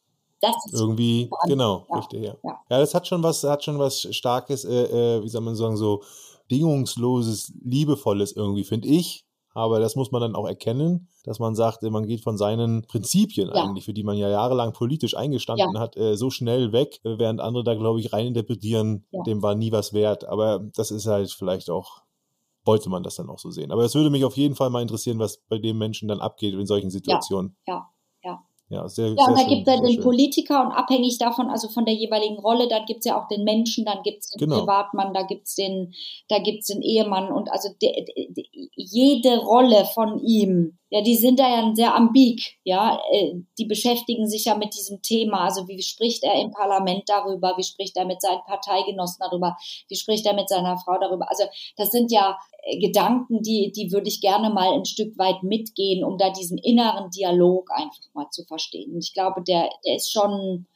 das 0.42 0.56
ist 0.66 0.78
irgendwie 0.78 1.30
genau 1.46 1.86
ja. 1.88 1.96
richtig. 1.96 2.24
Ja. 2.24 2.34
ja. 2.42 2.60
ja, 2.68 2.78
das 2.80 2.94
hat 2.94 3.06
schon 3.06 3.22
was, 3.22 3.42
hat 3.44 3.64
schon 3.64 3.78
was 3.78 4.08
Starkes. 4.10 4.64
Äh, 4.64 5.16
äh, 5.18 5.22
wie 5.22 5.28
soll 5.28 5.40
man 5.40 5.54
sagen 5.54 5.76
so 5.76 6.02
bedingungsloses, 6.48 7.52
liebevolles 7.64 8.32
irgendwie, 8.32 8.64
finde 8.64 8.88
ich. 8.88 9.24
Aber 9.54 9.80
das 9.80 9.96
muss 9.96 10.10
man 10.12 10.22
dann 10.22 10.34
auch 10.34 10.48
erkennen, 10.48 11.08
dass 11.24 11.38
man 11.38 11.54
sagt, 11.54 11.82
man 11.82 12.06
geht 12.06 12.22
von 12.22 12.38
seinen 12.38 12.86
Prinzipien 12.86 13.48
ja. 13.48 13.54
eigentlich, 13.54 13.84
für 13.84 13.92
die 13.92 14.02
man 14.02 14.16
ja 14.16 14.28
jahrelang 14.28 14.72
politisch 14.72 15.16
eingestanden 15.16 15.74
ja. 15.74 15.80
hat, 15.80 15.96
äh, 15.96 16.16
so 16.16 16.30
schnell 16.30 16.72
weg, 16.72 17.00
äh, 17.04 17.18
während 17.18 17.40
andere 17.40 17.62
da, 17.62 17.74
glaube 17.74 18.00
ich, 18.00 18.12
reininterpretieren, 18.12 19.04
ja. 19.10 19.22
dem 19.24 19.42
war 19.42 19.54
nie 19.54 19.70
was 19.70 19.92
wert. 19.92 20.24
Aber 20.24 20.60
das 20.74 20.90
ist 20.90 21.06
halt 21.06 21.30
vielleicht 21.30 21.68
auch, 21.68 22.02
wollte 22.64 22.88
man 22.88 23.02
das 23.02 23.16
dann 23.16 23.28
auch 23.28 23.38
so 23.38 23.50
sehen. 23.50 23.72
Aber 23.72 23.84
es 23.84 23.94
würde 23.94 24.10
mich 24.10 24.24
auf 24.24 24.36
jeden 24.36 24.54
Fall 24.54 24.70
mal 24.70 24.82
interessieren, 24.82 25.18
was 25.18 25.38
bei 25.48 25.58
dem 25.58 25.76
Menschen 25.76 26.08
dann 26.08 26.20
abgeht 26.20 26.54
in 26.54 26.66
solchen 26.66 26.90
Situationen. 26.90 27.56
Ja, 27.66 27.91
ja. 28.72 28.88
Sehr, 28.88 29.08
ja, 29.08 29.26
und 29.26 29.38
da 29.38 29.44
gibt 29.44 29.68
es 29.68 29.74
ja 29.74 29.80
den 29.80 29.94
schön. 29.94 30.02
Politiker 30.02 30.64
und 30.64 30.72
abhängig 30.72 31.18
davon, 31.18 31.50
also 31.50 31.68
von 31.68 31.84
der 31.84 31.94
jeweiligen 31.94 32.38
Rolle, 32.38 32.68
dann 32.68 32.86
gibt 32.86 33.00
es 33.00 33.04
ja 33.04 33.20
auch 33.20 33.28
den 33.28 33.44
Menschen, 33.44 33.84
dann 33.84 34.02
gibt 34.02 34.24
es 34.24 34.30
den 34.30 34.48
genau. 34.48 34.60
Privatmann, 34.60 35.12
da 35.12 35.22
gibt 35.22 35.46
es 35.46 35.54
den, 35.54 35.92
da 36.28 36.38
gibt's 36.38 36.68
den 36.68 36.82
Ehemann 36.82 37.30
und 37.30 37.52
also 37.52 37.68
de, 37.80 37.92
de, 37.92 38.46
jede 38.74 39.38
Rolle 39.38 39.84
von 39.84 40.18
ihm 40.18 40.78
ja, 40.92 41.00
die 41.00 41.16
sind 41.16 41.40
da 41.40 41.48
ja 41.48 41.74
sehr 41.74 41.94
ambig, 41.94 42.58
ja, 42.64 43.00
äh, 43.12 43.32
die 43.58 43.64
beschäftigen 43.64 44.28
sich 44.28 44.44
ja 44.44 44.54
mit 44.54 44.74
diesem 44.74 45.00
Thema, 45.00 45.44
also 45.44 45.66
wie 45.66 45.80
spricht 45.80 46.22
er 46.22 46.34
im 46.34 46.50
Parlament 46.50 47.04
darüber, 47.06 47.54
wie 47.56 47.64
spricht 47.64 47.96
er 47.96 48.04
mit 48.04 48.20
seinen 48.20 48.42
Parteigenossen 48.46 49.16
darüber, 49.18 49.56
wie 49.88 49.96
spricht 49.96 50.26
er 50.26 50.34
mit 50.34 50.50
seiner 50.50 50.76
Frau 50.76 50.98
darüber, 51.00 51.30
also 51.30 51.44
das 51.78 51.88
sind 51.92 52.12
ja 52.12 52.36
äh, 52.64 52.78
Gedanken, 52.78 53.40
die, 53.40 53.72
die 53.74 53.90
würde 53.90 54.08
ich 54.08 54.20
gerne 54.20 54.50
mal 54.50 54.70
ein 54.70 54.84
Stück 54.84 55.16
weit 55.16 55.42
mitgehen, 55.42 56.04
um 56.04 56.18
da 56.18 56.28
diesen 56.28 56.58
inneren 56.58 57.08
Dialog 57.08 57.70
einfach 57.70 58.12
mal 58.12 58.28
zu 58.30 58.44
verstehen. 58.44 58.92
Und 58.92 59.02
ich 59.02 59.14
glaube, 59.14 59.42
der, 59.42 59.70
der 59.86 59.96
ist 59.96 60.12
schon 60.12 60.66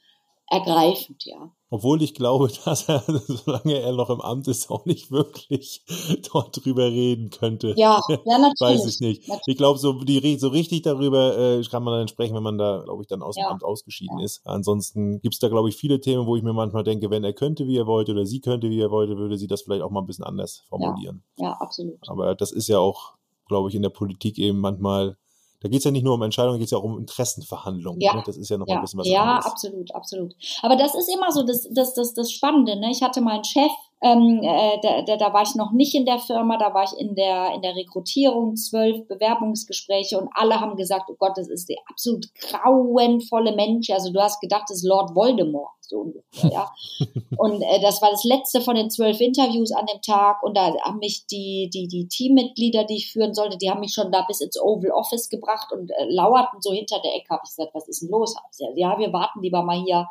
ergreifend, 0.49 1.25
ja. 1.25 1.51
Obwohl 1.69 2.01
ich 2.01 2.13
glaube, 2.13 2.49
dass 2.65 2.87
er, 2.87 3.03
solange 3.07 3.79
er 3.79 3.91
noch 3.93 4.09
im 4.09 4.21
Amt 4.21 4.47
ist, 4.47 4.69
auch 4.69 4.85
nicht 4.85 5.11
wirklich 5.11 5.83
dort 6.31 6.63
drüber 6.63 6.85
reden 6.85 7.29
könnte. 7.29 7.73
Ja, 7.77 7.99
ja 8.09 8.37
natürlich. 8.37 8.59
Weiß 8.59 8.85
ich 8.85 8.99
nicht. 8.99 9.27
Natürlich. 9.27 9.47
Ich 9.47 9.57
glaube, 9.57 9.79
so, 9.79 9.93
die, 9.93 10.37
so 10.37 10.47
richtig 10.49 10.83
darüber 10.83 11.37
äh, 11.37 11.63
kann 11.63 11.83
man 11.83 11.99
dann 11.99 12.07
sprechen, 12.07 12.35
wenn 12.35 12.43
man 12.43 12.57
da, 12.57 12.81
glaube 12.83 13.01
ich, 13.03 13.07
dann 13.07 13.21
aus 13.21 13.35
ja. 13.35 13.47
dem 13.47 13.53
Amt 13.53 13.63
ausgeschieden 13.63 14.19
ja. 14.19 14.25
ist. 14.25 14.41
Ansonsten 14.45 15.19
gibt 15.21 15.35
es 15.35 15.39
da, 15.39 15.49
glaube 15.49 15.69
ich, 15.69 15.75
viele 15.75 15.99
Themen, 15.99 16.25
wo 16.25 16.35
ich 16.35 16.43
mir 16.43 16.53
manchmal 16.53 16.83
denke, 16.83 17.09
wenn 17.09 17.23
er 17.23 17.33
könnte, 17.33 17.67
wie 17.67 17.77
er 17.77 17.87
wollte, 17.87 18.13
oder 18.13 18.25
sie 18.25 18.39
könnte, 18.39 18.69
wie 18.69 18.79
er 18.79 18.91
wollte, 18.91 19.17
würde 19.17 19.37
sie 19.37 19.47
das 19.47 19.63
vielleicht 19.63 19.81
auch 19.81 19.91
mal 19.91 20.01
ein 20.01 20.07
bisschen 20.07 20.25
anders 20.25 20.63
formulieren. 20.69 21.23
Ja, 21.37 21.47
ja 21.47 21.53
absolut. 21.59 21.97
Aber 22.07 22.35
das 22.35 22.51
ist 22.51 22.67
ja 22.67 22.79
auch, 22.79 23.15
glaube 23.47 23.69
ich, 23.69 23.75
in 23.75 23.81
der 23.81 23.89
Politik 23.89 24.37
eben 24.37 24.59
manchmal 24.59 25.17
da 25.59 25.69
geht 25.69 25.79
es 25.79 25.85
ja 25.85 25.91
nicht 25.91 26.03
nur 26.03 26.13
um 26.13 26.21
Entscheidungen, 26.21 26.55
da 26.55 26.59
geht 26.59 26.67
es 26.67 26.71
ja 26.71 26.77
auch 26.77 26.83
um 26.83 26.99
Interessenverhandlungen. 26.99 27.99
Ja. 27.99 28.15
Ne? 28.15 28.23
Das 28.25 28.37
ist 28.37 28.49
ja 28.49 28.57
noch 28.57 28.67
ja. 28.67 28.75
ein 28.75 28.81
bisschen 28.81 28.99
was 28.99 29.07
ja, 29.07 29.21
anderes. 29.21 29.45
Ja, 29.45 29.51
absolut, 29.51 29.95
absolut. 29.95 30.35
Aber 30.61 30.75
das 30.75 30.93
ist 30.93 31.09
immer 31.13 31.31
so 31.31 31.43
das, 31.43 31.67
das, 31.71 31.93
das, 31.93 32.13
das 32.13 32.31
Spannende. 32.31 32.79
Ne? 32.79 32.91
Ich 32.91 33.01
hatte 33.01 33.21
mal 33.21 33.35
einen 33.35 33.43
Chef, 33.43 33.71
ähm, 33.99 34.41
äh, 34.43 34.77
da, 34.83 35.01
da, 35.01 35.17
da 35.17 35.33
war 35.33 35.41
ich 35.41 35.55
noch 35.55 35.71
nicht 35.71 35.95
in 35.95 36.05
der 36.05 36.19
Firma, 36.19 36.57
da 36.57 36.71
war 36.73 36.83
ich 36.83 36.99
in 36.99 37.15
der, 37.15 37.53
in 37.55 37.63
der 37.63 37.75
Rekrutierung, 37.75 38.55
zwölf 38.55 39.07
Bewerbungsgespräche 39.07 40.19
und 40.19 40.29
alle 40.33 40.59
haben 40.59 40.75
gesagt, 40.75 41.09
oh 41.09 41.15
Gott, 41.17 41.35
das 41.35 41.47
ist 41.47 41.67
der 41.67 41.77
absolut 41.89 42.27
grauenvolle 42.35 43.55
Mensch. 43.55 43.89
Also 43.89 44.11
du 44.11 44.21
hast 44.21 44.39
gedacht, 44.39 44.65
das 44.67 44.77
ist 44.77 44.87
Lord 44.87 45.15
Voldemort, 45.15 45.71
so 45.81 46.01
ungefähr, 46.01 46.51
ja. 46.51 46.71
und 47.37 47.63
äh, 47.63 47.81
das 47.81 47.99
war 48.03 48.11
das 48.11 48.23
letzte 48.23 48.61
von 48.61 48.75
den 48.75 48.91
zwölf 48.91 49.19
Interviews 49.19 49.71
an 49.71 49.87
dem 49.87 50.01
Tag 50.03 50.43
und 50.43 50.55
da 50.55 50.75
haben 50.83 50.99
mich 50.99 51.25
die, 51.25 51.71
die, 51.73 51.87
die 51.87 52.07
Teammitglieder, 52.07 52.83
die 52.83 52.97
ich 52.97 53.11
führen 53.11 53.33
sollte, 53.33 53.57
die 53.57 53.71
haben 53.71 53.79
mich 53.79 53.93
schon 53.93 54.11
da 54.11 54.23
bis 54.27 54.41
ins 54.41 54.61
Oval 54.61 54.91
Office 54.91 55.27
gebracht 55.29 55.71
und 55.71 55.89
äh, 55.89 56.05
lauerten 56.09 56.61
so 56.61 56.71
hinter 56.71 56.99
der 56.99 57.15
Ecke. 57.15 57.29
Habe 57.29 57.41
ich 57.45 57.49
gesagt, 57.49 57.73
was 57.73 57.87
ist 57.87 58.03
denn 58.03 58.09
los? 58.09 58.35
Ja, 58.75 58.99
wir 58.99 59.11
warten 59.11 59.41
lieber 59.41 59.63
mal 59.63 59.81
hier 59.81 60.07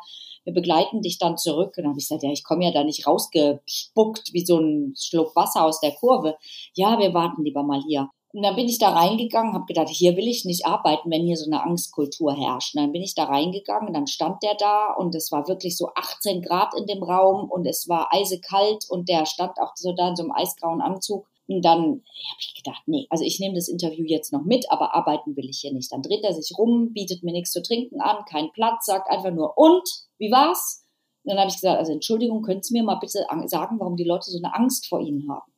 wir 0.47 0.53
begleiten 0.53 1.01
dich 1.01 1.19
dann 1.19 1.37
zurück. 1.37 1.73
Und 1.75 1.83
dann 1.83 1.89
habe 1.89 1.99
ich 1.99 2.07
gesagt, 2.07 2.23
ja, 2.23 2.31
ich 2.31 2.45
komme 2.45 2.63
ja 2.63 2.71
da 2.71 2.85
nicht 2.85 3.05
rausgespuckt 3.05 4.31
wie 4.31 4.45
so 4.45 4.57
ein 4.57 4.93
Schluck 4.97 5.35
Wasser 5.35 5.65
aus 5.65 5.81
der 5.81 5.91
Kurve. 5.91 6.37
Ja, 6.73 6.97
wir 6.99 7.13
warten 7.13 7.43
lieber 7.43 7.63
mal 7.63 7.81
hier. 7.85 8.09
Und 8.31 8.43
dann 8.43 8.55
bin 8.55 8.69
ich 8.69 8.79
da 8.79 8.91
reingegangen, 8.91 9.53
habe 9.53 9.65
gedacht, 9.65 9.89
hier 9.89 10.15
will 10.15 10.27
ich 10.27 10.45
nicht 10.45 10.65
arbeiten, 10.65 11.11
wenn 11.11 11.25
hier 11.25 11.35
so 11.35 11.51
eine 11.51 11.63
Angstkultur 11.63 12.33
herrscht. 12.33 12.75
Und 12.75 12.81
dann 12.81 12.91
bin 12.93 13.01
ich 13.01 13.13
da 13.13 13.25
reingegangen, 13.25 13.93
dann 13.93 14.07
stand 14.07 14.41
der 14.41 14.55
da 14.55 14.93
und 14.93 15.15
es 15.15 15.33
war 15.33 15.49
wirklich 15.49 15.75
so 15.75 15.89
18 15.95 16.41
Grad 16.41 16.73
in 16.77 16.85
dem 16.85 17.03
Raum 17.03 17.49
und 17.49 17.65
es 17.65 17.89
war 17.89 18.13
eisekalt 18.13 18.85
und 18.87 19.09
der 19.09 19.25
stand 19.25 19.59
auch 19.59 19.71
so 19.75 19.91
da 19.91 20.09
in 20.09 20.15
so 20.15 20.23
einem 20.23 20.31
eisgrauen 20.31 20.81
Anzug. 20.81 21.27
Und 21.47 21.63
dann 21.63 21.81
habe 21.81 22.39
ich 22.39 22.55
gedacht, 22.55 22.83
nee, 22.87 23.07
also 23.09 23.23
ich 23.23 23.39
nehme 23.39 23.55
das 23.55 23.69
Interview 23.69 24.03
jetzt 24.05 24.33
noch 24.33 24.43
mit, 24.43 24.69
aber 24.69 24.93
arbeiten 24.93 25.35
will 25.37 25.49
ich 25.49 25.59
hier 25.59 25.73
nicht. 25.73 25.91
Dann 25.91 26.01
dreht 26.01 26.23
er 26.23 26.33
sich 26.33 26.57
rum, 26.57 26.91
bietet 26.93 27.23
mir 27.23 27.31
nichts 27.31 27.51
zu 27.51 27.61
trinken 27.61 28.01
an, 28.01 28.25
keinen 28.25 28.51
Platz, 28.51 28.85
sagt 28.85 29.09
einfach 29.09 29.31
nur, 29.31 29.57
und, 29.57 29.87
wie 30.17 30.31
war's? 30.31 30.83
Und 31.23 31.31
dann 31.31 31.39
habe 31.39 31.49
ich 31.49 31.55
gesagt, 31.55 31.79
also 31.79 31.93
Entschuldigung, 31.93 32.41
können 32.41 32.63
Sie 32.63 32.73
mir 32.73 32.83
mal 32.83 32.95
bitte 32.95 33.25
sagen, 33.45 33.79
warum 33.79 33.95
die 33.95 34.03
Leute 34.03 34.29
so 34.29 34.37
eine 34.37 34.53
Angst 34.53 34.87
vor 34.87 34.99
Ihnen 34.99 35.29
haben? 35.29 35.51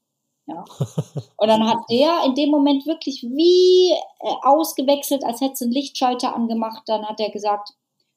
Ja. 0.47 0.65
Und 1.37 1.47
dann 1.47 1.67
hat 1.67 1.77
der 1.91 2.23
in 2.25 2.33
dem 2.33 2.49
Moment 2.49 2.87
wirklich 2.87 3.21
wie 3.21 3.91
äh, 3.91 4.35
ausgewechselt, 4.41 5.23
als 5.23 5.41
hätte 5.41 5.53
es 5.53 5.61
einen 5.61 5.71
Lichtschalter 5.71 6.35
angemacht. 6.35 6.81
Dann 6.87 7.05
hat 7.05 7.19
er 7.19 7.29
gesagt, 7.29 7.69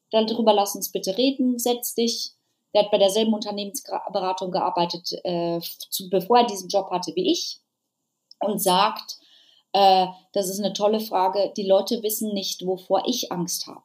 darüber 0.09 0.51
lass 0.51 0.75
uns 0.75 0.91
bitte 0.91 1.15
reden, 1.15 1.59
setz 1.59 1.93
dich. 1.93 2.31
Der 2.73 2.83
hat 2.83 2.91
bei 2.91 2.97
derselben 2.97 3.35
Unternehmensberatung 3.35 4.49
gearbeitet, 4.49 5.11
äh, 5.23 5.59
zu, 5.91 6.09
bevor 6.09 6.39
er 6.39 6.47
diesen 6.47 6.69
Job 6.69 6.89
hatte 6.89 7.11
wie 7.15 7.31
ich 7.31 7.62
und 8.45 8.61
sagt, 8.61 9.19
äh, 9.73 10.07
das 10.33 10.49
ist 10.49 10.59
eine 10.59 10.73
tolle 10.73 10.99
Frage, 10.99 11.51
die 11.57 11.67
Leute 11.67 12.03
wissen 12.03 12.33
nicht, 12.33 12.65
wovor 12.65 13.03
ich 13.07 13.31
Angst 13.31 13.67
habe. 13.67 13.83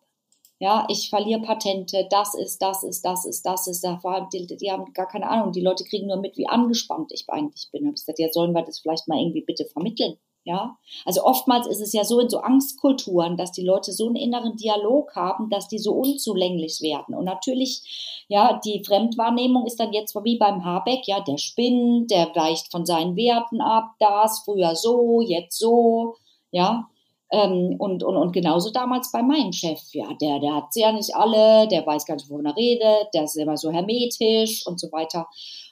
Ja, 0.61 0.87
ich 0.89 1.09
verliere 1.09 1.41
Patente, 1.41 2.07
das 2.11 2.35
ist, 2.35 2.61
das 2.61 2.83
ist, 2.83 3.05
das 3.05 3.25
ist, 3.25 3.47
das 3.47 3.69
ist. 3.69 3.85
Da 3.85 4.01
war, 4.03 4.29
die, 4.33 4.45
die, 4.47 4.73
haben 4.73 4.93
gar 4.93 5.07
keine 5.07 5.29
Ahnung. 5.29 5.53
Die 5.53 5.61
Leute 5.61 5.85
kriegen 5.85 6.09
nur 6.09 6.17
mit, 6.17 6.37
wie 6.37 6.49
angespannt 6.49 7.13
ich 7.13 7.25
eigentlich 7.29 7.71
bin. 7.71 7.83
Da 7.83 7.87
habe 7.87 7.95
ich 7.95 8.03
gesagt, 8.03 8.19
ja, 8.19 8.29
sollen 8.33 8.53
wir 8.53 8.63
das 8.63 8.81
vielleicht 8.81 9.07
mal 9.07 9.19
irgendwie 9.19 9.43
bitte 9.43 9.67
vermitteln? 9.67 10.19
Ja, 10.49 10.79
also 11.05 11.25
oftmals 11.25 11.67
ist 11.67 11.83
es 11.83 11.93
ja 11.93 12.05
so 12.05 12.21
in 12.21 12.31
so 12.31 12.39
Angstkulturen, 12.39 13.37
dass 13.37 13.53
die 13.53 13.67
Leute 13.67 13.93
so 13.93 14.07
einen 14.07 14.17
inneren 14.17 14.57
Dialog 14.57 15.15
haben, 15.15 15.51
dass 15.51 15.69
die 15.69 15.79
so 15.79 15.93
unzulänglich 15.93 16.81
werden. 16.81 17.15
Und 17.15 17.27
natürlich, 17.27 18.25
ja, 18.29 18.59
die 18.65 18.83
Fremdwahrnehmung 18.83 19.67
ist 19.67 19.79
dann 19.79 19.93
jetzt 19.93 20.15
wie 20.25 20.39
beim 20.39 20.65
Habeck, 20.65 21.07
ja, 21.07 21.21
der 21.21 21.37
spinnt, 21.37 22.11
der 22.11 22.35
weicht 22.35 22.71
von 22.71 22.87
seinen 22.87 23.15
Werten 23.15 23.61
ab, 23.61 23.91
das, 23.99 24.41
früher 24.47 24.75
so, 24.75 25.21
jetzt 25.21 25.59
so, 25.59 26.15
ja. 26.51 26.89
Ähm, 27.31 27.77
und, 27.79 28.03
und, 28.03 28.17
und 28.17 28.33
genauso 28.33 28.71
damals 28.71 29.13
bei 29.13 29.23
meinem 29.23 29.53
Chef, 29.53 29.83
ja, 29.93 30.07
der, 30.19 30.39
der 30.39 30.55
hat 30.55 30.73
sie 30.73 30.81
ja 30.81 30.93
nicht 30.93 31.15
alle, 31.15 31.69
der 31.69 31.85
weiß 31.85 32.07
gar 32.07 32.15
nicht, 32.15 32.31
wovon 32.31 32.47
er 32.47 32.57
redet, 32.57 33.09
der 33.13 33.25
ist 33.25 33.37
immer 33.37 33.59
so 33.59 33.71
hermetisch 33.71 34.67
und 34.67 34.81
so 34.81 34.91
weiter. 34.93 35.27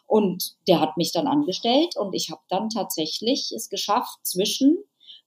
Und 0.06 0.56
der 0.68 0.80
hat 0.80 0.96
mich 0.96 1.12
dann 1.12 1.26
angestellt 1.26 1.96
und 1.96 2.14
ich 2.14 2.30
habe 2.30 2.42
dann 2.48 2.70
tatsächlich 2.70 3.52
es 3.54 3.68
geschafft, 3.68 4.18
zwischen 4.22 4.78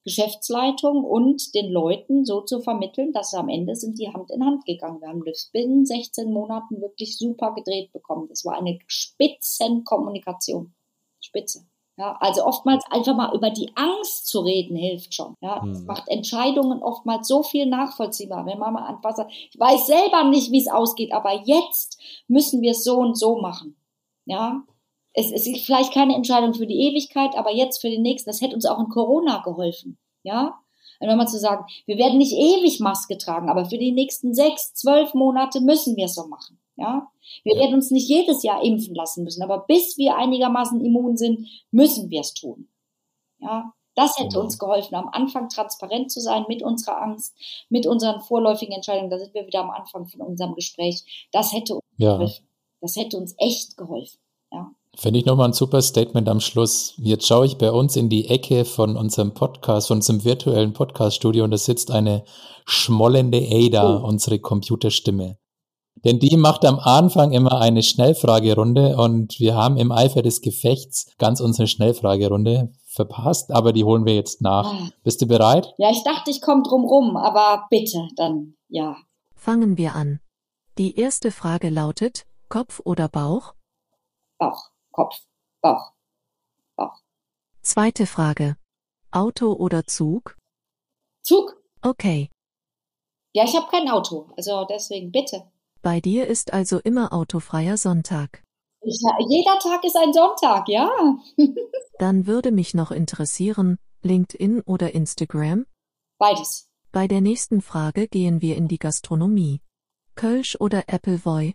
Geschäftsleitung 0.06 1.04
und 1.04 1.54
den 1.54 1.72
Leuten 1.72 2.26
so 2.26 2.42
zu 2.42 2.62
vermitteln, 2.62 3.12
dass 3.12 3.34
am 3.34 3.50
Ende 3.50 3.76
sind 3.76 4.00
die 4.00 4.12
Hand 4.12 4.32
in 4.32 4.46
Hand 4.46 4.66
gegangen. 4.66 5.02
Wir 5.02 5.10
haben 5.10 5.26
das 5.26 5.50
binnen 5.52 5.86
16 5.86 6.32
Monaten 6.32 6.82
wirklich 6.82 7.18
super 7.18 7.54
gedreht 7.54 7.92
bekommen. 7.92 8.28
Das 8.30 8.46
war 8.46 8.58
eine 8.58 8.80
Spitzenkommunikation. 8.88 10.74
Spitze. 11.20 11.66
Ja, 11.98 12.16
also 12.22 12.46
oftmals 12.46 12.86
einfach 12.90 13.14
mal 13.14 13.36
über 13.36 13.50
die 13.50 13.74
Angst 13.76 14.28
zu 14.28 14.40
reden 14.40 14.78
hilft 14.78 15.14
schon. 15.14 15.36
Ja, 15.42 15.62
hm. 15.62 15.74
das 15.74 15.84
macht 15.84 16.08
Entscheidungen 16.08 16.82
oftmals 16.82 17.28
so 17.28 17.44
viel 17.44 17.66
nachvollziehbar. 17.66 18.46
Wenn 18.46 18.58
man 18.58 18.74
mal 18.74 18.98
sagt, 19.14 19.34
ich 19.34 19.60
weiß 19.60 19.88
selber 19.88 20.24
nicht, 20.24 20.50
wie 20.50 20.62
es 20.62 20.72
ausgeht, 20.72 21.12
aber 21.12 21.42
jetzt 21.44 22.00
müssen 22.30 22.62
wir 22.62 22.72
es 22.72 22.86
so 22.86 23.00
und 23.00 23.18
so 23.18 23.42
machen. 23.42 23.76
Ja, 24.30 24.64
es 25.14 25.32
ist 25.32 25.66
vielleicht 25.66 25.92
keine 25.92 26.16
Entscheidung 26.16 26.54
für 26.54 26.68
die 26.68 26.82
Ewigkeit, 26.88 27.36
aber 27.36 27.52
jetzt 27.52 27.82
für 27.82 27.90
den 27.90 28.04
nächsten. 28.04 28.30
Das 28.30 28.42
hätte 28.42 28.54
uns 28.56 28.66
auch 28.66 28.80
in 28.80 28.90
Corona 28.90 29.42
geholfen. 29.42 29.98
Ja, 30.22 30.60
wenn 31.00 31.18
man 31.18 31.28
zu 31.28 31.40
sagen, 31.40 31.66
wir 31.86 31.98
werden 31.98 32.18
nicht 32.18 32.34
ewig 32.34 32.80
Maske 32.80 33.18
tragen, 33.18 33.50
aber 33.50 33.66
für 33.66 33.78
die 33.78 33.92
nächsten 33.92 34.34
sechs, 34.34 34.74
zwölf 34.74 35.14
Monate 35.14 35.62
müssen 35.62 35.96
wir 35.96 36.06
es 36.06 36.16
so 36.16 36.28
machen. 36.28 36.60
Ja, 36.76 37.08
wir 37.44 37.56
ja. 37.56 37.62
werden 37.62 37.76
uns 37.76 37.90
nicht 37.90 38.08
jedes 38.08 38.44
Jahr 38.44 38.64
impfen 38.64 38.94
lassen 38.94 39.24
müssen, 39.24 39.42
aber 39.42 39.66
bis 39.68 39.98
wir 39.98 40.16
einigermaßen 40.16 40.84
immun 40.84 41.18
sind, 41.18 41.48
müssen 41.72 42.10
wir 42.10 42.22
es 42.22 42.34
tun. 42.34 42.70
Ja, 43.40 43.74
das 43.96 44.18
hätte 44.18 44.30
genau. 44.30 44.42
uns 44.42 44.60
geholfen, 44.60 44.96
am 44.96 45.10
Anfang 45.10 45.50
transparent 45.50 46.12
zu 46.12 46.20
sein 46.20 46.46
mit 46.48 46.62
unserer 46.62 47.02
Angst, 47.02 47.36
mit 47.70 47.88
unseren 47.88 48.22
vorläufigen 48.22 48.76
Entscheidungen. 48.76 49.10
Da 49.10 49.18
sind 49.18 49.34
wir 49.34 49.48
wieder 49.48 49.62
am 49.62 49.72
Anfang 49.72 50.08
von 50.08 50.22
unserem 50.22 50.54
Gespräch. 50.54 51.30
Das 51.32 51.52
hätte 51.52 51.76
uns 51.76 51.84
ja. 51.98 52.14
geholfen. 52.14 52.49
Das 52.82 52.96
hätte 52.96 53.18
uns 53.18 53.36
echt 53.38 53.78
geholfen. 53.78 54.20
Ja. 54.52 54.72
Finde 54.96 55.20
ich 55.20 55.26
nochmal 55.26 55.50
ein 55.50 55.54
super 55.54 55.82
Statement 55.82 56.28
am 56.28 56.40
Schluss. 56.40 56.94
Jetzt 56.98 57.28
schaue 57.28 57.46
ich 57.46 57.58
bei 57.58 57.72
uns 57.72 57.96
in 57.96 58.10
die 58.10 58.28
Ecke 58.28 58.66
von 58.66 58.98
unserem 58.98 59.34
Podcast, 59.34 59.88
von 59.88 59.98
unserem 59.98 60.24
virtuellen 60.24 60.74
Podcaststudio 60.74 61.44
und 61.44 61.52
da 61.52 61.58
sitzt 61.58 61.92
eine 61.92 62.24
schmollende 62.66 63.38
Ada, 63.38 63.98
oh. 63.98 64.08
unsere 64.08 64.40
Computerstimme. 64.40 65.38
Denn 66.06 66.20
die 66.20 66.38
macht 66.38 66.66
am 66.66 66.80
Anfang 66.80 67.34
immer 67.34 67.60
eine 67.60 67.84
Schnellfragerunde 67.84 68.96
und 68.98 69.40
wir 69.40 69.56
haben 69.56 69.78
im 69.78 69.92
Eifer 69.92 70.22
des 70.22 70.42
Gefechts 70.42 71.14
ganz 71.18 71.42
unsere 71.42 71.68
Schnellfragerunde 71.68 72.72
verpasst, 72.88 73.52
aber 73.52 73.74
die 73.74 73.84
holen 73.84 74.06
wir 74.06 74.16
jetzt 74.16 74.42
nach. 74.42 74.66
Ah. 74.66 74.90
Bist 75.04 75.22
du 75.22 75.28
bereit? 75.28 75.74
Ja, 75.78 75.92
ich 75.92 76.04
dachte, 76.04 76.32
ich 76.32 76.42
komme 76.42 76.64
drum 76.64 76.86
rum, 76.86 77.18
aber 77.18 77.66
bitte, 77.70 78.08
dann 78.16 78.56
ja. 78.70 78.96
Fangen 79.36 79.78
wir 79.78 79.96
an. 79.96 80.20
Die 80.78 80.98
erste 80.98 81.32
Frage 81.32 81.70
lautet, 81.70 82.26
Kopf 82.50 82.82
oder 82.84 83.08
Bauch? 83.08 83.54
Bauch, 84.40 84.72
Kopf, 84.92 85.16
Bauch, 85.62 85.94
Bauch. 86.76 87.00
Zweite 87.62 88.08
Frage. 88.08 88.58
Auto 89.12 89.54
oder 89.54 89.86
Zug? 89.86 90.36
Zug. 91.22 91.62
Okay. 91.84 92.30
Ja, 93.34 93.44
ich 93.44 93.56
habe 93.56 93.70
kein 93.70 93.88
Auto, 93.88 94.32
also 94.36 94.66
deswegen 94.66 95.12
bitte. 95.12 95.44
Bei 95.84 96.02
dir 96.02 96.26
ist 96.26 96.52
also 96.52 96.80
immer 96.80 97.14
autofreier 97.14 97.78
Sonntag. 97.78 98.44
Ich, 98.82 99.00
jeder 99.28 99.60
Tag 99.60 99.84
ist 99.84 99.96
ein 99.96 100.12
Sonntag, 100.12 100.68
ja. 100.68 100.90
Dann 102.00 102.26
würde 102.26 102.52
mich 102.52 102.74
noch 102.74 102.90
interessieren, 102.90 103.78
LinkedIn 104.02 104.62
oder 104.62 104.96
Instagram? 104.96 105.68
Beides. 106.18 106.68
Bei 106.92 107.08
der 107.08 107.22
nächsten 107.22 107.62
Frage 107.62 108.08
gehen 108.08 108.42
wir 108.42 108.58
in 108.58 108.68
die 108.68 108.80
Gastronomie. 108.80 109.62
Kölsch 110.16 110.58
oder 110.60 110.86
Appleboy? 110.88 111.54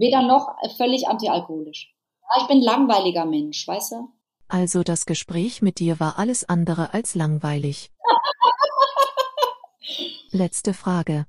Weder 0.00 0.22
noch 0.22 0.56
völlig 0.78 1.08
antialkoholisch. 1.08 1.94
Ja, 2.22 2.40
ich 2.40 2.48
bin 2.48 2.62
langweiliger 2.62 3.26
Mensch, 3.26 3.68
weißt 3.68 3.92
du? 3.92 4.08
Also 4.48 4.82
das 4.82 5.04
Gespräch 5.04 5.60
mit 5.60 5.78
dir 5.78 6.00
war 6.00 6.18
alles 6.18 6.48
andere 6.48 6.94
als 6.94 7.14
langweilig. 7.14 7.92
Letzte 10.30 10.72
Frage. 10.72 11.26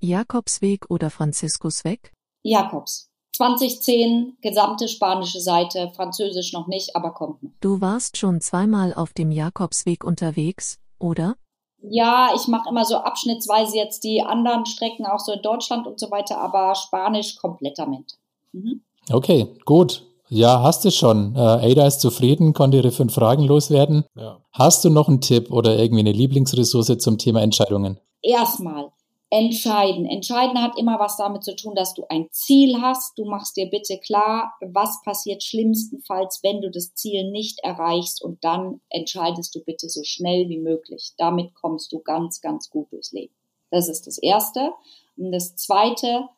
Jakobsweg 0.00 0.90
oder 0.90 1.10
Franziskusweg? 1.10 2.12
Jakobs. 2.42 3.08
2010, 3.36 4.38
gesamte 4.40 4.88
spanische 4.88 5.40
Seite, 5.40 5.92
Französisch 5.94 6.52
noch 6.52 6.66
nicht, 6.66 6.96
aber 6.96 7.14
kommt 7.14 7.44
noch. 7.44 7.52
Du 7.60 7.80
warst 7.80 8.16
schon 8.16 8.40
zweimal 8.40 8.94
auf 8.94 9.12
dem 9.12 9.30
Jakobsweg 9.30 10.02
unterwegs, 10.02 10.80
oder? 10.98 11.36
Ja, 11.82 12.30
ich 12.34 12.48
mache 12.48 12.68
immer 12.68 12.84
so 12.84 12.96
abschnittsweise 12.96 13.76
jetzt 13.76 14.02
die 14.04 14.22
anderen 14.22 14.66
Strecken, 14.66 15.06
auch 15.06 15.20
so 15.20 15.32
in 15.32 15.42
Deutschland 15.42 15.86
und 15.86 16.00
so 16.00 16.10
weiter, 16.10 16.38
aber 16.40 16.74
Spanisch 16.74 17.36
komplettament. 17.36 18.18
Mhm. 18.52 18.82
Okay, 19.10 19.46
gut. 19.64 20.04
Ja, 20.28 20.62
hast 20.62 20.84
du 20.84 20.90
schon. 20.90 21.34
Äh, 21.34 21.38
Ada 21.38 21.86
ist 21.86 22.00
zufrieden, 22.00 22.52
konnte 22.52 22.76
ihre 22.76 22.90
fünf 22.90 23.14
Fragen 23.14 23.44
loswerden. 23.44 24.04
Ja. 24.14 24.38
Hast 24.52 24.84
du 24.84 24.90
noch 24.90 25.08
einen 25.08 25.20
Tipp 25.20 25.50
oder 25.50 25.78
irgendwie 25.78 26.00
eine 26.00 26.12
Lieblingsressource 26.12 26.98
zum 26.98 27.16
Thema 27.16 27.40
Entscheidungen? 27.40 27.98
Erstmal, 28.20 28.90
entscheiden. 29.30 30.06
Entscheiden 30.06 30.60
hat 30.62 30.78
immer 30.78 30.98
was 30.98 31.16
damit 31.16 31.44
zu 31.44 31.54
tun, 31.54 31.74
dass 31.74 31.94
du 31.94 32.04
ein 32.08 32.28
Ziel 32.30 32.80
hast. 32.80 33.18
Du 33.18 33.24
machst 33.24 33.56
dir 33.56 33.66
bitte 33.66 33.98
klar, 33.98 34.54
was 34.60 35.02
passiert 35.02 35.42
schlimmstenfalls, 35.42 36.40
wenn 36.42 36.62
du 36.62 36.70
das 36.70 36.94
Ziel 36.94 37.30
nicht 37.30 37.60
erreichst 37.60 38.22
und 38.22 38.42
dann 38.42 38.80
entscheidest 38.88 39.54
du 39.54 39.60
bitte 39.60 39.88
so 39.88 40.02
schnell 40.02 40.48
wie 40.48 40.58
möglich. 40.58 41.12
Damit 41.18 41.54
kommst 41.54 41.92
du 41.92 41.98
ganz, 42.00 42.40
ganz 42.40 42.70
gut 42.70 42.90
durchs 42.90 43.12
Leben. 43.12 43.34
Das 43.70 43.88
ist 43.88 44.06
das 44.06 44.16
Erste. 44.18 44.72
Und 45.16 45.32
das 45.32 45.56
Zweite 45.56 46.28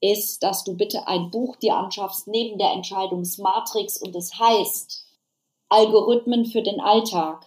ist, 0.00 0.42
dass 0.42 0.64
du 0.64 0.76
bitte 0.76 1.06
ein 1.06 1.30
Buch 1.30 1.56
dir 1.56 1.76
anschaffst 1.76 2.28
neben 2.28 2.58
der 2.58 2.72
Entscheidungsmatrix 2.72 3.98
und 3.98 4.16
es 4.16 4.30
das 4.30 4.40
heißt 4.40 5.06
Algorithmen 5.68 6.44
für 6.44 6.62
den 6.62 6.80
Alltag 6.80 7.46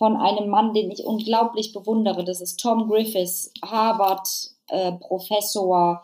von 0.00 0.16
einem 0.16 0.48
Mann, 0.48 0.72
den 0.72 0.90
ich 0.90 1.04
unglaublich 1.04 1.74
bewundere. 1.74 2.24
Das 2.24 2.40
ist 2.40 2.58
Tom 2.58 2.88
Griffiths, 2.88 3.52
Harvard-Professor, 3.62 6.02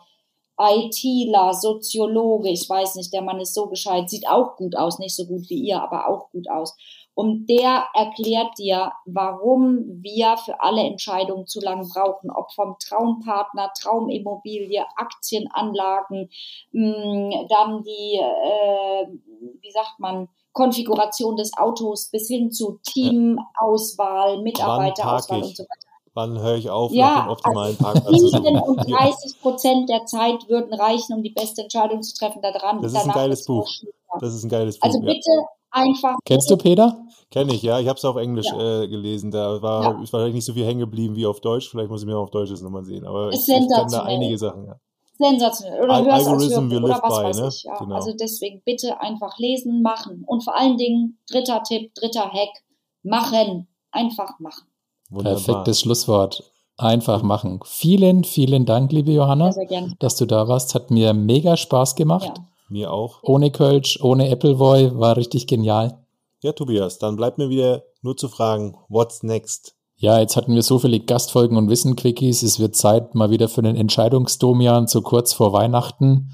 äh, 0.59 0.85
ITler, 0.85 1.55
Soziologe. 1.55 2.49
Ich 2.49 2.69
weiß 2.69 2.93
nicht, 2.93 3.11
der 3.11 3.23
Mann 3.23 3.39
ist 3.39 3.55
so 3.55 3.65
gescheit, 3.65 4.07
sieht 4.07 4.27
auch 4.27 4.55
gut 4.55 4.75
aus, 4.75 4.99
nicht 4.99 5.15
so 5.15 5.25
gut 5.25 5.49
wie 5.49 5.63
ihr, 5.63 5.81
aber 5.81 6.07
auch 6.07 6.29
gut 6.29 6.47
aus. 6.47 6.77
Und 7.17 7.47
der 7.47 7.87
erklärt 7.95 8.59
dir, 8.59 8.91
warum 9.05 10.03
wir 10.03 10.37
für 10.37 10.61
alle 10.61 10.81
Entscheidungen 10.81 11.47
zu 11.47 11.59
lange 11.59 11.87
brauchen, 11.87 12.29
ob 12.29 12.51
vom 12.51 12.75
Traumpartner, 12.77 13.71
Traumimmobilie, 13.75 14.85
Aktienanlagen, 14.95 16.29
mh, 16.73 17.47
dann 17.49 17.81
die, 17.81 18.19
äh, 18.21 19.07
wie 19.61 19.71
sagt 19.71 19.95
man, 19.97 20.29
Konfiguration 20.53 21.35
des 21.37 21.57
Autos 21.57 22.11
bis 22.11 22.27
hin 22.27 22.51
zu 22.51 22.79
Teamauswahl, 22.83 24.43
Mitarbeiterauswahl 24.43 25.41
und 25.41 25.57
so 25.57 25.63
weiter. 25.63 25.87
Wann 26.13 26.39
höre 26.39 26.57
ich 26.57 26.69
auf, 26.69 26.91
ja, 26.91 27.15
nach 27.15 27.23
dem 27.23 27.31
optimalen 27.31 27.77
also 27.83 27.83
Parkplatz 27.83 28.21
37 28.31 29.41
Prozent 29.41 29.89
der 29.89 30.05
Zeit 30.05 30.47
würden 30.49 30.71
reichen, 30.75 31.15
um 31.15 31.23
die 31.23 31.31
beste 31.31 31.63
Entscheidung 31.63 32.03
zu 32.03 32.15
treffen. 32.15 32.43
Daran, 32.43 32.79
das 32.83 32.93
ist 32.93 33.07
ein 33.07 33.11
geiles 33.11 33.43
Buch. 33.43 33.67
Das 34.19 34.35
ist 34.35 34.43
ein 34.43 34.49
geiles 34.49 34.79
also 34.83 34.99
Buch. 34.99 35.07
Also 35.07 35.15
bitte 35.15 35.31
ja. 35.31 35.57
Einfach. 35.77 36.17
Kennst 36.25 36.49
du 36.49 36.57
Peter? 36.57 36.97
Kenn 37.29 37.49
ich, 37.49 37.61
ja. 37.61 37.79
Ich 37.79 37.87
habe 37.87 37.97
es 37.97 38.05
auf 38.05 38.15
Englisch 38.15 38.47
ja. 38.47 38.83
äh, 38.83 38.87
gelesen. 38.87 39.31
Da 39.31 39.61
war 39.61 39.83
ja. 39.83 40.01
ist 40.01 40.13
wahrscheinlich 40.13 40.35
nicht 40.35 40.45
so 40.45 40.53
viel 40.53 40.65
hängen 40.65 40.79
geblieben 40.79 41.15
wie 41.15 41.25
auf 41.25 41.41
Deutsch. 41.41 41.69
Vielleicht 41.69 41.89
muss 41.89 42.01
ich 42.01 42.07
mir 42.07 42.17
auf 42.17 42.31
Deutsch 42.31 42.51
das 42.51 42.61
nochmal 42.61 42.85
sehen. 42.85 43.05
Aber 43.05 43.29
ich, 43.29 43.39
ich 43.39 43.45
kenne 43.45 43.67
da 43.89 44.03
einige 44.03 44.37
Sachen, 44.37 44.65
ja 44.65 44.75
sensationell. 45.17 45.83
Oder 45.83 45.93
Al 45.93 46.05
hörst 46.05 46.27
Algorithm 46.27 46.71
als 46.71 46.83
oder 46.83 46.89
was 46.89 47.01
by, 47.01 47.23
weiß 47.25 47.39
ne? 47.39 47.47
ich. 47.47 47.63
Ja. 47.63 47.77
Genau. 47.77 47.95
Also 47.95 48.13
deswegen 48.13 48.61
bitte 48.63 49.01
einfach 49.01 49.37
lesen, 49.37 49.81
machen. 49.81 50.23
Und 50.25 50.43
vor 50.43 50.57
allen 50.57 50.77
Dingen, 50.77 51.19
dritter 51.29 51.63
Tipp, 51.63 51.93
dritter 51.95 52.31
Hack, 52.31 52.63
machen. 53.03 53.67
Einfach 53.91 54.39
machen. 54.39 54.67
Wunderbar. 55.09 55.41
Perfektes 55.41 55.81
Schlusswort. 55.81 56.43
Einfach 56.77 57.23
machen. 57.23 57.59
Vielen, 57.65 58.23
vielen 58.23 58.65
Dank, 58.65 58.91
liebe 58.91 59.11
Johanna, 59.11 59.51
sehr, 59.51 59.67
sehr 59.67 59.89
dass 59.97 60.15
du 60.15 60.25
da 60.25 60.47
warst. 60.47 60.75
Hat 60.75 60.91
mir 60.91 61.13
mega 61.13 61.57
Spaß 61.57 61.95
gemacht. 61.95 62.25
Ja. 62.25 62.45
Mir 62.69 62.91
auch. 62.91 63.19
Ohne 63.23 63.51
Kölsch, 63.51 63.99
ohne 64.01 64.29
Appleboy, 64.29 64.97
war 64.97 65.17
richtig 65.17 65.47
genial. 65.47 66.03
Ja, 66.41 66.51
Tobias, 66.51 66.99
dann 66.99 67.15
bleibt 67.15 67.37
mir 67.37 67.49
wieder 67.49 67.83
nur 68.01 68.17
zu 68.17 68.29
fragen, 68.29 68.77
what's 68.89 69.23
next? 69.23 69.75
Ja, 69.95 70.19
jetzt 70.19 70.35
hatten 70.35 70.53
wir 70.53 70.61
so 70.61 70.77
viele 70.77 70.99
Gastfolgen 70.99 71.57
und 71.57 71.69
Wissen-Quickies. 71.69 72.43
Es 72.43 72.59
wird 72.59 72.75
Zeit 72.75 73.15
mal 73.15 73.31
wieder 73.31 73.49
für 73.49 73.63
den 73.63 73.75
Entscheidungsdomian, 73.75 74.87
so 74.87 75.01
kurz 75.01 75.33
vor 75.33 75.53
Weihnachten. 75.53 76.31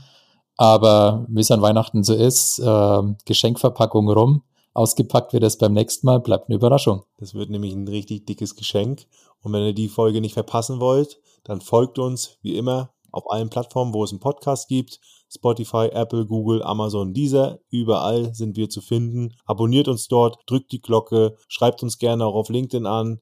Aber 0.57 1.25
wie 1.29 1.39
es 1.39 1.51
an 1.51 1.61
Weihnachten 1.61 2.03
so 2.03 2.13
ist, 2.13 2.59
äh, 2.59 3.01
Geschenkverpackung 3.25 4.09
rum. 4.09 4.43
Ausgepackt 4.73 5.33
wird 5.33 5.43
es 5.43 5.57
beim 5.57 5.73
nächsten 5.73 6.07
Mal, 6.07 6.19
bleibt 6.19 6.49
eine 6.49 6.55
Überraschung. 6.55 7.03
Das 7.19 7.33
wird 7.33 7.49
nämlich 7.49 7.73
ein 7.73 7.87
richtig 7.87 8.25
dickes 8.25 8.55
Geschenk. 8.55 9.05
Und 9.41 9.53
wenn 9.53 9.63
ihr 9.63 9.73
die 9.73 9.87
Folge 9.87 10.19
nicht 10.19 10.33
verpassen 10.33 10.79
wollt, 10.79 11.19
dann 11.43 11.61
folgt 11.61 11.99
uns 11.99 12.37
wie 12.41 12.57
immer 12.57 12.91
auf 13.11 13.29
allen 13.31 13.49
Plattformen, 13.49 13.93
wo 13.93 14.03
es 14.03 14.11
einen 14.11 14.19
Podcast 14.19 14.67
gibt. 14.67 14.99
Spotify, 15.33 15.87
Apple, 15.91 16.25
Google, 16.25 16.61
Amazon, 16.63 17.13
dieser, 17.13 17.59
überall 17.69 18.33
sind 18.33 18.55
wir 18.55 18.69
zu 18.69 18.81
finden. 18.81 19.33
Abonniert 19.45 19.87
uns 19.87 20.07
dort, 20.07 20.37
drückt 20.45 20.71
die 20.71 20.81
Glocke, 20.81 21.35
schreibt 21.47 21.83
uns 21.83 21.97
gerne 21.97 22.25
auch 22.25 22.35
auf 22.35 22.49
LinkedIn 22.49 22.85
an. 22.85 23.19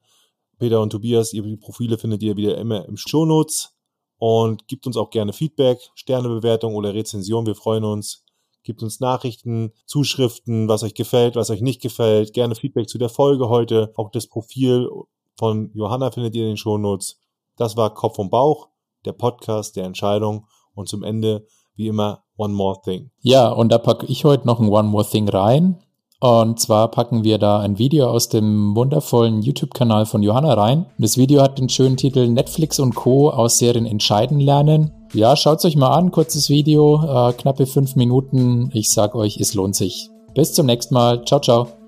Peter 0.60 0.82
und 0.82 0.92
Tobias, 0.92 1.34
ihre 1.34 1.56
Profile 1.58 1.98
findet 1.98 2.22
ihr 2.22 2.38
wieder 2.38 2.58
immer 2.58 2.86
im 2.86 2.98
Shownotes 2.98 3.76
und 4.18 4.68
gibt 4.68 4.86
uns 4.86 4.98
auch 4.98 5.10
gerne 5.10 5.34
Feedback, 5.34 5.80
Sternebewertung 5.96 6.76
oder 6.76 6.94
Rezension. 6.94 7.48
Wir 7.48 7.56
freuen 7.56 7.84
uns. 7.84 8.24
Gibt 8.64 8.84
uns 8.84 9.00
Nachrichten, 9.00 9.74
Zuschriften, 9.88 10.68
was 10.68 10.84
euch 10.84 10.94
gefällt, 10.94 11.36
was 11.36 11.50
euch 11.50 11.62
nicht 11.62 11.82
gefällt. 11.82 12.34
Gerne 12.34 12.54
Feedback 12.54 12.88
zu 12.88 13.00
der 13.00 13.10
Folge 13.10 13.50
heute. 13.50 13.92
Auch 13.96 14.12
das 14.12 14.28
Profil 14.28 14.88
von 15.36 15.72
Johanna 15.74 16.12
findet 16.12 16.36
ihr 16.36 16.44
in 16.44 16.50
den 16.50 16.58
Shownotes. 16.58 17.20
Das 17.58 17.76
war 17.76 17.96
Kopf 17.96 18.20
und 18.20 18.30
Bauch, 18.30 18.70
der 19.06 19.14
Podcast 19.14 19.76
der 19.76 19.86
Entscheidung. 19.86 20.46
Und 20.76 20.88
zum 20.88 21.02
Ende, 21.04 21.48
wie 21.82 21.88
immer, 21.88 22.20
One 22.38 22.54
More 22.54 22.78
Thing. 22.84 23.12
Ja, 23.22 23.50
und 23.50 23.72
da 23.72 23.78
packe 23.78 24.06
ich 24.06 24.24
heute 24.24 24.48
noch 24.48 24.60
ein 24.60 24.70
One 24.70 24.88
More 24.88 25.06
Thing 25.06 25.28
rein. 25.28 25.78
Und 26.20 26.60
zwar 26.60 26.90
packen 26.90 27.24
wir 27.24 27.40
da 27.40 27.60
ein 27.60 27.80
Video 27.80 28.08
aus 28.08 28.30
dem 28.30 28.76
wundervollen 28.76 29.42
YouTube-Kanal 29.42 30.06
von 30.06 30.22
Johanna 30.22 30.54
rein. 30.54 30.86
Das 31.00 31.18
Video 31.18 31.42
hat 31.42 31.58
den 31.58 31.68
schönen 31.68 31.98
Titel 31.98 32.28
Netflix 32.28 32.80
und 32.80 32.94
Co. 32.94 33.32
aus 33.32 33.58
Serien 33.58 33.88
entscheiden 33.88 34.40
lernen. 34.40 34.92
Ja, 35.14 35.36
schaut's 35.36 35.66
euch 35.66 35.76
mal 35.76 35.90
an, 35.90 36.12
kurzes 36.12 36.50
Video, 36.50 37.02
äh, 37.04 37.34
knappe 37.34 37.66
fünf 37.66 37.96
Minuten. 37.96 38.70
Ich 38.74 38.92
sag 38.92 39.16
euch, 39.16 39.38
es 39.38 39.56
lohnt 39.56 39.76
sich. 39.76 40.10
Bis 40.36 40.54
zum 40.54 40.68
nächsten 40.68 40.94
Mal. 40.94 41.26
Ciao, 41.26 41.42
ciao. 41.42 41.81